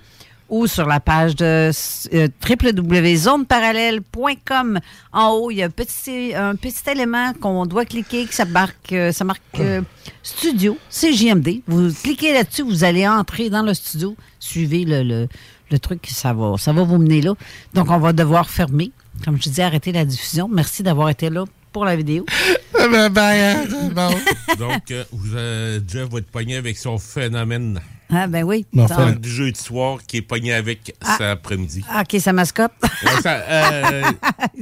ou 0.51 0.67
sur 0.67 0.87
la 0.87 1.01
page 1.01 1.35
de 1.37 1.71
euh, 2.13 2.29
www.zoneparallèle.com. 2.49 4.81
En 5.13 5.29
haut, 5.31 5.51
il 5.51 5.57
y 5.59 5.63
a 5.63 5.67
un 5.67 5.71
petit, 5.71 6.35
un 6.35 6.57
petit 6.57 6.91
élément 6.91 7.33
qu'on 7.41 7.67
doit 7.67 7.87
cliquer, 7.87 8.27
que 8.27 8.35
ça 8.35 8.45
marque, 8.45 8.93
euh, 8.93 9.13
ça 9.13 9.25
marque 9.25 9.41
euh, 9.61 9.81
studio, 10.23 10.77
c'est 10.91 11.13
JMD. 11.13 11.63
Vous 11.67 11.91
cliquez 12.03 12.35
là-dessus, 12.35 12.63
vous 12.63 12.85
allez 12.85 13.09
entrer 13.09 13.49
dans 13.49 13.63
le 13.63 13.73
studio, 13.73 14.15
suivez 14.39 14.85
le, 14.85 15.03
le, 15.03 15.29
le 15.71 15.79
truc, 15.79 16.07
ça 16.11 16.33
va, 16.33 16.57
ça 16.59 16.73
va 16.73 16.83
vous 16.83 16.99
mener 16.99 17.23
là. 17.23 17.35
Donc, 17.75 17.91
on 17.91 17.99
va 17.99 18.13
devoir 18.13 18.51
fermer. 18.51 18.91
Comme 19.25 19.41
je 19.41 19.49
dis, 19.49 19.63
arrêter 19.63 19.93
la 19.93 20.05
diffusion. 20.05 20.49
Merci 20.49 20.83
d'avoir 20.83 21.11
été 21.11 21.31
là 21.31 21.45
pour 21.73 21.85
la 21.85 21.95
vidéo. 21.97 22.27
Ben, 22.91 23.11
ben, 23.11 23.69
bon. 23.93 24.09
Donc, 24.59 24.91
euh, 24.91 25.05
vous, 25.13 25.37
euh, 25.37 25.81
Jeff 25.87 26.09
va 26.09 26.21
être 26.21 26.31
pogné 26.31 26.57
avec 26.57 26.79
son 26.79 26.99
phénomène. 26.99 27.79
Ah, 28.13 28.27
ben 28.27 28.43
oui. 28.45 28.67
Bon, 28.73 28.89
Ça- 28.89 29.13
du 29.13 29.29
jeu 29.31 29.51
de 29.53 29.57
soir 29.57 29.99
qui 30.07 30.19
est 30.19 30.23
pogné 30.23 30.53
avec 30.53 30.95
Ah. 31.03 31.13
cet 31.13 31.21
après-midi. 31.27 31.85
Ah, 31.89 32.03
OK, 32.03 32.21
sa 32.21 32.33
mascotte. 32.33 32.73
Ouais, 32.83 33.23
ça, 33.23 33.35
euh, 33.49 34.03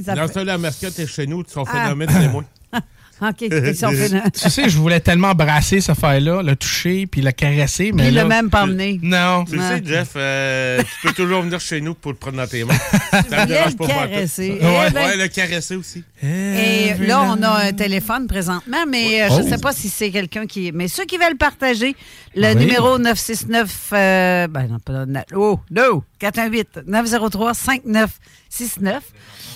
ça, 0.33 0.43
la 0.43 0.57
mascotte 0.57 0.97
est 0.99 1.07
chez 1.07 1.25
nous. 1.27 1.43
Son 1.47 1.63
Ah. 1.67 1.71
phénomène, 1.83 2.09
c'est 2.11 2.27
moi. 2.29 2.43
OK, 3.21 3.41
ils 3.41 3.75
sont 3.75 3.91
fait- 3.91 4.31
tu 4.31 4.49
sais, 4.49 4.69
je 4.69 4.77
voulais 4.77 5.01
tellement 5.01 5.33
brasser 5.35 5.81
cette 5.81 5.89
affaire-là, 5.97 6.41
le 6.41 6.55
toucher 6.55 7.05
puis 7.05 7.21
le 7.21 7.31
caresser, 7.33 7.91
mais 7.93 8.07
il 8.07 8.13
l'a 8.13 8.23
même 8.23 8.49
pas 8.49 8.63
emmené. 8.63 8.97
Non. 9.03 9.43
Tu 9.43 9.59
sais, 9.59 9.81
Jeff, 9.85 10.11
euh, 10.15 10.81
tu 10.81 11.07
peux 11.07 11.13
toujours 11.13 11.41
venir 11.41 11.59
chez 11.59 11.81
nous 11.81 11.95
pour 11.95 12.11
le 12.13 12.17
prendre 12.17 12.37
dans 12.37 12.47
tes 12.47 12.63
mains. 12.63 12.77
Voulais 13.11 13.65
le 13.65 13.87
caresser. 13.87 14.51
Ouais, 14.61 14.89
ben- 14.91 15.07
ouais, 15.07 15.17
le 15.17 15.27
caresser 15.27 15.75
aussi. 15.75 16.03
Et 16.23 16.93
là, 16.99 17.23
on 17.23 17.41
a 17.43 17.65
un 17.67 17.73
téléphone 17.73 18.27
présentement, 18.27 18.85
mais 18.87 19.23
euh, 19.23 19.29
je 19.29 19.41
ne 19.41 19.45
Oh. 19.45 19.49
sais 19.49 19.57
pas 19.57 19.73
si 19.73 19.89
c'est 19.89 20.11
quelqu'un 20.11 20.45
qui. 20.47 20.71
Mais 20.73 20.87
ceux 20.87 21.05
qui 21.05 21.17
veulent 21.17 21.37
partager, 21.37 21.95
le 22.35 22.47
Oui. 22.49 22.55
numéro 22.55 22.97
969. 22.99 23.89
euh, 23.93 24.47
ben 24.47 24.67
non, 24.67 24.79
pas. 24.79 25.05
Oh, 25.35 25.59
no! 25.71 26.03
418-903-5969. 26.19 28.99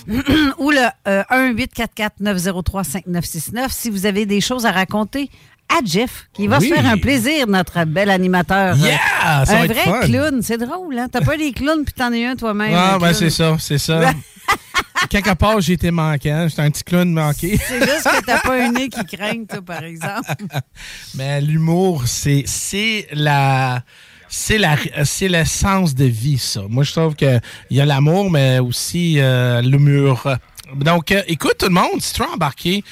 ou 0.58 0.70
le 0.70 0.86
euh, 1.08 1.22
1-844-903-5969 1.30 3.68
si 3.70 3.90
vous 3.90 4.06
avez 4.06 4.26
des 4.26 4.40
choses 4.40 4.66
à 4.66 4.72
raconter 4.72 5.30
à 5.68 5.80
Jeff, 5.84 6.28
qui 6.32 6.46
va 6.46 6.58
Oui. 6.58 6.68
se 6.68 6.74
faire 6.74 6.86
un 6.86 6.98
plaisir, 6.98 7.46
notre 7.46 7.84
bel 7.84 8.10
animateur. 8.10 8.76
Yeah! 8.76 8.98
Ça 9.44 9.54
va 9.54 9.60
un 9.60 9.64
être 9.64 9.72
vrai 9.72 9.84
fun. 9.84 10.00
clown. 10.06 10.42
C'est 10.42 10.58
drôle, 10.58 10.98
hein? 10.98 11.08
T'as 11.10 11.20
pas 11.22 11.36
des 11.36 11.52
clowns, 11.52 11.84
puis 11.84 11.94
t'en 11.94 12.12
es 12.12 12.24
un 12.26 12.36
toi-même. 12.36 12.74
Ah, 12.76 12.98
ben 13.00 13.12
c'est 13.12 13.30
ça, 13.30 13.56
c'est 13.58 13.78
ça. 13.78 14.12
Quelque 15.10 15.34
part, 15.34 15.60
j'ai 15.60 15.74
été 15.74 15.90
manquant. 15.90 16.46
J'étais 16.48 16.62
un 16.62 16.70
petit 16.70 16.84
clown 16.84 17.12
manqué. 17.12 17.58
C'est 17.68 17.78
juste 17.84 18.04
que 18.04 18.24
t'as 18.24 18.38
pas 18.40 18.54
un 18.64 18.72
nez 18.72 18.88
qui 18.88 19.04
craigne, 19.04 19.46
toi, 19.46 19.60
par 19.62 19.84
exemple. 19.84 20.32
Mais 21.14 21.40
l'humour, 21.40 22.04
c'est 22.06 23.06
la 23.12 23.82
c'est 24.28 24.58
la 24.58 24.76
c'est 25.04 25.28
l'essence 25.28 25.94
de 25.94 26.06
vie 26.06 26.38
ça. 26.38 26.62
Moi 26.68 26.82
je 26.82 26.92
trouve 26.92 27.14
que 27.14 27.38
il 27.70 27.76
y 27.76 27.80
a 27.80 27.84
l'amour 27.86 28.30
mais 28.30 28.58
aussi 28.58 29.16
euh, 29.18 29.60
l'humour. 29.60 30.26
Donc 30.74 31.12
euh, 31.12 31.22
écoute 31.28 31.54
tout 31.58 31.66
le 31.66 31.72
monde, 31.72 32.00
si 32.00 32.14
tu 32.14 32.22
es 32.22 32.26
embarqué, 32.26 32.82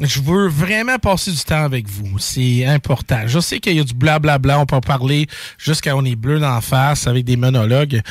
je 0.00 0.20
veux 0.20 0.48
vraiment 0.48 0.98
passer 0.98 1.30
du 1.30 1.42
temps 1.42 1.64
avec 1.64 1.88
vous. 1.88 2.18
C'est 2.18 2.64
important. 2.64 3.22
Je 3.26 3.40
sais 3.40 3.60
qu'il 3.60 3.76
y 3.76 3.80
a 3.80 3.84
du 3.84 3.94
blablabla, 3.94 4.58
on 4.60 4.66
peut 4.66 4.80
parler 4.80 5.26
jusqu'à 5.58 5.96
on 5.96 6.04
est 6.04 6.16
bleu 6.16 6.40
d'en 6.40 6.60
face 6.60 7.06
avec 7.06 7.24
des 7.24 7.36
monologues. 7.36 8.02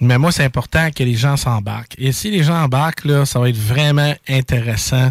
Mais 0.00 0.18
moi, 0.18 0.32
c'est 0.32 0.44
important 0.44 0.90
que 0.90 1.04
les 1.04 1.14
gens 1.14 1.36
s'embarquent. 1.36 1.94
Et 1.98 2.12
si 2.12 2.30
les 2.30 2.42
gens 2.42 2.56
embarquent, 2.56 3.04
là, 3.04 3.24
ça 3.24 3.38
va 3.38 3.48
être 3.48 3.56
vraiment 3.56 4.12
intéressant 4.28 5.10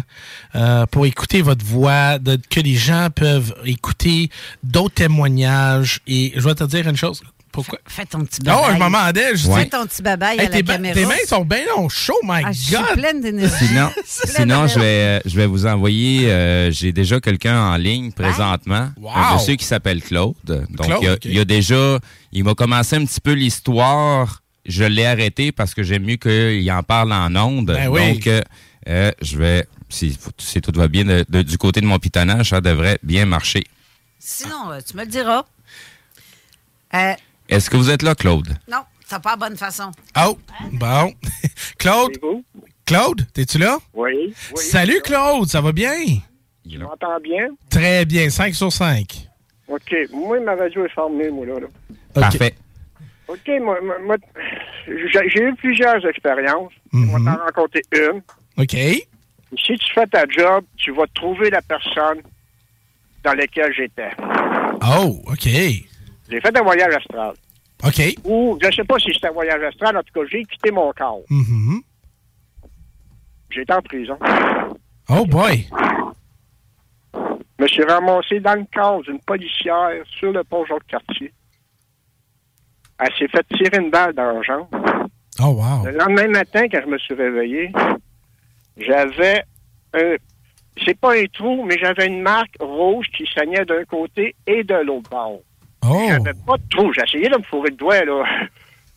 euh, 0.54 0.86
pour 0.86 1.06
écouter 1.06 1.42
votre 1.42 1.64
voix, 1.64 2.18
que 2.50 2.60
les 2.60 2.74
gens 2.74 3.08
peuvent 3.14 3.54
écouter 3.64 4.30
d'autres 4.62 4.94
témoignages. 4.94 6.00
Et 6.06 6.32
je 6.36 6.40
vais 6.40 6.54
te 6.54 6.64
dire 6.64 6.86
une 6.86 6.96
chose. 6.96 7.22
Pourquoi? 7.54 7.78
Fais 7.86 8.04
ton 8.04 8.24
petit 8.24 8.42
Non, 8.42 8.54
babaille. 8.56 8.74
je 8.74 8.78
m'en 8.80 8.86
demandais. 8.86 9.36
Je 9.36 9.48
Fais 9.50 9.66
ton 9.68 9.86
petit 9.86 10.02
babaille 10.02 10.38
Hey, 10.40 10.46
à 10.46 10.50
la 10.50 10.62
caméra. 10.62 10.94
tes 10.94 11.06
mains 11.06 11.14
sont 11.26 11.44
bien 11.44 11.64
longs, 11.74 11.88
chaud, 11.88 12.18
my 12.24 12.42
Ah, 12.44 12.52
je 12.52 12.58
suis 12.58 12.74
God! 12.76 12.92
pleine 12.94 13.20
d'énergie. 13.20 13.54
Sinon, 13.66 13.90
sinon 14.04 14.66
je, 14.66 14.78
vais, 14.80 14.84
euh, 14.84 15.20
je 15.24 15.36
vais 15.36 15.46
vous 15.46 15.64
envoyer. 15.66 16.30
euh, 16.30 16.70
J'ai 16.72 16.92
déjà 16.92 17.20
quelqu'un 17.20 17.58
en 17.58 17.76
ligne 17.76 18.10
présentement. 18.12 18.90
Wow. 19.00 19.10
Un 19.14 19.34
monsieur 19.34 19.54
qui 19.56 19.64
s'appelle 19.64 20.02
Claude. 20.02 20.34
Donc, 20.44 20.66
Claude, 20.86 20.98
il, 21.00 21.04
y 21.06 21.08
a, 21.08 21.16
il 21.24 21.34
y 21.34 21.40
a 21.40 21.44
déjà. 21.44 21.98
Il 22.32 22.42
m'a 22.44 22.54
commencé 22.54 22.96
un 22.96 23.04
petit 23.04 23.20
peu 23.20 23.32
l'histoire. 23.32 24.42
Je 24.66 24.82
l'ai 24.84 25.06
arrêté 25.06 25.52
parce 25.52 25.74
que 25.74 25.82
j'aime 25.82 26.04
mieux 26.04 26.16
qu'il 26.16 26.70
en 26.72 26.82
parle 26.82 27.12
en 27.12 27.34
ondes. 27.36 27.66
Ben 27.66 27.88
oui. 27.88 28.14
Donc, 28.14 28.26
euh, 28.26 28.42
euh, 28.88 29.12
je 29.22 29.38
vais. 29.38 29.66
Si, 29.90 30.18
si 30.38 30.60
tout 30.60 30.72
va 30.74 30.88
bien 30.88 31.04
de- 31.04 31.24
de- 31.28 31.42
du 31.42 31.56
côté 31.56 31.80
de 31.80 31.86
mon 31.86 32.00
pitonnage, 32.00 32.50
ça 32.50 32.60
devrait 32.60 32.98
bien 33.04 33.26
marcher. 33.26 33.62
Sinon, 34.18 34.70
tu 34.84 34.96
me 34.96 35.02
le 35.04 35.08
diras. 35.08 35.44
Euh, 36.94 37.12
Est-ce 37.48 37.70
que 37.70 37.76
vous 37.76 37.90
êtes 37.90 38.02
là, 38.02 38.14
Claude? 38.14 38.48
non, 38.68 38.78
c'est 39.06 39.20
pas 39.22 39.30
la 39.30 39.36
bonne 39.36 39.56
façon. 39.56 39.90
Oh, 40.18 40.38
bon. 40.72 41.12
Claude? 41.78 42.12
Claude, 42.86 43.26
t'es-tu 43.32 43.58
là? 43.58 43.78
Oui. 43.94 44.12
oui. 44.34 44.34
Salut, 44.56 45.00
Claude, 45.02 45.48
ça 45.48 45.60
va 45.60 45.72
bien? 45.72 45.94
Tu 46.68 46.78
m'entends 46.78 47.20
bien? 47.22 47.48
Très 47.70 48.04
bien, 48.04 48.30
5 48.30 48.54
sur 48.54 48.72
5. 48.72 49.28
OK. 49.68 49.94
Moi, 50.12 50.40
ma 50.40 50.54
radio 50.54 50.84
est 50.86 50.90
fermée, 50.94 51.30
moi, 51.30 51.46
là. 51.46 51.60
là. 51.60 51.66
Parfait. 52.14 52.54
OK, 53.28 53.48
moi, 53.60 53.78
moi- 53.82 53.98
moi, 54.04 54.16
j'ai 54.86 55.42
eu 55.42 55.54
plusieurs 55.56 56.04
expériences. 56.06 56.72
Mhm. 56.92 57.06
Je 57.10 57.16
vais 57.16 57.24
t'en 57.24 57.42
raconter 57.44 57.82
une. 57.92 58.22
OK. 58.58 58.76
Si 59.56 59.78
tu 59.78 59.92
fais 59.94 60.06
ta 60.06 60.24
job, 60.28 60.64
tu 60.76 60.92
vas 60.92 61.04
trouver 61.14 61.48
la 61.50 61.62
personne 61.62 62.20
dans 63.22 63.32
laquelle 63.34 63.72
j'étais. 63.74 64.10
Oh, 64.86 65.22
OK. 65.26 65.48
J'ai 66.28 66.40
fait 66.40 66.56
un 66.56 66.62
voyage 66.62 66.94
astral. 66.94 67.34
OK. 67.84 68.00
Ou, 68.24 68.58
je 68.62 68.70
sais 68.74 68.84
pas 68.84 68.98
si 68.98 69.12
c'était 69.12 69.28
un 69.28 69.32
voyage 69.32 69.62
astral, 69.62 69.96
en 69.96 70.02
tout 70.02 70.12
cas, 70.14 70.26
j'ai 70.30 70.44
quitté 70.44 70.70
mon 70.70 70.92
corps. 70.92 71.22
Mhm. 71.28 71.82
J'étais 73.50 73.72
en 73.72 73.82
prison. 73.82 74.18
Oh 75.08 75.24
boy. 75.26 75.68
Je 77.14 77.62
me 77.62 77.68
suis 77.68 77.84
ramassé 77.84 78.40
dans 78.40 78.54
le 78.54 78.66
corps 78.74 79.02
d'une 79.02 79.20
policière 79.20 79.90
sur 80.18 80.32
le 80.32 80.42
pont 80.44 80.64
Jacques-Cartier. 80.64 81.32
Elle 82.98 83.14
s'est 83.18 83.28
fait 83.28 83.46
tirer 83.56 83.82
une 83.82 83.90
balle 83.90 84.14
dans 84.14 84.32
la 84.32 84.42
jambe. 84.42 84.66
Oh 85.40 85.48
wow. 85.48 85.84
Le 85.84 85.92
lendemain 85.92 86.28
matin, 86.28 86.66
quand 86.68 86.80
je 86.84 86.90
me 86.90 86.98
suis 86.98 87.14
réveillé, 87.14 87.72
j'avais 88.76 89.42
un. 89.92 90.16
C'est 90.84 90.98
pas 90.98 91.14
un 91.16 91.26
trou, 91.26 91.64
mais 91.64 91.78
j'avais 91.78 92.08
une 92.08 92.22
marque 92.22 92.56
rouge 92.58 93.06
qui 93.16 93.24
saignait 93.32 93.64
d'un 93.64 93.84
côté 93.84 94.34
et 94.46 94.64
de 94.64 94.74
l'autre 94.74 95.08
bord. 95.08 95.38
Oh. 95.86 96.02
J'avais 96.08 96.32
pas 96.46 96.56
de 96.56 96.62
trou. 96.70 96.92
J'ai 96.92 97.02
essayé 97.02 97.28
de 97.28 97.36
me 97.38 97.42
fourrer 97.42 97.70
le 97.70 97.76
doigt, 97.76 98.04
là. 98.04 98.24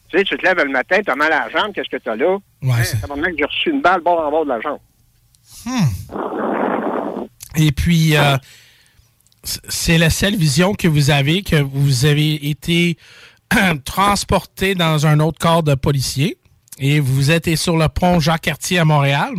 tu 0.09 0.17
sais, 0.17 0.23
tu 0.23 0.38
te 0.38 0.45
lèves 0.45 0.57
le 0.63 0.71
matin, 0.71 0.99
t'as 1.05 1.15
mal 1.15 1.31
à 1.33 1.47
la 1.47 1.49
jambe, 1.49 1.73
qu'est-ce 1.73 1.89
que 1.89 1.97
t'as 2.01 2.15
là? 2.15 2.38
Ouais, 2.61 2.71
Hein, 2.71 2.83
c'est- 2.83 2.97
ça 2.97 3.07
m'a 3.07 3.15
que 3.29 3.38
j'ai 3.38 3.43
reçu 3.45 3.69
une 3.71 3.81
balle 3.81 4.01
bord 4.01 4.19
en 4.25 4.31
bord 4.31 4.43
de 4.45 4.49
la 4.49 4.61
jambe. 4.61 4.79
Et 7.57 7.71
puis, 7.71 8.15
euh, 8.15 8.38
c'est 9.43 9.97
la 9.97 10.09
seule 10.09 10.35
vision 10.35 10.73
que 10.73 10.88
vous 10.88 11.09
avez, 11.09 11.41
que 11.41 11.55
vous 11.61 12.05
avez 12.05 12.49
été 12.49 12.97
transporté 13.85 14.75
dans 14.75 15.07
un 15.07 15.19
autre 15.19 15.39
corps 15.39 15.63
de 15.63 15.75
policier 15.75 16.38
et 16.79 16.99
vous 16.99 17.31
êtes 17.31 17.55
sur 17.55 17.77
le 17.77 17.88
pont 17.88 18.19
Jacques-Cartier 18.19 18.79
à 18.79 18.85
Montréal. 18.85 19.33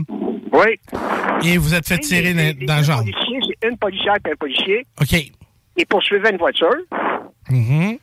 Oui. 0.53 0.78
Et 1.44 1.57
vous 1.57 1.74
êtes 1.74 1.86
fait 1.86 1.99
tirer 1.99 2.34
dans, 2.34 2.66
dans 2.66 2.76
la 2.76 2.82
jambe. 2.82 3.05
Policier, 3.11 3.38
c'est 3.62 3.68
une 3.68 3.76
policière 3.78 4.14
et 4.26 4.30
un 4.32 4.36
policier. 4.36 4.86
OK. 5.01 5.32
Il 5.76 5.86
poursuivait 5.86 6.30
une 6.30 6.38
voiture. 6.38 6.74
Mhm. 7.51 7.99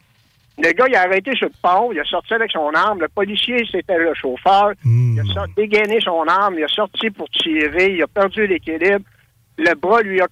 Le 0.58 0.72
gars, 0.72 0.86
il 0.88 0.96
a 0.96 1.02
arrêté 1.02 1.36
sur 1.36 1.48
le 1.48 1.54
pont, 1.62 1.92
il 1.92 2.00
a 2.00 2.06
sorti 2.06 2.34
avec 2.34 2.50
son 2.52 2.70
arme. 2.74 3.02
Le 3.02 3.10
policier, 3.10 3.58
c'était 3.70 3.98
le 3.98 4.14
chauffeur. 4.14 4.72
Il 4.86 5.20
a 5.20 5.34
sorti, 5.34 5.52
dégainé 5.58 6.00
son 6.00 6.24
arme, 6.28 6.56
il 6.58 6.64
a 6.64 6.68
sorti 6.70 7.10
pour 7.10 7.30
tirer, 7.30 7.94
il 7.94 8.02
a 8.02 8.08
perdu 8.08 8.48
l'équilibre. 8.48 9.04
Le 9.58 9.74
bras 9.76 10.02
lui 10.02 10.22
a 10.22 10.28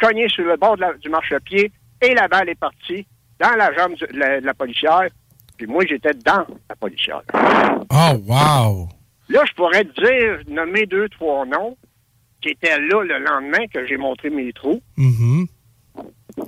cogné 0.00 0.28
sur 0.28 0.44
le 0.44 0.56
bord 0.56 0.76
de 0.76 0.82
la- 0.82 0.92
du 0.94 1.08
marchepied 1.08 1.72
et 2.00 2.14
la 2.14 2.28
balle 2.28 2.48
est 2.48 2.58
partie 2.60 3.06
dans 3.40 3.56
la 3.56 3.72
jambe 3.74 3.94
du- 3.94 4.06
de 4.06 4.18
la, 4.18 4.40
de 4.40 4.46
la 4.46 4.54
policière. 4.54 5.08
Puis 5.56 5.66
moi, 5.66 5.82
j'étais 5.88 6.14
dans 6.14 6.46
la 6.68 6.76
policière. 6.76 7.22
Oh, 7.34 8.12
wow. 8.26 8.88
Là, 9.28 9.42
je 9.48 9.52
pourrais 9.54 9.84
te 9.84 10.00
dire, 10.00 10.38
nommer 10.46 10.86
deux, 10.86 11.08
trois 11.08 11.44
noms 11.46 11.76
qui 12.40 12.50
étaient 12.50 12.78
là 12.78 13.02
le 13.02 13.18
lendemain 13.18 13.66
que 13.72 13.84
j'ai 13.86 13.96
montré 13.96 14.30
mes 14.30 14.52
trous. 14.52 14.80
Mhm. 14.96 15.46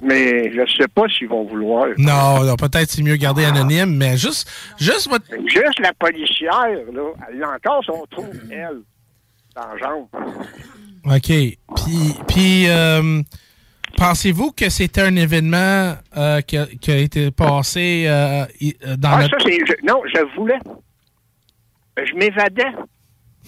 Mais 0.03 0.53
je 0.53 0.71
sais 0.77 0.89
pas 0.89 1.09
s'ils 1.09 1.29
vont 1.29 1.45
vouloir. 1.45 1.89
Non, 1.97 2.45
non 2.45 2.57
peut-être 2.57 2.91
c'est 2.91 3.03
mieux 3.03 3.17
garder 3.17 3.45
anonyme, 3.45 3.97
mais 3.97 4.17
juste, 4.17 4.51
juste 4.79 5.09
votre. 5.09 5.25
Juste 5.47 5.79
la 5.81 5.93
policière, 5.95 6.69
là, 6.93 7.13
elle 7.31 7.43
a 7.43 7.51
encore 7.53 7.83
son 7.85 8.05
trou, 8.11 8.27
elle, 8.51 8.83
dans. 9.55 10.09
OK. 11.05 11.27
Puis, 11.27 11.59
puis 12.27 12.69
euh, 12.69 13.23
pensez-vous 13.97 14.53
que 14.53 14.69
c'était 14.69 15.03
un 15.03 15.17
événement 15.17 15.95
euh, 16.17 16.41
qui, 16.43 16.59
a, 16.59 16.67
qui, 16.67 16.91
a, 16.91 16.99
été 16.99 17.31
passé 17.31 18.05
euh, 18.07 18.45
dans 18.97 19.11
ah, 19.13 19.23
notre... 19.23 19.41
ça, 19.41 19.47
c'est... 19.47 19.59
Je, 19.67 19.87
non, 19.87 20.03
je 20.05 20.37
voulais. 20.37 20.59
Je 21.97 22.15
m'évadais 22.15 22.73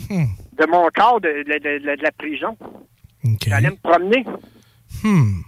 hmm. 0.09 0.25
de 0.59 0.67
mon 0.67 0.89
corps 0.95 1.21
de, 1.21 1.29
de, 1.29 1.59
de, 1.59 1.97
de 1.97 2.03
la 2.03 2.13
prison. 2.13 2.57
Okay. 3.25 3.51
J'allais 3.51 3.71
me 3.71 3.77
promener. 3.77 4.25
Hmm. 5.03 5.43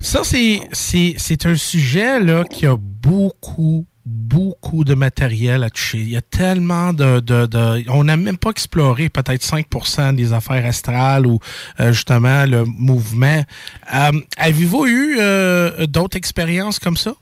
Ça, 0.00 0.22
c'est 0.24 1.46
un 1.46 1.54
sujet 1.54 2.20
là, 2.20 2.44
qui 2.44 2.66
a 2.66 2.76
beaucoup, 2.76 3.86
beaucoup 4.04 4.84
de 4.84 4.94
matériel 4.94 5.62
à 5.62 5.70
toucher. 5.70 5.98
Il 5.98 6.10
y 6.10 6.16
a 6.16 6.22
tellement 6.22 6.92
de... 6.92 7.20
de, 7.20 7.46
de 7.46 7.90
on 7.90 8.04
n'a 8.04 8.16
même 8.16 8.36
pas 8.36 8.50
exploré 8.50 9.08
peut-être 9.08 9.42
5% 9.42 10.14
des 10.16 10.32
affaires 10.32 10.66
astrales 10.66 11.26
ou 11.26 11.38
euh, 11.78 11.92
justement 11.92 12.44
le 12.46 12.64
mouvement. 12.64 13.42
Euh, 13.94 14.10
Avez-vous 14.36 14.86
eu 14.86 15.16
euh, 15.20 15.86
d'autres 15.86 16.16
expériences 16.16 16.78
comme 16.78 16.96
ça? 16.96 17.14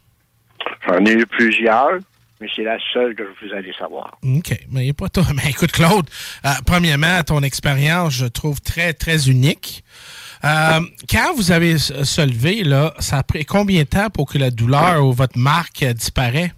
J'en 0.86 1.04
ai 1.04 1.12
eu 1.12 1.26
plusieurs 1.26 1.98
mais 2.40 2.48
c'est 2.56 2.62
la 2.62 2.78
seule 2.94 3.14
que 3.14 3.22
vous 3.22 3.54
allez 3.54 3.74
savoir. 3.78 4.18
OK. 4.22 4.58
Mais 4.70 4.94
pas 4.94 5.10
toi. 5.10 5.24
Mais 5.34 5.50
écoute, 5.50 5.72
Claude, 5.72 6.08
premièrement, 6.64 7.22
ton 7.22 7.42
expérience, 7.42 8.14
je 8.14 8.24
trouve 8.24 8.62
très, 8.62 8.94
très 8.94 9.28
unique. 9.28 9.84
Euh, 10.42 10.80
quand 11.10 11.34
vous 11.34 11.52
avez 11.52 11.76
se 11.78 12.26
levé, 12.26 12.64
là, 12.64 12.94
ça 12.98 13.18
a 13.18 13.22
pris 13.22 13.44
combien 13.44 13.82
de 13.82 13.88
temps 13.88 14.08
pour 14.08 14.30
que 14.30 14.38
la 14.38 14.50
douleur 14.50 15.04
ou 15.04 15.12
votre 15.12 15.38
marque 15.38 15.82
euh, 15.82 15.92
disparaît? 15.92 16.52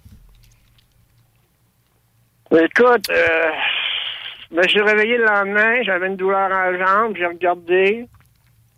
Écoute, 2.52 3.08
euh, 3.10 3.50
je 4.50 4.56
me 4.56 4.68
suis 4.68 4.82
réveillé 4.82 5.16
le 5.16 5.24
lendemain, 5.24 5.82
j'avais 5.82 6.06
une 6.06 6.16
douleur 6.16 6.44
en 6.44 6.70
la 6.70 6.78
jambe, 6.78 7.16
j'ai 7.16 7.26
regardé, 7.26 8.06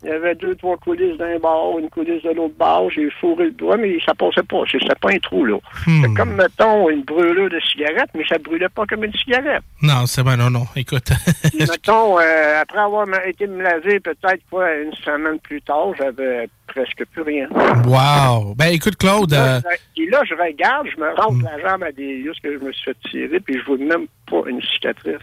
il 0.05 0.09
y 0.09 0.13
avait 0.13 0.35
deux, 0.35 0.53
trois 0.55 0.77
coulisses 0.77 1.17
d'un 1.17 1.39
bord, 1.39 1.79
une 1.79 1.89
coulisse 1.89 2.21
de 2.21 2.29
l'autre 2.29 2.53
bord. 2.59 2.91
J'ai 2.91 3.09
fourré 3.09 3.45
le 3.45 3.51
doigt, 3.51 3.75
mais 3.75 3.97
ça 4.05 4.13
passait 4.13 4.43
pas. 4.43 4.61
C'était 4.71 4.93
pas 5.01 5.09
un 5.09 5.17
trou, 5.17 5.45
là. 5.45 5.57
Hmm. 5.87 6.03
C'est 6.03 6.13
comme, 6.13 6.35
mettons, 6.35 6.89
une 6.91 7.01
brûlure 7.01 7.49
de 7.49 7.59
cigarette, 7.59 8.09
mais 8.13 8.23
ça 8.29 8.37
brûlait 8.37 8.69
pas 8.69 8.85
comme 8.85 9.03
une 9.03 9.13
cigarette. 9.13 9.63
Non, 9.81 10.05
c'est 10.05 10.21
bon, 10.21 10.37
non, 10.37 10.51
non. 10.51 10.65
Écoute. 10.75 11.09
mettons, 11.59 12.19
euh, 12.19 12.61
après 12.61 12.79
avoir 12.79 13.07
été 13.25 13.47
me 13.47 13.63
laver, 13.63 13.99
peut-être, 13.99 14.43
quoi, 14.51 14.71
une 14.75 14.93
semaine 14.93 15.39
plus 15.39 15.61
tard, 15.63 15.93
j'avais 15.97 16.49
presque 16.67 17.03
plus 17.11 17.23
rien. 17.23 17.47
Wow! 17.85 18.53
Ben, 18.55 18.67
écoute, 18.67 18.97
Claude. 18.97 19.31
Là, 19.31 19.59
Et 19.97 20.07
là, 20.07 20.21
je 20.29 20.35
regarde, 20.35 20.87
je 20.95 21.01
me 21.01 21.09
rentre 21.15 21.43
la 21.43 21.59
jambe 21.67 21.81
à 21.81 21.91
des 21.91 22.17
lieux 22.17 22.33
que 22.43 22.53
je 22.53 22.63
me 22.63 22.71
suis 22.71 22.83
fait 22.83 22.97
tirer, 23.09 23.39
puis 23.39 23.57
je 23.59 23.65
vois 23.65 23.77
même 23.77 24.05
pas 24.29 24.47
une 24.47 24.61
cicatrice. 24.61 25.15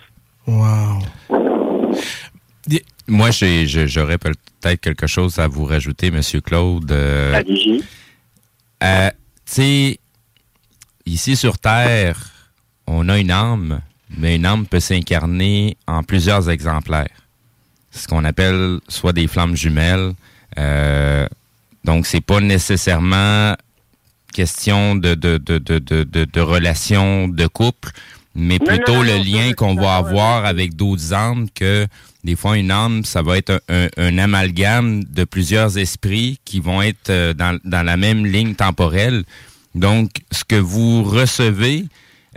Wow! 0.49 0.99
Moi, 3.09 3.31
j'aurais 3.31 4.19
peut-être 4.19 4.81
quelque 4.81 5.07
chose 5.07 5.39
à 5.39 5.49
vous 5.49 5.65
rajouter, 5.65 6.11
Monsieur 6.11 6.41
Claude. 6.41 6.91
Euh, 6.93 7.43
euh, 8.83 9.11
tu 9.11 9.53
sais, 9.53 9.99
ici 11.05 11.37
sur 11.37 11.59
Terre, 11.59 12.31
on 12.87 13.09
a 13.09 13.19
une 13.19 13.31
âme, 13.31 13.81
mais 14.17 14.37
une 14.37 14.47
âme 14.47 14.67
peut 14.67 14.81
s'incarner 14.81 15.77
en 15.87 16.03
plusieurs 16.03 16.49
exemplaires. 16.49 17.09
Ce 17.91 18.07
qu'on 18.07 18.25
appelle 18.25 18.79
soit 18.89 19.13
des 19.13 19.27
flammes 19.27 19.57
jumelles. 19.57 20.15
Euh, 20.59 21.27
donc, 21.85 22.07
c'est 22.07 22.21
pas 22.21 22.41
nécessairement 22.41 23.55
question 24.33 24.95
de, 24.95 25.15
de, 25.15 25.37
de, 25.39 25.59
de, 25.59 25.79
de, 25.79 26.25
de 26.25 26.41
relation 26.41 27.29
de 27.29 27.47
couple, 27.47 27.91
mais 28.35 28.59
plutôt 28.59 28.93
non, 28.95 29.05
non, 29.05 29.13
le 29.13 29.19
lien 29.19 29.53
qu'on 29.53 29.75
va 29.75 29.97
avoir 29.97 30.47
avec 30.47 30.75
d'autres 30.75 31.13
âmes 31.13 31.49
que 31.55 31.87
des 32.25 32.37
fois, 32.37 32.57
une 32.57 32.71
âme, 32.71 33.05
ça 33.05 33.23
va 33.23 33.37
être 33.37 33.61
un, 33.69 33.85
un, 33.85 33.89
un, 33.97 34.19
amalgame 34.19 35.03
de 35.05 35.25
plusieurs 35.25 35.77
esprits 35.79 36.39
qui 36.45 36.61
vont 36.61 36.81
être 36.81 37.11
euh, 37.11 37.35
dans, 37.35 37.59
dans, 37.65 37.83
la 37.83 37.97
même 37.97 38.25
ligne 38.25 38.55
temporelle. 38.55 39.25
Donc, 39.75 40.11
ce 40.31 40.45
que 40.45 40.57
vous 40.57 41.03
recevez, 41.03 41.85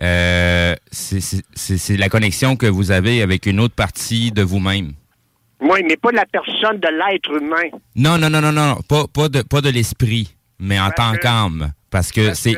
euh, 0.01 0.75
c'est 0.91 1.97
la 1.97 2.09
connexion 2.09 2.55
que 2.55 2.65
vous 2.65 2.91
avez 2.91 3.21
avec 3.21 3.45
une 3.45 3.59
autre 3.59 3.75
partie 3.75 4.31
de 4.31 4.41
vous-même. 4.41 4.93
Oui, 5.61 5.81
mais 5.87 5.97
pas 5.97 6.11
de 6.11 6.17
la 6.17 6.25
personne, 6.25 6.79
de 6.79 6.87
l'être 6.87 7.31
humain. 7.31 7.77
Non, 7.95 8.17
non, 8.17 8.29
non, 8.29 8.41
non, 8.41 8.51
non, 8.51 8.79
pas, 8.87 9.05
pas 9.07 9.29
de, 9.29 9.41
pas 9.41 9.61
de 9.61 9.69
l'esprit, 9.69 10.35
mais 10.59 10.79
en 10.79 10.89
parce 10.89 10.95
tant 10.95 11.17
qu'âme. 11.17 11.73
Parce 11.89 12.11
que 12.11 12.33
c'est 12.33 12.57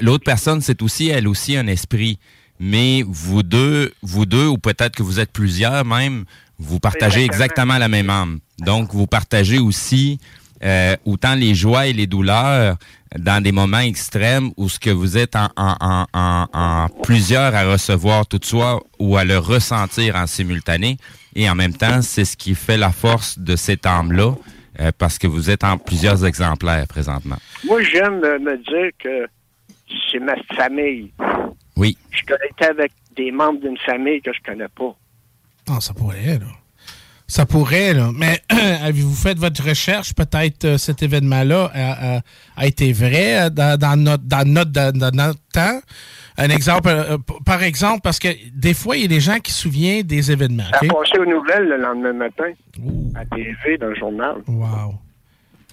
l'autre 0.00 0.24
personne, 0.24 0.60
c'est 0.60 0.82
aussi, 0.82 1.08
elle 1.08 1.28
aussi, 1.28 1.56
un 1.56 1.66
esprit. 1.66 2.18
Mais 2.58 3.02
vous 3.06 3.42
deux, 3.42 3.92
vous 4.02 4.26
deux, 4.26 4.46
ou 4.46 4.58
peut-être 4.58 4.96
que 4.96 5.02
vous 5.02 5.20
êtes 5.20 5.32
plusieurs 5.32 5.84
même, 5.84 6.24
vous 6.62 6.80
partagez 6.80 7.24
exactement 7.24 7.78
la 7.78 7.88
même 7.88 8.10
âme. 8.10 8.38
Donc, 8.58 8.92
vous 8.92 9.06
partagez 9.06 9.58
aussi 9.58 10.18
euh, 10.62 10.96
autant 11.04 11.34
les 11.34 11.54
joies 11.54 11.86
et 11.88 11.92
les 11.92 12.06
douleurs 12.06 12.76
dans 13.18 13.42
des 13.42 13.52
moments 13.52 13.80
extrêmes 13.80 14.52
où 14.56 14.68
ce 14.68 14.78
que 14.78 14.90
vous 14.90 15.18
êtes 15.18 15.36
en, 15.36 15.48
en, 15.56 16.06
en, 16.12 16.46
en 16.52 16.88
plusieurs 17.02 17.54
à 17.54 17.64
recevoir 17.70 18.26
tout 18.26 18.38
de 18.38 18.44
soi 18.44 18.80
ou 18.98 19.16
à 19.16 19.24
le 19.24 19.38
ressentir 19.38 20.16
en 20.16 20.26
simultané. 20.26 20.96
Et 21.34 21.50
en 21.50 21.54
même 21.54 21.74
temps, 21.74 22.00
c'est 22.02 22.24
ce 22.24 22.36
qui 22.36 22.54
fait 22.54 22.76
la 22.76 22.90
force 22.90 23.38
de 23.38 23.56
cette 23.56 23.86
âme-là, 23.86 24.34
euh, 24.80 24.92
parce 24.96 25.18
que 25.18 25.26
vous 25.26 25.50
êtes 25.50 25.64
en 25.64 25.78
plusieurs 25.78 26.24
exemplaires 26.24 26.86
présentement. 26.86 27.36
Moi, 27.64 27.82
j'aime 27.82 28.20
me 28.20 28.56
dire 28.56 28.90
que 28.98 29.26
c'est 30.10 30.20
ma 30.20 30.36
famille. 30.56 31.10
Oui. 31.76 31.98
Je 32.10 32.22
connecte 32.24 32.62
avec 32.62 32.92
des 33.16 33.30
membres 33.30 33.60
d'une 33.60 33.78
famille 33.78 34.22
que 34.22 34.32
je 34.32 34.40
connais 34.44 34.68
pas. 34.68 34.94
Ah, 35.68 35.80
ça 35.80 35.94
pourrait, 35.94 36.38
là. 36.38 36.46
Ça 37.26 37.46
pourrait, 37.46 37.94
là. 37.94 38.10
Mais 38.14 38.40
avez-vous 38.82 39.14
fait 39.14 39.38
votre 39.38 39.66
recherche? 39.66 40.14
Peut-être 40.14 40.64
euh, 40.64 40.76
cet 40.76 41.02
événement-là 41.02 41.70
a, 41.72 42.16
a, 42.16 42.20
a, 42.56 42.66
été 42.66 42.92
vrai 42.92 43.50
dans, 43.50 43.78
dans, 43.78 43.96
notre, 43.96 44.24
dans, 44.24 44.46
notre, 44.46 44.70
dans, 44.70 45.10
notre 45.14 45.40
temps. 45.52 45.80
Un 46.36 46.50
exemple, 46.50 46.88
euh, 46.88 47.16
par 47.46 47.62
exemple, 47.62 48.00
parce 48.02 48.18
que 48.18 48.28
des 48.54 48.74
fois, 48.74 48.96
il 48.96 49.02
y 49.02 49.04
a 49.04 49.08
des 49.08 49.20
gens 49.20 49.38
qui 49.38 49.52
se 49.52 49.62
souviennent 49.62 50.02
des 50.02 50.30
événements. 50.30 50.64
Ça 50.64 50.78
okay? 50.78 50.90
a 50.90 50.92
passé 50.92 51.18
aux 51.18 51.24
nouvelles 51.24 51.68
le 51.68 51.76
lendemain 51.78 52.12
matin, 52.12 52.52
Ouh. 52.82 53.12
à 53.14 53.24
TV, 53.24 53.78
dans 53.78 53.88
le 53.88 53.94
journal. 53.94 54.36
Wow. 54.46 54.94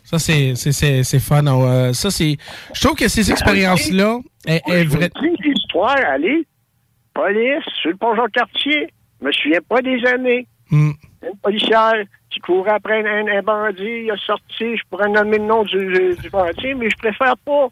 Ça, 0.03 0.17
c'est, 0.17 0.55
c'est, 0.55 1.03
c'est 1.03 1.19
fun. 1.19 1.45
Euh, 1.45 1.93
ça, 1.93 2.09
c'est. 2.09 2.37
Je 2.73 2.81
trouve 2.81 2.95
que 2.95 3.07
ces 3.07 3.29
expériences-là 3.31 4.19
est, 4.47 4.61
est 4.67 4.85
vraies. 4.85 5.11
l'histoire, 5.43 5.97
allez, 6.07 6.47
police, 7.13 7.63
sur 7.81 7.91
le 7.91 7.97
pont 7.97 8.15
Jean-Cartier. 8.15 8.93
Je 9.21 9.25
me 9.27 9.31
souviens 9.31 9.61
pas 9.67 9.81
des 9.81 10.05
années. 10.05 10.47
Mm. 10.71 10.91
Une 11.23 11.37
policière 11.41 12.03
qui 12.29 12.39
courait 12.39 12.71
après 12.71 13.05
un, 13.05 13.27
un, 13.27 13.41
bandit, 13.41 14.03
il 14.05 14.11
a 14.11 14.17
sorti, 14.17 14.77
je 14.77 14.83
pourrais 14.89 15.09
nommer 15.09 15.37
le 15.39 15.45
nom 15.45 15.63
du, 15.63 16.15
du 16.21 16.29
bandit, 16.29 16.75
mais 16.75 16.89
je 16.89 16.97
préfère 16.97 17.35
pas. 17.37 17.69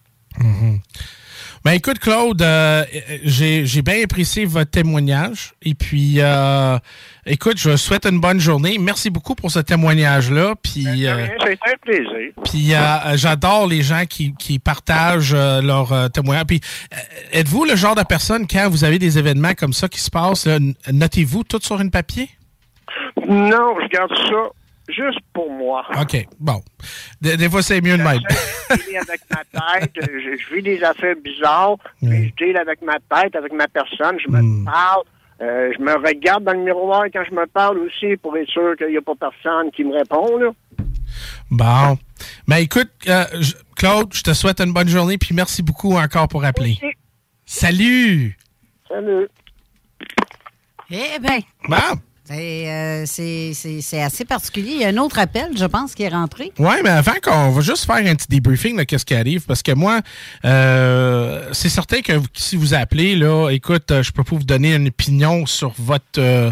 Ben 1.63 1.71
écoute, 1.73 1.99
Claude, 1.99 2.41
euh, 2.41 2.83
j'ai 3.23 3.81
bien 3.81 4.03
apprécié 4.03 4.45
votre 4.45 4.71
témoignage. 4.71 5.53
Et 5.61 5.73
puis, 5.73 6.15
euh, 6.17 6.77
écoute, 7.25 7.57
je 7.57 7.71
vous 7.71 7.77
souhaite 7.77 8.05
une 8.05 8.19
bonne 8.19 8.39
journée. 8.39 8.77
Merci 8.79 9.09
beaucoup 9.09 9.35
pour 9.35 9.51
ce 9.51 9.59
témoignage-là. 9.59 10.55
Puis, 10.61 11.07
euh, 11.07 11.27
ça 11.39 11.47
a 11.47 11.51
été 11.51 11.61
un 11.65 11.77
plaisir. 11.81 12.31
Puis, 12.45 12.73
j'adore 13.19 13.67
les 13.67 13.81
gens 13.81 14.05
qui, 14.05 14.33
qui 14.35 14.59
partagent 14.59 15.35
leur 15.35 16.11
témoignage. 16.11 16.45
Puis, 16.45 16.61
êtes-vous 17.33 17.65
le 17.65 17.75
genre 17.75 17.95
de 17.95 18.03
personne, 18.03 18.47
quand 18.47 18.69
vous 18.69 18.83
avez 18.83 18.99
des 18.99 19.17
événements 19.17 19.53
comme 19.53 19.73
ça 19.73 19.87
qui 19.87 19.99
se 19.99 20.09
passent, 20.09 20.47
notez-vous 20.91 21.43
tout 21.43 21.59
sur 21.61 21.81
une 21.81 21.91
papier? 21.91 22.29
Non, 23.27 23.75
je 23.81 23.87
garde 23.89 24.15
ça 24.29 24.51
juste 24.87 25.19
pour 25.33 25.51
moi. 25.51 25.85
OK, 25.99 26.27
bon. 26.39 26.61
Des, 27.21 27.37
des 27.37 27.49
fois, 27.49 27.61
c'est 27.61 27.81
mieux 27.81 27.97
de 27.97 28.03
même. 28.03 28.19
Je 28.69 28.97
avec 28.97 29.21
ma 29.29 29.79
tête, 29.79 29.91
je, 29.95 30.37
je, 30.37 30.55
vis 30.55 30.61
des 30.61 30.83
affaires 30.83 31.15
bizarres, 31.23 31.77
mm. 32.01 32.09
mais 32.09 32.27
je 32.27 32.45
deal 32.45 32.57
avec 32.57 32.81
ma 32.81 32.97
tête, 32.99 33.35
avec 33.35 33.53
ma 33.53 33.67
personne, 33.67 34.17
je 34.19 34.31
me 34.31 34.41
mm. 34.41 34.65
parle, 34.65 35.03
euh, 35.41 35.71
je 35.77 35.83
me 35.83 35.93
regarde 35.95 36.43
dans 36.43 36.53
le 36.53 36.63
miroir 36.63 37.05
quand 37.13 37.23
je 37.29 37.35
me 37.35 37.45
parle 37.47 37.79
aussi 37.79 38.17
pour 38.17 38.35
être 38.37 38.49
sûr 38.49 38.75
qu'il 38.77 38.89
n'y 38.89 38.97
a 38.97 39.01
pas 39.01 39.15
personne 39.15 39.71
qui 39.71 39.83
me 39.83 39.93
répond. 39.93 40.37
Là. 40.37 40.51
Bon. 41.51 41.97
Mais 42.47 42.63
écoute, 42.63 42.89
euh, 43.07 43.25
je, 43.39 43.53
Claude, 43.75 44.13
je 44.13 44.23
te 44.23 44.33
souhaite 44.33 44.59
une 44.59 44.73
bonne 44.73 44.89
journée, 44.89 45.17
puis 45.17 45.35
merci 45.35 45.61
beaucoup 45.61 45.93
encore 45.93 46.27
pour 46.27 46.43
appeler. 46.43 46.77
Merci. 46.81 46.97
Salut! 47.45 48.37
Salut! 48.89 49.27
Eh 50.89 51.19
bien. 51.19 51.39
Bon. 51.67 51.99
Euh, 52.31 53.03
c'est 53.05 54.01
assez 54.01 54.25
particulier. 54.25 54.71
Il 54.71 54.81
y 54.81 54.85
a 54.85 54.89
un 54.89 54.97
autre 54.97 55.19
appel, 55.19 55.57
je 55.57 55.65
pense, 55.65 55.95
qui 55.95 56.03
est 56.03 56.09
rentré. 56.09 56.51
Oui, 56.59 56.75
mais 56.83 56.89
avant 56.89 57.13
qu'on 57.23 57.51
va 57.51 57.61
juste 57.61 57.85
faire 57.85 57.95
un 57.95 58.15
petit 58.15 58.27
débriefing 58.29 58.77
de 58.77 58.83
qu'est-ce 58.83 59.05
qui 59.05 59.15
arrive, 59.15 59.45
parce 59.45 59.63
que 59.63 59.71
moi, 59.71 60.01
euh, 60.45 61.49
c'est 61.53 61.69
certain 61.69 62.01
que 62.01 62.13
si 62.33 62.55
vous 62.55 62.73
appelez, 62.73 63.15
là, 63.15 63.49
écoute, 63.49 64.01
je 64.01 64.11
peux 64.11 64.23
pas 64.23 64.35
vous 64.35 64.43
donner 64.43 64.75
une 64.75 64.87
opinion 64.87 65.45
sur 65.45 65.73
votre 65.77 66.03
euh, 66.17 66.51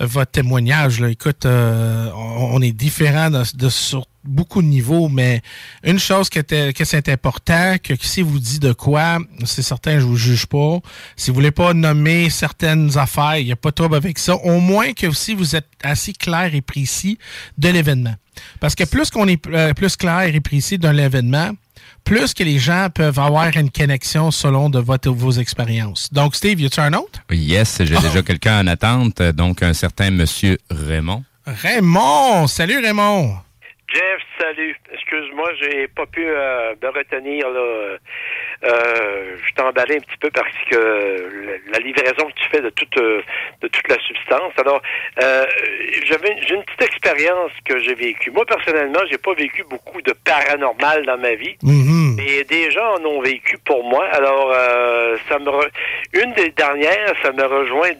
votre 0.00 0.30
témoignage. 0.30 1.00
Là. 1.00 1.08
Écoute, 1.08 1.46
euh, 1.46 2.10
on, 2.14 2.56
on, 2.56 2.62
est 2.62 2.72
différent 2.72 3.30
de, 3.30 3.42
de 3.56 3.68
sur 3.68 4.06
beaucoup 4.26 4.62
de 4.62 4.66
niveaux, 4.66 5.08
mais 5.08 5.42
une 5.84 5.98
chose 5.98 6.28
que, 6.28 6.70
que 6.70 6.84
c'est 6.84 7.08
important, 7.08 7.76
que 7.82 7.94
si 8.00 8.22
vous 8.22 8.38
dit 8.38 8.58
de 8.58 8.72
quoi, 8.72 9.18
c'est 9.44 9.62
certain, 9.62 9.98
je 9.98 10.04
vous 10.04 10.16
juge 10.16 10.46
pas. 10.46 10.78
Si 11.16 11.30
vous 11.30 11.34
voulez 11.34 11.50
pas 11.50 11.74
nommer 11.74 12.30
certaines 12.30 12.96
affaires, 12.98 13.36
il 13.38 13.46
n'y 13.46 13.52
a 13.52 13.56
pas 13.56 13.70
de 13.70 13.74
trouble 13.74 13.96
avec 13.96 14.18
ça. 14.18 14.36
Au 14.36 14.60
moins 14.60 14.92
que 14.92 15.10
si 15.12 15.34
vous 15.34 15.56
êtes 15.56 15.68
assez 15.82 16.12
clair 16.12 16.54
et 16.54 16.60
précis 16.60 17.18
de 17.58 17.68
l'événement. 17.68 18.14
Parce 18.60 18.74
que 18.74 18.84
plus 18.84 19.10
qu'on 19.10 19.28
est 19.28 19.44
euh, 19.48 19.72
plus 19.72 19.96
clair 19.96 20.22
et 20.34 20.40
précis 20.40 20.78
d'un 20.78 20.96
événement, 20.96 21.52
plus 22.04 22.34
que 22.34 22.44
les 22.44 22.58
gens 22.58 22.88
peuvent 22.94 23.18
avoir 23.18 23.56
une 23.56 23.70
connexion 23.70 24.30
selon 24.30 24.70
de 24.70 24.78
votre, 24.78 25.10
vos 25.10 25.32
expériences. 25.32 26.12
Donc, 26.12 26.36
Steve, 26.36 26.60
y 26.60 26.66
a-tu 26.66 26.80
un 26.80 26.92
autre? 26.92 27.20
Yes, 27.30 27.78
j'ai 27.80 27.96
déjà 27.96 28.22
quelqu'un 28.22 28.60
en 28.60 28.66
attente, 28.68 29.22
donc 29.22 29.62
un 29.62 29.74
certain 29.74 30.10
Monsieur 30.10 30.58
Raymond. 30.70 31.24
Raymond! 31.46 32.46
Salut 32.46 32.78
Raymond! 32.78 33.45
Jeff, 33.88 34.20
salut. 34.40 34.76
Excuse-moi, 34.92 35.48
j'ai 35.60 35.86
pas 35.88 36.06
pu 36.06 36.24
euh, 36.26 36.74
me 36.82 36.88
retenir 36.88 37.48
là. 37.50 37.96
Euh, 38.64 39.36
je 39.46 39.54
t'ai 39.54 39.62
emballé 39.62 39.96
un 39.96 40.00
petit 40.00 40.16
peu 40.20 40.28
parce 40.30 40.52
que 40.68 41.60
la 41.70 41.78
livraison 41.78 42.26
que 42.26 42.32
tu 42.34 42.48
fais 42.50 42.60
de 42.62 42.70
toute 42.70 42.96
euh, 42.98 43.22
de 43.62 43.68
toute 43.68 43.86
la 43.88 43.98
substance. 44.00 44.52
Alors, 44.58 44.82
euh, 45.22 45.46
j'avais 46.06 46.36
j'ai 46.42 46.54
une 46.56 46.64
petite 46.64 46.82
expérience 46.82 47.52
que 47.64 47.78
j'ai 47.78 47.94
vécue. 47.94 48.30
Moi 48.32 48.44
personnellement, 48.44 49.00
j'ai 49.08 49.18
pas 49.18 49.34
vécu 49.34 49.62
beaucoup 49.70 50.02
de 50.02 50.12
paranormal 50.24 51.06
dans 51.06 51.18
ma 51.18 51.34
vie, 51.34 51.56
Mm-hmm. 51.62 52.16
mais 52.16 52.44
des 52.44 52.70
gens 52.72 52.94
en 52.96 53.04
ont 53.04 53.20
vécu 53.20 53.56
pour 53.58 53.84
moi. 53.84 54.04
Alors, 54.06 54.50
euh, 54.52 55.16
ça 55.28 55.38
me 55.38 55.48
re- 55.50 55.70
une 56.12 56.32
des 56.32 56.50
dernières, 56.50 57.14
ça 57.22 57.30
me 57.32 57.44
rejoint 57.44 57.92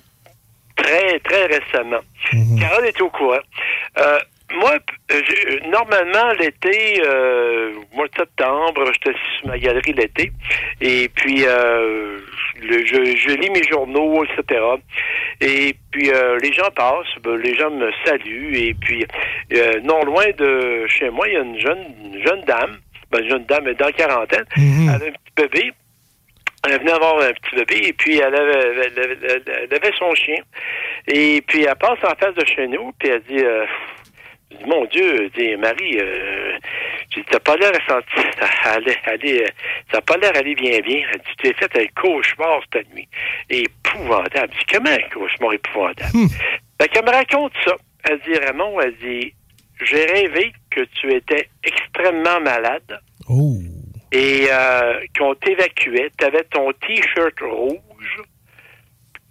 très 0.77 1.19
très 1.21 1.47
récemment. 1.47 2.01
Carole 2.59 2.87
est 2.87 3.01
au 3.01 3.09
courant. 3.11 3.39
Euh, 3.99 4.19
moi, 4.55 4.73
p- 5.09 5.23
j'ai- 5.29 5.61
normalement, 5.69 6.33
l'été, 6.39 7.03
euh, 7.05 7.73
mois 7.95 8.07
de 8.09 8.15
septembre, 8.17 8.85
j'étais 8.93 9.11
assis 9.11 9.39
sur 9.39 9.49
ma 9.49 9.59
galerie 9.59 9.93
l'été. 9.93 10.33
Et 10.81 11.09
puis, 11.15 11.45
euh, 11.47 12.19
le- 12.63 12.87
je, 12.87 13.17
je 13.17 13.29
lis 13.37 13.51
mes 13.51 13.63
journaux, 13.69 14.25
etc. 14.25 14.61
Et 15.41 15.75
puis, 15.91 16.11
euh, 16.11 16.39
les 16.41 16.53
gens 16.53 16.71
passent, 16.75 17.07
ben, 17.23 17.37
les 17.37 17.55
gens 17.57 17.71
me 17.71 17.91
saluent. 18.05 18.55
Et 18.57 18.75
puis, 18.75 19.05
euh, 19.53 19.81
non 19.83 20.03
loin 20.05 20.25
de 20.39 20.87
chez 20.87 21.11
moi, 21.11 21.27
il 21.29 21.35
y 21.35 21.37
a 21.37 21.41
une 21.41 21.59
jeune, 21.61 21.85
une 22.05 22.27
jeune 22.27 22.43
dame. 22.43 22.79
Ben, 23.11 23.23
une 23.23 23.31
jeune 23.31 23.45
dame, 23.47 23.73
dans 23.75 23.87
la 23.87 23.93
quarantaine. 23.93 24.45
Elle 24.57 25.03
a 25.03 25.07
un 25.07 25.11
petit 25.13 25.33
bébé. 25.37 25.73
Elle 26.69 26.81
venait 26.81 26.93
avoir 26.93 27.19
un 27.21 27.33
petit 27.33 27.55
bébé 27.57 27.89
et 27.89 27.93
puis 27.93 28.19
elle 28.19 28.35
avait, 28.35 28.53
elle 28.53 28.99
avait- 28.99 29.19
elle 29.47 29.75
avait 29.75 29.93
son 29.97 30.13
chien. 30.17 30.39
Et 31.07 31.41
puis 31.47 31.63
elle 31.65 31.77
passe 31.77 31.99
en 32.03 32.15
face 32.17 32.35
de 32.35 32.45
chez 32.45 32.67
nous, 32.67 32.93
puis 32.99 33.09
elle 33.11 33.23
dit, 33.29 33.39
euh, 33.45 33.65
je 33.67 33.96
mon 34.67 34.85
Dieu, 34.87 35.31
dit 35.37 35.57
Marie, 35.57 35.99
euh, 35.99 36.59
t'as 37.31 37.41
pas 37.41 37.57
l'air 37.57 37.73
senti, 37.89 38.27
aller, 38.65 38.97
aller, 39.05 39.43
euh, 39.43 39.49
n'a 39.93 40.01
pas 40.01 40.17
l'air 40.17 40.33
aller 40.37 40.55
bien 40.55 40.81
bien. 40.81 41.03
Tu 41.25 41.37
t'es 41.37 41.55
fait 41.55 41.77
un 41.77 42.01
cauchemar 42.01 42.61
cette 42.73 42.93
nuit. 42.95 43.09
Épouvantable. 43.51 44.53
Je 44.53 44.59
dis, 44.59 44.65
comment 44.73 44.91
un 44.91 45.09
cauchemar 45.13 45.53
épouvantable? 45.53 46.11
Fait 46.81 46.89
qu'elle 46.89 47.05
me 47.05 47.11
raconte 47.11 47.53
ça. 47.65 47.77
Elle 48.05 48.21
dit, 48.21 48.39
Raymond, 48.39 48.81
elle 48.81 48.97
dit, 48.99 49.33
j'ai 49.83 50.05
rêvé 50.07 50.53
que 50.71 50.81
tu 51.01 51.13
étais 51.13 51.49
extrêmement 51.65 52.41
malade 52.41 53.01
et 54.13 54.47
euh, 54.51 55.01
qu'on 55.19 55.35
t'évacuait. 55.35 56.11
Tu 56.19 56.25
avais 56.25 56.45
ton 56.45 56.73
T-shirt 56.73 57.41
rouge, 57.41 58.23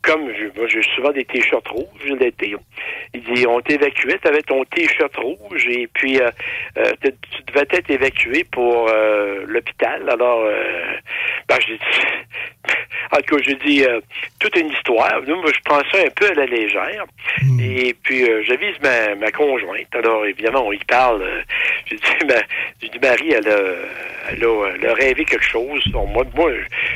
comme 0.06 0.32
je- 0.34 0.58
moi 0.60 0.68
j'ai 0.68 0.82
souvent 0.96 1.12
des 1.12 1.26
T-shirts 1.26 1.68
rouges 1.68 2.06
l'été. 2.20 2.56
Il 3.14 3.22
dit, 3.24 3.46
on 3.48 3.60
t'évacuait, 3.62 4.20
tu 4.22 4.28
avais 4.28 4.42
ton 4.42 4.64
T-shirt 4.66 5.16
rouge 5.18 5.66
et 5.70 5.88
puis 5.94 6.20
euh, 6.20 6.30
euh, 6.78 6.92
tu 7.02 7.42
devais 7.48 7.66
être 7.72 7.90
évacué 7.90 8.44
pour 8.52 8.90
euh, 8.90 9.44
l'hôpital. 9.48 10.08
Alors, 10.10 10.44
ben, 11.48 11.58
j'ai 11.66 11.76
dit, 11.78 12.08
en 13.12 13.18
tout 13.22 13.36
cas, 13.38 13.42
j'ai 13.44 13.56
dit, 13.56 13.86
euh, 13.86 14.00
toute 14.40 14.56
une 14.58 14.70
histoire. 14.70 15.22
Nous, 15.28 15.36
moi, 15.36 15.52
je 15.54 15.60
prends 15.64 15.82
ça 15.92 16.00
un 16.06 16.10
peu 16.16 16.26
à 16.28 16.34
la 16.34 16.46
légère. 16.46 17.06
Et 17.60 17.96
puis, 18.04 18.26
j'avise 18.44 18.76
ma, 18.82 19.16
ma 19.16 19.32
conjointe. 19.32 19.94
Alors, 19.94 20.26
évidemment, 20.26 20.66
on 20.68 20.72
y 20.74 20.84
parle. 20.86 21.24
j'ai 21.86 21.96
dit, 21.96 22.04
ma- 22.28 22.44
j'ai 22.82 22.90
dit, 22.90 23.00
Marie, 23.02 23.32
elle 23.32 23.48
a, 23.48 23.60
elle, 24.32 24.44
a, 24.44 24.70
elle 24.76 24.88
a 24.90 24.94
rêvé 24.94 25.24
quelque 25.26 25.44
chose. 25.46 25.84
Moi, 25.94 26.26
moi 26.36 26.52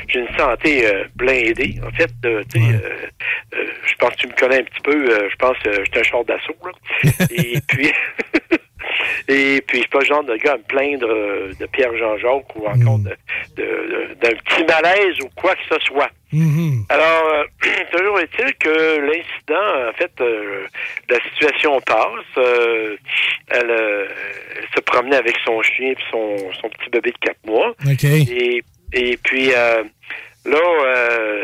j'ai 0.07 0.19
une 0.19 0.38
santé 0.38 0.86
blindée. 1.15 1.76
En 1.88 1.91
fait, 1.91 2.11
tu 2.52 2.60
sais, 2.60 2.76
je 3.53 3.95
pense 3.99 4.11
que 4.11 4.21
tu 4.21 4.27
me 4.27 4.34
connais 4.34 4.59
un 4.59 4.63
petit 4.63 4.81
peu. 4.81 4.91
euh, 5.11 5.30
je 5.30 5.35
pense 5.38 5.57
que 5.59 5.71
j'étais 5.84 5.99
un 5.99 6.03
char 6.03 6.23
d'assaut. 6.26 6.55
là. 6.65 7.11
Et 7.31 7.59
puis... 7.67 7.91
Et 9.27 9.61
puis, 9.67 9.77
je 9.77 9.81
suis 9.81 9.89
pas 9.89 9.99
le 9.99 10.05
genre 10.05 10.23
de 10.23 10.35
gars 10.38 10.53
à 10.53 10.57
me 10.57 10.63
plaindre 10.63 11.07
euh, 11.09 11.51
de 11.59 11.65
Pierre 11.67 11.95
Jean-Jacques 11.95 12.55
ou 12.55 12.65
encore 12.65 12.97
de- 12.99 13.15
de- 13.55 13.63
de- 13.63 14.13
d'un 14.15 14.34
petit 14.35 14.63
malaise 14.63 15.15
ou 15.21 15.30
quoi 15.35 15.53
que 15.55 15.61
ce 15.76 15.80
soit. 15.85 16.09
Alors, 16.89 17.26
euh, 17.34 17.43
toujours 17.97 18.19
est-il 18.19 18.53
que 18.55 18.99
l'incident, 18.99 19.89
en 19.89 19.93
fait, 19.93 20.11
euh, 20.21 20.65
la 21.09 21.19
situation 21.30 21.80
passe. 21.81 22.38
euh, 22.38 22.97
elle, 23.49 23.69
euh, 23.69 24.07
elle 24.57 24.67
se 24.76 24.81
promenait 24.81 25.17
avec 25.17 25.35
son 25.45 25.61
chien 25.61 25.91
et 25.91 25.97
son, 26.09 26.35
son 26.59 26.69
petit 26.69 26.89
bébé 26.89 27.11
de 27.11 27.17
quatre 27.19 27.45
mois. 27.45 27.76
Et, 28.30 28.63
et 28.93 29.17
puis, 29.17 29.51
euh, 29.53 29.84
là, 30.45 30.57
euh, 30.57 31.43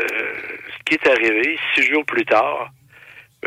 qui 0.86 0.94
est 0.94 1.06
arrivé, 1.08 1.58
six 1.74 1.82
jours 1.82 2.04
plus 2.06 2.24
tard, 2.24 2.70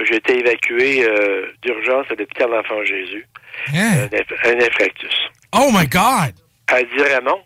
j'ai 0.04 0.16
été 0.18 0.40
évacué 0.40 1.04
euh, 1.04 1.52
d'urgence 1.64 2.06
à 2.12 2.16
l'hôpital 2.16 2.50
d'Enfant 2.52 2.84
Jésus. 2.86 3.26
Un, 3.74 4.06
inf- 4.08 4.48
un 4.48 4.58
infarctus. 4.58 5.18
Oh 5.54 5.70
my 5.74 5.88
God! 5.88 6.36
Elle 6.72 6.88
dit 6.90 7.02
Raymond, 7.04 7.42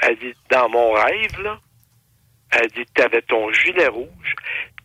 elle 0.00 0.16
dit 0.18 0.32
dans 0.50 0.68
mon 0.68 0.92
rêve, 0.92 1.40
là, 1.42 1.58
elle 2.52 2.68
dit 2.68 2.84
t'avais 2.94 3.22
ton 3.22 3.52
gilet 3.52 3.88
rouge, 3.88 4.34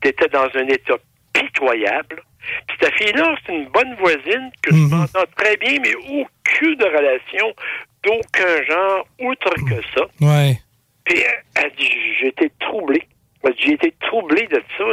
t'étais 0.02 0.28
dans 0.30 0.50
un 0.56 0.68
état 0.68 0.96
pitoyable. 1.34 2.24
Puis 2.68 2.78
ta 2.80 2.92
fille-là, 2.92 3.36
c'est 3.46 3.54
une 3.54 3.70
bonne 3.70 3.96
voisine 4.00 4.52
que 4.62 4.72
je 4.76 4.82
m'entends 4.82 5.24
très 5.38 5.56
bien, 5.58 5.78
mais 5.82 5.96
aucune 5.96 6.84
relation 6.84 7.54
d'aucun 8.04 8.64
genre, 8.68 9.08
outre 9.22 9.54
que 9.56 9.82
ça. 9.96 10.06
Ouais. 10.20 10.58
Puis 11.06 11.20
elle, 11.20 11.44
elle 11.64 11.72
dit 11.78 12.28
été 12.28 12.52
troublé. 12.60 13.08
J'ai 13.58 13.74
été 13.74 13.94
troublé 14.02 14.48
de 14.48 14.62
ça. 14.78 14.84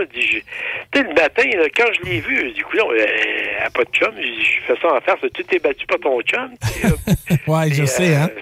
Sais, 0.94 1.02
le 1.02 1.14
matin, 1.14 1.42
là, 1.54 1.66
quand 1.76 1.92
je 1.92 2.02
l'ai 2.10 2.20
vu, 2.20 2.36
je 2.36 2.54
dis, 2.54 2.60
coudonc, 2.62 2.90
euh, 2.90 2.96
elle 2.98 3.62
n'a 3.62 3.70
pas 3.70 3.84
de 3.84 3.90
chum. 3.92 4.12
Je 4.16 4.22
je 4.22 4.60
fais 4.66 4.80
ça 4.80 4.92
en 4.94 5.00
faire, 5.00 5.16
tu 5.34 5.44
t'es 5.44 5.58
battu 5.58 5.86
par 5.86 5.98
ton 6.00 6.20
chum. 6.22 6.50
euh. 6.84 7.36
Ouais, 7.46 7.70
je 7.70 7.84
sais, 7.84 8.14
hein? 8.14 8.28
euh, 8.36 8.40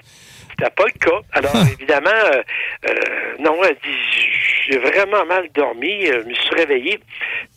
C'était 0.49 0.69
pas 0.71 0.85
le 0.85 0.99
cas. 0.99 1.19
Alors, 1.31 1.55
évidemment, 1.73 2.09
euh, 2.09 2.41
euh, 2.89 2.93
non, 3.39 3.63
elle 3.63 3.75
dit, 3.83 3.97
j'ai 4.69 4.77
vraiment 4.79 5.25
mal 5.25 5.47
dormi, 5.53 6.05
je 6.05 6.27
me 6.27 6.33
suis 6.33 6.55
réveillé. 6.55 6.99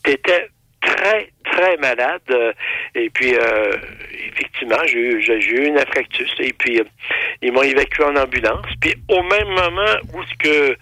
T'étais 0.04 0.48
très, 0.80 1.28
très 1.44 1.76
malade. 1.78 2.22
et 2.94 3.08
puis, 3.10 3.34
euh, 3.34 3.72
effectivement, 4.28 4.78
j'ai 4.86 4.98
eu, 4.98 5.18
eu 5.20 5.66
une 5.66 5.78
infarctus. 5.78 6.30
Et 6.40 6.52
puis, 6.52 6.80
euh, 6.80 6.84
ils 7.40 7.52
m'ont 7.52 7.62
évacué 7.62 8.04
en 8.04 8.16
ambulance. 8.16 8.66
Puis, 8.80 8.94
au 9.08 9.22
même 9.22 9.48
moment 9.48 9.94
où 10.14 10.22
ce 10.24 10.34
que 10.38 10.76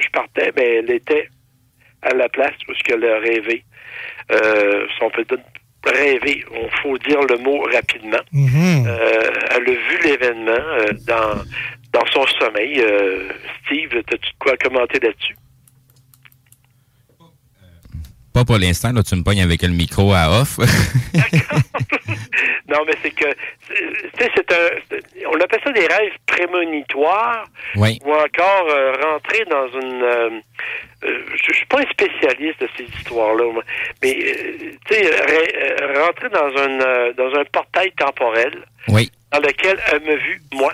je 0.00 0.08
partais, 0.10 0.52
ben, 0.52 0.64
elle 0.64 0.90
était 0.90 1.28
à 2.02 2.14
la 2.14 2.28
place 2.28 2.54
où 2.68 2.74
ce 2.74 2.82
qu'elle 2.82 3.04
a 3.04 3.18
rêvé. 3.18 3.64
Euh, 4.32 4.86
si 4.96 5.02
on 5.02 5.10
peut 5.10 5.24
dire 5.24 5.38
rêver, 5.84 6.44
il 6.52 6.80
faut 6.82 6.98
dire 6.98 7.20
le 7.22 7.38
mot 7.38 7.62
rapidement. 7.72 8.20
Euh, 8.86 9.30
elle 9.50 9.62
a 9.62 9.72
vu 9.72 9.98
l'événement 10.04 10.50
euh, 10.52 10.92
dans, 11.06 11.42
dans 11.92 12.06
son 12.12 12.26
sommeil. 12.38 12.80
Euh, 12.80 13.28
Steve, 13.64 13.90
as-tu 13.96 14.16
de 14.16 14.38
quoi 14.38 14.56
commenter 14.56 14.98
là-dessus? 15.00 15.36
Pas 18.32 18.44
pour 18.44 18.58
l'instant, 18.58 18.92
là, 18.92 19.02
tu 19.02 19.14
me 19.16 19.22
pognes 19.22 19.42
avec 19.42 19.62
le 19.62 19.68
micro 19.68 20.12
à 20.12 20.40
off. 20.40 20.58
Non, 22.68 22.84
mais 22.86 22.94
c'est 23.02 23.10
que, 23.10 23.26
c'est- 23.66 24.10
tu 24.16 24.24
sais, 24.24 24.30
c'est 24.36 24.52
un, 24.52 25.28
on 25.28 25.40
appelle 25.40 25.60
ça 25.64 25.72
des 25.72 25.86
rêves 25.88 26.12
prémonitoires. 26.26 27.44
Oui. 27.74 27.98
Ou 28.04 28.12
encore 28.12 28.66
euh, 28.70 28.92
rentrer 29.02 29.44
dans 29.50 29.66
une, 29.80 30.02
euh, 30.02 30.30
euh, 31.04 31.22
je, 31.34 31.52
suis 31.52 31.66
pas 31.66 31.80
un 31.80 31.90
spécialiste 31.90 32.60
de 32.60 32.68
ces 32.76 32.84
histoires-là, 32.84 33.52
moi, 33.52 33.64
mais 34.02 34.16
euh, 34.16 34.72
tu 34.86 34.94
sais, 34.94 35.04
euh, 35.04 36.00
rentrer 36.06 36.28
dans 36.28 36.62
un, 36.62 37.12
dans 37.12 37.40
un 37.40 37.44
portail 37.52 37.90
temporel. 37.98 38.64
Oui. 38.86 39.10
Dans 39.32 39.40
lequel 39.40 39.78
elle 39.92 40.02
m'a 40.04 40.14
vu 40.16 40.40
moi 40.54 40.72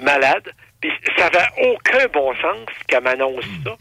malade. 0.00 0.50
Puis 0.80 0.90
ça 1.18 1.28
n'avait 1.30 1.46
aucun 1.72 2.06
bon 2.12 2.34
sens 2.36 2.66
qu'elle 2.86 3.02
m'annonce 3.02 3.44
ça. 3.64 3.76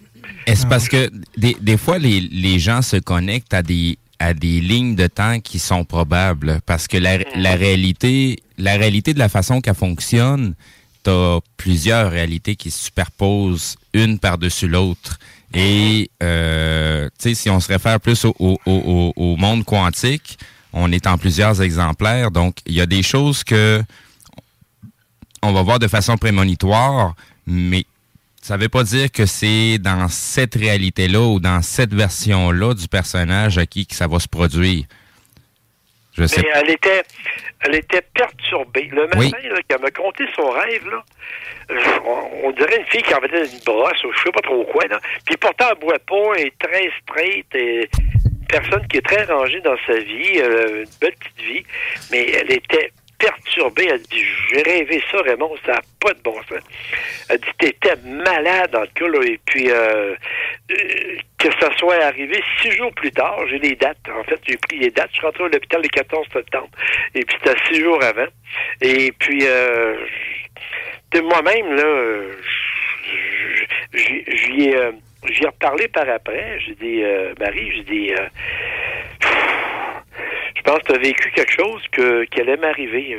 Est-ce 0.46 0.66
parce 0.68 0.90
que 0.90 1.10
des, 1.38 1.56
des 1.62 1.78
fois, 1.78 1.98
les, 1.98 2.20
les 2.20 2.60
gens 2.60 2.82
se 2.82 2.98
connectent 2.98 3.54
à 3.54 3.62
des, 3.64 3.98
à 4.20 4.34
des 4.34 4.60
lignes 4.62 4.96
de 4.96 5.08
temps 5.08 5.40
qui 5.40 5.60
sont 5.60 5.86
probables? 5.86 6.60
Parce 6.66 6.88
que 6.88 6.98
la, 6.98 7.18
la 7.36 7.56
réalité, 7.56 8.40
la 8.58 8.74
réalité 8.76 9.14
de 9.14 9.20
la 9.20 9.30
façon 9.30 9.62
qu'elle 9.62 9.76
fonctionne, 9.76 10.54
t'as 11.04 11.40
plusieurs 11.58 12.12
réalités 12.12 12.56
qui 12.56 12.72
se 12.72 12.86
superposent 12.86 13.76
une 13.94 14.20
par-dessus 14.20 14.68
l'autre. 14.68 15.20
Et, 15.54 16.10
euh, 16.24 17.10
tu 17.20 17.30
sais, 17.30 17.36
si 17.36 17.50
on 17.50 17.60
se 17.60 17.68
réfère 17.68 18.00
plus 18.00 18.26
au, 18.26 18.34
au, 18.40 18.58
au, 18.66 18.72
au- 18.72 19.14
au 19.16 19.36
monde 19.38 19.64
quantique, 19.66 20.38
on 20.72 20.92
est 20.92 21.06
en 21.06 21.18
plusieurs 21.18 21.62
exemplaires. 21.62 22.32
Donc, 22.32 22.58
il 22.66 22.74
y 22.74 22.82
a 22.82 22.86
des 22.88 23.04
choses 23.04 23.44
que 23.44 23.84
on 25.44 25.52
va 25.52 25.62
voir 25.62 25.78
de 25.78 25.88
façon 25.88 26.18
prémonitoire, 26.18 27.16
mais 27.46 27.86
ça 28.44 28.58
veut 28.58 28.68
pas 28.68 28.84
dire 28.84 29.10
que 29.10 29.26
c'est 29.26 29.78
dans 29.78 30.10
cette 30.10 30.56
réalité-là 30.56 31.22
ou 31.22 31.40
dans 31.40 31.62
cette 31.62 31.94
version-là 31.94 32.74
du 32.74 32.90
personnage 32.90 33.58
à 33.58 33.66
qui 33.66 33.88
que 33.88 33.96
ça 33.96 34.06
va 34.06 34.20
se 34.20 34.28
produire. 34.28 34.84
Je 36.18 36.26
sais. 36.26 36.42
Mais 36.42 36.50
elle 36.54 36.72
était, 36.72 37.04
elle 37.62 37.76
était 37.76 38.02
perturbée. 38.14 38.90
Le 38.92 39.08
matin, 39.08 39.38
là, 39.48 39.56
quand 39.70 39.78
elle 39.78 39.82
m'a 39.82 39.92
conté 39.92 40.26
son 40.36 40.50
rêve, 40.50 40.86
là, 40.90 41.06
on, 42.44 42.52
dirait 42.52 42.80
une 42.80 42.86
fille 42.88 43.04
qui 43.04 43.14
avait 43.14 43.28
une 43.30 43.60
brosse 43.66 44.04
ou 44.04 44.12
je 44.12 44.24
sais 44.24 44.32
pas 44.34 44.42
trop 44.42 44.66
quoi. 44.66 44.88
Là. 44.90 45.00
Puis 45.26 45.38
pourtant, 45.38 45.68
elle 45.72 45.80
boit 45.80 46.00
pas, 46.06 46.34
elle 46.38 46.48
est 46.48 46.60
très 46.60 46.92
straight, 47.02 47.56
et 47.56 47.90
personne 48.50 48.86
qui 48.90 48.98
est 48.98 49.06
très 49.06 49.24
rangée 49.24 49.62
dans 49.62 49.78
sa 49.88 49.98
vie, 50.00 50.42
euh, 50.42 50.84
une 50.84 50.92
belle 51.00 51.16
petite 51.16 51.42
vie, 51.42 51.64
mais 52.12 52.30
elle 52.32 52.52
était 52.52 52.92
perturbée. 53.24 53.88
Elle 53.90 54.02
dit 54.02 54.24
J'ai 54.50 54.62
rêvé 54.62 55.02
ça, 55.12 55.22
Raymond, 55.22 55.56
ça 55.66 55.74
n'a 55.74 55.82
pas 56.00 56.14
de 56.14 56.22
bon 56.22 56.36
sens. 56.44 56.64
Elle 57.30 57.40
dit 57.40 57.48
T'étais 57.58 57.96
malade, 58.04 58.76
en 58.76 58.86
tout 58.86 59.06
cas, 59.06 59.08
là, 59.08 59.26
et 59.26 59.40
puis 59.46 59.70
euh, 59.70 60.16
euh, 60.72 61.18
que 61.38 61.50
ça 61.60 61.70
soit 61.78 62.04
arrivé 62.04 62.42
six 62.62 62.72
jours 62.72 62.94
plus 62.94 63.12
tard, 63.12 63.40
j'ai 63.50 63.60
les 63.60 63.76
dates. 63.76 63.98
En 64.10 64.24
fait, 64.24 64.40
j'ai 64.48 64.58
pris 64.58 64.78
les 64.78 64.92
dates. 64.92 65.10
Je 65.12 65.18
suis 65.18 65.26
rentré 65.26 65.44
à 65.44 65.48
l'hôpital 65.48 65.82
le 65.82 65.90
14 65.90 66.28
septembre. 66.32 66.70
Et 67.16 67.24
puis 67.26 67.38
c'était 67.44 67.60
six 67.68 67.82
jours 67.82 68.04
avant. 68.04 68.28
Et 68.82 69.12
puis 69.14 69.42
euh, 69.44 69.98
moi-même, 71.16 71.76
là, 71.76 72.22
j'y 73.94 74.70
ai. 74.70 74.78
J'y 75.30 75.46
ai 75.46 75.48
reparlé 75.48 75.88
par 75.88 76.10
après. 76.10 76.60
J'ai 76.60 76.76
dit, 76.76 77.02
Marie, 77.40 77.72
j'ai 77.72 77.84
dit, 77.84 78.12
je 80.56 80.62
pense 80.62 80.80
que 80.80 80.88
tu 80.88 80.94
as 80.94 80.98
vécu 80.98 81.32
quelque 81.32 81.52
chose 81.52 81.82
que, 81.92 82.26
qui 82.26 82.42
allait 82.42 82.58
m'arriver. 82.58 83.18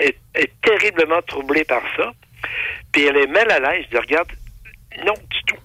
Elle, 0.00 0.12
est 0.34 0.52
terriblement 0.62 1.22
troublée 1.22 1.64
par 1.64 1.82
ça. 1.96 2.12
Puis 2.92 3.04
elle 3.04 3.16
est 3.16 3.26
mal 3.26 3.50
à 3.50 3.58
l'aise. 3.58 3.84
Je 3.86 3.96
dis, 3.96 4.02
regarde, 4.02 4.28
non 5.04 5.14
du 5.14 5.42
tout. 5.46 5.56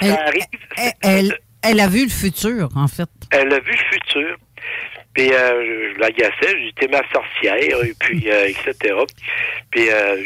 ça 0.00 0.06
elle, 0.06 0.12
arrive. 0.12 0.94
Elle, 1.02 1.38
elle, 1.62 1.80
a 1.80 1.88
vu 1.88 2.04
le 2.04 2.10
futur, 2.10 2.68
en 2.76 2.88
fait. 2.88 3.08
Elle 3.30 3.52
a 3.52 3.58
vu 3.58 3.72
le 3.72 3.98
futur. 3.98 4.36
Puis 5.14 5.32
euh, 5.32 5.94
je 5.94 6.00
l'agaçais, 6.00 6.56
j'étais 6.64 6.86
ma 6.88 7.02
sorcière, 7.10 7.84
et 7.84 7.94
puis, 7.98 8.30
euh, 8.30 8.46
etc. 8.48 8.94
Puis 9.70 9.90
euh, 9.90 10.16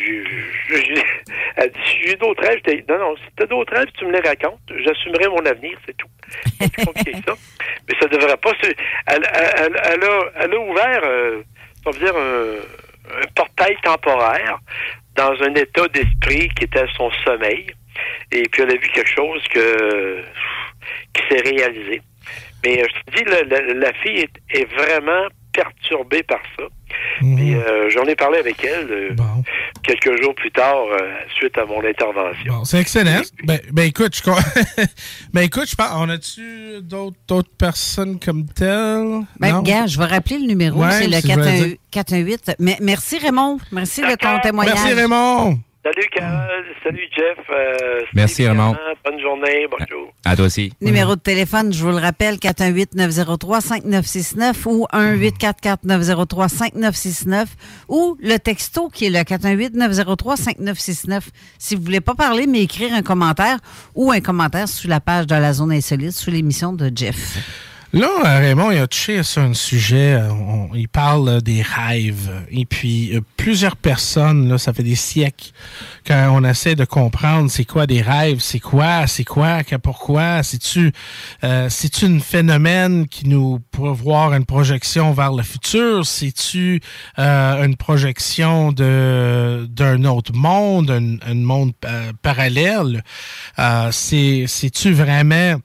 elle 1.57 1.71
dit, 1.71 1.81
si 1.87 2.09
j'ai 2.09 2.17
d'autres 2.17 2.43
rêves, 2.43 2.61
non, 2.89 2.99
non, 2.99 3.17
si 3.17 3.23
t'as 3.37 3.47
d'autres 3.47 3.75
rêves, 3.75 3.91
tu 3.99 4.07
me 4.07 4.13
les 4.13 4.27
racontes, 4.27 4.61
j'assumerai 4.85 5.29
mon 5.29 5.45
avenir, 5.47 5.79
c'est 5.87 5.97
tout. 5.97 6.09
ça. 6.61 6.67
Mais 7.89 7.95
ça 8.01 8.07
devrait 8.09 8.37
pas 8.37 8.53
se... 8.63 8.69
Elle, 9.07 9.23
elle, 9.35 9.81
elle, 9.85 10.05
a, 10.05 10.21
elle 10.37 10.55
a 10.55 10.59
ouvert, 10.59 11.01
euh, 11.05 11.43
on 11.87 11.91
va 11.91 11.99
dire, 11.99 12.17
un, 12.17 12.55
un 13.19 13.27
portail 13.35 13.77
temporaire 13.83 14.59
dans 15.15 15.33
un 15.43 15.55
état 15.55 15.87
d'esprit 15.89 16.49
qui 16.57 16.65
était 16.65 16.87
son 16.97 17.11
sommeil. 17.25 17.67
Et 18.31 18.43
puis 18.49 18.63
elle 18.63 18.71
a 18.71 18.75
vu 18.75 18.89
quelque 18.89 19.11
chose 19.15 19.43
que 19.49 20.23
qui 21.13 21.23
s'est 21.29 21.43
réalisé. 21.43 22.01
Mais 22.65 22.83
euh, 22.83 22.87
je 22.89 23.13
te 23.13 23.17
dis, 23.17 23.25
la, 23.25 23.75
la, 23.75 23.93
fille 23.95 24.27
est, 24.51 24.65
vraiment 24.73 25.27
perturbée 25.53 26.23
par 26.23 26.41
ça. 26.59 26.65
Mhm. 27.21 27.55
Euh, 27.55 27.91
j'en 27.91 28.05
ai 28.05 28.15
parlé 28.15 28.39
avec 28.39 28.63
elle 28.65 28.91
euh, 28.91 29.15
quelques 29.83 30.23
jours 30.23 30.35
plus 30.35 30.51
tard, 30.51 30.77
suite 31.37 31.57
à 31.59 31.65
mon 31.65 31.85
intervention. 31.85 32.65
c'est 32.65 32.81
excellent. 32.81 33.23
Ben, 33.45 33.61
ben, 33.73 33.87
écoute, 33.87 34.15
je 34.17 34.23
ben 35.33 35.43
écoute, 35.43 35.69
je 35.69 35.75
pense, 35.75 35.91
on 35.97 36.09
a-tu 36.09 36.81
d'autres 36.83 37.51
personnes 37.57 38.19
comme 38.19 38.47
telles? 38.47 39.23
Ben, 39.41 39.63
gars, 39.63 39.87
je 39.87 39.99
vais 39.99 40.07
rappeler 40.07 40.39
le 40.39 40.47
numéro, 40.47 40.83
c'est 40.91 41.09
le 41.09 41.77
418. 41.91 42.57
Mais 42.59 42.77
merci 42.81 43.19
Raymond, 43.19 43.59
merci 43.71 44.03
de 44.03 44.15
ton 44.15 44.39
témoignage. 44.41 44.75
Merci 44.75 44.95
Raymond. 44.95 45.59
Salut 45.85 46.09
Carole, 46.15 46.65
salut 46.85 47.09
Jeff. 47.11 47.39
Euh, 47.51 48.03
Merci 48.15 48.47
Raymond. 48.47 48.77
Bonne 49.05 49.19
journée, 49.21 49.67
bonjour. 49.69 50.13
À 50.25 50.37
toi 50.37 50.45
aussi. 50.47 50.73
Numéro 50.81 51.17
de 51.17 51.21
téléphone, 51.21 51.73
je 51.73 51.83
vous 51.83 51.91
le 51.91 51.97
rappelle, 51.97 52.37
418-903-5969 52.37 54.69
ou 54.69 54.87
1-844-903-5969 54.93 57.47
ou 57.89 58.17
le 58.21 58.37
texto 58.39 58.91
qui 58.91 59.07
est 59.07 59.11
le 59.11 59.19
418-903-5969. 59.19 61.21
Si 61.59 61.75
vous 61.75 61.83
voulez 61.83 62.01
pas 62.01 62.15
parler, 62.15 62.47
mais 62.47 62.63
écrire 62.63 62.95
un 62.95 63.03
commentaire 63.03 63.59
ou 63.97 64.13
un 64.13 64.21
commentaire 64.21 64.69
sous 64.69 64.87
la 64.87 65.01
page 65.01 65.27
de 65.27 65.35
la 65.35 65.53
zone 65.53 65.73
insolite 65.73 66.13
sous 66.13 66.31
l'émission 66.31 66.73
de 66.73 66.93
Jeff. 66.95 67.39
Là, 67.95 68.09
Raymond, 68.39 68.71
il 68.71 68.79
a 68.79 68.87
touché 68.87 69.23
sur 69.23 69.43
un 69.43 69.53
sujet. 69.53 70.15
Euh, 70.15 70.31
il 70.75 70.89
parle 70.89 71.43
des 71.43 71.61
rêves. 71.61 72.31
Et 72.51 72.65
puis, 72.65 73.15
euh, 73.15 73.21
plusieurs 73.37 73.77
personnes, 73.77 74.49
là, 74.49 74.57
ça 74.57 74.73
fait 74.73 74.83
des 74.83 74.95
siècles 74.95 75.51
qu'on 76.07 76.43
essaie 76.45 76.75
de 76.75 76.85
comprendre 76.85 77.51
c'est 77.51 77.65
quoi 77.65 77.87
des 77.87 78.01
rêves, 78.01 78.41
c'est 78.41 78.61
quoi, 78.61 79.07
c'est 79.07 79.25
quoi, 79.25 79.59
pourquoi, 79.83 80.43
c'est-tu 80.43 80.93
euh, 81.45 81.69
c'est-tu 81.69 82.07
un 82.07 82.19
phénomène 82.19 83.07
qui 83.07 83.29
nous 83.29 83.61
voir 83.77 84.33
une 84.33 84.45
projection 84.45 85.13
vers 85.13 85.33
le 85.33 85.43
futur, 85.43 86.07
c'est-tu 86.07 86.81
euh, 87.19 87.65
une 87.65 87.77
projection 87.77 88.73
de 88.73 89.67
d'un 89.71 90.05
autre 90.05 90.33
monde, 90.35 90.91
un, 90.91 91.35
monde 91.35 91.73
parallèle, 92.23 93.03
c'est 93.91 94.45
c'est-tu 94.47 94.93
vraiment 94.93 95.57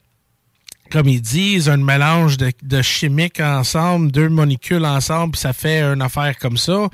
comme 0.90 1.08
ils 1.08 1.20
disent, 1.20 1.68
un 1.68 1.76
mélange 1.76 2.36
de, 2.36 2.82
chimiques 2.82 3.40
ensemble, 3.40 4.10
deux 4.10 4.28
molécules 4.28 4.84
ensemble, 4.84 5.32
puis 5.32 5.40
ça 5.40 5.52
fait 5.52 5.82
une 5.82 6.02
affaire 6.02 6.38
comme 6.38 6.56
ça. 6.56 6.88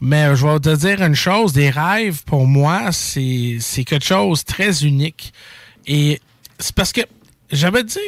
Mais 0.00 0.34
je 0.36 0.46
vais 0.46 0.60
te 0.60 0.74
dire 0.74 1.02
une 1.02 1.14
chose, 1.14 1.52
des 1.52 1.70
rêves, 1.70 2.22
pour 2.24 2.46
moi, 2.46 2.92
c'est 2.92 3.58
quelque 3.86 4.04
chose 4.04 4.44
de 4.44 4.52
très 4.52 4.84
unique. 4.84 5.32
Et 5.86 6.20
c'est 6.58 6.74
parce 6.74 6.92
que 6.92 7.02
j'avais 7.50 7.84
dit 7.84 7.98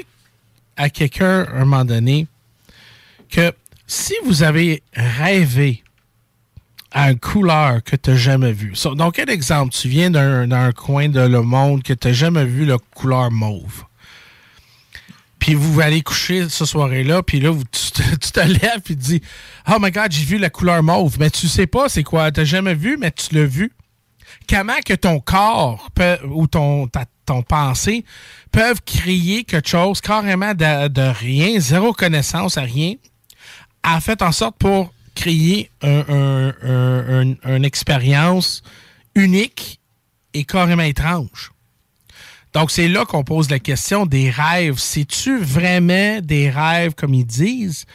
à 0.77 0.91
quelqu'un 0.91 1.45
à 1.45 1.57
un 1.57 1.65
moment 1.65 1.85
donné 1.85 2.27
que 3.31 3.53
si 3.87 4.15
vous 4.25 4.43
avez 4.43 4.83
rêvé 4.95 5.83
à 6.93 7.13
une 7.13 7.19
couleur 7.19 7.83
que 7.85 7.97
tu 7.97 8.11
n'as 8.11 8.17
jamais 8.17 8.53
vue. 8.53 8.75
donc, 8.97 9.15
quel 9.15 9.31
exemple? 9.31 9.73
Tu 9.73 9.89
viens 9.89 10.11
d'un 10.11 10.73
coin 10.73 11.09
de 11.09 11.21
le 11.21 11.43
monde 11.43 11.83
que 11.83 11.93
tu 11.93 12.09
n'as 12.09 12.15
jamais 12.15 12.45
vu 12.45 12.65
la 12.65 12.79
couleur 12.95 13.31
mauve 13.31 13.85
puis 15.41 15.55
vous 15.55 15.81
allez 15.81 16.03
coucher 16.03 16.49
ce 16.49 16.65
soirée-là, 16.65 17.23
puis 17.23 17.41
là, 17.41 17.53
tu, 17.73 18.31
te, 18.31 18.41
lèves, 18.41 18.83
puis 18.85 18.95
tu 18.95 19.03
dis 19.03 19.23
Oh 19.67 19.79
my 19.81 19.91
God, 19.91 20.13
j'ai 20.13 20.25
vu 20.25 20.39
la 20.39 20.51
couleur 20.51 20.83
mauve. 20.83 21.17
Mais 21.19 21.31
tu 21.31 21.49
sais 21.49 21.67
pas 21.67 21.89
c'est 21.89 22.05
quoi. 22.05 22.31
Tu 22.31 22.45
jamais 22.45 22.75
vu, 22.75 22.97
mais 22.99 23.11
tu 23.11 23.35
l'as 23.35 23.47
vu. 23.47 23.73
Comment 24.49 24.81
que 24.85 24.95
ton 24.95 25.19
corps 25.19 25.89
ou 26.31 26.47
ton, 26.47 26.89
ton 27.27 27.43
pensée 27.43 28.05
peuvent 28.53 28.83
créer 28.85 29.45
quelque 29.45 29.69
chose 29.69 30.01
carrément 30.01 30.55
de, 30.55 31.11
rien, 31.11 31.59
zéro 31.59 31.93
connaissance 31.93 32.59
à 32.59 32.63
rien, 32.63 32.95
a 33.83 34.01
fait 34.01 34.23
en 34.23 34.33
sorte 34.33 34.57
pour 34.59 34.93
créer 35.15 35.71
une 35.83 37.65
expérience 37.65 38.63
unique 39.15 39.81
et 40.35 40.45
carrément 40.45 40.83
étrange. 40.83 41.53
Donc, 42.53 42.71
c'est 42.71 42.89
là 42.89 43.05
qu'on 43.05 43.25
pose 43.25 43.51
la 43.51 43.59
question 43.59 44.07
des 44.07 44.31
rêves. 44.31 44.79
C'est-tu 44.79 45.39
vraiment 45.39 46.21
des 46.21 46.51
rêves 46.51 46.95
comme 46.95 47.15
ils 47.15 47.27
disent 47.27 47.87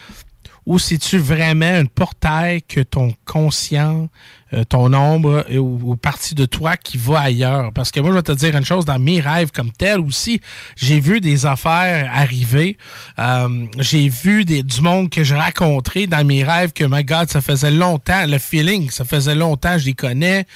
ou 0.65 0.79
c'est-tu 0.79 1.19
vraiment 1.19 1.65
un 1.65 1.85
portail 1.85 2.63
que 2.63 2.79
ton 2.79 3.13
conscient, 3.25 4.09
euh, 4.53 4.63
ton 4.63 4.93
ombre 4.93 5.45
ou, 5.55 5.95
partie 5.95 6.33
de 6.33 6.45
toi 6.45 6.75
qui 6.75 6.97
va 6.97 7.19
ailleurs? 7.19 7.71
Parce 7.71 7.91
que 7.91 7.99
moi, 7.99 8.09
je 8.09 8.15
vais 8.15 8.23
te 8.23 8.31
dire 8.31 8.55
une 8.55 8.65
chose, 8.65 8.83
dans 8.83 8.97
mes 8.97 9.19
rêves 9.19 9.51
comme 9.51 9.71
tel 9.71 9.99
aussi, 9.99 10.41
j'ai 10.75 10.99
vu 10.99 11.21
des 11.21 11.45
affaires 11.45 12.09
arriver. 12.11 12.77
Euh, 13.19 13.67
j'ai 13.77 14.09
vu 14.09 14.43
des, 14.43 14.63
du 14.63 14.81
monde 14.81 15.11
que 15.11 15.23
j'ai 15.23 15.35
rencontré 15.35 16.07
dans 16.07 16.25
mes 16.25 16.43
rêves 16.43 16.73
que, 16.73 16.83
my 16.83 17.03
God, 17.03 17.29
ça 17.29 17.41
faisait 17.41 17.71
longtemps, 17.71 18.25
le 18.25 18.39
feeling, 18.39 18.89
ça 18.89 19.05
faisait 19.05 19.35
longtemps, 19.35 19.77
je 19.77 19.85
les 19.85 19.93
connais. 19.93 20.47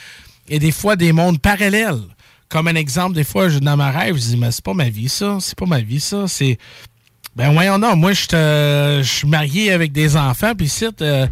Et 0.47 0.57
des 0.57 0.71
fois, 0.71 0.95
des 0.95 1.11
mondes 1.11 1.39
parallèles 1.39 2.01
comme 2.49 2.67
un 2.67 2.75
exemple, 2.75 3.15
des 3.15 3.23
fois, 3.23 3.47
je, 3.47 3.59
dans 3.59 3.77
ma 3.77 3.91
rêve, 3.91 4.15
je 4.15 4.21
dis, 4.21 4.37
mais 4.37 4.51
c'est 4.51 4.63
pas 4.63 4.73
ma 4.73 4.89
vie, 4.89 5.07
ça. 5.07 5.37
C'est 5.39 5.57
pas 5.57 5.67
ma 5.67 5.81
vie, 5.81 5.99
ça. 5.99 6.27
C'est. 6.27 6.57
Ben, 7.35 7.53
voyons, 7.53 7.77
non. 7.77 7.95
Moi, 7.95 8.13
je 8.13 9.01
suis 9.03 9.27
marié 9.27 9.71
avec 9.71 9.91
des 9.91 10.17
enfants, 10.17 10.53
puis 10.55 10.65
ici, 10.65 10.87
euh, 11.01 11.27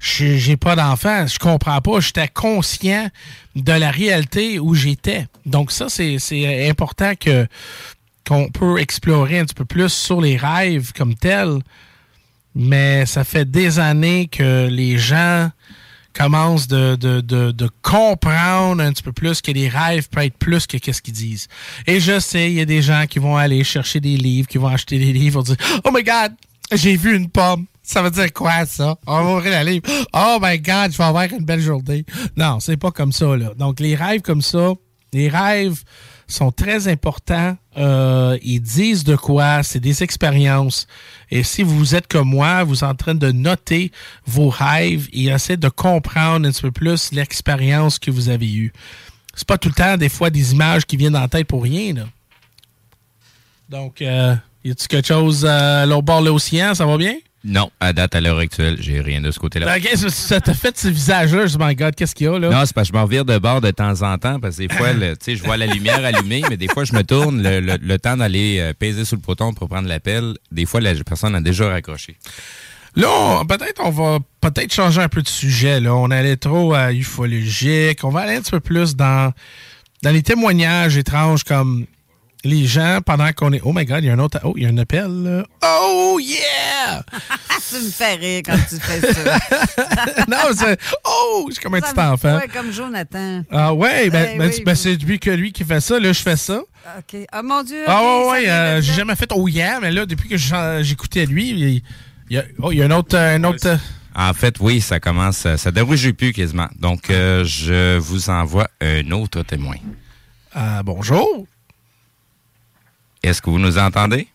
j'ai 0.00 0.56
pas 0.56 0.74
d'enfants. 0.74 1.26
Je 1.26 1.38
comprends 1.38 1.80
pas. 1.80 2.00
J'étais 2.00 2.28
conscient 2.28 3.08
de 3.54 3.72
la 3.72 3.90
réalité 3.90 4.58
où 4.58 4.74
j'étais. 4.74 5.26
Donc, 5.44 5.70
ça, 5.70 5.88
c'est 5.88 6.68
important 6.68 7.12
que 7.20 7.46
qu'on 8.26 8.48
peut 8.48 8.78
explorer 8.78 9.40
un 9.40 9.44
petit 9.44 9.54
peu 9.54 9.64
plus 9.64 9.92
sur 9.92 10.20
les 10.20 10.36
rêves 10.36 10.92
comme 10.96 11.14
tels. 11.14 11.58
Mais 12.54 13.04
ça 13.04 13.24
fait 13.24 13.50
des 13.50 13.78
années 13.78 14.28
que 14.28 14.68
les 14.68 14.96
gens 14.96 15.50
commence 16.12 16.68
de, 16.68 16.96
de, 16.96 17.20
de, 17.20 17.70
comprendre 17.82 18.82
un 18.82 18.92
petit 18.92 19.02
peu 19.02 19.12
plus 19.12 19.40
que 19.40 19.50
les 19.50 19.68
rêves 19.68 20.08
peuvent 20.08 20.24
être 20.24 20.36
plus 20.36 20.66
que 20.66 20.76
qu'est-ce 20.76 21.02
qu'ils 21.02 21.14
disent. 21.14 21.48
Et 21.86 22.00
je 22.00 22.20
sais, 22.20 22.50
il 22.50 22.54
y 22.54 22.60
a 22.60 22.64
des 22.64 22.82
gens 22.82 23.04
qui 23.08 23.18
vont 23.18 23.36
aller 23.36 23.64
chercher 23.64 24.00
des 24.00 24.16
livres, 24.16 24.48
qui 24.48 24.58
vont 24.58 24.68
acheter 24.68 24.98
des 24.98 25.12
livres, 25.12 25.40
vont 25.40 25.42
dire 25.42 25.56
Oh 25.84 25.90
my 25.92 26.02
God, 26.02 26.32
j'ai 26.72 26.96
vu 26.96 27.16
une 27.16 27.28
pomme. 27.28 27.66
Ça 27.82 28.02
veut 28.02 28.10
dire 28.10 28.32
quoi, 28.32 28.64
ça? 28.64 28.96
On 29.06 29.24
va 29.24 29.34
ouvrir 29.34 29.52
la 29.52 29.64
livre. 29.64 29.84
Oh 30.12 30.38
my 30.40 30.58
God, 30.58 30.92
je 30.92 30.98
vais 30.98 31.04
avoir 31.04 31.24
une 31.24 31.44
belle 31.44 31.60
journée. 31.60 32.04
Non, 32.36 32.60
c'est 32.60 32.76
pas 32.76 32.92
comme 32.92 33.12
ça, 33.12 33.36
là. 33.36 33.52
Donc, 33.58 33.80
les 33.80 33.96
rêves 33.96 34.20
comme 34.20 34.42
ça, 34.42 34.72
les 35.12 35.28
rêves 35.28 35.82
sont 36.28 36.52
très 36.52 36.88
importants. 36.88 37.56
Euh, 37.76 38.38
ils 38.42 38.60
disent 38.60 39.04
de 39.04 39.16
quoi, 39.16 39.62
c'est 39.62 39.80
des 39.80 40.02
expériences. 40.02 40.86
Et 41.30 41.42
si 41.42 41.62
vous 41.62 41.94
êtes 41.94 42.06
comme 42.06 42.28
moi, 42.28 42.64
vous 42.64 42.76
êtes 42.76 42.82
en 42.82 42.94
train 42.94 43.14
de 43.14 43.32
noter 43.32 43.90
vos 44.26 44.50
rêves 44.50 45.08
et 45.12 45.28
essayer 45.28 45.56
de 45.56 45.68
comprendre 45.68 46.46
un 46.46 46.52
petit 46.52 46.62
peu 46.62 46.70
plus 46.70 47.12
l'expérience 47.12 47.98
que 47.98 48.10
vous 48.10 48.28
avez 48.28 48.52
eue. 48.52 48.72
C'est 49.34 49.48
pas 49.48 49.56
tout 49.56 49.68
le 49.68 49.74
temps, 49.74 49.96
des 49.96 50.10
fois, 50.10 50.28
des 50.28 50.52
images 50.52 50.84
qui 50.84 50.96
viennent 50.98 51.16
en 51.16 51.28
tête 51.28 51.46
pour 51.46 51.62
rien, 51.62 51.94
là. 51.94 52.04
Donc, 53.70 54.02
euh, 54.02 54.36
y 54.62 54.70
a-tu 54.70 54.86
quelque 54.86 55.08
chose 55.08 55.46
à 55.46 55.86
l'autre 55.86 56.02
bord 56.02 56.20
de 56.20 56.26
l'océan? 56.26 56.74
Ça 56.74 56.84
va 56.84 56.98
bien? 56.98 57.16
Non, 57.44 57.70
à 57.80 57.92
date, 57.92 58.14
à 58.14 58.20
l'heure 58.20 58.38
actuelle, 58.38 58.76
j'ai 58.78 59.00
rien 59.00 59.20
de 59.20 59.30
ce 59.32 59.38
côté-là. 59.40 59.66
Ben, 59.66 59.96
ça 60.10 60.40
t'a 60.40 60.54
fait 60.54 60.78
ce 60.78 60.86
visage-là? 60.86 61.46
Je 61.46 61.58
my 61.58 61.74
God, 61.74 61.94
qu'est-ce 61.96 62.14
qu'il 62.14 62.26
y 62.26 62.28
a 62.30 62.38
là? 62.38 62.50
Non, 62.50 62.64
c'est 62.64 62.72
parce 62.72 62.88
que 62.88 62.94
je 62.94 62.98
me 62.98 63.02
revire 63.02 63.24
de 63.24 63.36
bord 63.38 63.60
de 63.60 63.70
temps 63.72 64.02
en 64.02 64.16
temps, 64.16 64.38
parce 64.38 64.56
que 64.58 64.62
des 64.68 64.72
fois, 64.74 64.92
tu 64.94 65.00
sais, 65.20 65.34
je 65.36 65.42
vois 65.42 65.56
la 65.56 65.66
lumière 65.66 66.04
allumée, 66.04 66.42
mais 66.48 66.56
des 66.56 66.68
fois, 66.68 66.84
je 66.84 66.92
me 66.92 67.02
tourne, 67.02 67.42
le, 67.42 67.58
le- 67.60 67.78
le 67.82 67.98
temps 67.98 68.16
d'aller 68.16 68.58
euh, 68.60 68.72
peser 68.78 69.04
sur 69.04 69.16
le 69.16 69.22
bouton 69.22 69.52
pour 69.54 69.68
prendre 69.68 69.88
l'appel, 69.88 70.34
des 70.52 70.66
fois, 70.66 70.80
la 70.80 70.94
personne 71.04 71.34
a 71.34 71.40
déjà 71.40 71.68
raccroché. 71.68 72.16
Là, 72.94 73.42
peut-être 73.48 73.80
on 73.84 73.90
va 73.90 74.18
peut-être 74.40 74.72
changer 74.72 75.00
un 75.00 75.08
peu 75.08 75.22
de 75.22 75.28
sujet. 75.28 75.80
Là. 75.80 75.94
On 75.94 76.10
allait 76.10 76.36
trop 76.36 76.74
à 76.74 76.92
ufologique. 76.92 78.04
On 78.04 78.10
va 78.10 78.20
aller 78.20 78.36
un 78.36 78.40
petit 78.42 78.50
peu 78.50 78.60
plus 78.60 78.94
dans, 78.96 79.32
dans 80.02 80.10
les 80.10 80.22
témoignages 80.22 80.98
étranges 80.98 81.42
comme 81.42 81.86
les 82.44 82.66
gens 82.66 83.00
pendant 83.04 83.32
qu'on 83.32 83.52
est. 83.52 83.60
Oh 83.64 83.72
my 83.72 83.84
god, 83.84 84.02
il 84.02 84.06
y 84.06 84.10
a 84.10 84.14
un 84.14 84.18
autre. 84.18 84.38
Oh, 84.44 84.54
il 84.56 84.64
y 84.64 84.66
a 84.66 84.68
un 84.68 84.78
appel. 84.78 85.06
là. 85.22 85.44
Oh 85.64 86.18
yeah! 86.20 87.04
tu 87.70 87.76
me 87.76 87.90
fais 87.90 88.14
rire 88.14 88.42
quand 88.44 88.58
tu 88.68 88.76
fais 88.80 89.12
ça. 89.12 89.38
non, 90.28 90.36
c'est. 90.56 90.78
Oh, 91.04 91.46
je 91.48 91.54
suis 91.54 91.62
comme 91.62 91.74
un 91.74 91.80
Ça 91.80 91.92
petit 91.92 92.00
enfant. 92.00 92.38
Ouais, 92.38 92.48
comme 92.48 92.72
Jonathan. 92.72 93.42
Ah 93.50 93.72
ouais, 93.72 94.10
ben, 94.10 94.30
Eh 94.34 94.38
ben, 94.38 94.50
oui, 94.50 94.62
ben, 94.64 94.74
c'est 94.74 94.94
lui 94.96 95.18
que 95.18 95.30
lui 95.30 95.52
qui 95.52 95.64
fait 95.64 95.80
ça. 95.80 95.98
Là, 95.98 96.12
je 96.12 96.20
fais 96.20 96.36
ça. 96.36 96.60
OK. 96.98 97.20
Ah, 97.30 97.42
mon 97.42 97.62
Dieu. 97.62 97.84
Ah 97.86 98.02
ouais, 98.02 98.30
ouais, 98.30 98.50
euh, 98.50 98.82
j'ai 98.82 98.92
jamais 98.92 99.14
fait 99.14 99.30
oh 99.34 99.46
yeah, 99.48 99.78
mais 99.80 99.90
là, 99.90 100.04
depuis 100.06 100.28
que 100.28 100.36
j'écoutais 100.36 101.26
lui, 101.26 101.50
il 101.50 101.82
il 102.30 102.36
y 102.36 102.38
a, 102.38 102.44
oh, 102.62 102.72
il 102.72 102.78
y 102.78 102.82
a 102.82 102.86
un 102.86 102.90
autre. 102.90 103.16
Un 103.16 103.44
autre 103.44 103.66
euh, 103.66 103.76
En 104.14 104.32
fait, 104.32 104.56
oui, 104.60 104.80
ça 104.80 105.00
commence, 105.00 105.46
ça 105.56 105.70
dérouge 105.70 106.10
plus 106.12 106.32
quasiment. 106.32 106.68
Donc, 106.78 107.10
euh, 107.10 107.44
je 107.44 107.98
vous 107.98 108.30
envoie 108.30 108.68
un 108.80 109.10
autre 109.10 109.42
témoin. 109.42 109.76
ah, 110.54 110.82
bonjour. 110.82 111.46
Est-ce 113.22 113.40
que 113.40 113.50
vous 113.50 113.58
nous 113.58 113.78
entendez? 113.78 114.28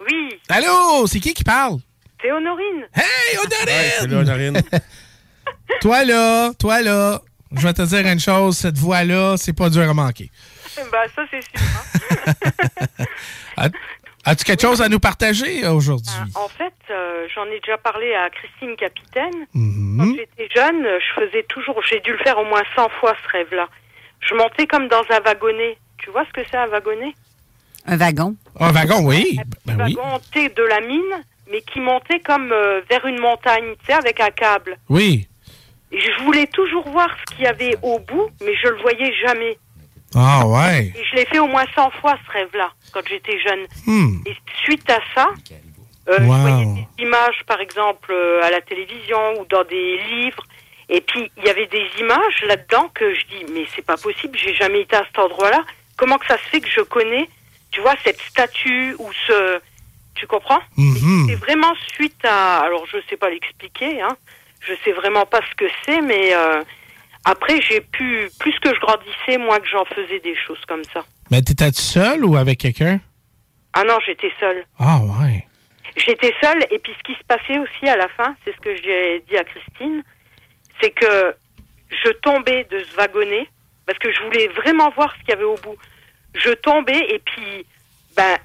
Oui, 0.00 0.38
Allô, 0.48 1.06
c'est 1.06 1.20
qui 1.20 1.34
qui 1.34 1.44
parle? 1.44 1.78
c'est 2.20 2.30
Honorine. 2.32 2.86
Hey, 2.94 3.36
Honorine! 3.38 3.90
Salut, 3.98 4.14
Honorine. 4.16 4.60
Toi 5.80 6.04
là, 6.04 6.52
toi 6.58 6.80
là, 6.82 7.20
je 7.56 7.62
vais 7.66 7.72
te 7.72 7.82
dire 7.82 8.06
une 8.06 8.20
chose, 8.20 8.56
cette 8.56 8.78
voix-là, 8.78 9.36
c'est 9.36 9.52
pas 9.52 9.68
dur 9.68 9.88
à 9.88 9.94
manquer. 9.94 10.30
bah, 10.92 11.04
ça, 11.14 11.22
c'est 11.30 11.42
sûr. 11.42 11.66
hein. 12.96 13.04
As- 13.56 13.70
As-tu 14.28 14.44
quelque 14.44 14.62
chose 14.62 14.82
à 14.82 14.88
nous 14.88 14.98
partager 14.98 15.64
euh, 15.64 15.70
aujourd'hui? 15.72 16.10
En 16.34 16.48
fait, 16.48 16.74
euh, 16.90 17.26
j'en 17.34 17.44
ai 17.46 17.60
déjà 17.60 17.78
parlé 17.78 18.12
à 18.14 18.28
Christine 18.30 18.74
Capitaine. 18.76 19.46
Mhm. 19.54 19.98
Quand 19.98 20.14
j'étais 20.16 20.48
jeune, 20.54 20.84
euh, 20.84 20.98
je 20.98 21.20
faisais 21.20 21.42
toujours, 21.48 21.80
j'ai 21.88 22.00
dû 22.00 22.10
le 22.12 22.18
faire 22.18 22.36
au 22.38 22.44
moins 22.44 22.62
100 22.74 22.88
fois 23.00 23.14
ce 23.24 23.28
rêve-là. 23.30 23.68
Je 24.20 24.34
montais 24.34 24.66
comme 24.66 24.88
dans 24.88 25.02
un 25.10 25.20
wagonnet. 25.20 25.78
Tu 25.98 26.10
vois 26.10 26.24
ce 26.26 26.32
que 26.32 26.40
c'est 26.50 26.56
un 26.56 26.66
wagonnet? 26.68 27.14
Un 27.86 27.96
wagon. 27.96 28.36
Un 28.58 28.72
wagon, 28.72 29.04
oui. 29.04 29.38
Ben 29.64 29.80
Un 29.80 29.84
oui. 29.86 29.94
wagon 29.94 30.08
hanté 30.14 30.48
de 30.48 30.62
la 30.62 30.80
mine, 30.80 31.24
mais 31.50 31.60
qui 31.62 31.80
montait 31.80 32.20
comme 32.20 32.50
euh, 32.52 32.80
vers 32.90 33.04
une 33.06 33.18
montagne, 33.20 33.74
tu 33.80 33.86
sais, 33.86 33.92
avec 33.92 34.20
un 34.20 34.30
câble. 34.30 34.76
Oui. 34.88 35.26
Et 35.92 36.00
je 36.00 36.24
voulais 36.24 36.46
toujours 36.48 36.88
voir 36.88 37.08
ce 37.20 37.34
qu'il 37.34 37.44
y 37.44 37.48
avait 37.48 37.76
au 37.82 37.98
bout, 38.00 38.28
mais 38.42 38.54
je 38.62 38.68
le 38.68 38.80
voyais 38.82 39.12
jamais. 39.24 39.56
Ah 40.14 40.46
ouais. 40.46 40.92
Et 40.96 41.04
je 41.10 41.16
l'ai 41.16 41.26
fait 41.26 41.38
au 41.38 41.46
moins 41.46 41.64
100 41.74 41.90
fois 42.00 42.16
ce 42.26 42.32
rêve-là, 42.32 42.70
quand 42.92 43.02
j'étais 43.08 43.38
jeune. 43.40 43.66
Hmm. 43.86 44.18
Et 44.26 44.34
suite 44.64 44.88
à 44.90 44.98
ça, 45.14 45.28
euh, 46.08 46.16
je 46.18 46.24
Wow. 46.24 46.36
voyais 46.38 46.64
des 46.66 47.02
images, 47.04 47.40
par 47.46 47.60
exemple, 47.60 48.10
euh, 48.12 48.42
à 48.42 48.50
la 48.50 48.60
télévision 48.62 49.40
ou 49.40 49.44
dans 49.46 49.64
des 49.64 49.98
livres. 50.10 50.42
Et 50.88 51.00
puis, 51.00 51.30
il 51.36 51.44
y 51.44 51.48
avait 51.48 51.66
des 51.66 51.84
images 52.00 52.44
là-dedans 52.46 52.88
que 52.94 53.12
je 53.14 53.20
dis, 53.26 53.52
mais 53.52 53.64
c'est 53.74 53.84
pas 53.84 53.96
possible, 53.96 54.38
j'ai 54.38 54.54
jamais 54.54 54.82
été 54.82 54.94
à 54.96 55.04
cet 55.04 55.18
endroit-là. 55.18 55.64
Comment 55.96 56.16
que 56.18 56.26
ça 56.26 56.38
se 56.38 56.44
fait 56.44 56.60
que 56.60 56.68
je 56.70 56.80
connais, 56.82 57.28
tu 57.70 57.80
vois, 57.80 57.94
cette 58.04 58.20
statue 58.20 58.94
ou 58.98 59.10
ce... 59.26 59.60
Tu 60.14 60.26
comprends? 60.26 60.60
Mhm. 60.76 61.26
C'est 61.28 61.34
vraiment 61.34 61.74
suite 61.94 62.24
à... 62.24 62.60
Alors, 62.60 62.86
je 62.86 62.98
sais 63.08 63.16
pas 63.16 63.28
l'expliquer, 63.28 64.00
hein. 64.00 64.16
Je 64.60 64.72
sais 64.84 64.92
vraiment 64.92 65.26
pas 65.26 65.40
ce 65.50 65.54
que 65.54 65.70
c'est, 65.84 66.00
mais... 66.00 66.34
euh, 66.34 66.62
après, 67.24 67.60
j'ai 67.60 67.80
pu... 67.80 68.30
Plus 68.38 68.58
que 68.60 68.74
je 68.74 68.80
grandissais, 68.80 69.36
moins 69.38 69.58
que 69.58 69.68
j'en 69.68 69.84
faisais 69.84 70.20
des 70.20 70.36
choses 70.46 70.64
comme 70.66 70.84
ça. 70.84 71.04
Mais 71.30 71.42
t'étais-tu 71.42 71.82
seul 71.82 72.24
ou 72.24 72.36
avec 72.36 72.58
quelqu'un? 72.58 73.00
Ah 73.72 73.84
non, 73.84 73.98
j'étais 74.06 74.32
seule. 74.40 74.64
Ah 74.78 75.00
ouais. 75.00 75.46
J'étais 75.96 76.32
seule 76.42 76.62
et 76.70 76.78
puis 76.78 76.92
ce 76.96 77.02
qui 77.02 77.18
se 77.18 77.24
passait 77.26 77.58
aussi 77.58 77.88
à 77.88 77.96
la 77.96 78.08
fin, 78.08 78.34
c'est 78.44 78.54
ce 78.54 78.60
que 78.60 78.76
j'ai 78.76 79.24
dit 79.28 79.36
à 79.36 79.44
Christine, 79.44 80.02
c'est 80.80 80.90
que 80.90 81.34
je 81.90 82.10
tombais 82.22 82.64
de 82.70 82.78
ce 82.78 82.96
wagonnet 82.96 83.48
parce 83.86 83.98
que 83.98 84.12
je 84.12 84.22
voulais 84.22 84.48
vraiment 84.48 84.90
voir 84.90 85.12
ce 85.14 85.20
qu'il 85.20 85.30
y 85.30 85.32
avait 85.32 85.44
au 85.44 85.56
bout. 85.56 85.76
Je 86.44 86.52
tombais 86.54 87.06
et 87.10 87.18
puis 87.18 87.66
ben 88.16 88.36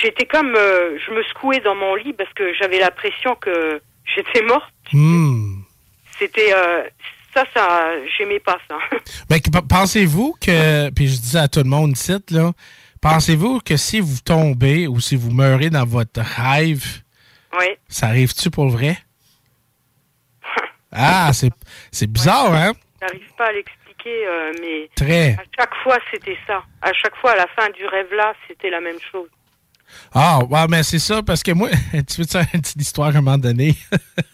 j'étais 0.00 0.26
comme 0.26 0.54
euh, 0.54 0.98
je 1.06 1.12
me 1.12 1.22
secouais 1.24 1.60
dans 1.60 1.74
mon 1.74 1.94
lit 1.94 2.12
parce 2.12 2.32
que 2.34 2.54
j'avais 2.54 2.78
l'impression 2.78 3.34
que 3.36 3.80
j'étais 4.14 4.42
morte. 4.42 4.72
Hmm. 4.92 5.62
C'était 6.18 6.52
euh, 6.52 6.82
ça 7.34 7.44
ça 7.54 7.90
j'aimais 8.16 8.40
pas 8.40 8.58
ça. 8.68 8.78
Ben, 9.28 9.40
pensez-vous 9.68 10.36
que, 10.40 10.90
puis 10.90 11.08
je 11.08 11.18
disais 11.18 11.38
à 11.38 11.48
tout 11.48 11.60
le 11.60 11.70
monde 11.70 11.92
ici, 11.92 12.12
là, 12.30 12.52
pensez-vous 13.00 13.60
que 13.60 13.76
si 13.76 14.00
vous 14.00 14.20
tombez 14.24 14.86
ou 14.86 15.00
si 15.00 15.16
vous 15.16 15.30
meurez 15.30 15.70
dans 15.70 15.86
votre 15.86 16.20
rêve, 16.20 16.84
oui. 17.58 17.66
ça 17.88 18.06
arrive-tu 18.08 18.50
pour 18.50 18.66
le 18.66 18.72
vrai? 18.72 18.98
Ah, 20.94 21.30
c'est, 21.32 21.50
c'est 21.90 22.06
bizarre, 22.06 22.52
hein? 22.52 22.72
J'arrive 23.00 23.32
pas 23.38 23.46
à 23.46 23.52
l'expliquer 23.52 23.81
euh, 24.08 24.52
mais 24.60 24.88
Très. 24.94 25.32
à 25.32 25.44
chaque 25.58 25.74
fois 25.82 25.98
c'était 26.10 26.38
ça. 26.46 26.62
À 26.80 26.92
chaque 26.92 27.16
fois 27.16 27.32
à 27.32 27.36
la 27.36 27.46
fin 27.48 27.68
du 27.70 27.86
rêve 27.86 28.12
là, 28.12 28.34
c'était 28.48 28.70
la 28.70 28.80
même 28.80 28.98
chose. 29.10 29.28
Ah, 30.14 30.40
ouais, 30.44 30.66
mais 30.68 30.82
c'est 30.82 30.98
ça, 30.98 31.22
parce 31.22 31.42
que 31.42 31.52
moi, 31.52 31.68
tu 31.92 32.20
veux 32.20 32.26
te 32.26 32.38
une 32.38 32.60
petite 32.60 32.80
histoire 32.80 33.08
à 33.08 33.18
un 33.18 33.20
moment 33.20 33.38
donné? 33.38 33.76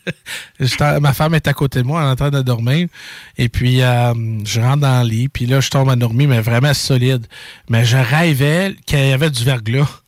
Ma 1.01 1.13
femme 1.13 1.35
est 1.35 1.47
à 1.47 1.53
côté 1.53 1.83
de 1.83 1.87
moi 1.87 2.03
en 2.03 2.17
train 2.17 2.31
de 2.31 2.43
dormir. 2.43 2.89
Et 3.37 3.49
puis, 3.49 3.83
euh, 3.83 4.15
je 4.45 4.61
rentre 4.61 4.83
dans 4.83 5.03
le 5.03 5.09
lit, 5.09 5.29
puis 5.29 5.47
là, 5.47 5.61
je 5.61 5.71
tombe 5.71 5.89
endormi, 5.89 6.27
mais 6.27 6.41
vraiment 6.41 6.75
solide. 6.75 7.27
Mais 7.69 7.85
je 7.85 7.97
rêvais 7.97 8.75
qu'il 8.87 9.07
y 9.07 9.13
avait 9.13 9.31
du 9.31 9.45
verglas. 9.45 10.03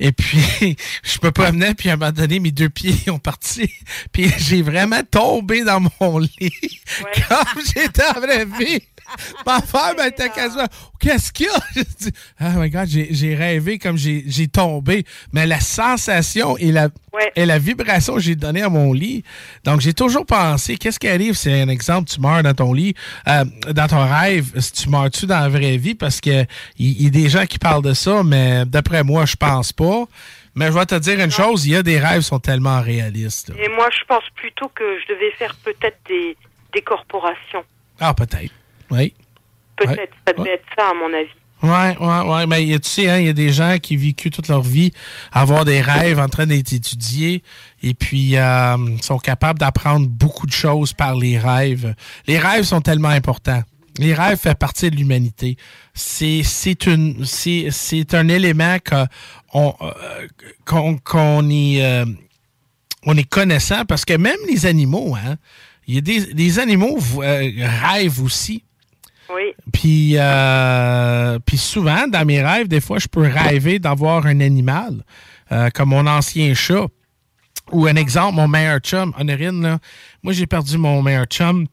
Et 0.00 0.12
puis, 0.12 0.76
je 1.02 1.18
me 1.22 1.30
promenais, 1.30 1.74
puis 1.74 1.90
à 1.90 1.94
un 1.94 1.96
moment 1.96 2.12
donné, 2.12 2.40
mes 2.40 2.50
deux 2.50 2.70
pieds 2.70 3.10
ont 3.10 3.18
parti. 3.18 3.70
Puis 4.12 4.30
j'ai 4.38 4.62
vraiment 4.62 5.02
tombé 5.10 5.62
dans 5.62 5.80
mon 6.00 6.18
lit. 6.18 6.80
Comme 7.28 7.62
j'étais 7.74 8.04
en 8.16 8.20
vraie 8.20 8.44
vie. 9.16 9.34
Ma 9.46 9.60
femme 9.60 9.96
elle 10.00 10.08
était 10.08 10.28
quasiment. 10.28 10.66
Qu'est-ce 10.98 11.32
qu'il 11.32 11.46
y 11.46 11.48
a? 11.48 11.60
Je 11.74 11.82
dis, 11.82 12.12
oh 12.40 12.44
my 12.56 12.70
God, 12.70 12.86
j'ai 12.88 13.08
j'ai 13.10 13.34
rêvé 13.34 13.78
comme 13.78 13.96
j'ai 13.96 14.24
j'ai 14.26 14.48
tombé. 14.48 15.04
Mais 15.32 15.46
la 15.46 15.60
sensation 15.60 16.56
et 16.58 16.70
la, 16.70 16.88
et 17.36 17.46
la 17.46 17.58
vibration 17.58 18.14
que 18.14 18.20
j'ai 18.20 18.36
donnée 18.36 18.62
à 18.62 18.68
mon 18.68 18.92
lit. 18.92 19.24
Donc, 19.64 19.80
j'ai 19.80 19.92
toujours 19.92 20.24
pensé, 20.26 20.76
qu'est-ce 20.76 20.98
qui 20.98 21.08
arrive 21.08 21.34
si, 21.34 21.50
un 21.50 21.68
exemple, 21.68 22.08
tu 22.08 22.20
meurs 22.20 22.42
dans 22.42 22.54
ton 22.54 22.72
lit, 22.72 22.94
euh, 23.28 23.44
dans 23.70 23.86
ton 23.86 24.06
rêve, 24.06 24.52
si 24.58 24.72
tu 24.72 24.88
meurs-tu 24.88 25.26
dans 25.26 25.40
la 25.40 25.48
vraie 25.48 25.76
vie? 25.76 25.94
Parce 25.94 26.20
que 26.20 26.44
il 26.78 26.92
il 26.92 27.04
y, 27.04 27.06
a 27.06 27.10
des 27.10 27.28
gens 27.28 27.46
qui 27.46 27.58
parlent 27.58 27.82
de 27.82 27.94
ça, 27.94 28.22
mais 28.22 28.64
d'après 28.66 29.02
moi, 29.02 29.24
je 29.26 29.36
pense 29.36 29.72
pas. 29.72 30.04
Mais 30.54 30.66
je 30.66 30.72
vais 30.72 30.86
te 30.86 30.94
dire 30.94 31.18
une 31.18 31.30
chose, 31.30 31.66
il 31.66 31.72
y 31.72 31.76
a 31.76 31.82
des 31.82 31.98
rêves 31.98 32.20
qui 32.20 32.28
sont 32.28 32.38
tellement 32.38 32.80
réalistes. 32.80 33.48
là. 33.48 33.54
Et 33.58 33.68
moi, 33.68 33.88
je 33.90 34.04
pense 34.06 34.24
plutôt 34.34 34.68
que 34.68 34.84
je 35.00 35.14
devais 35.14 35.30
faire 35.32 35.54
peut-être 35.64 35.98
des, 36.08 36.36
des 36.74 36.82
corporations. 36.82 37.64
Ah, 37.98 38.12
peut-être. 38.12 38.52
Oui. 38.92 39.14
Peut-être, 39.76 39.98
Ouais. 39.98 40.10
ça 40.26 40.32
devait 40.34 40.54
être 40.54 40.64
ça, 40.78 40.90
à 40.90 40.94
mon 40.94 41.12
avis. 41.12 41.28
Ouais, 41.62 41.96
ouais, 41.98 42.28
ouais. 42.34 42.46
Mais 42.46 42.78
tu 42.80 42.88
sais, 42.88 43.08
hein, 43.08 43.18
il 43.18 43.26
y 43.26 43.28
a 43.28 43.32
des 43.32 43.52
gens 43.52 43.78
qui 43.80 43.96
ont 43.96 44.00
vécu 44.00 44.30
toute 44.30 44.48
leur 44.48 44.62
vie 44.62 44.92
avoir 45.30 45.64
des 45.64 45.80
rêves 45.80 46.18
en 46.18 46.28
train 46.28 46.44
d'être 46.46 46.72
étudiés 46.72 47.42
et 47.84 47.94
puis 47.94 48.36
euh, 48.36 48.76
sont 49.00 49.18
capables 49.18 49.60
d'apprendre 49.60 50.08
beaucoup 50.08 50.46
de 50.46 50.52
choses 50.52 50.92
par 50.92 51.14
les 51.14 51.38
rêves. 51.38 51.94
Les 52.26 52.38
rêves 52.38 52.64
sont 52.64 52.80
tellement 52.80 53.10
importants. 53.10 53.62
Les 53.98 54.12
rêves 54.12 54.38
font 54.38 54.54
partie 54.54 54.90
de 54.90 54.96
l'humanité. 54.96 55.56
C'est 55.94 56.42
c'est 56.42 56.86
une 56.86 57.24
c'est 57.24 58.14
un 58.14 58.28
élément 58.28 58.78
que 58.82 59.04
on 59.54 59.72
euh, 59.82 59.92
qu'on 60.64 60.96
qu'on 60.98 61.48
est 61.48 61.84
euh, 61.84 62.06
on 63.04 63.16
est 63.16 63.28
connaissant 63.28 63.84
parce 63.84 64.04
que 64.04 64.14
même 64.14 64.38
les 64.48 64.66
animaux, 64.66 65.14
hein, 65.14 65.36
il 65.86 65.94
y 65.94 65.98
a 65.98 66.00
des, 66.00 66.32
des 66.34 66.58
animaux 66.58 66.98
euh, 67.18 67.50
rêvent 67.84 68.22
aussi. 68.22 68.64
Euh, 70.16 71.38
puis 71.44 71.56
souvent, 71.56 72.06
dans 72.08 72.24
mes 72.24 72.42
rêves, 72.42 72.68
des 72.68 72.80
fois, 72.80 72.98
je 72.98 73.08
peux 73.08 73.22
rêver 73.22 73.78
d'avoir 73.78 74.26
un 74.26 74.40
animal, 74.40 75.04
euh, 75.50 75.70
comme 75.70 75.90
mon 75.90 76.06
ancien 76.06 76.54
chat. 76.54 76.86
Ou 77.70 77.86
un 77.86 77.96
exemple, 77.96 78.34
mon 78.34 78.48
meilleur 78.48 78.80
chum, 78.80 79.14
Honorine, 79.18 79.78
moi 80.22 80.32
j'ai 80.32 80.46
perdu 80.46 80.76
mon 80.76 81.00
meilleur 81.00 81.26
chum, 81.26 81.66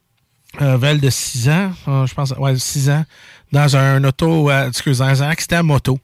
euh, 0.61 0.77
Val 0.77 0.99
de 0.99 1.09
6 1.09 1.49
ans, 1.49 1.71
euh, 1.87 2.05
je 2.05 2.13
pense, 2.13 2.31
ouais, 2.31 2.57
6 2.57 2.89
ans, 2.89 3.05
dans 3.51 3.75
un 3.75 4.03
auto, 4.03 4.49
excusez, 4.51 5.03
dans 5.03 5.23
un 5.23 5.29
accident 5.29 5.63
moto. 5.63 5.99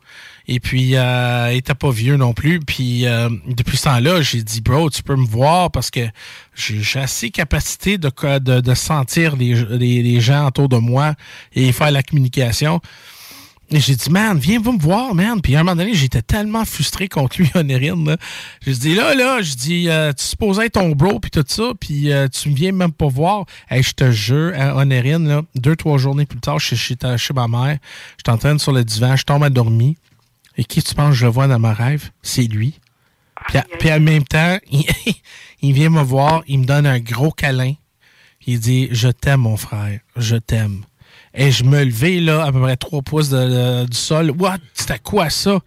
Et 0.47 0.59
puis, 0.59 0.95
euh, 0.95 1.51
il 1.51 1.57
était 1.57 1.73
pas 1.73 1.91
vieux 1.91 2.17
non 2.17 2.33
plus. 2.33 2.59
Puis, 2.59 3.07
euh, 3.07 3.29
depuis 3.47 3.77
ce 3.77 3.85
temps-là, 3.85 4.21
j'ai 4.21 4.43
dit, 4.43 4.61
bro, 4.61 4.89
tu 4.89 5.01
peux 5.01 5.15
me 5.15 5.25
voir 5.25 5.71
parce 5.71 5.89
que 5.89 6.01
j'ai 6.55 6.99
assez 6.99 7.31
capacité 7.31 7.97
de, 7.97 8.11
de, 8.39 8.61
de 8.61 8.73
sentir 8.73 9.35
les, 9.35 9.55
les, 9.55 10.03
les 10.03 10.21
gens 10.21 10.47
autour 10.47 10.69
de 10.69 10.77
moi 10.77 11.15
et 11.53 11.71
faire 11.71 11.91
la 11.91 12.03
communication. 12.03 12.81
Et 13.71 13.79
j'ai 13.79 13.95
dit, 13.95 14.11
man, 14.11 14.37
viens 14.37 14.59
vous 14.59 14.73
me 14.73 14.79
voir, 14.79 15.15
man. 15.15 15.41
Puis 15.41 15.55
à 15.55 15.59
un 15.59 15.63
moment 15.63 15.75
donné, 15.75 15.95
j'étais 15.95 16.21
tellement 16.21 16.65
frustré 16.65 17.07
contre 17.07 17.37
lui, 17.39 17.49
Honorine. 17.55 18.07
Là. 18.07 18.17
J'ai 18.65 18.73
dit, 18.73 18.95
là, 18.95 19.15
là, 19.15 19.41
je 19.41 19.55
dis, 19.55 19.89
euh, 19.89 20.13
tu 20.13 20.23
supposais 20.23 20.67
être 20.67 20.73
ton 20.73 20.91
bro, 20.91 21.19
puis 21.19 21.31
tout 21.31 21.43
ça, 21.47 21.71
puis 21.79 22.11
euh, 22.11 22.27
tu 22.27 22.49
me 22.49 22.55
viens 22.55 22.71
même 22.71 22.91
pas 22.91 23.07
voir. 23.07 23.45
Hey, 23.69 23.81
je 23.81 23.93
te 23.93 24.11
jure, 24.11 24.53
hein, 24.55 24.73
Honorine, 24.75 25.27
là, 25.27 25.41
deux, 25.55 25.75
trois 25.75 25.97
journées 25.97 26.27
plus 26.27 26.39
tard, 26.39 26.59
je 26.59 26.75
suis 26.75 26.97
chez, 27.17 27.33
ma 27.33 27.47
mère, 27.47 27.79
je 28.17 28.23
t'entraîne 28.23 28.59
sur 28.59 28.71
le 28.71 28.83
divan, 28.83 29.15
je 29.15 29.23
tombe 29.23 29.43
à 29.43 29.49
dormir. 29.49 29.95
Et 30.57 30.63
qui 30.63 30.81
tu 30.81 30.93
penses 30.95 31.09
que 31.11 31.15
je 31.15 31.25
le 31.25 31.31
vois 31.31 31.47
dans 31.47 31.59
ma 31.59 31.73
rêve? 31.73 32.11
C'est 32.21 32.43
lui. 32.43 32.79
Puis, 33.47 33.59
puis 33.79 33.91
en 33.91 33.99
même 33.99 34.23
temps, 34.23 34.57
il, 34.71 34.85
il 35.61 35.73
vient 35.73 35.89
me 35.89 36.01
voir, 36.01 36.43
il 36.47 36.59
me 36.59 36.65
donne 36.65 36.85
un 36.85 36.99
gros 36.99 37.31
câlin. 37.31 37.73
Il 38.47 38.59
dit 38.59 38.87
Je 38.91 39.07
t'aime, 39.09 39.41
mon 39.41 39.57
frère, 39.57 39.99
je 40.15 40.35
t'aime. 40.35 40.83
Et 41.33 41.51
je 41.51 41.63
me 41.65 41.83
levais 41.83 42.19
là, 42.21 42.45
à 42.45 42.51
peu 42.51 42.61
près 42.61 42.77
trois 42.77 43.01
pouces 43.01 43.29
de- 43.29 43.83
de- 43.83 43.85
du 43.89 43.97
sol. 43.97 44.31
What? 44.37 44.59
C'était 44.73 44.99
quoi 44.99 45.29
ça? 45.29 45.59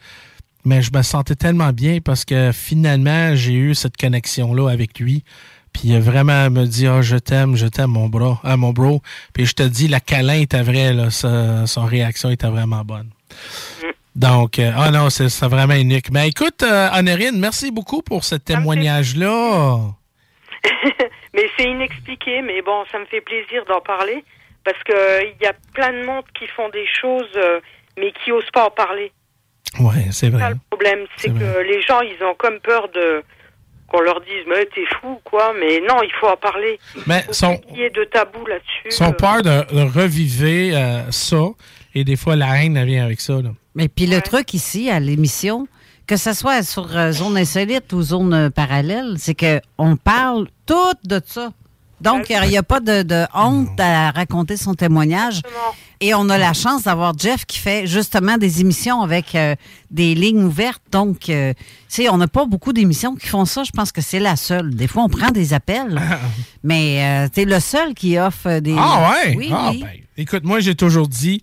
Mais 0.65 0.81
je 0.82 0.90
me 0.94 1.02
sentais 1.02 1.35
tellement 1.36 1.73
bien 1.73 1.98
parce 2.01 2.24
que 2.24 2.51
finalement, 2.52 3.35
j'ai 3.35 3.52
eu 3.55 3.74
cette 3.74 3.97
connexion-là 3.97 4.70
avec 4.70 4.98
lui. 4.98 5.24
Puis 5.73 5.89
il 5.89 5.94
a 5.97 6.01
vraiment 6.01 6.48
me 6.51 6.65
dit 6.65 6.86
Ah, 6.86 7.02
je 7.02 7.16
t'aime, 7.16 7.55
je 7.56 7.66
t'aime, 7.66 7.90
mon 7.90 8.09
bro. 8.09 8.39
Ah, 8.43 8.56
mon 8.56 8.73
bro. 8.73 9.02
Puis 9.35 9.44
je 9.44 9.52
te 9.52 9.62
dis, 9.62 9.86
la 9.89 10.01
câlin 10.01 10.40
était 10.40 10.62
vrai, 10.62 10.94
là. 10.94 11.10
Sa- 11.10 11.66
son 11.66 11.85
réaction 11.85 12.31
était 12.31 12.48
vraiment 12.48 12.82
bonne. 12.85 13.10
Donc, 14.19 14.59
euh, 14.59 14.73
ah 14.77 14.90
non, 14.90 15.11
c'est 15.11 15.28
vraiment 15.47 15.74
unique. 15.77 16.11
Mais 16.11 16.28
écoute, 16.28 16.62
euh, 16.65 16.89
Honorine, 16.93 17.39
merci 17.39 17.70
beaucoup 17.70 18.03
pour 18.03 18.24
ce 18.24 18.35
témoignage-là. 18.35 19.78
Mais 21.35 21.49
c'est 21.57 21.70
inexpliqué, 21.70 22.43
mais 22.43 22.62
bon, 22.62 22.85
ça 22.90 22.99
me 22.99 23.05
fait 23.05 23.20
plaisir 23.20 23.65
d'en 23.69 23.81
parler 23.81 24.24
parce 24.65 24.82
que 24.82 24.93
euh, 24.93 25.23
il 25.23 25.45
y 25.45 25.47
a 25.47 25.53
plein 25.73 25.93
de 25.93 26.05
monde 26.05 26.24
qui 26.36 26.49
font 26.49 26.69
des 26.70 26.86
choses, 27.01 27.31
euh, 27.36 27.61
mais 27.97 28.11
qui 28.12 28.32
osent 28.32 28.51
pas 28.53 28.66
en 28.66 28.70
parler. 28.70 29.12
Ouais, 29.78 30.07
c'est 30.11 30.12
C'est 30.12 30.31
ça 30.32 30.36
vrai. 30.36 30.51
le 30.51 30.57
problème, 30.70 31.07
c'est 31.16 31.28
que 31.28 31.62
les 31.62 31.81
gens, 31.82 32.01
ils 32.01 32.20
ont 32.24 32.35
comme 32.35 32.59
peur 32.59 32.89
de 32.89 33.23
qu'on 33.86 34.01
leur 34.01 34.20
dise, 34.20 34.45
mais 34.49 34.66
t'es 34.66 34.85
fou, 35.01 35.20
quoi. 35.24 35.55
Mais 35.59 35.81
non, 35.81 36.03
il 36.03 36.11
faut 36.20 36.27
en 36.27 36.36
parler. 36.36 36.78
Mais 37.07 37.24
son, 37.31 37.59
Il 37.70 37.78
y 37.78 37.82
ait 37.85 37.90
de 37.90 38.05
tabou 38.05 38.45
là-dessus. 38.45 38.90
son 38.90 39.11
euh, 39.11 39.12
peur 39.12 39.43
de, 39.43 39.74
de 39.74 39.82
reviver 39.99 40.74
euh, 40.74 41.11
ça, 41.11 41.36
et 42.00 42.04
des 42.04 42.16
fois, 42.16 42.36
la 42.36 42.62
haine, 42.62 42.76
elle 42.76 42.86
vient 42.88 43.04
avec 43.04 43.20
ça. 43.20 43.40
Là. 43.40 43.50
Mais 43.74 43.88
puis 43.88 44.06
le 44.06 44.20
truc 44.20 44.54
ici 44.54 44.90
à 44.90 45.00
l'émission, 45.00 45.66
que 46.06 46.16
ce 46.16 46.32
soit 46.32 46.62
sur 46.62 46.96
euh, 46.96 47.12
zone 47.12 47.36
insolite 47.36 47.92
ou 47.92 48.02
zone 48.02 48.32
euh, 48.34 48.50
parallèle, 48.50 49.14
c'est 49.18 49.34
que 49.34 49.60
on 49.78 49.96
parle 49.96 50.48
tout 50.66 50.74
de 51.04 51.20
ça. 51.24 51.50
Donc, 52.00 52.26
il 52.30 52.48
n'y 52.48 52.56
a 52.56 52.62
pas 52.62 52.78
de, 52.78 53.02
de 53.02 53.24
honte 53.34 53.78
à 53.80 54.12
raconter 54.12 54.56
son 54.56 54.74
témoignage. 54.74 55.42
Et 56.00 56.14
on 56.14 56.28
a 56.28 56.38
la 56.38 56.52
chance 56.52 56.84
d'avoir 56.84 57.18
Jeff 57.18 57.44
qui 57.44 57.58
fait 57.58 57.88
justement 57.88 58.36
des 58.38 58.60
émissions 58.60 59.02
avec 59.02 59.34
euh, 59.34 59.56
des 59.90 60.14
lignes 60.14 60.44
ouvertes. 60.44 60.80
Donc, 60.92 61.28
euh, 61.28 61.52
tu 61.56 61.64
sais, 61.88 62.08
on 62.08 62.16
n'a 62.18 62.28
pas 62.28 62.44
beaucoup 62.46 62.72
d'émissions 62.72 63.16
qui 63.16 63.26
font 63.26 63.44
ça. 63.44 63.64
Je 63.64 63.72
pense 63.72 63.90
que 63.90 64.00
c'est 64.00 64.20
la 64.20 64.36
seule. 64.36 64.76
Des 64.76 64.86
fois, 64.86 65.02
on 65.02 65.08
prend 65.08 65.32
des 65.32 65.54
appels, 65.54 66.00
mais 66.62 67.02
euh, 67.24 67.28
tu 67.34 67.40
es 67.40 67.44
le 67.44 67.58
seul 67.58 67.94
qui 67.94 68.16
offre 68.16 68.60
des... 68.60 68.76
Ah 68.78 69.10
ouais? 69.26 69.34
Oui, 69.36 69.50
Ah, 69.52 69.70
oui. 69.72 69.80
ben, 69.82 69.90
écoute, 70.16 70.44
moi, 70.44 70.60
j'ai 70.60 70.76
toujours 70.76 71.08
dit, 71.08 71.42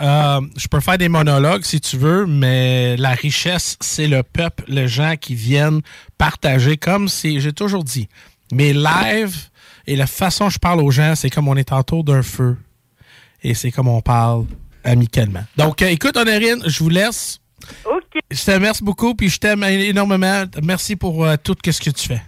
euh, 0.00 0.40
je 0.56 0.68
peux 0.68 0.80
faire 0.80 0.98
des 0.98 1.08
monologues 1.08 1.64
si 1.64 1.80
tu 1.80 1.96
veux, 1.96 2.26
mais 2.26 2.96
la 2.96 3.10
richesse, 3.10 3.76
c'est 3.80 4.06
le 4.06 4.22
peuple, 4.22 4.64
les 4.68 4.88
gens 4.88 5.14
qui 5.16 5.34
viennent 5.34 5.80
partager, 6.16 6.76
comme 6.76 7.08
c'est, 7.08 7.40
j'ai 7.40 7.52
toujours 7.52 7.84
dit, 7.84 8.08
mes 8.52 8.72
lives 8.72 9.48
et 9.86 9.96
la 9.96 10.06
façon 10.06 10.44
dont 10.44 10.50
je 10.50 10.58
parle 10.58 10.80
aux 10.80 10.90
gens, 10.90 11.14
c'est 11.14 11.30
comme 11.30 11.48
on 11.48 11.56
est 11.56 11.72
autour 11.72 12.04
d'un 12.04 12.22
feu 12.22 12.56
et 13.42 13.54
c'est 13.54 13.70
comme 13.70 13.88
on 13.88 14.00
parle 14.00 14.46
amicalement. 14.84 15.44
Donc, 15.56 15.82
euh, 15.82 15.88
écoute, 15.88 16.16
Honorine, 16.16 16.62
je 16.66 16.82
vous 16.82 16.90
laisse. 16.90 17.40
OK. 17.84 18.20
Je 18.30 18.44
te 18.44 18.50
remercie 18.50 18.84
beaucoup, 18.84 19.14
puis 19.14 19.28
je 19.28 19.38
t'aime 19.38 19.62
énormément. 19.64 20.44
Merci 20.62 20.96
pour 20.96 21.24
euh, 21.24 21.36
tout 21.42 21.56
ce 21.64 21.80
que 21.80 21.90
tu 21.90 22.08
fais. 22.08 22.22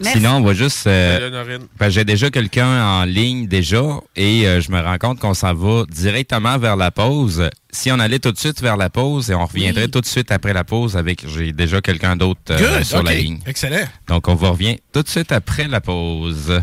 Sinon, 0.00 0.36
on 0.36 0.40
va 0.40 0.54
juste. 0.54 0.86
euh, 0.86 1.58
que 1.78 1.90
J'ai 1.90 2.04
déjà 2.04 2.30
quelqu'un 2.30 2.82
en 2.84 3.04
ligne 3.04 3.46
déjà 3.46 3.82
et 4.16 4.46
euh, 4.46 4.60
je 4.60 4.70
me 4.72 4.80
rends 4.80 4.96
compte 4.98 5.18
qu'on 5.20 5.34
s'en 5.34 5.52
va 5.54 5.84
directement 5.90 6.58
vers 6.58 6.76
la 6.76 6.90
pause. 6.90 7.50
Si 7.70 7.92
on 7.92 7.98
allait 7.98 8.18
tout 8.18 8.32
de 8.32 8.38
suite 8.38 8.62
vers 8.62 8.76
la 8.78 8.88
pause 8.90 9.30
et 9.30 9.34
on 9.34 9.44
reviendrait 9.44 9.88
tout 9.88 10.00
de 10.00 10.06
suite 10.06 10.30
après 10.32 10.52
la 10.54 10.64
pause 10.64 10.96
avec 10.96 11.28
j'ai 11.28 11.52
déjà 11.52 11.80
quelqu'un 11.80 12.16
d'autre 12.16 12.40
euh, 12.50 12.82
sur 12.82 13.02
la 13.02 13.14
ligne. 13.14 13.40
Excellent. 13.46 13.86
Donc 14.08 14.26
on 14.28 14.34
va 14.34 14.48
revient 14.50 14.78
tout 14.92 15.02
de 15.02 15.08
suite 15.08 15.32
après 15.32 15.68
la 15.68 15.80
pause. 15.80 16.60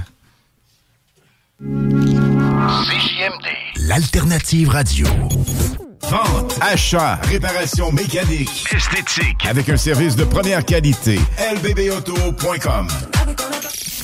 CJMD. 1.60 3.48
L'alternative 3.88 4.70
radio. 4.70 5.08
Vente, 6.10 6.58
achat, 6.62 7.20
réparation 7.24 7.92
mécanique, 7.92 8.66
esthétique, 8.74 9.46
avec 9.46 9.68
un 9.70 9.78
service 9.78 10.16
de 10.16 10.24
première 10.24 10.64
qualité. 10.64 11.20
lbbauto.com. 11.56 12.88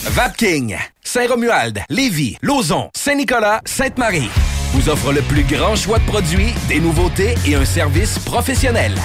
Vapking, 0.05 0.77
Saint-Romuald, 1.03 1.81
Lévis, 1.89 2.38
Lauson, 2.41 2.89
Saint-Nicolas, 2.93 3.61
Sainte-Marie 3.65 4.30
vous 4.73 4.89
offre 4.89 5.13
le 5.13 5.21
plus 5.21 5.43
grand 5.43 5.75
choix 5.75 5.99
de 5.99 6.05
produits, 6.05 6.51
des 6.67 6.80
nouveautés 6.80 7.35
et 7.45 7.53
un 7.53 7.63
service 7.63 8.17
professionnel. 8.19 8.95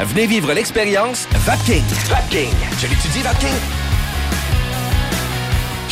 Venez 0.00 0.26
vivre 0.26 0.52
l'expérience 0.54 1.28
Vapking. 1.44 1.84
Vapking. 2.08 2.54
Je 2.80 2.86
l'étudie, 2.86 3.20
Vapking? 3.22 3.77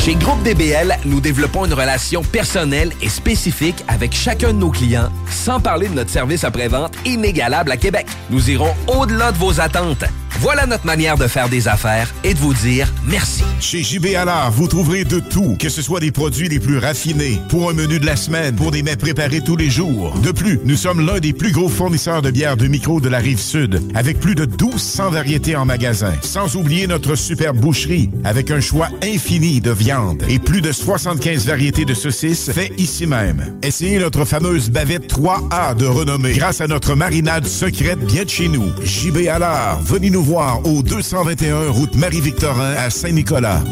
Chez 0.06 0.14
Groupe 0.14 0.40
DBL, 0.44 0.98
nous 1.04 1.20
développons 1.20 1.64
une 1.64 1.72
relation 1.72 2.22
personnelle 2.22 2.92
et 3.02 3.08
spécifique 3.08 3.82
avec 3.88 4.12
chacun 4.12 4.52
de 4.52 4.58
nos 4.58 4.70
clients, 4.70 5.10
sans 5.28 5.58
parler 5.58 5.88
de 5.88 5.94
notre 5.94 6.10
service 6.10 6.44
après-vente 6.44 6.92
inégalable 7.04 7.72
à 7.72 7.76
Québec. 7.76 8.06
Nous 8.30 8.48
irons 8.48 8.72
au-delà 8.86 9.32
de 9.32 9.38
vos 9.38 9.60
attentes. 9.60 10.04
Voilà 10.38 10.66
notre 10.66 10.84
manière 10.84 11.16
de 11.16 11.26
faire 11.26 11.48
des 11.48 11.66
affaires 11.66 12.14
et 12.22 12.34
de 12.34 12.38
vous 12.38 12.52
dire 12.52 12.92
merci. 13.06 13.42
Chez 13.58 13.82
JB 13.82 14.14
Allard, 14.16 14.50
vous 14.52 14.68
trouverez 14.68 15.04
de 15.04 15.18
tout, 15.18 15.56
que 15.58 15.70
ce 15.70 15.80
soit 15.80 15.98
des 15.98 16.12
produits 16.12 16.48
les 16.48 16.60
plus 16.60 16.76
raffinés, 16.76 17.40
pour 17.48 17.70
un 17.70 17.72
menu 17.72 17.98
de 17.98 18.04
la 18.04 18.16
semaine, 18.16 18.54
pour 18.54 18.70
des 18.70 18.82
mets 18.82 18.96
préparés 18.96 19.40
tous 19.40 19.56
les 19.56 19.70
jours. 19.70 20.14
De 20.22 20.32
plus, 20.32 20.60
nous 20.64 20.76
sommes 20.76 21.04
l'un 21.06 21.20
des 21.20 21.32
plus 21.32 21.52
gros 21.52 21.70
fournisseurs 21.70 22.20
de 22.20 22.30
bières 22.30 22.58
de 22.58 22.66
micro 22.66 23.00
de 23.00 23.08
la 23.08 23.18
rive 23.18 23.40
sud, 23.40 23.80
avec 23.94 24.20
plus 24.20 24.34
de 24.34 24.44
1200 24.44 25.10
variétés 25.10 25.56
en 25.56 25.64
magasin. 25.64 26.12
Sans 26.20 26.54
oublier 26.54 26.86
notre 26.86 27.14
superbe 27.14 27.56
boucherie, 27.56 28.10
avec 28.22 28.50
un 28.50 28.60
choix 28.60 28.90
infini 29.02 29.62
de 29.62 29.70
viande 29.70 29.95
et 30.28 30.38
plus 30.38 30.60
de 30.60 30.72
75 30.72 31.46
variétés 31.46 31.84
de 31.84 31.94
saucisses 31.94 32.50
faites 32.50 32.72
ici 32.78 33.06
même. 33.06 33.58
Essayez 33.62 33.98
notre 33.98 34.24
fameuse 34.24 34.70
bavette 34.70 35.12
3A 35.12 35.74
de 35.76 35.86
renommée, 35.86 36.32
grâce 36.34 36.60
à 36.60 36.66
notre 36.66 36.94
marinade 36.94 37.46
secrète 37.46 38.00
bien 38.00 38.24
de 38.24 38.28
chez 38.28 38.48
nous. 38.48 38.70
JB 38.82 39.28
Allard, 39.28 39.80
venez 39.82 40.10
nous 40.10 40.22
voir 40.22 40.66
au 40.66 40.82
221 40.82 41.70
route 41.70 41.94
Marie-Victorin 41.96 42.74
à 42.74 42.90
Saint-Nicolas. 42.90 43.62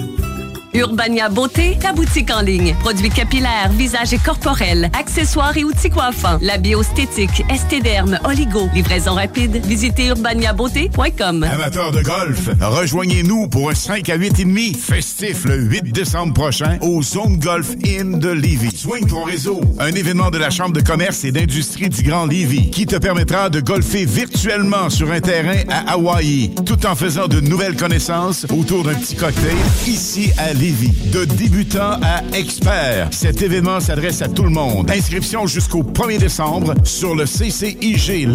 Urbania 0.74 1.28
Beauté, 1.28 1.78
ta 1.80 1.92
boutique 1.92 2.32
en 2.32 2.40
ligne. 2.40 2.74
Produits 2.80 3.09
capillaires, 3.09 3.70
visage 3.70 4.12
et 4.12 4.18
corporels, 4.18 4.90
accessoires 4.98 5.56
et 5.56 5.62
outils 5.62 5.88
coiffants. 5.88 6.38
La 6.42 6.59
biostétique, 6.59 7.44
estéderme, 7.48 8.18
oligo. 8.24 8.68
Livraison 8.74 9.14
rapide. 9.14 9.64
Visitez 9.64 10.09
urbaniabeauté.com. 10.09 11.44
Amateurs 11.44 11.92
de 11.92 12.02
golf, 12.02 12.51
rejoignez-nous 12.60 13.46
pour 13.46 13.70
un 13.70 13.74
5 13.74 14.09
à 14.09 14.16
8 14.16 14.40
et 14.40 14.44
demi 14.44 14.74
festif 14.74 15.44
le 15.44 15.59
8 15.59 15.92
décembre 15.92 16.34
prochain 16.34 16.76
au 16.80 17.02
Zone 17.05 17.38
Golf 17.38 17.70
Inn 17.86 18.18
de 18.18 18.30
Lévis. 18.30 18.76
Swing 18.76 19.06
ton 19.06 19.22
réseau, 19.22 19.60
un 19.78 19.92
événement 19.92 20.30
de 20.30 20.38
la 20.38 20.51
Chambre 20.51 20.72
de 20.72 20.80
commerce 20.80 21.24
et 21.24 21.30
d'industrie 21.30 21.88
du 21.88 22.02
Grand 22.02 22.26
Lévis 22.26 22.70
qui 22.70 22.86
te 22.86 22.96
permettra 22.96 23.48
de 23.48 23.60
golfer 23.60 24.06
virtuellement 24.06 24.90
sur 24.90 25.12
un 25.12 25.20
terrain 25.20 25.62
à 25.70 25.92
Hawaï 25.92 26.51
tout 26.66 26.84
en 26.84 26.96
faisant 26.96 27.28
de 27.28 27.38
nouvelles 27.38 27.76
connaissances 27.76 28.44
autour 28.51 28.82
d'un 28.82 28.94
petit 28.94 29.14
cocktail 29.14 29.55
ici 29.86 30.32
à 30.36 30.52
Lévis. 30.52 30.63
De 30.64 31.26
débutant 31.26 32.00
à 32.02 32.22
expert, 32.32 33.08
cet 33.10 33.42
événement 33.42 33.80
s'adresse 33.80 34.22
à 34.22 34.28
tout 34.28 34.44
le 34.44 34.48
monde. 34.48 34.90
Inscription 34.90 35.46
jusqu'au 35.46 35.82
1er 35.82 36.16
décembre 36.16 36.72
sur 36.84 37.14
le 37.14 37.26
cciglevy.ca 37.26 38.30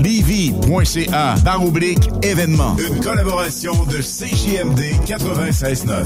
barre 1.44 1.64
événement. 2.22 2.76
Une 2.78 3.00
collaboration 3.00 3.74
de 3.86 3.98
CJMD 3.98 4.80
96.9. 5.08 6.06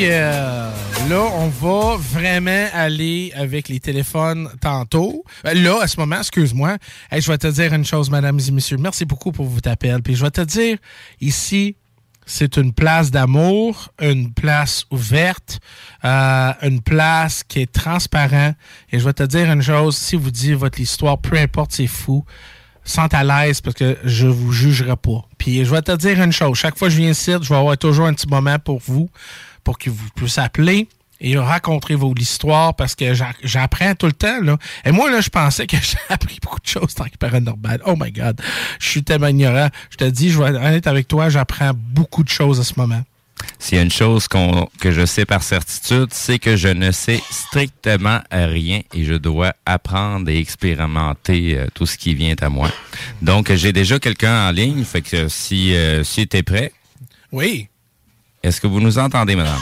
Oh 0.00 0.02
yeah! 0.02 0.72
Là, 1.10 1.20
on 1.34 1.48
va 1.48 1.96
vraiment 1.98 2.68
aller 2.72 3.32
avec 3.36 3.68
les 3.68 3.80
téléphones 3.80 4.48
tantôt. 4.58 5.24
Euh, 5.44 5.52
Là, 5.52 5.82
à 5.82 5.88
ce 5.88 6.00
moment, 6.00 6.16
excuse-moi, 6.16 6.78
je 7.12 7.30
vais 7.30 7.36
te 7.36 7.48
dire 7.48 7.74
une 7.74 7.84
chose, 7.84 8.10
mesdames 8.10 8.40
et 8.40 8.50
messieurs. 8.50 8.78
Merci 8.78 9.04
beaucoup 9.04 9.30
pour 9.30 9.44
votre 9.44 9.68
appel. 9.68 10.00
Puis 10.00 10.14
je 10.14 10.24
vais 10.24 10.30
te 10.30 10.40
dire, 10.40 10.78
ici, 11.20 11.76
c'est 12.24 12.56
une 12.56 12.72
place 12.72 13.10
d'amour, 13.10 13.92
une 14.00 14.32
place 14.32 14.86
ouverte, 14.90 15.60
euh, 16.02 16.52
une 16.62 16.80
place 16.80 17.42
qui 17.44 17.60
est 17.60 17.70
transparente. 17.70 18.54
Et 18.92 19.00
je 19.00 19.04
vais 19.04 19.12
te 19.12 19.24
dire 19.24 19.52
une 19.52 19.62
chose, 19.62 19.98
si 19.98 20.16
vous 20.16 20.30
dites 20.30 20.54
votre 20.54 20.80
histoire, 20.80 21.18
peu 21.18 21.36
importe, 21.36 21.72
c'est 21.72 21.86
fou, 21.86 22.24
sente 22.84 23.12
à 23.12 23.22
l'aise 23.22 23.60
parce 23.60 23.76
que 23.76 23.98
je 24.04 24.26
vous 24.26 24.50
jugerai 24.52 24.96
pas. 24.96 25.26
Puis 25.36 25.62
je 25.62 25.70
vais 25.70 25.82
te 25.82 25.94
dire 25.94 26.22
une 26.22 26.32
chose, 26.32 26.56
chaque 26.56 26.78
fois 26.78 26.88
que 26.88 26.94
je 26.94 27.00
viens 27.00 27.10
ici, 27.10 27.32
je 27.42 27.48
vais 27.50 27.56
avoir 27.56 27.76
toujours 27.76 28.06
un 28.06 28.14
petit 28.14 28.28
moment 28.28 28.58
pour 28.58 28.78
vous, 28.78 29.10
pour 29.64 29.78
que 29.78 29.90
vous 29.90 30.08
puissiez 30.14 30.42
appeler 30.42 30.88
et 31.22 31.36
raconter 31.36 31.94
vos 31.94 32.14
histoires 32.14 32.74
parce 32.74 32.94
que 32.94 33.12
j'a- 33.12 33.34
j'apprends 33.44 33.94
tout 33.94 34.06
le 34.06 34.12
temps. 34.12 34.40
Là. 34.42 34.56
Et 34.86 34.90
moi, 34.92 35.10
là, 35.10 35.20
je 35.20 35.28
pensais 35.28 35.66
que 35.66 35.76
j'ai 35.82 35.98
appris 36.08 36.38
beaucoup 36.42 36.60
de 36.60 36.66
choses 36.66 36.94
dans 36.94 37.04
le 37.04 37.10
paranormal. 37.18 37.82
Oh 37.84 37.94
my 37.98 38.10
God. 38.10 38.40
Je 38.78 38.88
suis 38.88 39.02
tellement 39.04 39.26
ignorant. 39.28 39.68
Je 39.90 39.96
te 39.98 40.04
dis, 40.04 40.30
je 40.30 40.38
vais 40.42 40.48
être 40.50 40.56
honnête 40.56 40.86
avec 40.86 41.08
toi, 41.08 41.28
j'apprends 41.28 41.72
beaucoup 41.74 42.24
de 42.24 42.30
choses 42.30 42.58
à 42.58 42.64
ce 42.64 42.72
moment. 42.76 43.02
S'il 43.58 43.76
y 43.76 43.80
a 43.80 43.82
une 43.82 43.90
chose 43.90 44.28
que 44.28 44.90
je 44.90 45.06
sais 45.06 45.24
par 45.24 45.42
certitude, 45.42 46.08
c'est 46.10 46.38
que 46.38 46.56
je 46.56 46.68
ne 46.68 46.90
sais 46.90 47.22
strictement 47.30 48.20
rien 48.30 48.80
et 48.94 49.04
je 49.04 49.14
dois 49.14 49.54
apprendre 49.64 50.28
et 50.30 50.38
expérimenter 50.38 51.56
euh, 51.58 51.66
tout 51.74 51.86
ce 51.86 51.96
qui 51.96 52.14
vient 52.14 52.34
à 52.40 52.48
moi. 52.50 52.70
Donc, 53.22 53.50
j'ai 53.54 53.72
déjà 53.72 53.98
quelqu'un 53.98 54.48
en 54.48 54.50
ligne, 54.52 54.84
fait 54.84 55.00
que 55.02 55.28
si, 55.28 55.74
euh, 55.74 56.04
si 56.04 56.28
tu 56.28 56.36
es 56.36 56.42
prêt, 56.42 56.72
Oui. 57.32 57.68
Est-ce 58.42 58.60
que 58.60 58.66
vous 58.66 58.80
nous 58.80 58.98
entendez, 58.98 59.36
madame? 59.36 59.60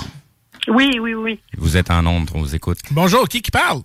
Oui, 0.68 0.98
oui, 1.00 1.14
oui. 1.14 1.40
Vous 1.56 1.76
êtes 1.76 1.90
en 1.90 2.05
onde, 2.06 2.30
on 2.34 2.40
vous 2.40 2.55
écoute. 2.55 2.78
Bonjour, 2.90 3.28
qui 3.28 3.40
qui 3.40 3.50
parle? 3.50 3.80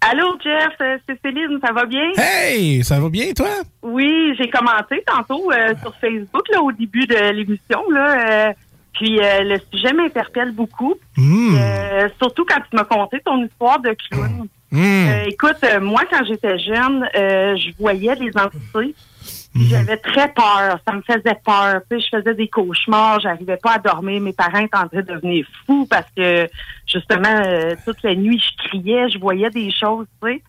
Allô, 0.00 0.36
Jeff, 0.42 0.72
euh, 0.80 0.98
c'est 1.08 1.18
Céline, 1.22 1.58
ça 1.64 1.72
va 1.72 1.84
bien? 1.86 2.12
Hey, 2.16 2.84
ça 2.84 3.00
va 3.00 3.08
bien, 3.08 3.32
toi? 3.32 3.48
Oui, 3.82 4.34
j'ai 4.38 4.48
commenté 4.50 5.02
tantôt 5.06 5.50
euh, 5.50 5.74
sur 5.82 5.94
Facebook 5.96 6.48
là, 6.52 6.60
au 6.62 6.70
début 6.70 7.06
de 7.06 7.32
l'émission. 7.32 7.90
Là, 7.90 8.48
euh, 8.48 8.52
puis 8.92 9.18
euh, 9.20 9.42
le 9.42 9.58
sujet 9.72 9.92
m'interpelle 9.92 10.52
beaucoup. 10.52 10.94
Hmm. 11.16 11.56
Euh, 11.56 12.08
surtout 12.20 12.44
quand 12.44 12.60
tu 12.70 12.76
m'as 12.76 12.84
conté 12.84 13.20
ton 13.24 13.44
histoire 13.44 13.80
de 13.80 13.96
clown. 14.10 14.46
Hmm. 14.70 15.08
Euh, 15.08 15.24
écoute, 15.28 15.58
euh, 15.64 15.80
moi, 15.80 16.02
quand 16.10 16.24
j'étais 16.26 16.58
jeune, 16.58 17.08
euh, 17.16 17.56
je 17.56 17.70
voyais 17.78 18.16
des 18.16 18.30
entités. 18.36 18.94
Puis 19.56 19.68
J'avais 19.68 19.96
très 19.96 20.32
peur. 20.32 20.78
Ça 20.86 20.94
me 20.94 21.02
faisait 21.02 21.38
peur. 21.44 21.80
Tu 21.90 21.98
sais, 21.98 22.06
je 22.06 22.18
faisais 22.18 22.34
des 22.34 22.48
cauchemars. 22.48 23.20
J'arrivais 23.20 23.56
pas 23.56 23.72
à 23.72 23.78
dormir. 23.78 24.20
Mes 24.20 24.32
parents 24.32 24.58
étaient 24.58 24.76
en 24.76 24.88
train 24.88 25.00
de 25.00 25.14
devenir 25.14 25.46
fous 25.66 25.86
parce 25.88 26.10
que, 26.16 26.48
justement, 26.86 27.42
euh, 27.44 27.74
toute 27.84 28.02
la 28.02 28.14
nuit, 28.14 28.38
je 28.40 28.68
criais. 28.68 29.08
Je 29.08 29.18
voyais 29.18 29.50
des 29.50 29.70
choses, 29.70 30.06
tu 30.22 30.28
sais. 30.28 30.42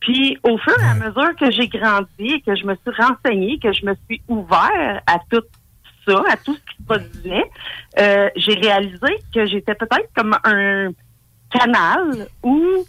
Puis, 0.00 0.38
au 0.42 0.58
fur 0.58 0.74
et 0.80 0.84
à 0.84 0.94
mesure 0.94 1.34
que 1.36 1.50
j'ai 1.50 1.68
grandi 1.68 2.42
que 2.42 2.56
je 2.56 2.64
me 2.66 2.74
suis 2.74 3.02
renseignée, 3.02 3.58
que 3.58 3.72
je 3.72 3.86
me 3.86 3.94
suis 4.06 4.20
ouvert 4.28 5.00
à 5.06 5.18
tout 5.30 5.44
ça, 6.06 6.22
à 6.28 6.36
tout 6.36 6.54
ce 6.54 6.60
qui 6.60 6.76
se 6.78 6.82
produisait, 6.84 7.50
euh, 8.00 8.28
j'ai 8.34 8.54
réalisé 8.54 9.18
que 9.32 9.46
j'étais 9.46 9.74
peut-être 9.74 10.08
comme 10.16 10.36
un 10.44 10.90
canal 11.50 12.26
où, 12.42 12.84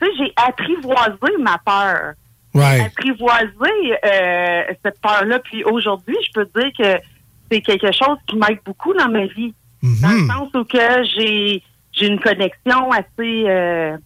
tu 0.00 0.06
sais, 0.06 0.12
j'ai 0.18 0.32
apprivoisé 0.36 1.36
ma 1.38 1.58
peur. 1.58 2.12
Ouais. 2.54 2.80
Apprivoisé 2.80 3.96
euh, 4.04 4.62
cette 4.84 5.00
peur-là. 5.00 5.38
Puis 5.40 5.62
aujourd'hui, 5.64 6.16
je 6.26 6.32
peux 6.32 6.48
dire 6.60 6.70
que 6.78 7.00
c'est 7.50 7.60
quelque 7.60 7.92
chose 7.92 8.18
qui 8.26 8.36
m'aide 8.36 8.58
beaucoup 8.64 8.92
dans 8.94 9.08
ma 9.08 9.26
vie. 9.26 9.54
Dans 9.82 10.10
le 10.10 10.26
sens 10.26 10.48
où 10.54 10.64
que 10.64 11.04
j'ai 11.16 11.62
j'ai 11.92 12.06
une 12.06 12.20
connexion 12.20 12.90
assez 12.92 13.44
euh, 13.48 13.96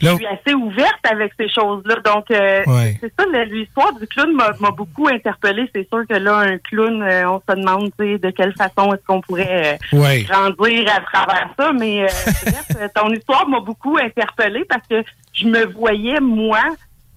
je 0.00 0.08
suis 0.16 0.26
assez 0.26 0.54
ouverte 0.54 1.00
avec 1.10 1.32
ces 1.38 1.48
choses-là. 1.48 1.96
Donc, 2.04 2.30
euh, 2.30 2.62
Ouais. 2.66 2.96
c'est 3.00 3.12
ça, 3.18 3.26
l'histoire 3.44 3.92
du 3.94 4.06
clown 4.06 4.32
m'a 4.34 4.70
beaucoup 4.70 5.08
interpellée. 5.08 5.68
C'est 5.74 5.86
sûr 5.88 6.06
que 6.08 6.14
là, 6.14 6.36
un 6.38 6.58
clown, 6.58 7.02
euh, 7.02 7.30
on 7.30 7.40
se 7.46 7.56
demande 7.56 7.90
de 7.98 8.30
quelle 8.30 8.54
façon 8.56 8.92
est-ce 8.94 9.04
qu'on 9.06 9.20
pourrait 9.20 9.78
euh, 9.92 9.98
Ouais. 9.98 10.22
grandir 10.22 10.88
à 10.94 11.00
travers 11.00 11.50
ça. 11.58 11.72
Mais 11.72 12.06
bref, 12.46 12.92
ton 12.94 13.10
histoire 13.12 13.46
m'a 13.48 13.60
beaucoup 13.60 13.98
interpellée 13.98 14.64
parce 14.64 14.86
que 14.88 15.02
je 15.34 15.46
me 15.46 15.66
voyais, 15.66 16.20
moi, 16.20 16.60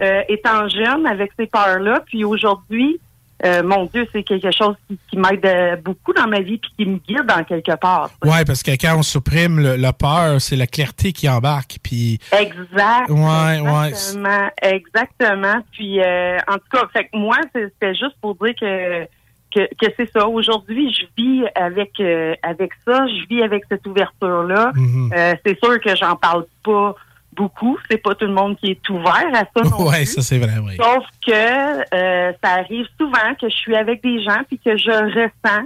euh, 0.01 0.21
étant 0.27 0.67
jeune, 0.67 1.05
avec 1.05 1.31
ces 1.37 1.47
peurs-là. 1.47 2.03
Puis 2.05 2.23
aujourd'hui, 2.23 2.99
euh, 3.45 3.61
mon 3.61 3.85
Dieu, 3.85 4.07
c'est 4.13 4.23
quelque 4.23 4.51
chose 4.51 4.75
qui, 4.87 4.97
qui 5.09 5.17
m'aide 5.17 5.45
euh, 5.45 5.75
beaucoup 5.75 6.13
dans 6.13 6.27
ma 6.27 6.39
vie 6.39 6.57
puis 6.57 6.71
qui 6.77 6.85
me 6.85 6.97
guide 6.97 7.29
en 7.29 7.43
quelque 7.43 7.75
part. 7.75 8.09
Ouais, 8.23 8.45
parce 8.45 8.63
que 8.63 8.71
quand 8.71 8.97
on 8.97 9.03
supprime 9.03 9.59
le, 9.59 9.75
la 9.75 9.91
peur, 9.91 10.39
c'est 10.39 10.55
la 10.55 10.67
clarté 10.67 11.11
qui 11.11 11.27
embarque. 11.27 11.77
Puis, 11.83 12.19
Exact. 12.31 13.09
Ouais, 13.09 13.59
ouais. 13.59 13.89
Exactement. 13.89 14.49
Exactement. 14.61 15.55
Puis, 15.73 15.99
euh, 15.99 16.37
en 16.47 16.55
tout 16.55 16.69
cas, 16.71 16.87
fait 16.93 17.05
que 17.05 17.17
moi, 17.17 17.35
c'était 17.53 17.95
juste 17.95 18.15
pour 18.21 18.35
dire 18.35 18.53
que 18.59 19.07
que, 19.53 19.67
que 19.79 19.91
c'est 19.97 20.09
ça. 20.11 20.27
Aujourd'hui, 20.27 20.91
je 20.91 21.05
vis 21.15 21.43
avec 21.55 21.91
euh, 21.99 22.33
avec 22.41 22.71
ça. 22.85 23.05
Je 23.07 23.27
vis 23.27 23.43
avec 23.43 23.63
cette 23.69 23.85
ouverture-là. 23.85 24.71
Mhm. 24.75 25.11
Euh, 25.15 25.35
c'est 25.45 25.59
sûr 25.59 25.79
que 25.79 25.95
j'en 25.95 26.15
parle 26.15 26.45
pas 26.63 26.95
beaucoup. 27.35 27.77
C'est 27.89 27.97
pas 27.97 28.15
tout 28.15 28.25
le 28.25 28.33
monde 28.33 28.57
qui 28.57 28.71
est 28.71 28.89
ouvert 28.89 29.27
à 29.33 29.39
ça. 29.39 29.69
non 29.69 29.87
ouais, 29.87 29.97
plus. 29.97 30.05
ça 30.05 30.21
c'est 30.21 30.39
vrai, 30.39 30.57
oui. 30.63 30.75
Sauf 30.77 31.05
que 31.25 31.31
euh, 31.31 32.33
ça 32.43 32.51
arrive 32.51 32.85
souvent 32.99 33.35
que 33.39 33.49
je 33.49 33.55
suis 33.55 33.75
avec 33.75 34.01
des 34.03 34.23
gens 34.23 34.41
puis 34.47 34.59
que 34.59 34.77
je 34.77 34.91
ressens 34.91 35.65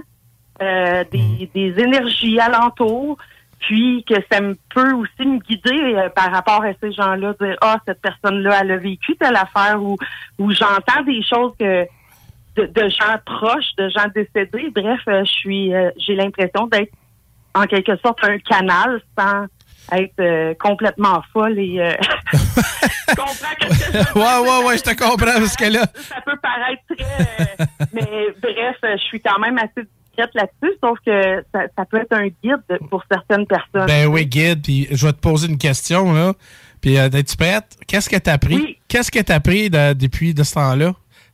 euh, 0.60 1.04
des, 1.12 1.50
des 1.54 1.80
énergies 1.80 2.40
alentour, 2.40 3.16
puis 3.60 4.04
que 4.08 4.14
ça 4.30 4.40
me 4.40 4.56
peut 4.74 4.92
aussi 4.94 5.26
me 5.28 5.38
guider 5.38 5.94
euh, 5.94 6.08
par 6.10 6.32
rapport 6.32 6.62
à 6.64 6.72
ces 6.80 6.92
gens-là, 6.92 7.34
dire 7.40 7.56
ah 7.60 7.78
cette 7.86 8.00
personne-là 8.00 8.58
elle 8.60 8.72
a 8.72 8.76
vécu 8.76 9.16
telle 9.16 9.36
affaire 9.36 9.82
ou 9.82 9.96
ou 10.38 10.50
j'entends 10.52 11.02
des 11.04 11.22
choses 11.22 11.52
que 11.58 11.86
de, 12.56 12.66
de 12.66 12.88
gens 12.88 13.18
proches, 13.24 13.74
de 13.76 13.88
gens 13.88 14.06
décédés. 14.14 14.70
Bref, 14.74 15.00
euh, 15.08 15.24
je 15.24 15.30
suis 15.30 15.74
euh, 15.74 15.90
j'ai 15.96 16.14
l'impression 16.14 16.66
d'être 16.66 16.92
en 17.54 17.64
quelque 17.64 17.96
sorte 17.96 18.18
un 18.22 18.38
canal 18.38 19.00
sans 19.18 19.46
être 19.92 20.14
euh, 20.20 20.54
complètement 20.58 21.22
folle 21.32 21.58
et 21.58 21.78
euh, 21.80 21.92
ouais, 24.14 24.22
ouais, 24.22 24.64
ouais, 24.66 24.78
je 24.78 24.82
te 24.82 24.94
comprends 24.94 25.16
parce 25.38 25.56
que 25.56 25.64
là. 25.64 25.86
ça 26.08 26.20
peut 26.24 26.36
paraître 26.42 26.82
très. 26.96 27.04
euh, 27.60 27.64
mais 27.92 28.06
bref, 28.42 28.76
je 28.82 29.02
suis 29.04 29.20
quand 29.20 29.38
même 29.38 29.58
assez 29.58 29.86
discrète 30.06 30.30
là-dessus, 30.34 30.74
sauf 30.82 30.98
que 31.06 31.44
ça, 31.54 31.62
ça 31.76 31.84
peut 31.84 31.98
être 32.00 32.12
un 32.12 32.26
guide 32.26 32.62
pour 32.90 33.02
certaines 33.10 33.46
personnes. 33.46 33.86
Ben 33.86 34.06
oui, 34.06 34.26
guide, 34.26 34.62
puis 34.62 34.86
je 34.90 35.06
vais 35.06 35.12
te 35.12 35.20
poser 35.20 35.48
une 35.48 35.58
question, 35.58 36.12
là. 36.12 36.32
Puis, 36.80 36.94
es-tu 36.94 37.36
prête? 37.36 37.76
Qu'est-ce 37.86 38.08
que 38.08 38.16
t'as 38.16 38.34
appris? 38.34 38.78
Qu'est-ce 38.88 39.10
que 39.10 39.18
t'as 39.18 39.36
appris 39.36 39.68
de- 39.68 39.94
depuis 39.94 40.32
de 40.34 40.44
ce 40.44 40.54
temps-là? 40.54 40.92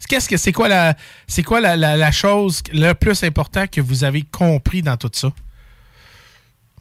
Qu'est-ce 0.08 0.28
que 0.28 0.36
c'est 0.36 0.52
quoi 0.52 0.68
la 0.68 0.94
c'est 1.26 1.42
quoi 1.42 1.60
la, 1.60 1.76
la, 1.76 1.96
la 1.96 2.10
chose 2.12 2.62
le 2.72 2.92
plus 2.92 3.24
important 3.24 3.66
que 3.66 3.80
vous 3.80 4.04
avez 4.04 4.22
compris 4.22 4.82
dans 4.82 4.96
tout 4.98 5.08
ça? 5.12 5.28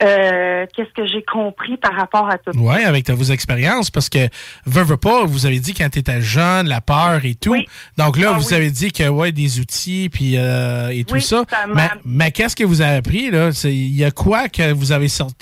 Euh, 0.02 0.66
Qu'est-ce 0.76 0.92
que 0.94 1.06
j'ai 1.06 1.24
compris 1.24 1.78
par 1.78 1.94
rapport 1.96 2.28
à 2.30 2.38
tout 2.38 2.52
ça? 2.52 2.60
Oui, 2.60 2.84
avec 2.84 3.06
ta- 3.06 3.14
vos 3.14 3.26
expériences, 3.26 3.92
parce 3.92 4.10
que, 4.10 4.28
veux, 4.66 4.84
veux 4.84 4.98
pas, 4.98 5.24
vous 5.26 5.46
avez 5.46 5.60
dit 5.60 5.74
quand 5.74 5.88
tu 5.90 6.00
étais 6.00 6.22
jeune, 6.22 6.68
la 6.68 6.82
peur 6.82 7.24
et 7.26 7.36
tout. 7.36 7.56
Donc 7.98 8.18
là, 8.18 8.32
Ah 8.34 8.38
vous 8.40 8.48
oui. 8.50 8.54
avez 8.56 8.72
dit 8.72 8.92
que, 8.92 9.08
ouais, 9.08 9.32
des 9.32 9.60
outils 9.60 10.10
puis, 10.12 10.34
euh, 10.38 10.90
et 10.90 11.04
tout 11.04 11.16
Oui, 11.16 11.22
ça. 11.22 11.44
ça 11.50 11.68
m'a- 11.68 11.74
mais 11.76 11.90
mais 12.06 12.32
qu'est-ce 12.32 12.56
que 12.56 12.64
vous 12.64 12.82
avez 12.82 12.98
appris, 12.98 13.30
là? 13.30 13.52
Il 13.66 13.96
y 13.96 14.04
a 14.04 14.12
quoi 14.12 14.50
que 14.50 14.72
vous 14.74 14.92
avez 14.92 15.08
sorti? 15.10 15.36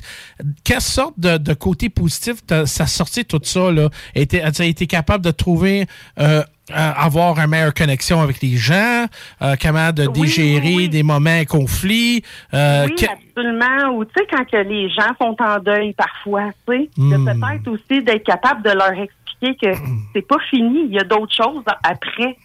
Quelle 0.63 0.81
sorte 0.81 1.13
de, 1.17 1.37
de 1.37 1.53
côté 1.53 1.89
positif 1.89 2.37
ça 2.65 2.87
sorti 2.87 3.23
tout 3.25 3.39
ça, 3.43 3.71
là? 3.71 3.89
As-tu 4.15 4.63
été 4.65 4.85
capable 4.87 5.23
de 5.23 5.31
trouver, 5.31 5.85
euh, 6.19 6.43
euh, 6.76 6.91
avoir 6.95 7.38
une 7.39 7.48
meilleure 7.48 7.73
connexion 7.73 8.22
avec 8.22 8.41
les 8.41 8.56
gens, 8.57 9.06
euh, 9.41 9.56
comment 9.61 9.91
de 9.91 10.06
dégérer 10.07 10.88
des 10.88 11.03
moments 11.03 11.43
conflits? 11.48 12.23
euh, 12.53 12.85
oui, 12.88 12.95
que- 12.95 13.06
absolument. 13.06 13.95
Ou 13.98 14.06
tu 14.06 14.11
sais, 14.18 14.27
quand 14.31 14.45
que 14.45 14.57
les 14.57 14.89
gens 14.89 15.11
sont 15.19 15.35
en 15.41 15.60
deuil 15.60 15.93
parfois, 15.93 16.49
tu 16.68 16.73
sais, 16.73 16.89
Hmm. 16.98 17.11
de 17.26 17.31
peut-être 17.31 17.68
aussi 17.68 18.03
d'être 18.03 18.23
capable 18.26 18.64
de 18.64 18.69
leur 18.72 18.91
expliquer 18.91 19.56
que 19.60 19.73
c'est 20.14 20.27
pas 20.27 20.38
fini. 20.49 20.81
Il 20.88 20.93
y 20.93 20.99
a 20.99 21.03
d'autres 21.03 21.34
choses 21.34 21.64
après. 21.84 22.38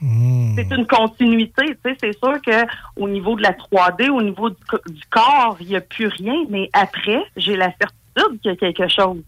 C'est 0.57 0.70
une 0.74 0.86
continuité. 0.86 1.62
Tu 1.66 1.78
sais, 1.90 1.97
c'est 2.01 2.19
sûr 2.19 2.40
que 2.40 2.66
au 2.97 3.07
niveau 3.09 3.36
de 3.36 3.43
la 3.43 3.53
3D, 3.53 4.09
au 4.09 4.23
niveau 4.23 4.48
du, 4.48 4.57
du 4.89 5.03
corps, 5.11 5.57
il 5.61 5.66
n'y 5.69 5.77
a 5.77 5.81
plus 5.82 6.07
rien. 6.07 6.35
Mais 6.48 6.70
après, 6.73 7.19
j'ai 7.36 7.55
la 7.57 7.66
certitude 7.78 8.40
qu'il 8.40 8.51
y 8.51 8.55
a 8.55 8.57
quelque 8.57 8.89
chose. 8.89 9.19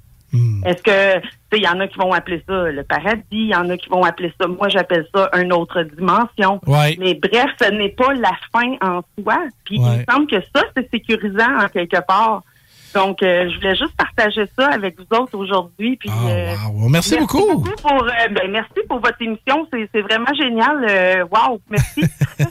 Est-ce 0.66 0.82
que, 0.82 1.20
tu 1.20 1.26
sais, 1.26 1.58
il 1.58 1.62
y 1.62 1.68
en 1.68 1.80
a 1.80 1.86
qui 1.88 1.98
vont 1.98 2.12
appeler 2.12 2.42
ça 2.46 2.70
le 2.70 2.82
paradis, 2.82 3.22
il 3.30 3.48
y 3.48 3.54
en 3.54 3.68
a 3.70 3.76
qui 3.78 3.88
vont 3.88 4.04
appeler 4.04 4.32
ça, 4.40 4.46
moi 4.46 4.68
j'appelle 4.68 5.06
ça 5.14 5.30
une 5.40 5.52
autre 5.52 5.82
dimension. 5.82 6.60
Ouais. 6.66 6.96
Mais 6.98 7.14
bref, 7.14 7.46
ce 7.60 7.70
n'est 7.70 7.88
pas 7.90 8.12
la 8.14 8.32
fin 8.52 8.72
en 8.82 9.00
soi. 9.18 9.38
Puis 9.64 9.78
Ouais. 9.78 9.86
il 9.94 9.98
me 10.00 10.04
semble 10.12 10.26
que 10.26 10.40
ça, 10.54 10.62
c'est 10.76 10.90
sécurisant 10.90 11.58
en 11.64 11.68
quelque 11.68 12.00
part. 12.06 12.42
Donc, 12.94 13.22
euh, 13.22 13.50
je 13.50 13.56
voulais 13.56 13.76
juste 13.76 13.94
partager 13.96 14.44
ça 14.58 14.68
avec 14.68 14.96
vous 14.98 15.16
autres 15.16 15.36
aujourd'hui. 15.36 15.96
Puis, 15.96 16.10
euh, 16.10 16.54
wow. 16.72 16.88
Merci 16.88 17.16
beaucoup. 17.18 17.62
pour, 17.62 18.02
euh, 18.02 18.28
ben, 18.30 18.50
merci 18.50 18.80
pour 18.88 19.00
votre 19.00 19.20
émission. 19.20 19.66
C'est 19.72 19.88
c'est 19.92 20.00
vraiment 20.00 20.32
génial. 20.34 20.86
Euh, 20.88 21.24
wow, 21.24 21.60
merci. 21.70 22.02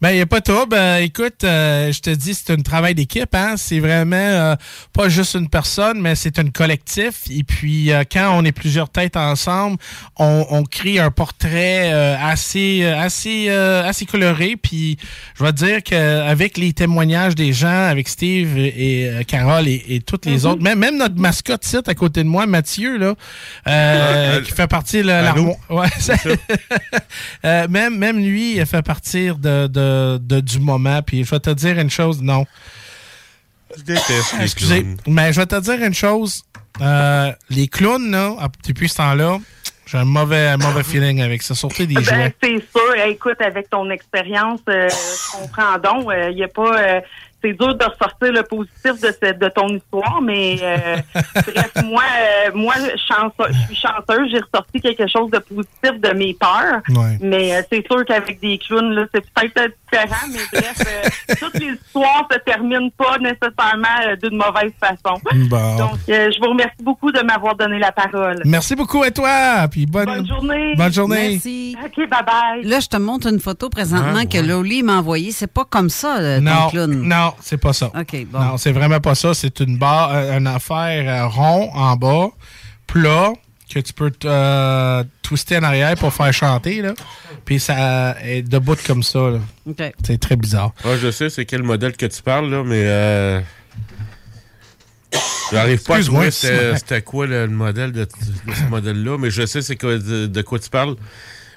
Ben, 0.00 0.10
il 0.10 0.16
n'y 0.16 0.20
a 0.20 0.26
pas 0.26 0.40
de 0.40 0.44
trouble. 0.44 0.76
Écoute, 1.00 1.40
je 1.42 2.00
te 2.00 2.10
dis, 2.10 2.32
c'est 2.34 2.52
un 2.52 2.62
travail 2.62 2.94
d'équipe. 2.94 3.34
Hein? 3.34 3.54
C'est 3.56 3.80
vraiment 3.80 4.54
pas 4.92 5.08
juste 5.08 5.34
une 5.34 5.48
personne, 5.48 6.00
mais 6.00 6.14
c'est 6.14 6.38
un 6.38 6.48
collectif. 6.50 7.24
Et 7.30 7.42
puis, 7.42 7.90
quand 8.10 8.30
on 8.38 8.44
est 8.44 8.52
plusieurs 8.52 8.88
têtes 8.88 9.16
ensemble, 9.16 9.76
on, 10.18 10.46
on 10.50 10.62
crée 10.62 11.00
un 11.00 11.10
portrait 11.10 11.90
assez, 12.22 12.86
assez, 12.86 13.50
assez 13.50 14.06
coloré. 14.06 14.56
Puis, 14.56 14.98
je 15.34 15.42
vais 15.42 15.52
te 15.52 15.56
dire 15.56 15.82
qu'avec 15.82 16.56
les 16.56 16.72
témoignages 16.72 17.34
des 17.34 17.52
gens, 17.52 17.88
avec 17.88 18.08
Steve 18.08 18.56
et, 18.56 19.10
Carole 19.26 19.67
et, 19.74 19.94
et 19.96 20.00
toutes 20.00 20.26
les 20.26 20.46
autres, 20.46 20.62
même, 20.62 20.78
même 20.78 20.96
notre 20.96 21.16
mascotte 21.16 21.64
site 21.64 21.88
à 21.88 21.94
côté 21.94 22.22
de 22.22 22.28
moi, 22.28 22.46
Mathieu, 22.46 22.96
là, 22.98 23.14
euh, 23.66 24.40
qui 24.42 24.52
fait 24.52 24.66
partie 24.66 25.02
de 25.02 25.08
Allô? 25.10 25.24
l'armoire. 25.24 25.56
Ouais, 25.70 25.88
ça- 25.98 26.14
Euh, 27.44 27.68
même, 27.68 27.96
même 27.96 28.18
lui, 28.18 28.56
il 28.56 28.66
fait 28.66 28.82
partir 28.82 29.36
de, 29.36 29.66
de- 29.68 30.18
de- 30.20 30.40
du 30.40 30.58
moment. 30.58 31.02
Puis 31.02 31.24
je 31.24 31.30
vais 31.30 31.40
te 31.40 31.50
dire 31.50 31.78
une 31.78 31.90
chose, 31.90 32.20
non. 32.22 32.44
Je 33.76 33.82
déteste 33.82 34.34
les 34.38 34.44
Excusez, 34.44 34.82
clowns. 34.82 34.96
mais 35.06 35.32
je 35.32 35.40
vais 35.40 35.46
te 35.46 35.60
dire 35.60 35.82
une 35.84 35.94
chose. 35.94 36.42
Euh, 36.80 37.30
les 37.50 37.68
clowns, 37.68 38.10
là, 38.10 38.34
à- 38.40 38.48
depuis 38.66 38.88
ce 38.88 38.96
temps-là, 38.96 39.38
j'ai 39.86 39.98
un 39.98 40.04
mauvais, 40.04 40.48
un 40.48 40.56
mauvais 40.56 40.82
feeling 40.84 41.20
avec 41.22 41.42
ça. 41.42 41.54
Surtout 41.54 41.86
des 41.86 41.94
Ben, 41.94 42.02
jouets. 42.02 42.34
c'est 42.42 42.56
sûr. 42.70 42.94
Écoute, 43.06 43.40
avec 43.40 43.70
ton 43.70 43.88
expérience, 43.90 44.60
euh, 44.68 44.88
je 44.88 45.32
comprends 45.38 45.78
donc. 45.78 46.10
Il 46.30 46.38
y 46.38 46.44
a 46.44 46.48
pas. 46.48 47.00
C'est 47.42 47.52
dur 47.52 47.74
de 47.74 47.84
ressortir 47.84 48.32
le 48.32 48.42
positif 48.42 49.00
de, 49.00 49.14
cette, 49.22 49.38
de 49.38 49.48
ton 49.48 49.68
histoire, 49.68 50.20
mais 50.22 50.58
euh, 50.62 50.96
bref, 51.34 51.72
moi, 51.84 52.02
euh, 52.20 52.50
moi, 52.54 52.74
chance- 53.08 53.32
je 53.48 53.58
suis 53.66 53.76
chanceuse. 53.76 54.30
J'ai 54.30 54.40
ressorti 54.40 54.80
quelque 54.80 55.06
chose 55.06 55.30
de 55.30 55.38
positif 55.38 56.00
de 56.00 56.12
mes 56.16 56.34
peurs. 56.34 56.80
Ouais. 56.90 57.18
Mais 57.20 57.54
euh, 57.56 57.62
c'est 57.70 57.84
sûr 57.86 58.04
qu'avec 58.04 58.40
des 58.40 58.58
clowns, 58.58 58.92
là, 58.94 59.04
c'est 59.14 59.24
peut-être 59.32 59.72
différent, 59.90 60.26
mais 60.32 60.60
bref, 60.60 60.82
euh, 60.86 61.34
toutes 61.40 61.60
les 61.60 61.72
histoires 61.74 62.26
se 62.30 62.38
terminent 62.38 62.90
pas 62.96 63.18
nécessairement 63.18 64.06
euh, 64.06 64.16
d'une 64.16 64.36
mauvaise 64.36 64.72
façon. 64.80 65.20
Bon. 65.48 65.76
Donc, 65.76 65.98
euh, 66.08 66.30
je 66.30 66.38
vous 66.40 66.50
remercie 66.50 66.82
beaucoup 66.82 67.12
de 67.12 67.20
m'avoir 67.20 67.54
donné 67.56 67.78
la 67.78 67.92
parole. 67.92 68.42
Merci 68.44 68.74
beaucoup 68.74 69.02
à 69.02 69.10
toi. 69.10 69.66
Puis 69.70 69.86
bonne, 69.86 70.06
Bonne 70.06 70.26
journée. 70.26 70.74
Bonne 70.76 70.92
journée. 70.92 71.30
Merci. 71.32 71.76
OK, 71.84 71.96
bye-bye. 72.08 72.62
Là, 72.68 72.80
je 72.80 72.88
te 72.88 72.96
montre 72.96 73.28
une 73.28 73.40
photo 73.40 73.68
présentement 73.68 74.20
Ah, 74.22 74.26
que 74.26 74.38
Loli 74.38 74.82
m'a 74.82 74.98
envoyée. 74.98 75.32
C'est 75.32 75.52
pas 75.52 75.64
comme 75.64 75.88
ça, 75.90 76.16
ton 76.18 76.40
Non, 76.42 76.68
clown. 76.70 76.90
non, 77.08 77.27
c'est 77.40 77.58
pas 77.58 77.72
ça. 77.72 77.86
OK, 77.86 78.26
bon. 78.26 78.38
Non, 78.40 78.56
c'est 78.56 78.72
vraiment 78.72 79.00
pas 79.00 79.14
ça. 79.14 79.34
C'est 79.34 79.60
une 79.60 79.76
barre, 79.78 80.10
euh, 80.12 80.38
une 80.38 80.46
affaire 80.46 81.24
euh, 81.24 81.26
rond 81.28 81.70
en 81.74 81.96
bas, 81.96 82.28
plat, 82.86 83.32
que 83.72 83.80
tu 83.80 83.92
peux 83.92 84.10
euh, 84.24 85.04
twister 85.22 85.58
en 85.58 85.62
arrière 85.62 85.94
pour 85.96 86.12
faire 86.12 86.32
chanter. 86.32 86.80
Là. 86.82 86.94
Puis 87.44 87.60
ça 87.60 88.16
est 88.22 88.42
debout 88.42 88.76
comme 88.86 89.02
ça. 89.02 89.18
là. 89.30 89.38
OK. 89.68 89.82
C'est 90.04 90.18
très 90.18 90.36
bizarre. 90.36 90.72
Ouais, 90.84 90.96
je 90.98 91.10
sais 91.10 91.28
c'est 91.28 91.44
quel 91.44 91.62
modèle 91.62 91.96
que 91.96 92.06
tu 92.06 92.22
parles, 92.22 92.48
là, 92.50 92.62
mais 92.64 92.82
euh, 92.86 93.40
j'arrive 95.52 95.82
pas 95.84 95.96
à 95.96 96.02
trouver 96.02 96.30
c'était 96.30 97.02
quoi 97.02 97.26
le 97.26 97.46
modèle 97.48 97.92
de, 97.92 98.04
de 98.04 98.54
ce 98.54 98.62
modèle-là, 98.70 99.18
mais 99.18 99.30
je 99.30 99.44
sais 99.46 99.62
c'est 99.62 99.76
de 99.82 100.42
quoi 100.42 100.58
tu 100.58 100.70
parles. 100.70 100.96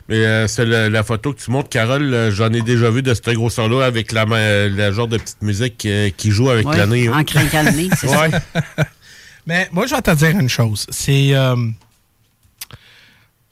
Mais 0.09 0.25
euh, 0.25 0.47
c'est 0.47 0.65
la, 0.65 0.89
la 0.89 1.03
photo 1.03 1.33
que 1.33 1.39
tu 1.41 1.51
montres, 1.51 1.69
Carole, 1.69 2.13
euh, 2.13 2.31
j'en 2.31 2.51
ai 2.51 2.61
déjà 2.61 2.89
vu 2.89 3.01
de 3.01 3.13
ce 3.13 3.21
gros 3.33 3.49
son-là 3.49 3.85
avec 3.85 4.11
la, 4.11 4.25
ma- 4.25 4.67
la 4.67 4.91
genre 4.91 5.07
de 5.07 5.17
petite 5.17 5.41
musique 5.41 5.85
euh, 5.85 6.09
qui 6.15 6.31
joue 6.31 6.49
avec 6.49 6.67
Ouais, 6.67 6.77
la 6.77 6.85
nez. 6.87 7.07
en 7.09 7.23
craquant 7.23 7.63
le 7.63 7.71
nez, 7.71 7.89
c'est 7.97 8.07
ça. 8.07 8.21
ouais. 8.27 8.29
Mais 9.47 9.69
moi, 9.71 9.85
je 9.87 9.95
vais 9.95 10.01
te 10.01 10.13
dire 10.15 10.37
une 10.37 10.49
chose. 10.49 10.85
C'est. 10.89 11.33
euh, 11.33 11.55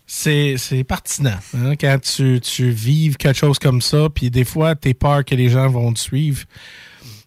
c'est 0.08 0.84
pertinent. 0.88 1.38
hein, 1.56 1.76
quand 1.80 2.00
tu, 2.02 2.40
tu 2.42 2.70
vives 2.72 3.16
quelque 3.18 3.38
chose 3.38 3.60
comme 3.60 3.82
ça, 3.82 4.08
puis 4.14 4.30
des 4.32 4.44
fois, 4.46 4.76
tu 4.76 4.94
peur 4.94 5.24
que 5.24 5.36
les 5.36 5.50
gens 5.50 5.68
vont 5.70 5.94
te 5.94 6.00
suivre. 6.00 6.44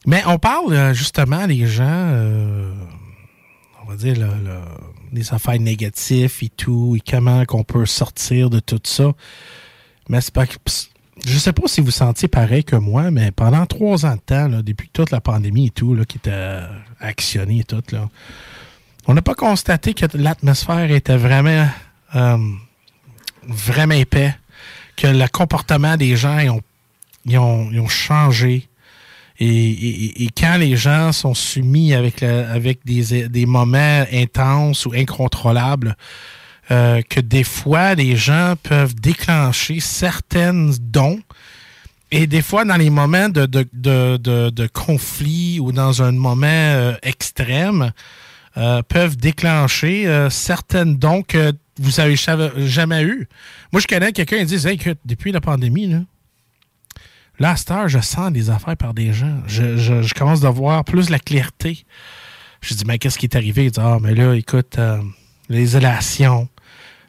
Mais 0.07 0.23
on 0.27 0.39
parle 0.39 0.73
euh, 0.73 0.93
justement, 0.95 1.47
les 1.47 1.67
gens, 1.67 1.85
euh, 1.87 2.73
on 3.85 3.89
va 3.91 3.97
dire, 3.97 4.15
le- 4.15 4.45
le- 4.45 4.61
les 5.13 5.33
affaires 5.33 5.59
négatives 5.61 6.39
et 6.43 6.49
tout, 6.49 6.97
et 6.97 7.01
comment 7.01 7.45
qu'on 7.45 7.65
peut 7.65 7.87
sortir 7.87 8.51
de 8.51 8.61
tout 8.61 8.81
ça. 8.85 9.13
Mais 10.09 10.21
c'est 10.21 10.35
pas 10.35 10.45
Je 11.25 11.39
sais 11.39 11.53
pas 11.53 11.67
si 11.67 11.81
vous 11.81 11.91
sentiez 11.91 12.29
pareil 12.29 12.65
que 12.65 12.77
moi, 12.77 13.11
mais 13.11 13.31
pendant 13.31 13.67
trois 13.67 14.07
ans 14.07 14.17
de 14.17 14.21
temps, 14.21 14.49
là, 14.49 14.63
depuis 14.63 14.89
toute 14.93 15.11
la 15.11 15.21
pandémie 15.21 15.67
et 15.67 15.71
tout, 15.71 15.95
là, 15.95 16.05
qui 16.05 16.19
était 16.19 16.31
euh, 16.33 16.67
actionnée 17.01 17.61
et 17.61 17.65
tout, 17.65 17.83
là, 17.93 18.09
on 19.07 19.15
n'a 19.15 19.23
pas 19.23 19.35
constaté 19.35 19.95
que 19.95 20.07
l'atmosphère 20.15 20.91
était 20.91 21.17
vraiment, 21.17 21.69
euh, 22.15 22.39
vraiment 23.47 23.95
épais, 23.95 24.35
que 24.97 25.09
le 25.09 25.27
comportement 25.29 25.97
des 25.97 26.17
gens 26.17 26.39
ils 26.39 26.51
ont, 26.51 26.63
ils 27.25 27.39
ont, 27.39 27.69
ils 27.73 27.81
ont 27.81 27.89
changé. 27.89 28.69
Et, 29.45 30.29
quand 30.37 30.57
les 30.57 30.77
gens 30.77 31.13
sont 31.13 31.35
soumis 31.35 31.95
avec, 31.95 32.23
avec 32.23 32.85
des, 32.85 33.29
des 33.29 33.47
moments 33.47 34.05
intenses 34.13 34.87
ou 34.87 34.93
incontrôlables, 34.93 35.97
euh, 36.71 37.03
que 37.03 37.21
des 37.21 37.45
fois, 37.45 37.95
les 37.95 38.17
gens 38.17 38.55
peuvent 38.63 38.95
déclencher 38.95 39.81
certaines 39.81 40.73
dons. 40.81 41.21
Et 42.11 42.27
des 42.27 42.43
fois, 42.43 42.65
dans 42.65 42.77
les 42.77 42.91
moments 42.91 43.29
de, 43.29 43.47
de, 43.47 43.67
de, 43.73 44.51
de- 44.51 44.67
conflit 44.69 45.59
ou 45.61 45.73
dans 45.73 46.03
un 46.03 46.13
moment 46.13 46.47
euh, 46.47 46.95
extrême, 47.03 47.93
euh, 48.57 48.83
peuvent 48.83 49.17
déclencher 49.17 50.29
certaines 50.31 50.99
dons 50.99 51.23
que 51.23 51.53
vous 51.81 52.01
avez 52.01 52.17
jamais, 52.17 53.03
eu. 53.03 53.29
Moi, 53.73 53.81
je 53.81 53.87
connais 53.87 54.13
quelqu'un 54.13 54.45
qui 54.45 54.57
dit 54.57 54.67
depuis 55.05 55.33
la 55.33 55.41
pandémie, 55.41 55.89
là, 55.89 56.01
là, 57.43 57.51
à 57.51 57.57
cette 57.57 57.73
heure, 57.73 57.89
je 57.89 57.99
sens 57.99 58.33
des 58.33 58.51
affaires 58.51 58.77
par 58.77 58.95
des 58.95 59.13
gens. 59.13 59.37
Je, 59.49 60.15
commence 60.15 60.45
à 60.45 60.51
voir 60.51 60.85
plus 60.85 61.11
la 61.11 61.19
clarté. 61.19 61.85
Je 62.61 62.75
dis, 62.75 62.85
mais 62.87 62.99
qu'est-ce 62.99 63.19
qui 63.19 63.27
est 63.27 63.37
arrivé? 63.37 63.65
Il 63.67 63.73
dit, 63.73 63.81
ah, 63.83 63.99
mais 64.01 64.15
là, 64.15 64.35
écoute, 64.35 64.79
euh, 64.79 64.99
l'isolation. 65.49 66.49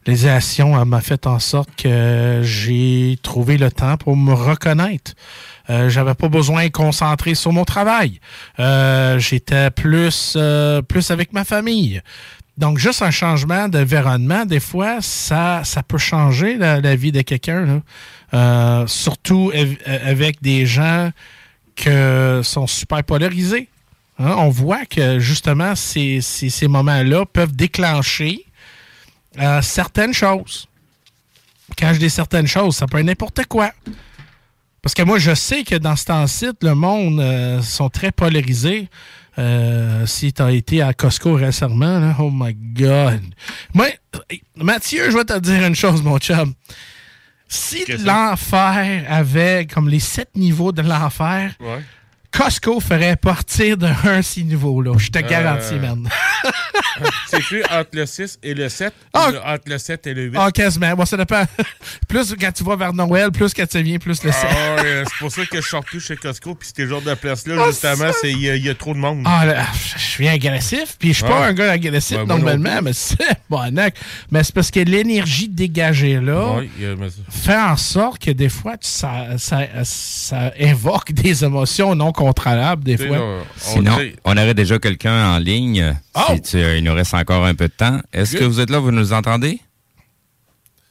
L'isolation 0.08 0.78
elle 0.82 0.88
m'a 0.88 1.02
fait 1.02 1.28
en 1.28 1.40
sorte 1.40 1.70
que 1.78 2.42
j'ai 2.44 3.18
trouvé 3.22 3.58
le 3.58 3.72
temps 3.72 3.96
pour 3.96 4.18
me 4.18 4.34
reconnaître. 4.34 5.14
Euh, 5.70 5.88
J'avais 5.88 6.16
pas 6.16 6.28
besoin 6.28 6.66
de 6.66 6.72
concentrer 6.72 7.36
sur 7.36 7.54
mon 7.54 7.64
travail. 7.64 8.20
Euh, 8.60 9.20
J'étais 9.20 9.70
plus, 9.70 10.34
euh, 10.36 10.82
plus 10.82 11.12
avec 11.12 11.32
ma 11.32 11.46
famille. 11.46 12.02
Donc, 12.58 12.80
juste 12.80 13.02
un 13.02 13.12
changement 13.12 13.68
d'environnement, 13.68 14.46
des 14.46 14.60
fois, 14.60 14.98
ça, 15.00 15.62
ça 15.64 15.84
peut 15.84 15.98
changer 15.98 16.58
la 16.58 16.96
vie 16.96 17.12
de 17.12 17.22
quelqu'un. 17.22 17.82
Euh, 18.34 18.88
surtout 18.88 19.52
av- 19.54 19.78
avec 19.86 20.42
des 20.42 20.66
gens 20.66 21.12
qui 21.76 21.90
sont 22.44 22.68
super 22.68 23.04
polarisés. 23.04 23.68
Hein, 24.20 24.36
On 24.38 24.50
voit 24.50 24.86
que 24.86 25.20
justement, 25.20 25.76
ces, 25.76 26.22
ces, 26.22 26.68
moments-là 26.68 27.26
peuvent 27.26 27.56
déclencher 27.56 28.46
euh, 29.40 29.62
certaines 29.62 30.14
choses. 30.14 30.68
Quand 31.78 31.94
je 31.94 32.00
dis 32.00 32.10
certaines 32.10 32.48
choses, 32.48 32.76
ça 32.76 32.86
peut 32.86 33.00
être 33.00 33.06
n'importe 33.06 33.46
quoi. 33.46 33.72
Parce 34.82 34.94
que 34.94 35.02
moi, 35.02 35.18
je 35.18 35.34
sais 35.34 35.64
que 35.64 35.76
dans 35.76 35.96
ce 35.96 36.06
temps-ci, 36.06 36.48
le 36.62 36.76
monde 36.76 37.20
euh, 37.20 37.62
sont 37.62 37.90
très 37.90 38.12
polarisés. 38.12 38.90
Euh, 39.40 40.06
si 40.06 40.32
tu 40.32 40.42
as 40.42 40.52
été 40.52 40.82
à 40.84 40.94
Costco 40.94 41.34
récemment, 41.34 42.14
oh 42.20 42.30
my 42.32 42.54
God. 42.54 43.22
Moi, 43.74 43.88
Mathieu, 44.58 45.10
je 45.10 45.18
vais 45.18 45.24
te 45.26 45.40
dire 45.40 45.66
une 45.66 45.76
chose, 45.76 46.04
mon 46.04 46.20
chum. 46.20 46.54
Si 47.54 47.86
l'enfer 48.04 49.06
avait 49.08 49.68
comme 49.72 49.88
les 49.90 50.00
sept 50.00 50.30
niveaux 50.36 50.72
de 50.72 50.82
l'enfer, 50.82 51.52
Ouais. 51.60 51.82
Costco 52.32 52.80
ferait 52.80 53.16
partir 53.16 53.78
de 53.78 53.88
un 54.06 54.18
de 54.18 54.22
ces 54.24 54.44
niveaux-là. 54.44 54.94
Je 54.98 55.10
te 55.10 55.20
Euh, 55.20 55.22
garantis, 55.22 55.76
man. 55.76 56.10
C'est 57.28 57.72
entre 57.72 57.90
le 57.94 58.06
6 58.06 58.40
et 58.44 58.54
le 58.54 58.70
7. 58.70 58.94
Ah. 59.14 59.30
ou 59.32 59.36
entre 59.48 59.64
le 59.68 59.78
7 59.78 60.08
et 60.08 60.14
le 60.14 60.24
8. 60.26 60.36
Ah, 60.38 60.52
quasiment. 60.52 60.94
Bon, 60.96 61.06
ça 61.06 61.18
dépend. 61.18 61.44
plus 62.08 62.36
quand 62.40 62.52
tu 62.52 62.64
vas 62.64 62.76
vers 62.76 62.94
Noël, 62.94 63.32
plus 63.32 63.54
quand 63.54 63.68
tu 63.68 63.82
viens, 63.82 63.98
plus 63.98 64.24
le 64.24 64.32
7. 64.32 64.46
Ah 64.50 64.82
ouais, 64.82 65.04
c'est 65.06 65.18
pour 65.20 65.32
ça 65.32 65.46
que 65.46 65.62
je 65.62 65.68
sors 65.68 65.84
plus 65.84 66.00
chez 66.00 66.16
Costco. 66.16 66.56
Puis 66.56 66.70
ces 66.76 66.88
genres 66.88 67.02
de 67.02 67.14
places-là, 67.14 67.56
Ah, 67.60 67.68
justement, 67.68 68.12
il 68.24 68.40
y, 68.42 68.50
a- 68.50 68.56
il 68.56 68.66
y 68.66 68.70
a 68.70 68.76
trop 68.76 68.94
de 68.94 69.00
monde. 69.00 69.24
Ah, 69.26 69.46
là, 69.46 69.66
je 69.96 70.00
suis 70.02 70.28
agressif, 70.28 70.96
puis 71.00 71.10
je 71.10 71.14
suis 71.16 71.24
pas 71.24 71.42
Ouais. 71.42 71.48
un 71.48 71.54
gars 71.54 71.72
agressif 71.72 72.18
moi 72.18 72.26
non 72.26 72.36
normalement, 72.38 72.76
plus. 72.78 72.82
mais 72.86 72.94
c'est 72.94 73.18
bonac. 73.50 73.96
Mais 74.32 74.44
c'est 74.44 74.54
parce 74.54 74.70
que 74.72 74.80
l'énergie 74.80 75.50
dégagée 75.50 76.20
là 76.20 76.58
Ouais, 76.58 76.70
fait 77.30 77.58
en 77.58 77.78
sorte 77.78 78.20
que 78.24 78.32
des 78.32 78.50
fois, 78.50 78.78
tu- 78.78 78.88
ça, 78.90 79.38
ça, 79.38 79.60
ça 79.84 80.52
invoque 80.60 81.12
des 81.12 81.44
émotions 81.44 81.96
non 81.96 82.12
contrôlables, 82.12 82.84
des 82.84 82.98
fois. 82.98 83.18
on- 83.20 83.42
Sinon, 83.58 83.98
on 84.24 84.32
aurait 84.38 84.54
déjà 84.54 84.78
quelqu'un 84.80 85.34
en 85.34 85.38
ligne. 85.40 85.96
Tu- 86.42 86.58
il 86.78 86.84
nous 86.84 86.94
reste 86.94 87.14
encore 87.14 87.46
un 87.46 87.56
peu 87.56 87.68
de 87.68 87.74
temps. 87.74 88.00
Est-ce 88.12 88.38
que 88.38 88.44
vous 88.44 88.60
êtes 88.60 88.70
là, 88.70 88.80
vous 88.80 88.92
nous 88.92 89.14
entendez? 89.14 89.60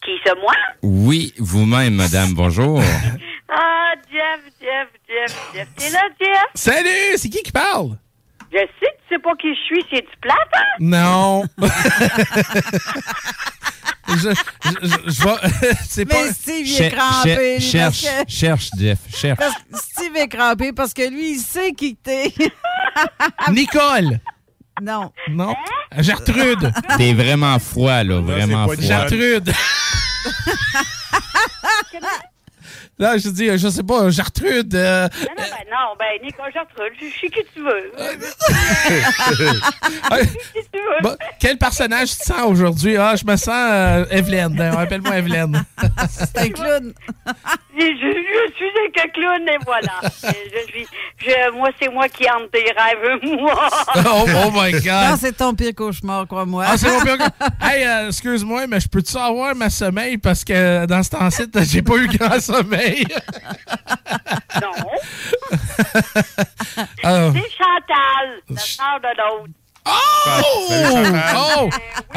Qui, 0.04 0.10
c'est 0.24 0.34
moi? 0.40 0.52
Oui, 0.82 1.32
vous-même, 1.38 1.94
madame. 1.94 2.34
Bonjour. 2.34 2.82
Ah, 3.54 3.92
Jeff, 4.10 4.40
Jeff, 4.62 4.88
Jeff, 5.06 5.36
Jeff. 5.54 5.68
T'es 5.76 5.90
là, 5.90 6.00
Jeff? 6.18 6.44
Salut, 6.54 7.16
c'est 7.16 7.28
qui 7.28 7.42
qui 7.42 7.52
parle? 7.52 7.98
Je 8.50 8.56
sais 8.56 8.66
que 8.66 8.86
tu 9.08 9.14
sais 9.14 9.18
pas 9.18 9.34
qui 9.36 9.54
je 9.54 9.60
suis, 9.60 9.84
c'est 9.90 10.00
du 10.00 10.16
plate, 10.22 10.36
hein? 10.54 10.64
Non. 10.80 11.42
je, 14.08 14.14
je, 14.14 14.70
je- 14.82 15.10
je 15.12 15.22
vais. 15.22 15.74
c'est 15.86 16.06
pas. 16.06 16.22
Mais 16.24 16.32
Steve, 16.32 16.66
il 16.66 16.82
est 16.82 16.90
crampé. 16.90 17.54
lui, 17.56 17.60
cherche, 17.62 18.02
que- 18.02 18.30
cherche, 18.30 18.70
Jeff, 18.78 18.98
cherche. 19.14 19.38
parce 19.38 19.54
que 19.54 19.60
Steve 19.78 20.16
est 20.16 20.28
crampé 20.28 20.72
parce 20.72 20.94
que 20.94 21.08
lui, 21.10 21.32
il 21.32 21.38
sait 21.40 21.72
qui 21.72 21.94
que 21.96 22.00
t'es. 22.04 22.32
Nicole. 23.50 24.18
Non. 24.82 25.12
Non. 25.30 25.54
Gertrude. 25.98 26.72
T'es 26.98 27.14
vraiment 27.14 27.58
froid, 27.60 28.02
là, 28.02 28.20
vraiment 28.20 28.64
froid. 28.64 28.80
Gertrude. 28.80 29.52
Là, 33.02 33.18
je 33.18 33.28
dis, 33.30 33.46
je 33.58 33.66
sais 33.68 33.82
pas, 33.82 34.10
Gertrude. 34.10 34.72
euh, 34.76 35.08
Non, 35.22 35.34
non, 35.36 35.42
ben 35.50 35.64
non, 35.72 35.96
ben, 35.98 36.22
Nico 36.24 36.42
Gertrude, 36.54 36.92
je 37.00 37.06
suis 37.06 37.28
qui 37.30 37.40
tu 37.52 37.60
veux. 37.60 37.90
qui 40.54 40.60
tu 40.72 40.78
veux. 40.78 41.00
bon, 41.02 41.16
quel 41.40 41.58
personnage 41.58 42.16
tu 42.16 42.24
sens 42.24 42.42
aujourd'hui? 42.46 42.96
Ah, 42.96 43.14
je 43.16 43.24
me 43.24 43.34
sens 43.36 43.48
euh, 43.72 44.04
Evelyne. 44.10 44.54
Ben, 44.56 44.72
Appelle-moi 44.78 45.16
Evelyne. 45.18 45.64
C'est 46.08 46.38
un 46.38 46.48
clown. 46.50 46.92
Je, 47.74 47.80
je, 47.80 48.52
suis 48.54 48.66
un 49.02 49.08
clown 49.08 49.48
et 49.48 49.56
voilà. 49.64 49.98
je 50.22 50.70
suis, 50.70 50.86
je, 51.16 51.50
moi, 51.56 51.70
c'est 51.80 51.88
moi 51.88 52.06
qui 52.06 52.24
hante 52.30 52.50
tes 52.52 52.58
rêves, 52.70 53.18
moi. 53.40 53.68
oh, 53.96 54.26
oh 54.44 54.50
my 54.52 54.72
God. 54.72 54.84
Non, 54.84 55.16
c'est 55.18 55.32
ton 55.34 55.54
pire 55.54 55.74
cauchemar, 55.74 56.26
crois-moi. 56.26 56.64
Ah, 56.68 56.76
c'est 56.76 56.90
mon 56.90 57.00
pire 57.00 57.16
gars. 57.16 57.30
Hey, 57.62 57.84
euh, 57.86 58.08
excuse-moi, 58.08 58.66
mais 58.66 58.78
je 58.78 58.88
peux-tu 58.88 59.16
avoir 59.16 59.54
ma 59.56 59.70
sommeil? 59.70 60.18
Parce 60.18 60.44
que 60.44 60.84
dans 60.84 61.02
ce 61.02 61.10
temps-ci, 61.10 61.44
j'ai 61.62 61.80
pas 61.80 61.96
eu 61.96 62.08
grand 62.08 62.38
sommeil. 62.40 62.91
Non. 64.60 64.72
Ah. 67.04 67.30
C'est 67.34 67.50
Chantal, 67.50 68.42
la 68.48 68.56
sœur 68.60 69.00
de 69.00 69.08
l'autre. 69.18 69.52
Oh! 69.84 70.48
Oh! 71.34 71.68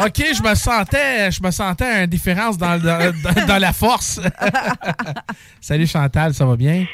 OK, 0.03 0.18
je 0.18 0.43
me 0.47 0.53
sentais, 0.56 1.31
je 1.31 1.41
me 1.41 1.49
sentais 1.52 2.03
une 2.03 2.06
différence 2.10 2.57
dans, 2.57 2.77
dans, 2.80 3.11
dans- 3.23 3.45
dans 3.47 3.57
la 3.57 3.73
force. 3.73 4.22
Salut 5.61 5.88
Chantal, 5.88 6.34
ça 6.34 6.45
va 6.45 6.56
bien? 6.56 6.85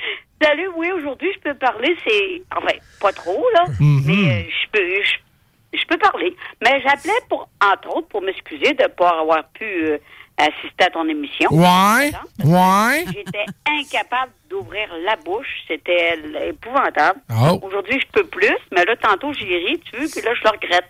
Salut, 0.41 0.70
oui, 0.78 0.90
aujourd'hui, 0.91 1.30
je 1.36 1.40
peux 1.41 1.56
parler, 1.58 1.95
c'est... 2.08 2.41
Enfin, 2.56 2.74
pas 2.99 3.12
trop, 3.12 3.45
là, 3.53 3.66
Mhm. 3.80 4.03
mais 4.06 4.14
euh, 4.14 4.44
je 4.49 4.70
peux... 4.72 5.03
Je, 5.03 5.78
je 5.80 5.86
peux 5.88 5.98
parler. 5.98 6.36
Mais 6.64 6.82
j'appelais, 6.82 7.12
pour, 7.30 7.48
entre 7.62 7.95
autres, 7.98 8.08
pour 8.08 8.22
m'excuser 8.22 8.74
de 8.74 8.84
ne 8.84 8.88
pas 8.88 9.20
avoir 9.22 9.48
pu 9.49 9.66
euh, 9.66 9.98
assister 10.42 10.86
à 10.86 10.90
ton 10.90 11.08
émission. 11.08 11.50
Ouais, 11.52 12.12
ouais. 12.44 13.06
J'étais 13.08 13.46
incapable 13.68 14.32
d'ouvrir 14.50 14.88
la 15.06 15.16
bouche. 15.18 15.48
C'était 15.68 16.20
épouvantable. 16.50 17.20
Oh. 17.30 17.60
Aujourd'hui, 17.64 18.00
je 18.00 18.08
peux 18.12 18.28
plus, 18.28 18.58
mais 18.72 18.84
là, 18.86 18.96
tantôt, 19.02 19.34
j'ai 19.34 19.46
ri, 19.46 19.82
tu 19.86 19.98
veux, 19.98 20.08
puis 20.08 20.22
là, 20.22 20.32
je 20.36 20.44
le 20.44 20.50
regrette. 20.50 20.86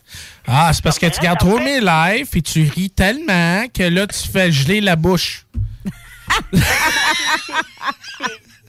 Ah, 0.47 0.71
c'est 0.73 0.83
parce 0.83 0.97
que 0.97 1.07
tu 1.07 1.19
regardes 1.19 1.39
trop 1.39 1.59
mes 1.59 1.79
lives 1.79 2.29
et 2.33 2.41
tu 2.41 2.63
ris 2.63 2.89
tellement 2.89 3.65
que 3.67 3.83
là, 3.83 4.07
tu 4.07 4.27
fais 4.27 4.51
geler 4.51 4.81
la 4.81 4.95
bouche. 4.95 5.45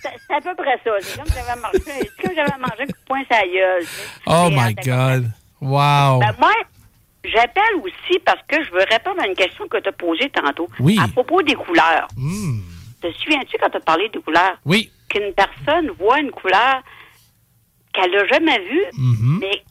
C'est 0.03 0.35
à 0.35 0.41
peu 0.41 0.55
près 0.57 0.81
ça. 0.85 0.91
C'est 1.01 1.17
comme 1.17 1.29
j'avais 1.29 1.61
mangé, 1.61 2.11
comme 2.21 2.35
j'avais 2.35 2.59
mangé 2.59 2.83
un 2.83 2.87
coup 2.87 2.93
de 2.93 3.07
poing 3.07 3.23
gueule. 3.31 3.85
Oh 4.27 4.49
my 4.51 4.75
God. 4.75 5.31
Wow. 5.61 6.19
Ben, 6.19 6.35
moi, 6.41 6.51
j'appelle 7.25 7.75
aussi 7.83 8.19
parce 8.25 8.41
que 8.49 8.63
je 8.65 8.71
veux 8.71 8.85
répondre 8.91 9.21
à 9.23 9.27
une 9.27 9.35
question 9.35 9.67
que 9.69 9.79
tu 9.79 9.89
as 9.89 9.93
posée 9.93 10.31
tantôt. 10.31 10.69
Oui. 10.81 10.99
À 11.03 11.09
propos 11.09 11.43
des 11.43 11.55
couleurs. 11.55 12.09
Hmm. 12.17 12.61
Te 13.01 13.13
souviens-tu 13.13 13.57
quand 13.61 13.71
tu 13.71 13.77
as 13.77 13.81
parlé 13.81 14.09
des 14.09 14.21
couleurs? 14.21 14.59
Oui. 14.65 14.91
Qu'une 15.09 15.33
personne 15.35 15.91
voit 15.99 16.21
une 16.21 16.31
couleur 16.31 16.83
qu'elle 17.93 18.11
n'a 18.13 18.27
jamais 18.27 18.59
vue, 18.61 18.85
Mhm. 18.95 19.39
mais 19.41 19.63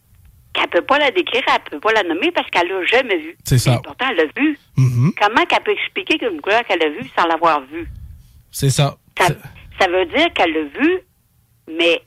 qu'elle 0.54 0.68
peut 0.70 0.82
pas 0.82 1.00
la 1.00 1.12
décrire, 1.12 1.42
elle 1.48 1.64
peut 1.72 1.80
pas 1.80 1.94
la 1.94 2.04
nommer 2.04 2.30
parce 2.32 2.50
qu'elle 2.52 2.68
l'a 2.68 2.84
jamais 2.86 3.18
vue. 3.18 3.38
C'est 3.46 3.58
ça. 3.58 3.72
Mais 3.72 3.78
pourtant, 3.84 4.06
elle 4.12 4.18
l'a 4.18 4.26
vue. 4.42 4.58
Mhm. 4.78 5.14
Comment 5.20 5.46
qu'elle 5.46 5.64
peut 5.64 5.72
expliquer 5.72 6.18
qu'une 6.20 6.40
couleur 6.42 6.64
qu'elle 6.66 6.84
a 6.84 6.90
vue 6.90 7.10
sans 7.18 7.26
l'avoir 7.26 7.62
vue? 7.66 7.88
C'est 8.52 8.70
ça. 8.70 8.98
Ça, 9.18 9.28
ça 9.80 9.88
veut 9.88 10.06
dire 10.06 10.32
qu'elle 10.34 10.54
l'a 10.54 10.64
vue, 10.80 11.00
mais 11.72 12.02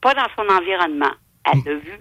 pas 0.00 0.14
dans 0.14 0.26
son 0.36 0.46
environnement. 0.54 1.10
Elle 1.50 1.60
l'a 1.64 1.78
vue 1.78 2.00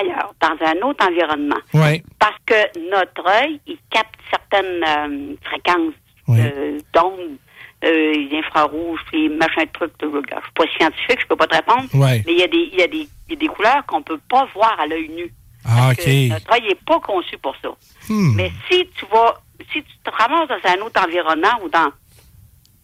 ailleurs, 0.00 0.32
dans 0.40 0.66
un 0.66 0.88
autre 0.88 1.06
environnement. 1.06 1.60
Oui. 1.72 2.02
Parce 2.18 2.36
que 2.46 2.54
notre 2.90 3.26
œil, 3.42 3.60
il 3.66 3.78
capte 3.90 4.14
certaines 4.30 4.82
euh, 4.86 5.34
fréquences 5.42 5.94
euh, 6.30 6.78
d'ondes, 6.94 7.36
euh, 7.84 8.12
les 8.14 8.38
infrarouges, 8.38 9.00
les 9.12 9.28
machins 9.28 9.64
de 9.64 9.70
trucs. 9.72 9.92
Je 10.00 10.06
ne 10.06 10.12
suis 10.22 10.52
pas 10.54 10.64
scientifique, 10.78 11.20
je 11.20 11.26
peux 11.26 11.36
pas 11.36 11.46
te 11.46 11.56
répondre. 11.56 11.84
Ouais. 11.94 12.22
Mais 12.26 12.32
il 12.32 12.38
y, 12.38 12.42
a 12.42 12.48
des- 12.48 12.70
y, 12.72 12.82
a 12.82 12.86
des- 12.88 13.08
il 13.28 13.30
y 13.30 13.32
a 13.34 13.36
des 13.36 13.46
couleurs 13.48 13.84
qu'on 13.86 14.02
peut 14.02 14.20
pas 14.28 14.46
voir 14.54 14.78
à 14.80 14.86
l'œil 14.86 15.08
nu. 15.10 15.32
Ah, 15.66 15.92
Parce 15.94 15.96
que 16.04 16.28
notre 16.28 16.52
œil 16.54 16.62
n'est 16.68 16.74
pas 16.86 17.00
conçu 17.00 17.38
pour 17.38 17.54
ça. 17.62 17.68
Hmm. 18.08 18.34
Mais 18.36 18.50
si 18.70 18.86
tu 18.98 19.06
vas, 19.10 19.34
si 19.72 19.82
tu 19.82 19.92
te 20.04 20.10
ramasses 20.10 20.48
dans 20.48 20.70
un 20.70 20.86
autre 20.86 21.02
environnement 21.02 21.58
ou 21.64 21.68
dans 21.68 21.90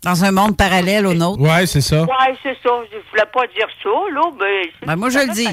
Dans 0.03 0.25
un 0.25 0.33
monde 0.33 0.57
parallèle 0.57 1.07
au 1.07 1.13
nôtre. 1.13 1.43
Ouais, 1.43 1.67
c'est 1.67 1.83
ça. 1.83 2.03
Ouais, 2.05 2.35
c'est 2.43 2.57
ça. 2.63 2.71
Je 2.91 2.97
voulais 3.11 3.27
pas 3.33 3.47
dire 3.49 3.67
ça, 3.83 3.89
là, 4.15 4.23
mais... 4.41 4.87
Ben, 4.87 4.97
moi, 4.97 5.11
je 5.11 5.19
le 5.19 5.33
dis. 5.35 5.49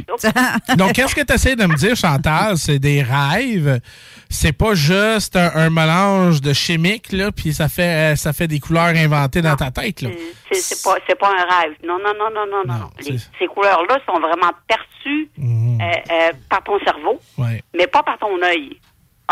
Donc, 0.78 0.94
qu'est-ce 0.94 1.14
que 1.14 1.22
tu 1.22 1.34
essaies 1.34 1.58
de 1.58 1.66
me 1.66 1.76
dire, 1.76 1.98
Chantal? 1.98 2.58
C'est 2.58 2.80
des 2.80 3.04
rêves. 3.04 3.82
C'est 4.30 4.54
pas 4.54 4.74
juste 4.74 5.36
un, 5.36 5.52
un 5.54 5.70
mélange 5.70 6.40
de 6.42 6.54
chimiques, 6.54 7.12
là, 7.12 7.32
puis 7.34 7.54
ça 7.54 7.68
fait, 7.68 8.14
euh, 8.14 8.16
ça 8.16 8.32
fait 8.32 8.48
des 8.48 8.60
couleurs 8.62 8.88
inventées 8.96 9.42
dans 9.42 9.56
ta 9.58 9.70
tête, 9.72 10.02
là. 10.02 10.10
C'est 10.52 10.82
pas, 10.82 10.96
c'est 11.08 11.18
pas 11.20 11.30
un 11.30 11.44
rêve. 11.62 11.74
Non, 11.86 11.98
non, 12.00 12.14
non, 12.18 12.30
non, 12.34 12.46
non, 12.50 12.62
non. 12.66 12.74
non. 12.80 12.90
Les- 13.02 13.18
ces 13.40 13.48
couleurs-là 13.48 14.00
sont 14.06 14.20
vraiment 14.20 14.52
perçues 14.68 15.30
Mhm. 15.38 15.80
euh, 15.82 15.86
euh, 16.12 16.32
par 16.50 16.64
ton 16.64 16.80
cerveau, 16.86 17.20
Ouais. 17.38 17.62
mais 17.76 17.88
pas 17.88 18.02
par 18.04 18.18
ton 18.18 18.42
œil. 18.42 18.80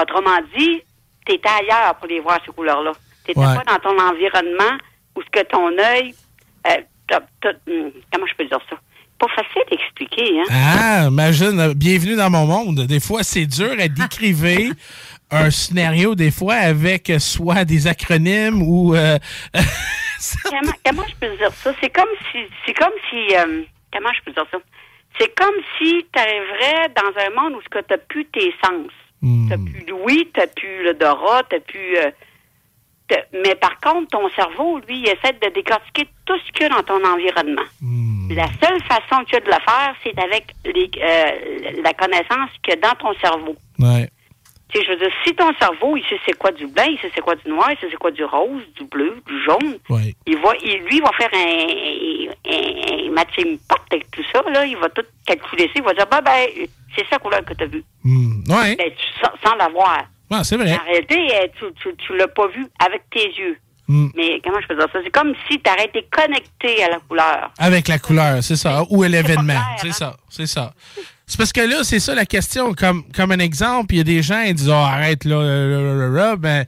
Autrement 0.01 0.37
dit, 0.57 0.81
tu 1.25 1.33
étais 1.35 1.47
ailleurs 1.61 1.95
pour 1.95 2.07
les 2.07 2.19
voir, 2.19 2.39
ces 2.45 2.51
couleurs-là. 2.51 2.91
Tu 3.25 3.31
n'étais 3.31 3.39
Ouais. 3.39 3.55
pas 3.55 3.63
dans 3.73 3.79
ton 3.79 3.97
environnement 3.99 4.77
où 5.15 5.21
ce 5.21 5.29
que 5.31 5.45
ton 5.47 5.67
œil... 5.77 6.13
euh, 6.67 7.19
hum, 7.67 7.91
comment 8.11 8.25
je 8.27 8.35
peux 8.37 8.45
dire 8.45 8.59
ça? 8.69 8.77
Pas 9.17 9.27
facile 9.29 9.61
d'expliquer, 9.71 10.39
hein? 10.41 10.43
Ah, 10.51 11.05
imagine, 11.07 11.59
euh, 11.59 11.73
bienvenue 11.73 12.15
dans 12.17 12.29
mon 12.29 12.45
monde. 12.45 12.81
Des 12.85 12.99
fois, 12.99 13.23
c'est 13.23 13.45
dur 13.45 13.71
à 13.79 13.87
décriver 13.87 14.71
un 15.31 15.49
scénario, 15.49 16.15
des 16.15 16.31
fois, 16.31 16.55
avec 16.55 17.11
soit 17.19 17.63
des 17.63 17.87
acronymes 17.87 18.61
ou... 18.61 18.93
euh, 18.93 19.17
comment, 20.43 20.73
comment 20.85 21.03
je 21.07 21.15
peux 21.15 21.37
dire 21.37 21.51
ça? 21.53 21.73
C'est 21.81 21.89
comme 21.89 22.09
si. 22.31 22.39
C'est 22.65 22.73
comme 22.73 22.91
si. 23.09 23.35
euh, 23.35 23.63
comment 23.93 24.09
je 24.17 24.21
peux 24.25 24.31
dire 24.31 24.45
ça? 24.51 24.57
C'est 25.17 25.33
comme 25.35 25.55
si 25.77 26.05
tu 26.11 26.19
arriverais 26.19 26.89
dans 26.95 27.13
un 27.21 27.41
monde 27.41 27.53
où 27.57 27.61
tu 27.61 27.77
n'as 27.89 27.97
plus 27.97 28.25
tes 28.25 28.53
sens. 28.63 28.91
Hmm. 29.21 29.47
Tu 29.47 29.49
n'as 29.57 29.71
plus 29.71 29.85
l'ouïe, 29.87 30.29
tu 30.33 30.39
n'as 30.41 30.47
plus 30.47 30.83
l'odorat, 30.83 31.43
tu 31.49 31.55
n'as 31.55 31.61
plus. 31.61 31.97
euh, 31.99 32.11
mais 33.33 33.55
par 33.55 33.79
contre, 33.79 34.09
ton 34.11 34.29
cerveau, 34.29 34.79
lui, 34.87 34.99
il 34.99 35.07
essaie 35.07 35.33
de 35.33 35.53
décortiquer 35.53 36.07
tout 36.25 36.37
ce 36.45 36.51
qu'il 36.51 36.63
y 36.63 36.65
a 36.65 36.69
dans 36.69 36.83
ton 36.83 37.03
environnement. 37.05 37.61
Hmm. 37.81 38.31
La 38.31 38.47
seule 38.61 38.81
façon 38.83 39.23
qu'il 39.25 39.33
y 39.35 39.37
a 39.37 39.39
de 39.41 39.45
le 39.45 39.51
faire, 39.51 39.95
c'est 40.03 40.17
avec 40.19 40.47
les, 40.65 40.89
euh, 41.01 41.81
la 41.83 41.93
connaissance 41.93 42.49
qu'il 42.63 42.73
y 42.73 42.77
a 42.77 42.87
dans 42.87 42.95
ton 42.95 43.13
cerveau. 43.19 43.55
Ouais. 43.79 44.09
Tu 44.69 44.79
sais, 44.79 44.85
je 44.85 44.89
veux 44.91 44.97
dire, 44.97 45.11
si 45.23 45.35
ton 45.35 45.53
cerveau, 45.59 45.95
il 45.95 46.03
sait 46.05 46.19
c'est 46.25 46.35
quoi 46.35 46.51
du 46.51 46.65
blanc, 46.65 46.85
il 46.89 46.97
sait 46.99 47.11
c'est 47.13 47.21
quoi 47.21 47.35
du 47.35 47.47
noir, 47.47 47.69
il 47.71 47.77
sait 47.77 47.87
c'est 47.91 47.97
quoi 47.97 48.09
du 48.09 48.23
rose, 48.25 48.63
du 48.75 48.83
bleu, 48.85 49.21
du 49.27 49.43
jaune, 49.43 49.77
Ouais. 49.89 50.15
il 50.25 50.37
va, 50.39 50.53
il, 50.63 50.79
lui, 50.85 50.97
il 50.97 51.01
va 51.03 51.11
faire 51.11 51.29
un, 51.33 52.51
un, 52.51 53.07
un 53.07 53.11
matching 53.11 53.59
pot 53.69 53.77
avec 53.91 54.09
tout 54.09 54.23
ça, 54.33 54.41
là, 54.51 54.65
il 54.65 54.75
va 54.77 54.89
tout 54.89 55.03
calculer 55.27 55.65
ça, 55.67 55.71
il 55.75 55.83
va 55.83 55.93
dire, 55.93 56.07
bah, 56.07 56.21
ben, 56.21 56.47
c'est 56.95 57.05
ça 57.11 57.19
couleur 57.19 57.45
que 57.45 57.53
tu 57.53 57.63
as 57.63 57.67
vu. 57.67 57.83
Ouais. 58.03 58.75
Ben, 58.75 58.91
tu, 58.97 59.05
sans, 59.23 59.31
sans 59.49 59.55
l'avoir. 59.55 60.03
Ouais, 60.31 60.43
c'est 60.43 60.57
vrai. 60.57 60.73
En 60.73 60.83
réalité, 60.85 61.15
euh, 61.15 61.47
tu, 61.59 61.65
tu, 61.81 61.95
tu 61.95 62.17
l'as 62.17 62.27
pas 62.27 62.47
vu 62.47 62.65
avec 62.79 63.03
tes 63.11 63.27
yeux. 63.27 63.57
Hmm. 63.87 64.07
Mais 64.15 64.41
comment 64.43 64.59
je 64.61 64.67
peux 64.67 64.75
dire 64.75 64.87
ça? 64.91 64.99
C'est 65.03 65.11
comme 65.11 65.33
si 65.47 65.59
tu 65.59 65.69
aurais 65.69 65.85
été 65.85 66.07
connecté 66.11 66.83
à 66.83 66.89
la 66.89 66.99
couleur. 66.99 67.51
Avec 67.59 67.87
la 67.87 67.99
couleur, 67.99 68.43
c'est 68.43 68.55
ça. 68.55 68.83
Ou 68.89 69.03
à 69.03 69.07
l'événement, 69.07 69.61
c'est 69.77 69.89
hein? 69.89 69.93
ça, 69.93 70.17
c'est 70.29 70.47
ça. 70.47 70.73
C'est 71.27 71.37
parce 71.37 71.53
que 71.53 71.61
là, 71.61 71.83
c'est 71.83 71.99
ça 71.99 72.13
la 72.13 72.25
question. 72.25 72.73
Comme, 72.73 73.03
comme 73.11 73.31
un 73.31 73.39
exemple, 73.39 73.93
il 73.93 73.97
y 73.97 74.01
a 74.01 74.03
des 74.03 74.21
gens 74.21 74.43
qui 74.45 74.53
disent 74.53 74.69
oh, 74.69 74.73
arrête 74.73 75.25
là, 75.25 76.09
là. 76.09 76.35
Ben, 76.35 76.65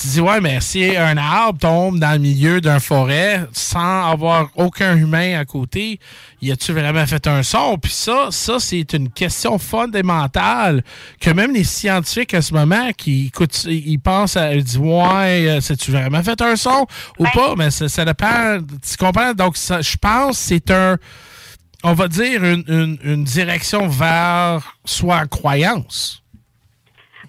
tu 0.00 0.08
dis 0.08 0.20
ouais, 0.20 0.40
mais 0.40 0.60
si 0.60 0.96
un 0.96 1.16
arbre 1.16 1.58
tombe 1.58 1.98
dans 1.98 2.12
le 2.12 2.18
milieu 2.18 2.60
d'un 2.60 2.80
forêt 2.80 3.46
sans 3.52 4.10
avoir 4.10 4.48
aucun 4.56 4.96
humain 4.96 5.38
à 5.38 5.44
côté, 5.44 6.00
y 6.42 6.52
a-tu 6.52 6.72
vraiment 6.72 7.06
fait 7.06 7.26
un 7.26 7.42
son? 7.42 7.78
Puis 7.78 7.92
ça, 7.92 8.28
ça, 8.30 8.58
c'est 8.58 8.92
une 8.92 9.10
question 9.10 9.58
fondamentale 9.58 10.82
que 11.20 11.30
même 11.30 11.54
les 11.54 11.64
scientifiques 11.64 12.34
à 12.34 12.42
ce 12.42 12.52
moment 12.52 12.92
qui 12.92 13.28
écoutent, 13.28 13.64
ils 13.64 13.98
pensent 13.98 14.36
à 14.36 14.54
ils 14.54 14.64
disent 14.64 14.78
Ouais, 14.78 15.48
euh, 15.48 15.60
c'est-tu 15.60 15.92
vraiment 15.92 16.22
fait 16.22 16.40
un 16.42 16.56
son 16.56 16.86
ou 17.18 17.24
pas? 17.32 17.54
Mais 17.56 17.70
ça, 17.70 17.88
ça 17.88 18.04
dépend. 18.04 18.58
Tu 18.60 18.96
comprends? 18.96 19.32
Donc, 19.32 19.56
ça, 19.56 19.80
je 19.80 19.96
pense 19.96 20.38
que 20.38 20.44
c'est 20.44 20.70
un 20.70 20.98
on 21.84 21.94
va 21.94 22.08
dire, 22.08 22.44
une, 22.44 22.64
une, 22.68 22.98
une 23.02 23.24
direction 23.24 23.88
vers 23.88 24.76
soit 24.84 25.26
croyance. 25.26 26.22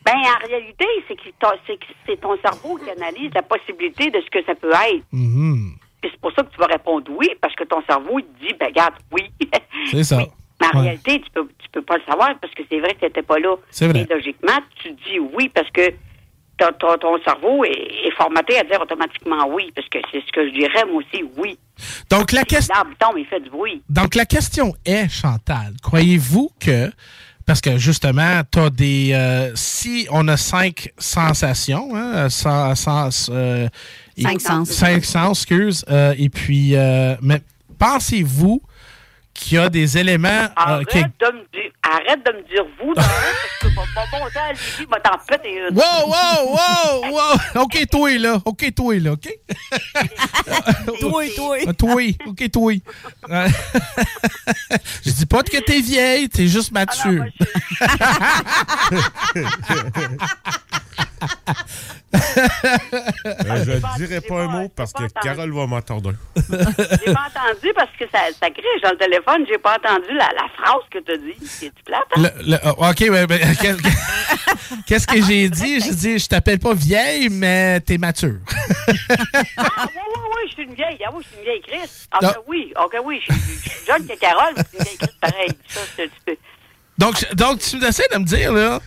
Ben, 0.05 0.13
en 0.15 0.47
réalité, 0.47 0.85
c'est 1.07 1.15
que 1.15 1.85
c'est 2.05 2.19
ton 2.19 2.37
cerveau 2.41 2.77
qui 2.77 2.89
analyse 2.89 3.31
la 3.33 3.41
possibilité 3.41 4.11
de 4.11 4.19
ce 4.19 4.29
que 4.29 4.45
ça 4.45 4.53
peut 4.53 4.71
être. 4.71 5.05
Mhm. 5.11 5.75
Puis 6.03 6.11
c'est 6.11 6.19
pour 6.19 6.33
ça 6.33 6.43
que 6.43 6.51
tu 6.51 6.57
vas 6.59 6.65
répondre 6.65 7.09
oui, 7.17 7.29
parce 7.41 7.55
que 7.55 7.63
ton 7.63 7.81
cerveau, 7.87 8.19
il 8.19 8.25
te 8.25 8.45
dit, 8.45 8.53
ben, 8.59 8.65
regarde, 8.67 8.95
oui. 9.13 9.23
C'est 9.89 10.03
ça. 10.03 10.17
Mais 10.59 10.67
en 10.67 10.77
Ouais. 10.79 10.81
réalité, 10.83 11.21
tu 11.21 11.29
peux, 11.33 11.47
tu 11.59 11.69
peux 11.71 11.81
pas 11.81 11.95
le 11.95 12.03
savoir 12.05 12.37
parce 12.41 12.53
que 12.53 12.63
c'est 12.69 12.79
vrai 12.81 12.93
que 12.93 12.99
tu 12.99 13.05
n'étais 13.05 13.21
pas 13.21 13.39
là. 13.39 13.55
C'est 13.69 13.87
vrai. 13.87 14.01
Et 14.09 14.13
logiquement, 14.13 14.59
tu 14.81 14.91
dis 14.91 15.17
oui 15.19 15.47
parce 15.53 15.69
que 15.71 15.91
ton, 16.57 16.67
ton, 16.77 16.97
ton 16.97 17.23
cerveau 17.23 17.63
est, 17.63 17.71
est 17.71 18.11
formaté 18.17 18.57
à 18.59 18.63
dire 18.65 18.81
automatiquement 18.81 19.47
oui, 19.49 19.71
parce 19.73 19.87
que 19.87 19.99
c'est 20.11 20.19
ce 20.27 20.31
que 20.33 20.45
je 20.47 20.53
dirais, 20.53 20.83
moi 20.85 21.01
aussi, 21.01 21.23
oui. 21.37 21.57
Donc, 22.09 22.33
la 22.33 22.43
question. 22.43 22.75
Il 23.17 23.25
fait 23.25 23.39
du 23.39 23.49
bruit. 23.49 23.81
Donc, 23.89 24.13
la 24.15 24.25
question 24.25 24.73
est, 24.85 25.07
Chantal, 25.09 25.73
croyez-vous 25.81 26.51
que, 26.59 26.91
parce 27.45 27.59
que 27.61 27.77
justement, 27.77 28.41
tu 28.51 28.59
as 28.59 28.69
des. 28.69 29.11
euh, 29.13 29.51
si 29.55 30.07
on 30.11 30.27
a 30.27 30.37
cinq 30.37 30.89
sensations, 30.97 31.89
hein, 31.95 32.29
sans, 32.29 32.75
sans, 32.75 33.29
euh, 33.31 33.67
Cinq 34.21 34.35
et- 34.35 34.39
sens. 34.39 34.69
Cinq 34.69 35.05
sens, 35.05 35.39
excuse. 35.41 35.85
euh, 35.89 36.13
et 36.17 36.29
puis, 36.29 36.75
euh, 36.75 37.15
mais 37.21 37.41
pensez-vous 37.79 38.61
qu'il 39.33 39.57
y 39.57 39.59
a 39.59 39.67
des 39.69 39.97
éléments. 39.97 40.27
euh, 40.29 40.47
Arrête, 40.55 40.87
qui- 40.89 40.99
de 40.99 41.03
me 41.31 41.41
dire, 41.51 41.71
arrête 41.81 42.23
de 42.25 42.31
me 42.31 42.41
dire 42.47 42.63
vous, 42.79 42.93
dans 42.93 43.01
un, 43.01 43.05
parce 43.05 43.59
que 43.61 43.67
mon, 43.75 43.81
mon 43.81 44.19
bon 44.19 44.29
temps, 44.31 44.51
Lily, 44.51 44.87
va 44.91 44.99
t'en 44.99 45.17
péter 45.27 45.49
une. 45.69 45.75
Wow, 45.75 46.07
wow, 46.07 46.55
wow, 46.55 47.11
wow! 47.11 47.61
OK, 47.63 47.83
toi, 47.91 48.17
là. 48.19 48.39
OK, 48.45 48.73
toi, 48.75 48.99
là. 48.99 49.11
OK? 49.13 49.27
toi, 50.99 51.23
toi. 51.35 51.57
Ah, 51.67 51.73
Toi, 51.73 52.15
OK, 52.27 52.51
toi. 52.51 52.73
Euh, 53.31 53.47
Je 55.03 55.11
dis 55.11 55.25
pas 55.25 55.41
que 55.41 55.57
t'es 55.57 55.81
vieille, 55.81 56.29
t'es 56.29 56.47
juste 56.47 56.71
mature. 56.71 57.23
Euh, 59.35 59.47
je 62.13 63.71
ne 63.71 63.97
dirai 63.97 64.21
pas 64.21 64.41
un 64.43 64.47
mot 64.47 64.69
parce 64.69 64.93
que 64.93 65.03
Carole 65.21 65.51
va 65.53 65.67
m'entendre. 65.67 66.13
J'ai 66.35 67.13
pas 67.13 67.27
entendu 67.29 67.71
parce 67.75 67.91
que 67.99 68.05
ça, 68.11 68.19
ça 68.39 68.49
grige 68.49 68.81
dans 68.83 68.91
le 68.91 68.97
téléphone. 68.97 69.45
J'ai 69.49 69.57
pas 69.57 69.75
entendu 69.77 70.09
la, 70.13 70.29
la 70.33 70.47
phrase 70.57 70.81
que 70.91 70.99
tu 70.99 71.11
as 71.11 71.17
dit. 71.17 71.35
C'est-tu 71.45 71.83
plate? 71.83 72.01
hein? 72.15 72.21
Le- 72.45 72.51
le- 72.51 72.69
OK, 72.69 72.99
mais, 73.09 73.25
mais, 73.27 73.55
qu'est- 73.61 73.77
qu'est-ce 74.87 75.07
que 75.07 75.21
j'ai 75.23 75.49
dit? 75.49 75.79
J'ai 75.81 75.91
dit, 75.95 76.19
je 76.19 76.27
t'appelle 76.27 76.59
pas 76.59 76.73
vieille, 76.73 77.29
mais 77.29 77.79
t'es 77.81 77.97
mature. 77.97 78.37
Ah, 79.57 79.87
oui, 79.87 80.01
oui, 80.15 80.21
oui, 80.35 80.41
je 80.49 80.53
suis 80.53 80.63
une 80.63 80.73
vieille. 80.73 80.97
Ah 81.05 81.09
oui, 81.13 81.23
je 81.23 81.27
suis 81.29 81.37
une 81.37 81.43
vieille 81.43 81.61
Chris. 81.61 81.89
Ah, 82.11 82.17
ben 82.21 82.33
oui, 82.47 82.73
ok, 82.83 82.95
oui, 83.05 83.19
je 83.27 83.33
suis 83.33 83.41
je 83.63 83.69
suis 83.69 83.85
jeune 83.85 84.05
que 84.07 84.17
Carole, 84.19 84.53
mais 84.55 84.63
je 84.63 84.67
suis 84.69 84.77
une 84.77 84.83
vieille 84.83 84.97
Chris 84.97 85.15
pareil. 85.21 85.49
Ça, 85.67 85.79
c'est 85.95 86.03
un 86.03 86.07
petit 86.07 86.19
peu. 86.25 86.35
Donc, 86.97 87.33
donc 87.35 87.59
tu 87.59 87.83
essaies 87.83 88.07
de 88.13 88.17
me 88.17 88.25
dire, 88.25 88.51
là, 88.51 88.79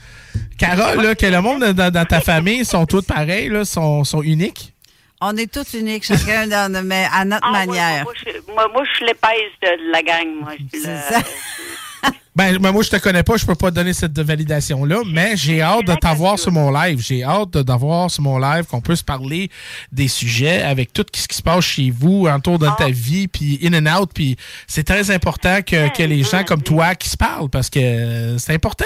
Carole, 0.59 1.03
là, 1.03 1.15
que 1.15 1.27
le 1.27 1.41
monde 1.41 1.65
dans, 1.73 1.91
dans 1.91 2.05
ta 2.05 2.21
famille 2.21 2.65
sont 2.65 2.87
tous 2.87 3.03
pareils, 3.03 3.49
là, 3.49 3.65
sont, 3.65 4.05
sont 4.05 4.23
uniques? 4.23 4.73
On 5.21 5.35
est 5.37 5.51
tous 5.51 5.73
uniques, 5.79 6.05
chacun 6.05 6.47
dans, 6.47 6.85
mais 6.85 7.07
à 7.13 7.25
notre 7.25 7.47
Ah, 7.49 7.53
manière. 7.53 8.05
Moi, 8.05 8.13
moi, 8.13 8.33
je, 8.47 8.53
moi, 8.53 8.69
moi, 8.73 8.83
je 8.85 8.97
suis 8.97 9.07
l'épaisse 9.07 9.53
de, 9.63 9.87
de 9.87 9.93
la 9.93 10.03
gang. 10.03 10.27
Moi, 10.43 10.53
je 10.73 10.79
suis 10.79 10.87
le- 10.89 11.23
Ben, 12.37 12.59
ben, 12.59 12.71
moi, 12.71 12.83
je 12.83 12.91
te 12.91 12.97
connais 12.97 13.23
pas, 13.23 13.39
je 13.39 13.47
peux 13.47 13.55
pas 13.55 13.71
te 13.71 13.77
donner 13.77 13.95
cette 13.95 14.19
validation-là, 14.19 15.01
mais 15.11 15.39
j'ai 15.39 15.63
hâte 15.63 15.87
de 15.87 15.95
t'avoir 15.95 16.39
sur 16.39 16.53
mon 16.53 16.71
live. 16.71 17.01
J'ai 17.01 17.25
hâte 17.25 17.53
d'avoir 17.57 18.11
sur 18.11 18.23
mon 18.25 18.39
live 18.39 18.65
qu'on 18.67 18.83
puisse 18.83 19.03
parler 19.03 19.49
des 19.91 20.07
sujets 20.07 20.61
avec 20.61 20.93
tout 20.93 21.07
ce 21.15 21.27
qui 21.27 21.35
se 21.35 21.43
passe 21.43 21.65
chez 21.65 21.89
vous, 21.91 22.27
autour 22.29 22.59
de 22.59 22.69
ta 22.77 22.91
vie, 22.91 23.27
puis 23.27 23.59
in 23.65 23.73
and 23.73 24.03
out. 24.03 24.11
Puis 24.13 24.37
c'est 24.67 24.85
très 24.85 25.11
important 25.11 25.63
que, 25.63 25.89
que 25.97 26.03
les 26.03 26.25
gens 26.25 26.45
comme 26.45 26.63
toi 26.63 26.95
qui 26.95 27.09
se 27.09 27.17
parlent, 27.17 27.49
parce 27.49 27.71
que 27.71 27.79
euh, 27.81 28.37
c'est 28.37 28.53
important. 28.53 28.85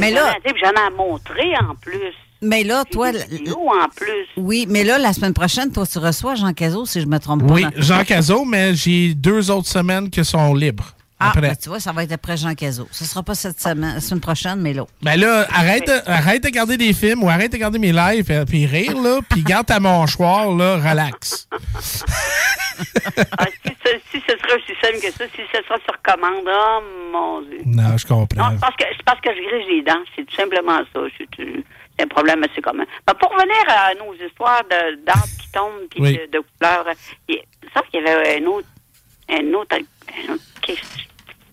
Mais 0.00 0.10
là- 0.10 0.34
J'en 0.44 0.70
ai- 0.70 1.56
en 1.70 1.74
plus. 1.74 2.12
Mais 2.40 2.62
là, 2.62 2.84
toi. 2.90 3.08
En 3.08 3.88
plus. 3.94 4.26
Oui, 4.36 4.66
mais 4.68 4.84
là, 4.84 4.98
la 4.98 5.12
semaine 5.12 5.34
prochaine, 5.34 5.72
toi, 5.72 5.84
tu 5.86 5.98
reçois 5.98 6.36
Jean 6.36 6.52
Cazot, 6.52 6.86
si 6.86 7.00
je 7.00 7.06
me 7.06 7.18
trompe 7.18 7.46
pas. 7.46 7.52
Oui, 7.52 7.64
Jean 7.76 8.04
Cazot, 8.04 8.44
mais 8.44 8.74
j'ai 8.74 9.14
deux 9.14 9.50
autres 9.50 9.66
semaines 9.68 10.08
qui 10.08 10.24
sont 10.24 10.54
libres. 10.54 10.92
Ah, 11.20 11.30
après. 11.30 11.40
ben, 11.40 11.56
tu 11.56 11.68
vois, 11.68 11.80
ça 11.80 11.90
va 11.92 12.04
être 12.04 12.12
après 12.12 12.36
Jean 12.36 12.54
Cazot. 12.54 12.88
Ce 12.92 13.04
sera 13.04 13.22
pas 13.24 13.34
cette 13.34 13.60
semaine, 13.60 13.94
la 13.94 14.00
semaine 14.00 14.20
prochaine, 14.20 14.60
mais 14.60 14.72
l'autre. 14.72 14.92
Ben 15.02 15.18
là, 15.18 15.46
arrête 15.52 15.86
de, 15.86 16.08
arrête 16.10 16.42
de 16.42 16.46
regarder 16.48 16.76
des 16.76 16.92
films 16.92 17.24
ou 17.24 17.28
arrête 17.28 17.50
de 17.50 17.56
regarder 17.56 17.78
mes 17.80 17.92
lives 17.92 18.30
et 18.30 18.44
puis 18.44 18.66
rire, 18.66 18.96
là, 19.00 19.18
puis 19.28 19.42
garde 19.42 19.66
ta 19.66 19.80
mâchoire, 19.80 20.50
là, 20.52 20.76
relax. 20.76 21.48
Ah, 23.36 23.46
si, 23.64 23.72
ce, 23.84 23.90
si 24.12 24.20
ce 24.26 24.36
serait 24.38 24.54
aussi 24.56 24.72
simple 24.80 25.00
que 25.02 25.10
ça, 25.12 25.24
si 25.34 25.42
ce 25.52 25.62
sera 25.66 25.78
sur 25.84 26.00
commande, 26.02 26.44
oh 26.46 26.80
mon 27.12 27.40
Dieu. 27.42 27.58
Non, 27.66 27.96
je 27.96 28.06
comprends. 28.06 28.50
Non, 28.50 28.50
c'est 28.52 28.60
parce 28.60 28.76
que, 28.76 28.84
parce 29.04 29.20
que 29.20 29.30
je 29.34 29.40
grige 29.48 29.66
les 29.68 29.82
dents. 29.82 30.02
C'est 30.14 30.24
tout 30.24 30.34
simplement 30.36 30.78
ça. 30.94 31.00
C'est 31.36 32.04
un 32.04 32.06
problème 32.06 32.44
assez 32.44 32.60
commun. 32.60 32.84
Ben, 33.06 33.14
pour 33.14 33.30
revenir 33.32 33.56
à 33.68 33.92
nos 33.94 34.14
histoires 34.24 34.62
de- 34.70 35.04
d'arbres 35.04 35.26
qui 35.40 35.50
tombent 35.50 35.88
puis 35.90 36.00
Oui. 36.00 36.12
de, 36.12 36.38
de 36.38 36.42
couleurs, 36.58 36.86
il 37.28 37.40
qu'il 37.90 38.00
y 38.04 38.06
avait 38.08 38.40
un 38.40 38.46
autre. 38.46 38.68
Un 39.30 39.52
autre, 39.54 39.76
il 40.68 40.74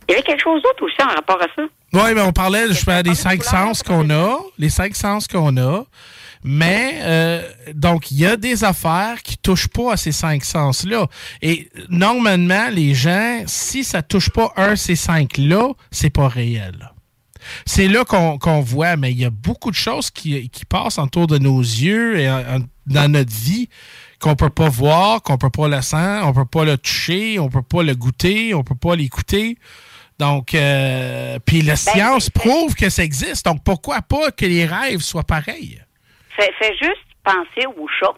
y 0.09 0.13
avait 0.13 0.23
quelque 0.23 0.41
chose 0.43 0.61
d'autre 0.61 0.83
aussi 0.83 1.01
en 1.01 1.07
rapport 1.13 1.41
à 1.41 1.47
ça. 1.55 1.63
Oui, 1.93 2.13
mais 2.13 2.21
on 2.21 2.31
parlait, 2.31 2.67
des 3.03 3.15
cinq 3.15 3.43
sens 3.43 3.81
qu'on 3.81 4.09
a, 4.09 4.37
les 4.57 4.69
cinq 4.69 4.95
sens 4.95 5.27
qu'on 5.27 5.55
a. 5.57 5.85
Mais, 6.43 6.99
euh, 7.01 7.41
donc, 7.73 8.11
il 8.11 8.19
y 8.19 8.25
a 8.25 8.37
des 8.37 8.63
affaires 8.63 9.23
qui 9.23 9.35
touchent 9.37 9.67
pas 9.67 9.93
à 9.93 9.97
ces 9.97 10.11
cinq 10.11 10.43
sens-là. 10.43 11.07
Et 11.41 11.69
normalement, 11.89 12.67
les 12.71 12.93
gens, 12.93 13.41
si 13.47 13.83
ça 13.83 14.03
touche 14.03 14.29
pas 14.29 14.51
un 14.55 14.71
de 14.71 14.75
ces 14.75 14.95
cinq-là, 14.95 15.69
c'est 15.89 16.11
pas 16.11 16.27
réel. 16.27 16.91
C'est 17.65 17.87
là 17.87 18.03
qu'on 18.05 18.61
voit, 18.61 18.95
mais 18.95 19.11
il 19.11 19.19
y 19.19 19.25
a 19.25 19.29
beaucoup 19.31 19.71
de 19.71 19.75
choses 19.75 20.11
qui, 20.11 20.49
qui 20.49 20.65
passent 20.65 20.99
autour 20.99 21.25
de 21.27 21.37
nos 21.39 21.59
yeux 21.61 22.19
et 22.19 22.29
en- 22.29 22.57
en- 22.57 22.65
dans 22.85 23.11
notre 23.11 23.33
vie 23.33 23.67
qu'on 24.19 24.35
peut 24.35 24.49
pas 24.49 24.69
voir, 24.69 25.21
qu'on 25.21 25.37
peut 25.37 25.49
pas 25.49 25.67
le 25.67 25.81
sentir, 25.81 26.27
on 26.27 26.33
peut 26.33 26.45
pas 26.45 26.65
le 26.65 26.77
toucher, 26.77 27.39
on 27.39 27.49
peut 27.49 27.61
pas 27.61 27.83
le 27.83 27.95
goûter, 27.95 28.53
on 28.53 28.63
peut 28.63 28.75
pas 28.75 28.95
l'écouter. 28.95 29.57
Donc, 30.17 30.53
euh, 30.55 31.39
puis 31.45 31.61
la 31.61 31.75
science 31.75 32.29
prouve 32.29 32.75
que 32.75 32.89
ça 32.89 33.03
existe. 33.03 33.45
Donc, 33.45 33.63
pourquoi 33.63 34.01
pas 34.01 34.31
que 34.31 34.45
les 34.45 34.65
rêves 34.65 35.01
soient 35.01 35.23
pareils? 35.23 35.81
Fais, 36.37 36.51
juste 36.79 37.05
penser 37.23 37.67
aux 37.77 37.87
chats. 37.99 38.15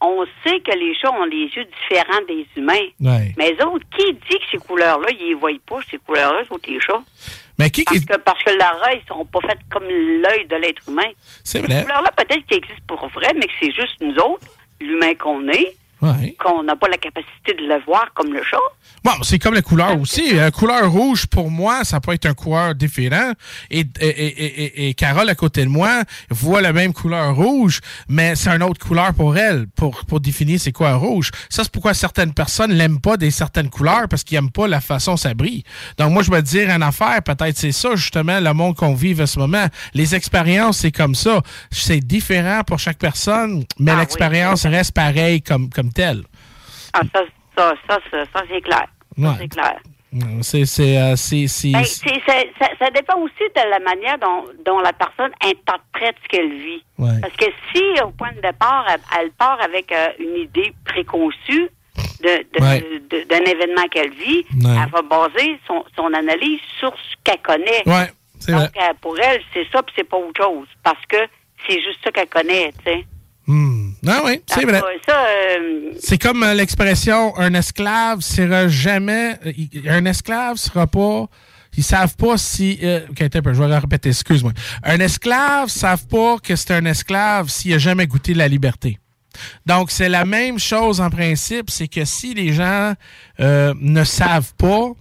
On 0.00 0.24
sait 0.44 0.60
que 0.60 0.76
les 0.76 0.94
chats 1.00 1.12
ont 1.12 1.24
les 1.24 1.48
yeux 1.54 1.64
différents 1.64 2.24
des 2.28 2.46
humains. 2.56 2.88
Ouais. 3.00 3.34
Mais 3.38 3.52
eux 3.52 3.66
autres, 3.66 3.86
qui 3.96 4.12
dit 4.12 4.38
que 4.38 4.44
ces 4.52 4.58
couleurs-là, 4.58 5.08
ils 5.12 5.28
les 5.28 5.34
voient 5.34 5.50
pas, 5.66 5.78
ces 5.90 5.98
couleurs-là, 5.98 6.42
autres, 6.50 6.70
les 6.70 6.80
chats? 6.80 7.02
Mais 7.58 7.70
qui, 7.70 7.84
Parce 7.84 8.00
que, 8.04 8.16
parce 8.16 8.42
que 8.42 8.50
leurs 8.50 8.76
oreilles 8.80 9.02
sont 9.06 9.24
pas 9.26 9.40
faites 9.42 9.60
comme 9.70 9.84
l'œil 9.84 10.46
de 10.46 10.56
l'être 10.56 10.82
humain. 10.88 11.08
C'est 11.44 11.60
Ces 11.60 11.66
vrai. 11.66 11.82
couleurs-là, 11.82 12.10
peut-être 12.16 12.44
qu'ils 12.46 12.56
existent 12.58 12.82
pour 12.88 13.06
vrai, 13.08 13.32
mais 13.34 13.46
que 13.46 13.52
c'est 13.60 13.70
juste 13.72 14.00
nous 14.00 14.14
autres, 14.16 14.46
l'humain 14.80 15.14
qu'on 15.14 15.48
est, 15.48 15.76
Ouais. 16.12 16.36
qu'on 16.38 16.62
n'a 16.62 16.76
pas 16.76 16.88
la 16.88 16.96
capacité 16.98 17.54
de 17.54 17.66
le 17.66 17.82
voir 17.84 18.06
comme 18.14 18.32
le 18.32 18.42
chat. 18.42 18.56
Bon, 19.04 19.12
c'est 19.22 19.38
comme 19.38 19.54
la 19.54 19.62
couleur 19.62 19.98
aussi. 20.00 20.34
La 20.34 20.50
couleur 20.50 20.90
rouge, 20.90 21.26
pour 21.26 21.50
moi, 21.50 21.84
ça 21.84 22.00
peut 22.00 22.12
être 22.12 22.26
un 22.26 22.34
couleur 22.34 22.74
différent. 22.74 23.32
Et, 23.70 23.80
et, 23.80 24.06
et, 24.08 24.64
et- 24.64 24.88
et 24.88 24.94
Carole, 24.94 25.28
à 25.28 25.34
côté 25.34 25.64
de 25.64 25.68
moi, 25.70 26.02
voit 26.30 26.60
la 26.60 26.72
même 26.72 26.92
couleur 26.92 27.34
rouge, 27.34 27.80
mais 28.08 28.34
c'est 28.36 28.50
une 28.50 28.62
autre 28.62 28.84
couleur 28.84 29.12
pour 29.14 29.36
elle, 29.36 29.66
pour, 29.76 30.04
pour 30.06 30.20
définir 30.20 30.58
c'est 30.60 30.72
quoi 30.72 30.94
rouge. 30.94 31.30
Ça, 31.48 31.62
c'est 31.64 31.72
pourquoi 31.72 31.94
certaines 31.94 32.32
personnes 32.34 32.72
l'aiment 32.72 33.00
pas 33.00 33.16
des 33.16 33.30
certaines 33.30 33.70
couleurs, 33.70 34.08
parce 34.08 34.24
qu'ils 34.24 34.36
n'aiment 34.38 34.50
pas 34.50 34.66
la 34.68 34.80
façon 34.80 35.16
ça 35.16 35.34
brille. 35.34 35.64
Donc, 35.98 36.12
moi, 36.12 36.22
je 36.22 36.30
vais 36.30 36.42
dire 36.42 36.70
une 36.70 36.82
affaire, 36.82 37.22
peut-être 37.22 37.56
c'est 37.56 37.72
ça, 37.72 37.94
justement, 37.96 38.40
le 38.40 38.52
monde 38.52 38.74
qu'on 38.76 38.94
vit 38.94 39.20
à 39.20 39.26
ce 39.26 39.38
moment. 39.38 39.66
Les 39.94 40.14
expériences, 40.14 40.78
c'est 40.78 40.92
comme 40.92 41.14
ça. 41.14 41.40
C'est 41.70 42.00
différent 42.00 42.62
pour 42.66 42.78
chaque 42.78 42.98
personne, 42.98 43.64
mais 43.78 43.90
Ah 43.90 43.94
oui, 43.94 44.00
l'expérience 44.00 44.66
reste 44.66 44.92
pareille 44.92 45.42
comme, 45.42 45.68
comme 45.70 45.92
telle. 45.94 46.22
Ah, 46.92 47.00
ça, 47.14 47.22
ça, 47.56 47.74
ça, 47.88 47.98
ça, 48.10 48.24
ça, 48.32 48.42
c'est 48.50 48.60
clair. 48.60 48.86
Ça, 49.18 49.28
Ouais. 49.28 49.34
c'est 49.38 49.48
clair. 49.48 49.76
C'est, 50.42 50.64
c'est, 50.64 50.96
euh, 50.96 51.16
c'est, 51.16 51.48
c'est- 51.48 51.72
Ben, 51.72 51.82
c'est- 51.84 52.20
c'est- 52.24 52.52
ça, 52.60 52.68
ça 52.78 52.90
dépend 52.90 53.18
aussi 53.18 53.32
de 53.56 53.68
la 53.68 53.80
manière 53.80 54.16
dont, 54.18 54.44
dont 54.64 54.78
la 54.78 54.92
personne 54.92 55.32
interprète 55.42 56.14
ce 56.22 56.28
qu'elle 56.28 56.52
vit. 56.52 56.84
Ouais. 56.98 57.18
Parce 57.20 57.34
que 57.34 57.46
si, 57.72 57.82
au 58.00 58.10
point 58.10 58.30
de 58.32 58.40
départ, 58.40 58.86
elle, 58.88 59.00
elle 59.20 59.30
part 59.32 59.60
avec 59.60 59.90
euh, 59.90 60.08
une 60.20 60.36
idée 60.42 60.72
préconçue 60.84 61.68
de- 62.22 62.46
de- 62.58 62.62
Ouais. 62.64 62.80
de- 63.10 63.24
d'un 63.24 63.44
événement 63.44 63.88
qu'elle 63.90 64.12
vit, 64.12 64.46
Ouais. 64.62 64.76
elle 64.84 64.90
va 64.90 65.02
baser 65.02 65.58
son, 65.66 65.84
son 65.96 66.12
analyse 66.14 66.60
sur 66.78 66.94
ce 66.96 67.16
qu'elle 67.24 67.42
connaît. 67.42 67.82
Donc, 67.84 68.70
euh, 68.76 68.92
pour 69.00 69.18
elle, 69.18 69.42
c'est 69.52 69.66
ça, 69.72 69.82
puis 69.82 69.94
c'est 69.96 70.08
pas 70.08 70.16
autre 70.18 70.40
chose. 70.44 70.68
Parce 70.84 71.04
que 71.08 71.16
c'est 71.68 71.82
juste 71.82 71.98
ça 72.04 72.12
qu'elle 72.12 72.28
connaît, 72.28 72.72
tu 72.78 72.84
sais. 72.92 73.04
Hmm. 73.48 73.83
Ah 74.06 74.20
oui, 74.24 74.40
c'est 74.46 74.64
vrai. 74.64 74.82
euh, 75.08 75.92
C'est 76.00 76.18
comme 76.18 76.42
euh, 76.42 76.54
l'expression 76.54 77.36
un 77.38 77.54
esclave 77.54 78.20
sera 78.20 78.68
jamais. 78.68 79.36
euh, 79.46 79.52
un 79.88 80.04
esclave 80.04 80.56
sera 80.56 80.86
pas. 80.86 81.26
Ils 81.76 81.82
savent 81.84 82.14
pas 82.16 82.36
si. 82.36 82.78
Euh, 82.82 83.00
ok, 83.10 83.22
un 83.22 83.28
peu, 83.42 83.52
je 83.54 83.62
vais 83.62 83.78
répéter, 83.78 84.10
excuse-moi. 84.10 84.52
Un 84.84 85.00
esclave 85.00 85.68
savent 85.68 86.06
pas 86.06 86.36
que 86.42 86.54
c'est 86.54 86.72
un 86.72 86.84
esclave 86.84 87.48
s'il 87.48 87.72
a 87.74 87.78
jamais 87.78 88.06
goûté 88.06 88.34
la 88.34 88.46
liberté. 88.46 88.98
Donc, 89.66 89.90
c'est 89.90 90.08
la 90.08 90.24
même 90.24 90.60
chose 90.60 91.00
en 91.00 91.10
principe, 91.10 91.68
c'est 91.70 91.88
que 91.88 92.04
si 92.04 92.34
les 92.34 92.52
gens 92.52 92.94
euh, 93.40 93.74
ne 93.80 94.04
savent 94.04 94.54
pas, 94.56 94.92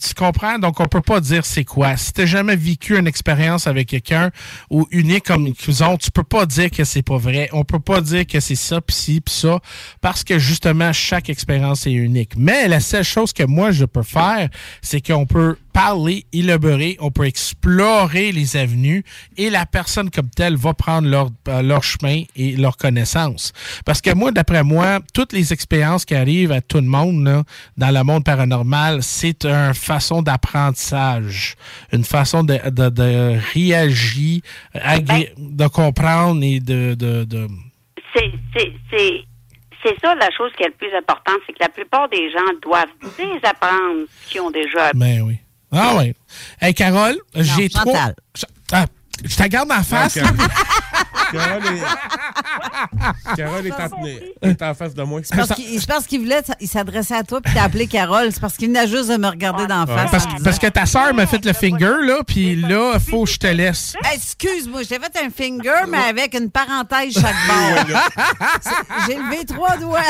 tu 0.00 0.14
comprends? 0.14 0.58
Donc, 0.58 0.80
on 0.80 0.86
peut 0.86 1.00
pas 1.00 1.20
dire 1.20 1.44
c'est 1.44 1.64
quoi. 1.64 1.96
Si 1.96 2.12
t'as 2.12 2.26
jamais 2.26 2.56
vécu 2.56 2.98
une 2.98 3.06
expérience 3.06 3.66
avec 3.66 3.88
quelqu'un 3.88 4.30
ou 4.70 4.86
unique 4.90 5.24
comme 5.24 5.46
ils 5.46 5.84
ont, 5.84 5.96
tu 5.96 6.10
peux 6.10 6.24
pas 6.24 6.46
dire 6.46 6.70
que 6.70 6.84
c'est 6.84 7.02
pas 7.02 7.18
vrai. 7.18 7.48
On 7.52 7.64
peut 7.64 7.80
pas 7.80 8.00
dire 8.00 8.26
que 8.26 8.40
c'est 8.40 8.54
ça, 8.54 8.80
pis 8.80 8.94
ci, 8.94 9.20
pis 9.20 9.32
ça, 9.32 9.60
parce 10.00 10.24
que 10.24 10.38
justement, 10.38 10.92
chaque 10.92 11.28
expérience 11.28 11.86
est 11.86 11.92
unique. 11.92 12.32
Mais 12.36 12.68
la 12.68 12.80
seule 12.80 13.04
chose 13.04 13.32
que 13.32 13.44
moi, 13.44 13.70
je 13.70 13.84
peux 13.84 14.02
faire, 14.02 14.48
c'est 14.80 15.00
qu'on 15.00 15.26
peut 15.26 15.56
parler, 15.72 16.24
élaborer, 16.32 16.96
on 17.00 17.10
peut 17.10 17.24
explorer 17.24 18.32
les 18.32 18.56
avenues 18.56 19.04
et 19.36 19.50
la 19.50 19.66
personne 19.66 20.10
comme 20.10 20.28
telle 20.30 20.56
va 20.56 20.74
prendre 20.74 21.08
leur, 21.08 21.28
euh, 21.48 21.62
leur 21.62 21.82
chemin 21.82 22.22
et 22.36 22.56
leur 22.56 22.76
connaissance. 22.76 23.52
Parce 23.86 24.00
que 24.00 24.12
moi, 24.14 24.30
d'après 24.32 24.62
moi, 24.62 25.00
toutes 25.14 25.32
les 25.32 25.52
expériences 25.52 26.04
qui 26.04 26.14
arrivent 26.14 26.52
à 26.52 26.60
tout 26.60 26.78
le 26.78 26.86
monde 26.86 27.24
là, 27.24 27.42
dans 27.76 27.90
le 27.94 28.02
monde 28.04 28.24
paranormal, 28.24 29.02
c'est 29.02 29.44
une 29.46 29.74
façon 29.74 30.22
d'apprentissage, 30.22 31.56
une 31.92 32.04
façon 32.04 32.42
de, 32.44 32.58
de, 32.70 32.88
de 32.88 33.38
réagir, 33.54 34.40
agré- 34.74 35.32
de 35.36 35.66
comprendre 35.68 36.42
et 36.42 36.60
de... 36.60 36.94
de, 36.94 37.24
de- 37.24 37.48
c'est 38.14 38.30
c'est- 38.56 38.72
c'est- 38.90 39.20
c'est 39.84 39.98
ça 40.00 40.14
la 40.14 40.28
chose 40.30 40.52
qui 40.56 40.62
est 40.62 40.68
le 40.68 40.74
plus 40.74 40.94
importante, 40.96 41.38
c'est 41.44 41.52
que 41.54 41.58
la 41.60 41.68
plupart 41.68 42.08
des 42.08 42.30
gens 42.30 42.38
doivent 42.62 42.86
désapprendre 43.18 44.06
ce 44.24 44.30
qu'ils 44.30 44.40
ont 44.40 44.50
déjà 44.52 44.86
appris. 44.86 44.98
Ben 45.00 45.22
oui. 45.22 45.38
Ah 45.72 45.94
oui. 45.96 46.14
Hey, 46.60 46.74
Carole, 46.74 47.16
j'ai 47.34 47.68
trois... 47.68 48.12
Ah, 48.72 48.86
je 49.24 49.36
te 49.36 49.48
garde 49.48 49.72
en 49.72 49.82
face. 49.82 50.18
Carole 51.32 51.62
est, 51.66 53.36
Carole 53.36 53.66
est, 53.66 53.72
en, 53.72 54.48
est 54.48 54.62
en 54.62 54.74
face 54.74 54.94
de 54.94 55.02
moi. 55.02 55.20
C'est 55.24 55.36
parce 55.36 55.54
qu'il 55.54 55.80
c'est 55.80 55.86
parce 55.88 56.06
qu'il 56.06 56.20
voulait, 56.20 56.42
il 56.60 56.68
s'adressait 56.68 57.16
à 57.16 57.22
toi 57.22 57.40
puis 57.40 57.52
t'as 57.54 57.64
appelé 57.64 57.86
Carole. 57.86 58.28
C'est 58.32 58.40
parce 58.40 58.56
qu'il 58.56 58.68
venait 58.68 58.86
juste 58.86 59.10
de 59.10 59.16
me 59.16 59.28
regarder 59.28 59.66
d'en 59.66 59.84
Ouais, 59.84 59.94
face. 59.96 60.10
Parce, 60.10 60.26
parce 60.42 60.58
que 60.58 60.66
ta 60.68 60.86
soeur 60.86 61.12
m'a 61.14 61.26
fait 61.26 61.44
le 61.44 61.52
finger, 61.52 61.94
là, 62.02 62.18
puis 62.26 62.56
là, 62.56 62.98
faut 62.98 63.24
que 63.24 63.30
je 63.30 63.38
te 63.38 63.46
laisse. 63.46 63.94
Excuse-moi, 64.14 64.82
je 64.82 64.88
t'ai 64.88 64.98
fait 65.00 65.24
un 65.24 65.30
finger, 65.30 65.86
mais 65.88 65.98
avec 65.98 66.34
une 66.34 66.50
parenthèse 66.50 67.14
chaque 67.14 67.34
bord. 67.46 68.00
J'ai 69.06 69.14
levé 69.16 69.44
trois 69.44 69.76
doigts. 69.76 70.00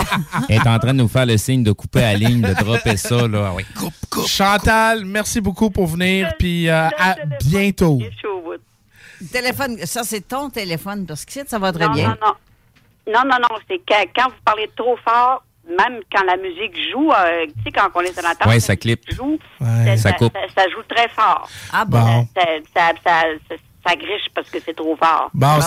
Elle 0.49 0.57
est 0.57 0.67
en 0.69 0.79
train 0.79 0.93
de 0.95 0.99
nous 0.99 1.09
faire 1.09 1.27
le 1.27 1.37
signe 1.37 1.63
de 1.63 1.73
couper 1.73 2.01
la 2.01 2.15
ligne, 2.15 2.41
de 2.43 2.55
dropper 2.55 2.97
ça. 2.97 3.27
Là. 3.29 3.51
Ah 3.51 3.55
oui. 3.57 3.65
Chantal, 4.27 5.05
merci 5.05 5.41
beaucoup 5.41 5.71
pour 5.71 5.87
venir, 5.87 6.33
puis 6.39 6.69
euh, 6.69 6.89
à 6.99 7.17
bientôt. 7.45 7.99
Téléphone, 9.31 9.79
ça 9.85 10.03
c'est 10.05 10.27
ton 10.27 10.51
téléphone 10.51 11.07
parce 11.07 11.25
que 11.25 11.47
ça 11.47 11.59
va 11.59 11.73
très 11.73 11.87
non, 11.89 11.93
bien. 11.95 12.09
non, 12.09 12.17
non. 12.27 12.35
Non, 13.15 13.23
non, 13.25 13.37
non. 13.41 13.59
C'est 13.69 13.79
que 13.79 13.95
quand 14.15 14.29
vous 14.29 14.37
parlez 14.45 14.71
trop 14.77 14.97
fort, 15.05 15.45
même 15.69 16.01
quand 16.13 16.25
la 16.25 16.37
musique 16.37 16.75
joue, 16.93 17.11
euh, 17.13 17.47
tu 17.47 17.63
sais, 17.65 17.73
quand 17.73 17.89
on 17.95 18.01
est 18.01 18.17
à 18.19 18.23
la 18.23 18.35
table, 18.35 18.51
Ouais, 18.51 18.61
ça 18.61 18.77
clip. 18.77 19.01
joue, 19.13 19.39
Ouais. 19.61 19.97
ça, 19.97 20.11
Ça 20.11 20.13
coupe. 20.13 20.33
ça- 20.33 20.63
ça 20.63 20.69
joue 20.71 20.83
très 20.89 21.09
fort. 21.09 21.49
Ah 21.73 21.85
bon? 21.85 22.27
Ça, 22.37 22.43
ça, 22.75 22.93
ça, 23.05 23.23
ça- 23.49 23.55
ça 23.87 23.97
griche 23.97 24.27
parce 24.35 24.49
que 24.51 24.59
c'est 24.65 24.75
trop 24.75 24.97
fort. 24.97 25.31
Bon, 25.35 25.59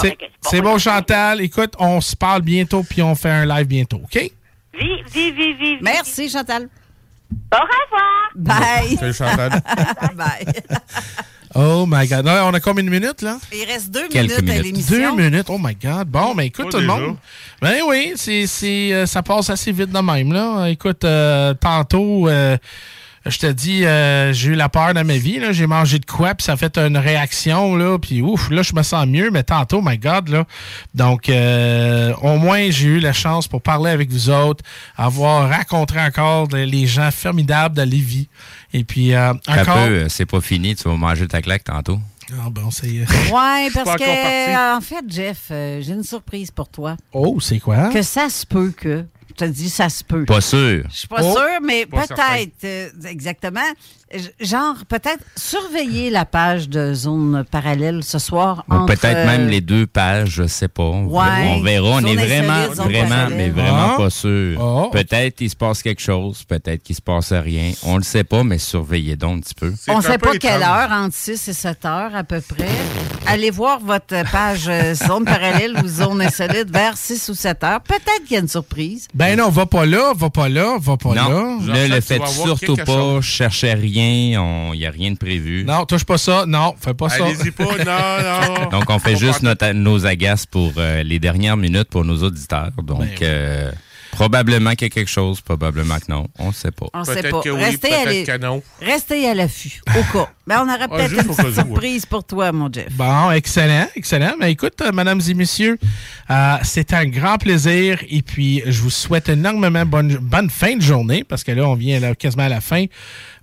c'est 0.42 0.62
bon, 0.62 0.78
Chantal. 0.78 1.42
Écoute, 1.42 1.74
on 1.80 2.00
se 2.02 2.16
parle 2.16 2.42
bientôt, 2.42 2.84
puis 2.84 3.02
on 3.02 3.16
fait 3.16 3.30
un 3.32 3.46
live 3.46 3.68
bientôt, 3.68 3.98
OK? 4.04 4.16
Vive, 4.74 5.06
vive, 5.12 5.36
vive, 5.36 5.58
vive. 5.58 5.80
Merci, 5.82 6.30
Chantal. 6.30 6.70
Au 7.52 7.58
revoir. 7.58 8.30
Bye. 8.36 8.96
Salut, 8.98 9.14
Chantal. 9.14 9.62
Bye. 10.16 10.46
Oh 11.58 11.86
my 11.88 12.06
God. 12.08 12.26
Non, 12.26 12.34
on 12.48 12.54
a 12.54 12.60
combien 12.60 12.84
de 12.84 12.90
minutes, 12.90 13.22
là? 13.22 13.38
Il 13.54 13.64
reste 13.66 13.90
deux 13.90 14.08
Quelques 14.10 14.42
minutes, 14.42 14.50
à 14.50 14.58
Deux 14.58 14.62
l'émission. 14.64 15.16
minutes, 15.16 15.46
oh 15.50 15.58
my 15.58 15.74
God. 15.82 16.08
Bon, 16.10 16.36
ben 16.36 16.44
écoute, 16.44 16.66
Pas 16.66 16.72
tout 16.72 16.80
le 16.80 16.88
monde. 16.88 17.16
Ben 17.62 17.76
oui, 17.88 18.14
c'est, 18.18 18.46
c'est, 18.46 18.92
euh, 18.94 19.06
ça 19.06 19.24
passe 19.24 19.50
assez 19.50 19.72
vite 19.72 19.90
de 19.92 20.00
même, 20.00 20.34
là. 20.34 20.66
Écoute, 20.68 21.06
euh, 21.06 21.54
tantôt, 21.54 22.28
euh, 22.28 22.58
je 23.26 23.38
te 23.40 23.48
dis, 23.48 23.86
euh, 23.86 24.34
j'ai 24.34 24.50
eu 24.50 24.56
la 24.56 24.68
peur 24.68 24.94
de 24.94 25.02
ma 25.02 25.16
vie, 25.18 25.40
là. 25.40 25.54
J'ai 25.54 25.66
mangé 25.66 25.98
de 26.00 26.06
quoi, 26.06 26.36
puis 26.36 26.44
ça 26.44 26.52
a 26.52 26.58
fait 26.58 26.78
une 26.78 26.98
réaction, 26.98 27.78
là. 27.78 27.98
Puis 28.00 28.22
ouf, 28.22 28.50
là, 28.50 28.62
je 28.62 28.76
me 28.76 28.84
sens 28.84 29.08
mieux, 29.08 29.32
mais 29.32 29.44
tantôt, 29.44 29.82
my 29.82 29.98
God, 29.98 30.28
là. 30.28 30.44
Donc, 30.94 31.30
euh, 31.30 32.14
au 32.22 32.38
moins, 32.38 32.70
j'ai 32.70 32.88
eu 32.88 33.00
la 33.00 33.14
chance 33.14 33.48
pour 33.48 33.62
parler 33.62 33.92
avec 33.92 34.12
vous 34.12 34.30
autres, 34.30 34.64
avoir 34.98 35.50
rencontré 35.50 36.02
encore 36.02 36.50
les- 36.52 36.66
les 36.66 36.86
gens 36.86 37.12
formidables 37.12 37.76
de 37.78 37.82
Lévis. 37.84 38.28
Et 38.78 38.84
puis, 38.84 39.14
euh, 39.14 39.32
Un 39.48 39.62
encore... 39.62 39.88
peu, 39.88 39.94
euh, 39.94 40.10
c'est 40.10 40.26
pas 40.26 40.42
fini. 40.42 40.76
Tu 40.76 40.84
vas 40.90 40.98
manger 40.98 41.30
ta 41.30 41.42
claque 41.42 41.64
tantôt. 41.64 41.98
Ah 42.34 42.50
bon, 42.50 42.72
c'est... 42.72 42.88
Ouais, 42.88 43.06
parce 43.74 43.96
que, 43.96 44.52
parti. 44.52 44.78
en 44.78 44.82
fait, 44.82 45.06
Jeff, 45.08 45.48
euh, 45.50 45.80
j'ai 45.82 45.94
une 45.94 46.04
surprise 46.04 46.52
pour 46.52 46.68
toi. 46.68 46.98
Oh, 47.14 47.40
c'est 47.40 47.60
quoi? 47.60 47.88
Que 47.90 48.02
ça 48.02 48.28
se 48.28 48.46
peut 48.46 48.74
que. 48.76 49.06
Je 49.38 49.46
te 49.46 49.50
dis, 49.52 49.70
ça 49.70 49.90
se 49.90 50.02
peut. 50.04 50.24
Pas 50.26 50.40
sûr. 50.40 50.84
Je 50.90 50.96
suis 50.98 51.08
pas 51.10 51.18
Oh, 51.22 51.34
sûre, 51.34 51.60
mais 51.62 51.86
peut-être, 51.86 52.64
euh, 52.64 52.90
exactement. 53.06 53.60
Genre, 54.40 54.76
peut-être 54.88 55.24
surveiller 55.36 56.10
la 56.10 56.24
page 56.26 56.70
de 56.70 56.94
zone 56.94 57.44
parallèle 57.52 58.02
ce 58.04 58.18
soir. 58.18 58.64
Ou 58.70 58.86
peut-être 58.86 59.04
euh, 59.18 59.26
même 59.26 59.50
les 59.50 59.60
deux 59.60 59.88
pages, 59.88 60.30
je 60.30 60.48
sais 60.48 60.70
pas. 60.70 60.84
On 60.84 61.06
Ouais. 61.08 61.26
verra. 61.26 61.56
On 61.58 61.62
verra. 61.62 61.88
On 61.90 62.02
Zone 62.02 62.08
est 62.08 62.16
vraiment, 62.16 62.68
vraiment, 62.76 63.10
parallèle. 63.10 63.38
mais 63.38 63.50
vraiment 63.50 63.92
Ah. 63.96 63.98
pas 63.98 64.10
sûr. 64.10 64.62
Ah. 64.62 64.90
Peut-être 64.92 65.36
qu'il 65.36 65.50
se 65.50 65.56
passe 65.56 65.82
quelque 65.82 66.02
chose, 66.02 66.44
peut-être 66.46 66.82
qu'il 66.84 66.96
se 66.96 67.02
passe 67.02 67.34
rien. 67.34 67.74
On 67.84 67.98
le 67.98 68.04
sait 68.04 68.24
pas, 68.24 68.44
mais 68.44 68.58
surveillez 68.60 69.16
donc 69.18 69.38
un 69.38 69.42
petit 69.42 69.56
peu. 69.56 69.74
On 69.90 69.98
ne 69.98 70.04
sait 70.04 70.18
pas 70.20 70.38
quelle 70.38 70.62
heure, 70.62 70.90
entre 70.92 71.16
6 71.16 71.48
et 71.50 71.54
7 71.54 71.84
heures 71.86 72.16
à 72.16 72.24
peu 72.24 72.40
près. 72.42 72.70
Allez 73.26 73.50
voir 73.50 73.80
votre 73.80 74.24
page 74.32 74.68
euh, 74.70 74.94
zone 74.94 75.26
parallèle 75.26 75.76
ou 75.84 75.88
zone 75.88 76.22
insolite 76.22 76.70
vers 76.70 76.96
6 76.96 77.28
ou 77.30 77.34
7 77.34 77.64
heures. 77.64 77.82
Peut-être 77.82 78.24
qu'il 78.26 78.34
y 78.36 78.38
a 78.38 78.42
une 78.42 78.48
surprise. 78.48 79.08
Ben 79.14 79.25
non, 79.36 79.50
va 79.50 79.66
pas 79.66 79.86
là, 79.86 80.14
va 80.16 80.30
pas 80.30 80.50
là, 80.50 80.78
va 80.80 80.98
pas 80.98 81.14
Non, 81.16 81.60
là. 81.66 81.74
ne 81.88 81.88
le 81.96 82.02
faites 82.02 82.28
surtout 82.28 82.76
pas. 82.76 83.22
Cherchez 83.22 83.74
rien. 83.74 84.70
Il 84.74 84.78
n'y 84.80 84.86
a 84.86 84.92
rien 84.92 85.12
de 85.12 85.18
prévu. 85.18 85.64
Non, 85.66 85.86
touche 85.86 86.04
pas 86.04 86.18
ça. 86.18 86.46
Non, 86.48 86.76
fais 86.80 86.94
pas 86.94 87.10
ça. 87.10 87.26
Allez-y 87.26 87.52
pas, 87.52 87.64
non, 87.64 88.64
non. 88.64 88.70
Donc, 88.72 88.90
on 88.90 89.00
fait 89.00 89.16
On 89.16 89.20
juste 89.20 89.42
notre- 89.44 89.72
nos 89.72 90.06
agaces 90.06 90.46
pour 90.46 90.74
euh, 90.78 91.02
les 91.04 91.20
dernières 91.20 91.58
minutes 91.58 91.90
pour 91.90 92.06
nos 92.06 92.22
auditeurs. 92.24 92.72
Donc, 92.84 93.00
Ben 93.00 93.10
euh, 93.22 93.72
probablement 94.16 94.72
qu'il 94.72 94.84
y 94.84 94.86
a 94.86 94.90
quelque 94.90 95.10
chose, 95.10 95.42
probablement 95.42 95.98
que 96.00 96.06
non. 96.10 96.28
On 96.40 96.48
ne 96.48 96.54
sait 96.54 96.72
pas. 96.72 96.88
On 96.94 97.00
ne 97.02 97.06
sait 97.06 97.22
pas. 97.22 97.42
que 97.42 97.50
oui, 97.50 97.64
Restez, 97.64 97.94
à 97.94 98.04
peut-être 98.04 98.10
l'é- 98.12 98.24
que 98.24 98.38
non. 98.38 98.64
Restez 98.82 99.28
à 99.30 99.34
l'affût, 99.34 99.82
au 99.88 100.14
cas. 100.18 100.30
Mais 100.48 100.56
on 100.60 100.64
aurait 100.64 100.78
Ah, 100.82 100.88
peut-être 100.88 101.12
une 101.12 101.24
petite 101.24 101.44
ouais. 101.46 101.54
surprise 101.54 102.06
pour 102.06 102.24
toi, 102.24 102.52
mon 102.52 102.72
Jeff. 102.72 102.92
Bon, 102.94 103.32
excellent, 103.32 103.88
excellent. 103.96 104.34
Mais 104.40 104.52
écoute, 104.52 104.74
euh, 104.82 104.92
mesdames 104.92 105.22
et 105.28 105.34
messieurs, 105.34 105.78
euh, 106.30 106.56
c'est 106.64 106.94
un 106.94 107.06
grand 107.06 107.38
plaisir 107.38 108.00
et 108.10 108.22
puis 108.22 108.62
je 108.66 108.82
vous 108.82 108.90
souhaite 108.90 109.30
énormément 109.30 109.86
bonne, 109.86 110.16
bonne 110.18 110.50
fin 110.50 110.76
de 110.76 110.82
journée 110.82 111.24
parce 111.24 111.44
que 111.44 111.52
là, 111.52 111.68
on 111.68 111.76
vient 111.76 112.00
là, 112.00 112.16
quasiment 112.16 112.44
à 112.44 112.50
la 112.50 112.62
fin. 112.62 112.86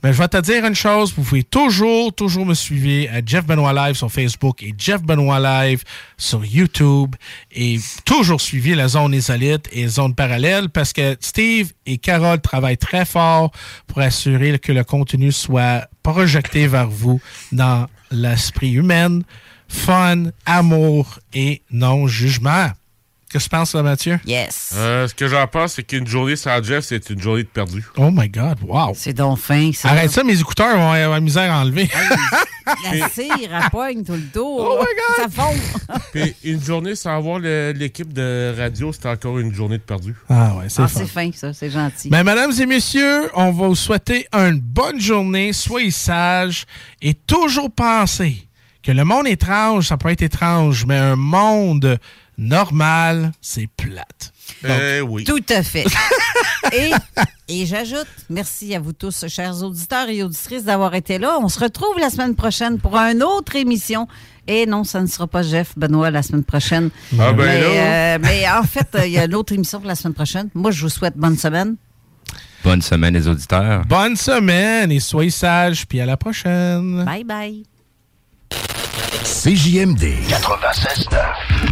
Mais 0.03 0.13
je 0.13 0.19
vais 0.19 0.27
te 0.27 0.41
dire 0.41 0.65
une 0.65 0.75
chose, 0.75 1.15
vous 1.17 1.23
pouvez 1.23 1.45
toujours, 1.45 2.13
toujours 2.13 2.45
me 2.45 2.55
suivre 2.55 3.09
à 3.15 3.21
Jeff 3.25 3.47
Benoit 3.47 3.73
Live 3.73 3.95
sur 3.95 4.11
Facebook 4.11 4.61
et 4.63 4.75
Jeff 4.77 5.01
Benoit 5.01 5.39
Live 5.39 5.85
sur 6.19 6.45
YouTube 6.45 7.15
et 7.53 7.79
toujours 8.05 8.41
suivre 8.41 8.75
la 8.75 8.89
zone 8.89 9.15
insolite 9.15 9.69
et 9.71 9.87
zone 9.87 10.15
parallèle 10.15 10.71
parce 10.71 10.93
que 10.93 11.17
Steve 11.21 11.73
et 11.87 11.99
Carole 11.99 12.41
travaillent 12.41 12.79
très 12.79 13.05
fort 13.05 13.53
pour 13.87 14.01
assurer 14.01 14.59
que 14.59 14.73
le 14.73 14.83
contenu 14.83 15.31
soit 15.31 15.87
projeté 16.03 16.67
vers 16.67 16.89
vous 16.89 17.21
dans 17.53 17.87
l'esprit 18.11 18.73
humain, 18.73 19.21
fun, 19.69 20.25
amour 20.47 21.21
et 21.33 21.63
non-jugement. 21.71 22.73
Qu'est-ce 23.33 23.45
que 23.47 23.51
tu 23.51 23.57
penses, 23.57 23.75
là, 23.75 23.83
Mathieu? 23.83 24.21
Yes. 24.27 24.73
Euh, 24.77 25.09
ce 25.09 25.15
que 25.15 25.27
j'en 25.27 25.47
pense, 25.47 25.73
c'est 25.75 25.83
qu'une 25.85 26.07
journée 26.07 26.37
sans 26.37 26.63
Jeff, 26.63 26.85
c'est 26.85 27.09
une 27.09 27.21
journée 27.21 27.45
de 27.45 27.49
perdu. 27.49 27.83
Oh 27.97 28.11
my 28.13 28.29
God, 28.29 28.59
wow. 28.63 28.93
C'est 28.95 29.15
donc 29.15 29.39
fin, 29.39 29.71
ça. 29.73 29.89
Arrête 29.89 30.11
ça, 30.11 30.23
mes 30.23 30.39
écouteurs 30.39 30.77
vont 30.77 30.91
avoir 30.93 31.11
la 31.13 31.21
misère 31.21 31.51
à 31.51 31.61
enlever. 31.63 31.89
La 32.93 33.09
cire, 33.09 33.27
elle 33.51 34.05
tout 34.05 34.13
le 34.13 34.19
dos. 34.33 34.57
Oh 34.61 34.81
my 34.85 35.23
Ça 35.25 35.29
fond. 35.29 35.99
Puis 36.13 36.35
une 36.45 36.63
journée 36.63 36.95
sans 36.95 37.17
avoir 37.17 37.39
le- 37.39 37.73
l'équipe 37.73 38.13
de 38.13 38.55
radio, 38.57 38.93
c'est 38.93 39.07
encore 39.09 39.39
une 39.39 39.53
journée 39.55 39.79
de 39.79 39.83
perdu. 39.83 40.15
Ah 40.29 40.55
ouais, 40.57 40.67
c'est 40.69 40.83
Ah, 40.83 40.89
c'est 40.89 41.07
fin, 41.07 41.31
ça. 41.35 41.53
C'est 41.53 41.71
gentil. 41.71 42.09
Ben, 42.11 42.23
mesdames 42.23 42.53
et 42.61 42.67
messieurs, 42.67 43.31
on 43.35 43.51
va 43.51 43.67
vous 43.69 43.75
souhaiter 43.75 44.27
une 44.33 44.61
bonne 44.61 45.01
journée. 45.01 45.53
Soyez 45.53 45.91
sages 45.91 46.67
et 47.01 47.15
toujours 47.15 47.71
pensez 47.71 48.47
que 48.83 48.93
le 48.93 49.05
monde 49.05 49.27
étrange, 49.27 49.89
ça 49.89 49.97
peut 49.97 50.11
être 50.11 50.23
étrange, 50.23 50.85
mais 50.87 50.97
un 50.97 51.17
monde 51.17 51.99
normal, 52.39 53.33
c'est 53.41 53.69
plate. 53.77 54.33
Euh, 54.65 55.01
oui. 55.01 55.25
Tout 55.25 55.43
à 55.49 55.63
fait. 55.63 55.85
et 56.73 56.91
et 57.49 57.67
j'ajoute, 57.67 58.07
merci 58.31 58.75
à 58.75 58.81
vous 58.81 58.93
tous, 58.93 59.27
chers 59.29 59.63
auditeurs 59.63 60.09
et 60.09 60.23
auditrices, 60.23 60.65
d'avoir 60.65 60.95
été 60.95 61.19
là. 61.19 61.39
On 61.41 61.49
se 61.49 61.59
retrouve 61.61 61.99
la 61.99 62.09
semaine 62.09 62.35
prochaine 62.35 62.79
pour 62.79 62.97
une 62.97 63.23
autre 63.23 63.57
émission. 63.57 64.09
Et 64.49 64.67
non, 64.67 64.85
ça 64.85 65.01
ne 65.01 65.07
sera 65.07 65.27
pas 65.27 65.43
Jeff 65.43 65.77
Benoît 65.77 66.11
la 66.11 66.23
semaine 66.23 66.45
prochaine. 66.45 66.91
Ah 67.19 67.33
ben 67.33 67.45
mais, 67.45 67.61
là. 67.61 67.67
euh, 67.67 68.19
mais 68.21 68.49
en 68.49 68.63
fait, 68.63 68.89
il 69.05 69.13
y 69.13 69.19
a 69.19 69.25
une 69.27 69.35
autre 69.35 69.53
émission 69.53 69.79
pour 69.81 69.89
la 69.89 69.95
semaine 69.95 70.15
prochaine. 70.15 70.49
Moi, 70.55 70.71
je 70.71 70.83
vous 70.83 70.89
souhaite 70.89 71.17
bonne 71.17 71.37
semaine. 71.37 71.77
Bonne 72.65 72.83
semaine, 72.83 73.15
les 73.15 73.29
auditeurs. 73.29 73.85
Bonne 73.87 74.17
semaine 74.17 74.91
et 74.93 75.01
soyez 75.01 75.31
sages, 75.31 75.87
puis 75.87 76.01
à 76.01 76.07
la 76.07 76.17
prochaine. 76.17 77.05
Bye 77.05 77.25
bye. 77.25 77.65
CJMD 79.25 80.05
96.9. 80.29 81.72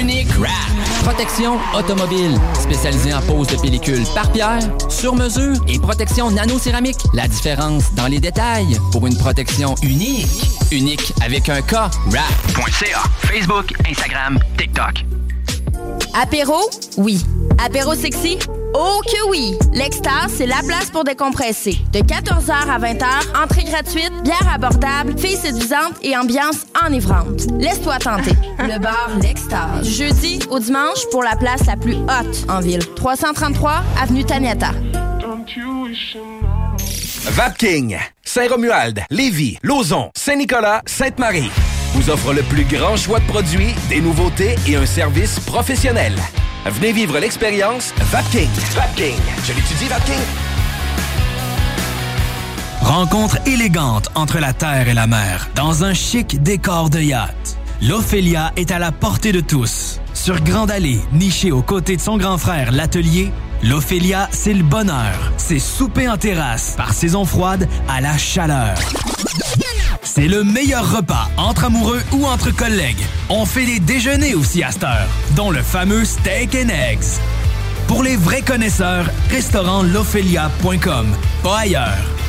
Unique 0.00 0.30
Wrap. 0.38 1.04
Protection 1.04 1.58
automobile. 1.76 2.38
Spécialisée 2.54 3.12
en 3.12 3.20
pose 3.20 3.46
de 3.48 3.56
pellicule 3.56 4.04
par 4.14 4.30
pierre, 4.32 4.60
sur 4.88 5.14
mesure 5.14 5.56
et 5.68 5.78
protection 5.78 6.30
nano-céramique. 6.30 6.96
La 7.12 7.28
différence 7.28 7.92
dans 7.94 8.06
les 8.06 8.18
détails 8.18 8.78
pour 8.90 9.06
une 9.06 9.16
protection 9.16 9.74
unique. 9.82 10.26
Unique 10.70 11.12
avec 11.22 11.48
un 11.50 11.60
K. 11.60 11.72
Wrap.ca. 12.06 13.02
Facebook, 13.18 13.74
Instagram, 13.86 14.38
TikTok. 14.56 15.04
Apéro? 16.14 16.70
Oui. 16.96 17.24
Apéro 17.58 17.94
sexy? 17.94 18.38
Oh 18.74 19.00
que 19.04 19.30
oui! 19.30 19.54
L'Extase, 19.72 20.32
c'est 20.36 20.46
la 20.46 20.60
place 20.66 20.90
pour 20.90 21.04
décompresser. 21.04 21.78
De 21.92 22.00
14h 22.00 22.52
à 22.52 22.78
20h, 22.78 23.42
entrée 23.42 23.64
gratuite, 23.64 24.12
bière 24.22 24.48
abordable, 24.52 25.18
filles 25.18 25.36
séduisantes 25.36 25.94
et 26.02 26.16
ambiance 26.16 26.64
enivrante. 26.86 27.46
Laisse-toi 27.58 27.98
tenter. 27.98 28.32
Le 28.58 28.78
bar 28.78 29.10
L'Extase. 29.20 29.82
Du 29.82 29.90
jeudi 29.90 30.38
au 30.50 30.58
dimanche 30.58 31.08
pour 31.10 31.22
la 31.22 31.36
place 31.36 31.66
la 31.66 31.76
plus 31.76 31.94
haute 31.94 32.46
en 32.48 32.60
ville. 32.60 32.84
333 32.96 33.82
Avenue 34.00 34.24
Taniata. 34.24 34.70
Vapking, 37.24 37.98
Saint-Romuald, 38.24 39.02
Lévis, 39.10 39.58
Lauson, 39.62 40.10
Saint-Nicolas, 40.16 40.82
Sainte-Marie 40.86 41.50
vous 41.94 42.10
offre 42.10 42.32
le 42.32 42.42
plus 42.42 42.64
grand 42.64 42.96
choix 42.96 43.20
de 43.20 43.26
produits, 43.26 43.74
des 43.88 44.00
nouveautés 44.00 44.56
et 44.66 44.76
un 44.76 44.86
service 44.86 45.38
professionnel. 45.40 46.14
Venez 46.64 46.92
vivre 46.92 47.18
l'expérience 47.18 47.92
Vapking. 48.12 48.48
Vapking. 48.74 49.16
Je 49.44 49.52
l'étudie, 49.52 49.88
Vapking. 49.88 50.14
Rencontre 52.80 53.38
élégante 53.48 54.10
entre 54.14 54.38
la 54.38 54.52
terre 54.52 54.88
et 54.88 54.94
la 54.94 55.08
mer, 55.08 55.48
dans 55.56 55.82
un 55.82 55.92
chic 55.92 56.40
décor 56.40 56.88
de 56.88 57.00
yacht. 57.00 57.58
L'Ophélia 57.80 58.52
est 58.56 58.70
à 58.70 58.78
la 58.78 58.92
portée 58.92 59.32
de 59.32 59.40
tous. 59.40 59.98
Sur 60.14 60.40
Grande 60.40 60.70
Allée, 60.70 61.00
nichée 61.12 61.50
aux 61.50 61.62
côtés 61.62 61.96
de 61.96 62.00
son 62.00 62.16
grand 62.16 62.38
frère, 62.38 62.70
l'Atelier, 62.70 63.32
l'Ophélia, 63.62 64.28
c'est 64.32 64.54
le 64.54 64.62
bonheur. 64.62 65.32
C'est 65.36 65.58
souper 65.58 66.08
en 66.08 66.16
terrasse, 66.16 66.74
par 66.76 66.92
saison 66.92 67.24
froide 67.24 67.68
à 67.88 68.00
la 68.00 68.16
chaleur. 68.18 68.74
C'est 70.02 70.28
le 70.28 70.44
meilleur 70.44 70.96
repas 70.96 71.28
entre 71.36 71.64
amoureux 71.64 72.02
ou 72.12 72.26
entre 72.26 72.50
collègues. 72.50 73.02
On 73.28 73.46
fait 73.46 73.64
des 73.64 73.78
déjeuners 73.78 74.34
aussi 74.34 74.62
à 74.62 74.70
cette 74.70 74.84
heure, 74.84 75.08
dont 75.36 75.50
le 75.50 75.62
fameux 75.62 76.04
steak 76.04 76.54
and 76.54 76.68
eggs. 76.68 77.20
Pour 77.86 78.02
les 78.02 78.16
vrais 78.16 78.42
connaisseurs, 78.42 79.06
restaurant 79.30 79.82
l'ophélia.com, 79.82 81.06
pas 81.42 81.58
ailleurs. 81.58 82.21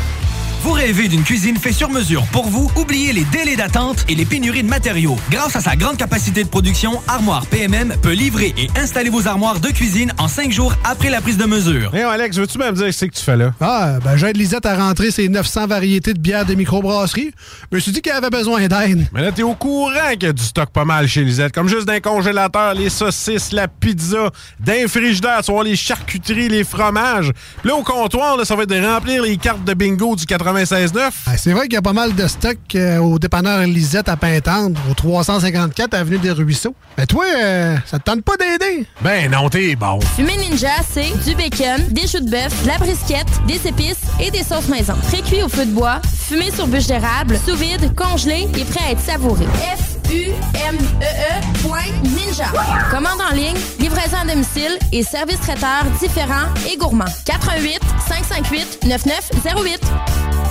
Vous 0.63 0.71
rêvez 0.71 1.09
d'une 1.09 1.23
cuisine 1.23 1.57
faite 1.57 1.73
sur 1.73 1.89
mesure 1.89 2.23
pour 2.31 2.47
vous? 2.47 2.71
Oubliez 2.77 3.11
les 3.11 3.25
délais 3.25 3.57
d'attente 3.57 4.05
et 4.07 4.15
les 4.15 4.23
pénuries 4.23 4.63
de 4.63 4.69
matériaux. 4.69 5.17
Grâce 5.29 5.57
à 5.57 5.59
sa 5.59 5.75
grande 5.75 5.97
capacité 5.97 6.41
de 6.41 6.47
production, 6.47 7.01
Armoire 7.05 7.45
PMM 7.47 7.95
peut 8.01 8.13
livrer 8.13 8.53
et 8.57 8.69
installer 8.79 9.09
vos 9.09 9.27
armoires 9.27 9.59
de 9.59 9.67
cuisine 9.67 10.13
en 10.17 10.29
cinq 10.29 10.53
jours 10.53 10.73
après 10.85 11.09
la 11.09 11.19
prise 11.19 11.35
de 11.35 11.43
mesure. 11.43 11.93
Hé, 11.93 12.03
Alex, 12.03 12.37
veux-tu 12.37 12.57
me 12.59 12.71
dire 12.71 12.93
ce 12.93 13.03
que 13.03 13.11
tu 13.11 13.21
fais 13.21 13.35
là? 13.35 13.51
Ah, 13.59 13.99
ben 14.05 14.15
j'aide 14.15 14.37
Lisette 14.37 14.65
à 14.65 14.77
rentrer 14.77 15.11
ses 15.11 15.27
900 15.27 15.67
variétés 15.67 16.13
de 16.13 16.19
bières 16.19 16.45
de 16.45 16.53
microbrasserie. 16.53 17.33
Je 17.69 17.75
me 17.75 17.81
suis 17.81 17.91
dit 17.91 18.01
qu'elle 18.01 18.15
avait 18.15 18.29
besoin 18.29 18.65
d'aide. 18.65 19.05
Mais 19.11 19.21
là, 19.21 19.33
t'es 19.33 19.43
au 19.43 19.55
courant 19.55 20.11
qu'il 20.13 20.23
y 20.23 20.27
a 20.27 20.33
du 20.33 20.43
stock 20.43 20.69
pas 20.69 20.85
mal 20.85 21.09
chez 21.09 21.25
Lisette. 21.25 21.51
Comme 21.51 21.67
juste 21.67 21.87
d'un 21.87 21.99
congélateur, 21.99 22.73
les 22.73 22.87
saucisses, 22.87 23.51
la 23.51 23.67
pizza, 23.67 24.31
d'un 24.61 24.87
frigidaire, 24.87 25.41
tu 25.43 25.51
vois, 25.51 25.65
les 25.65 25.75
charcuteries, 25.75 26.47
les 26.47 26.63
fromages. 26.63 27.33
Puis 27.59 27.69
là, 27.69 27.75
au 27.75 27.83
comptoir, 27.83 28.37
là, 28.37 28.45
ça 28.45 28.55
va 28.55 28.63
être 28.63 28.69
de 28.69 28.81
remplir 28.81 29.23
les 29.23 29.35
cartes 29.35 29.65
de 29.65 29.73
bingo 29.73 30.15
du 30.15 30.25
96.9. 30.53 31.11
Ah, 31.25 31.37
c'est 31.37 31.51
vrai 31.51 31.63
qu'il 31.63 31.73
y 31.73 31.77
a 31.77 31.81
pas 31.81 31.93
mal 31.93 32.13
de 32.13 32.27
stock 32.27 32.57
euh, 32.75 32.97
au 32.99 33.17
dépanneur 33.19 33.59
Lisette 33.61 34.09
à 34.09 34.15
Pintendre, 34.15 34.79
au 34.89 34.93
354 34.93 35.93
Avenue 35.93 36.19
des 36.19 36.31
Ruisseaux. 36.31 36.75
Mais 36.97 37.05
toi, 37.05 37.25
euh, 37.35 37.75
ça 37.85 37.99
te 37.99 38.03
tente 38.03 38.21
pas 38.21 38.37
d'aider? 38.37 38.85
Ben 39.01 39.31
non, 39.31 39.49
t'es 39.49 39.75
bon. 39.75 39.99
Fumée 40.15 40.37
Ninja, 40.37 40.69
c'est 40.91 41.11
du 41.27 41.35
bacon, 41.35 41.81
des 41.89 42.07
choux 42.07 42.19
de 42.19 42.29
bœuf, 42.29 42.63
de 42.63 42.67
la 42.67 42.77
brisquette, 42.77 43.27
des 43.47 43.67
épices 43.67 44.01
et 44.21 44.29
des 44.31 44.43
sauces 44.43 44.67
maison. 44.67 44.93
Précuit 45.07 45.41
au 45.43 45.49
feu 45.49 45.65
de 45.65 45.71
bois, 45.71 46.01
fumé 46.27 46.51
sur 46.51 46.67
bûche 46.67 46.87
d'érable, 46.87 47.37
sous 47.45 47.55
vide, 47.55 47.93
congelé 47.95 48.47
et 48.57 48.63
prêt 48.65 48.85
à 48.87 48.91
être 48.91 49.01
savouré. 49.01 49.45
F-U-M-E-E 49.77 51.67
point 51.67 51.81
Ninja. 52.03 52.45
Commande 52.91 53.21
en 53.31 53.33
ligne, 53.35 53.57
livraison 53.79 54.17
à 54.21 54.25
domicile 54.25 54.77
et 54.91 55.03
service 55.03 55.39
traiteur 55.39 55.85
différents 55.99 56.53
et 56.71 56.77
gourmands. 56.77 57.05
88 57.25 57.79
558 58.07 58.79
9908. 58.85 60.42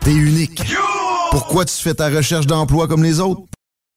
T'es 0.00 0.12
unique. 0.12 0.62
Pourquoi 1.30 1.64
tu 1.64 1.74
fais 1.74 1.94
ta 1.94 2.08
recherche 2.08 2.46
d'emploi 2.46 2.88
comme 2.88 3.02
les 3.02 3.20
autres? 3.20 3.42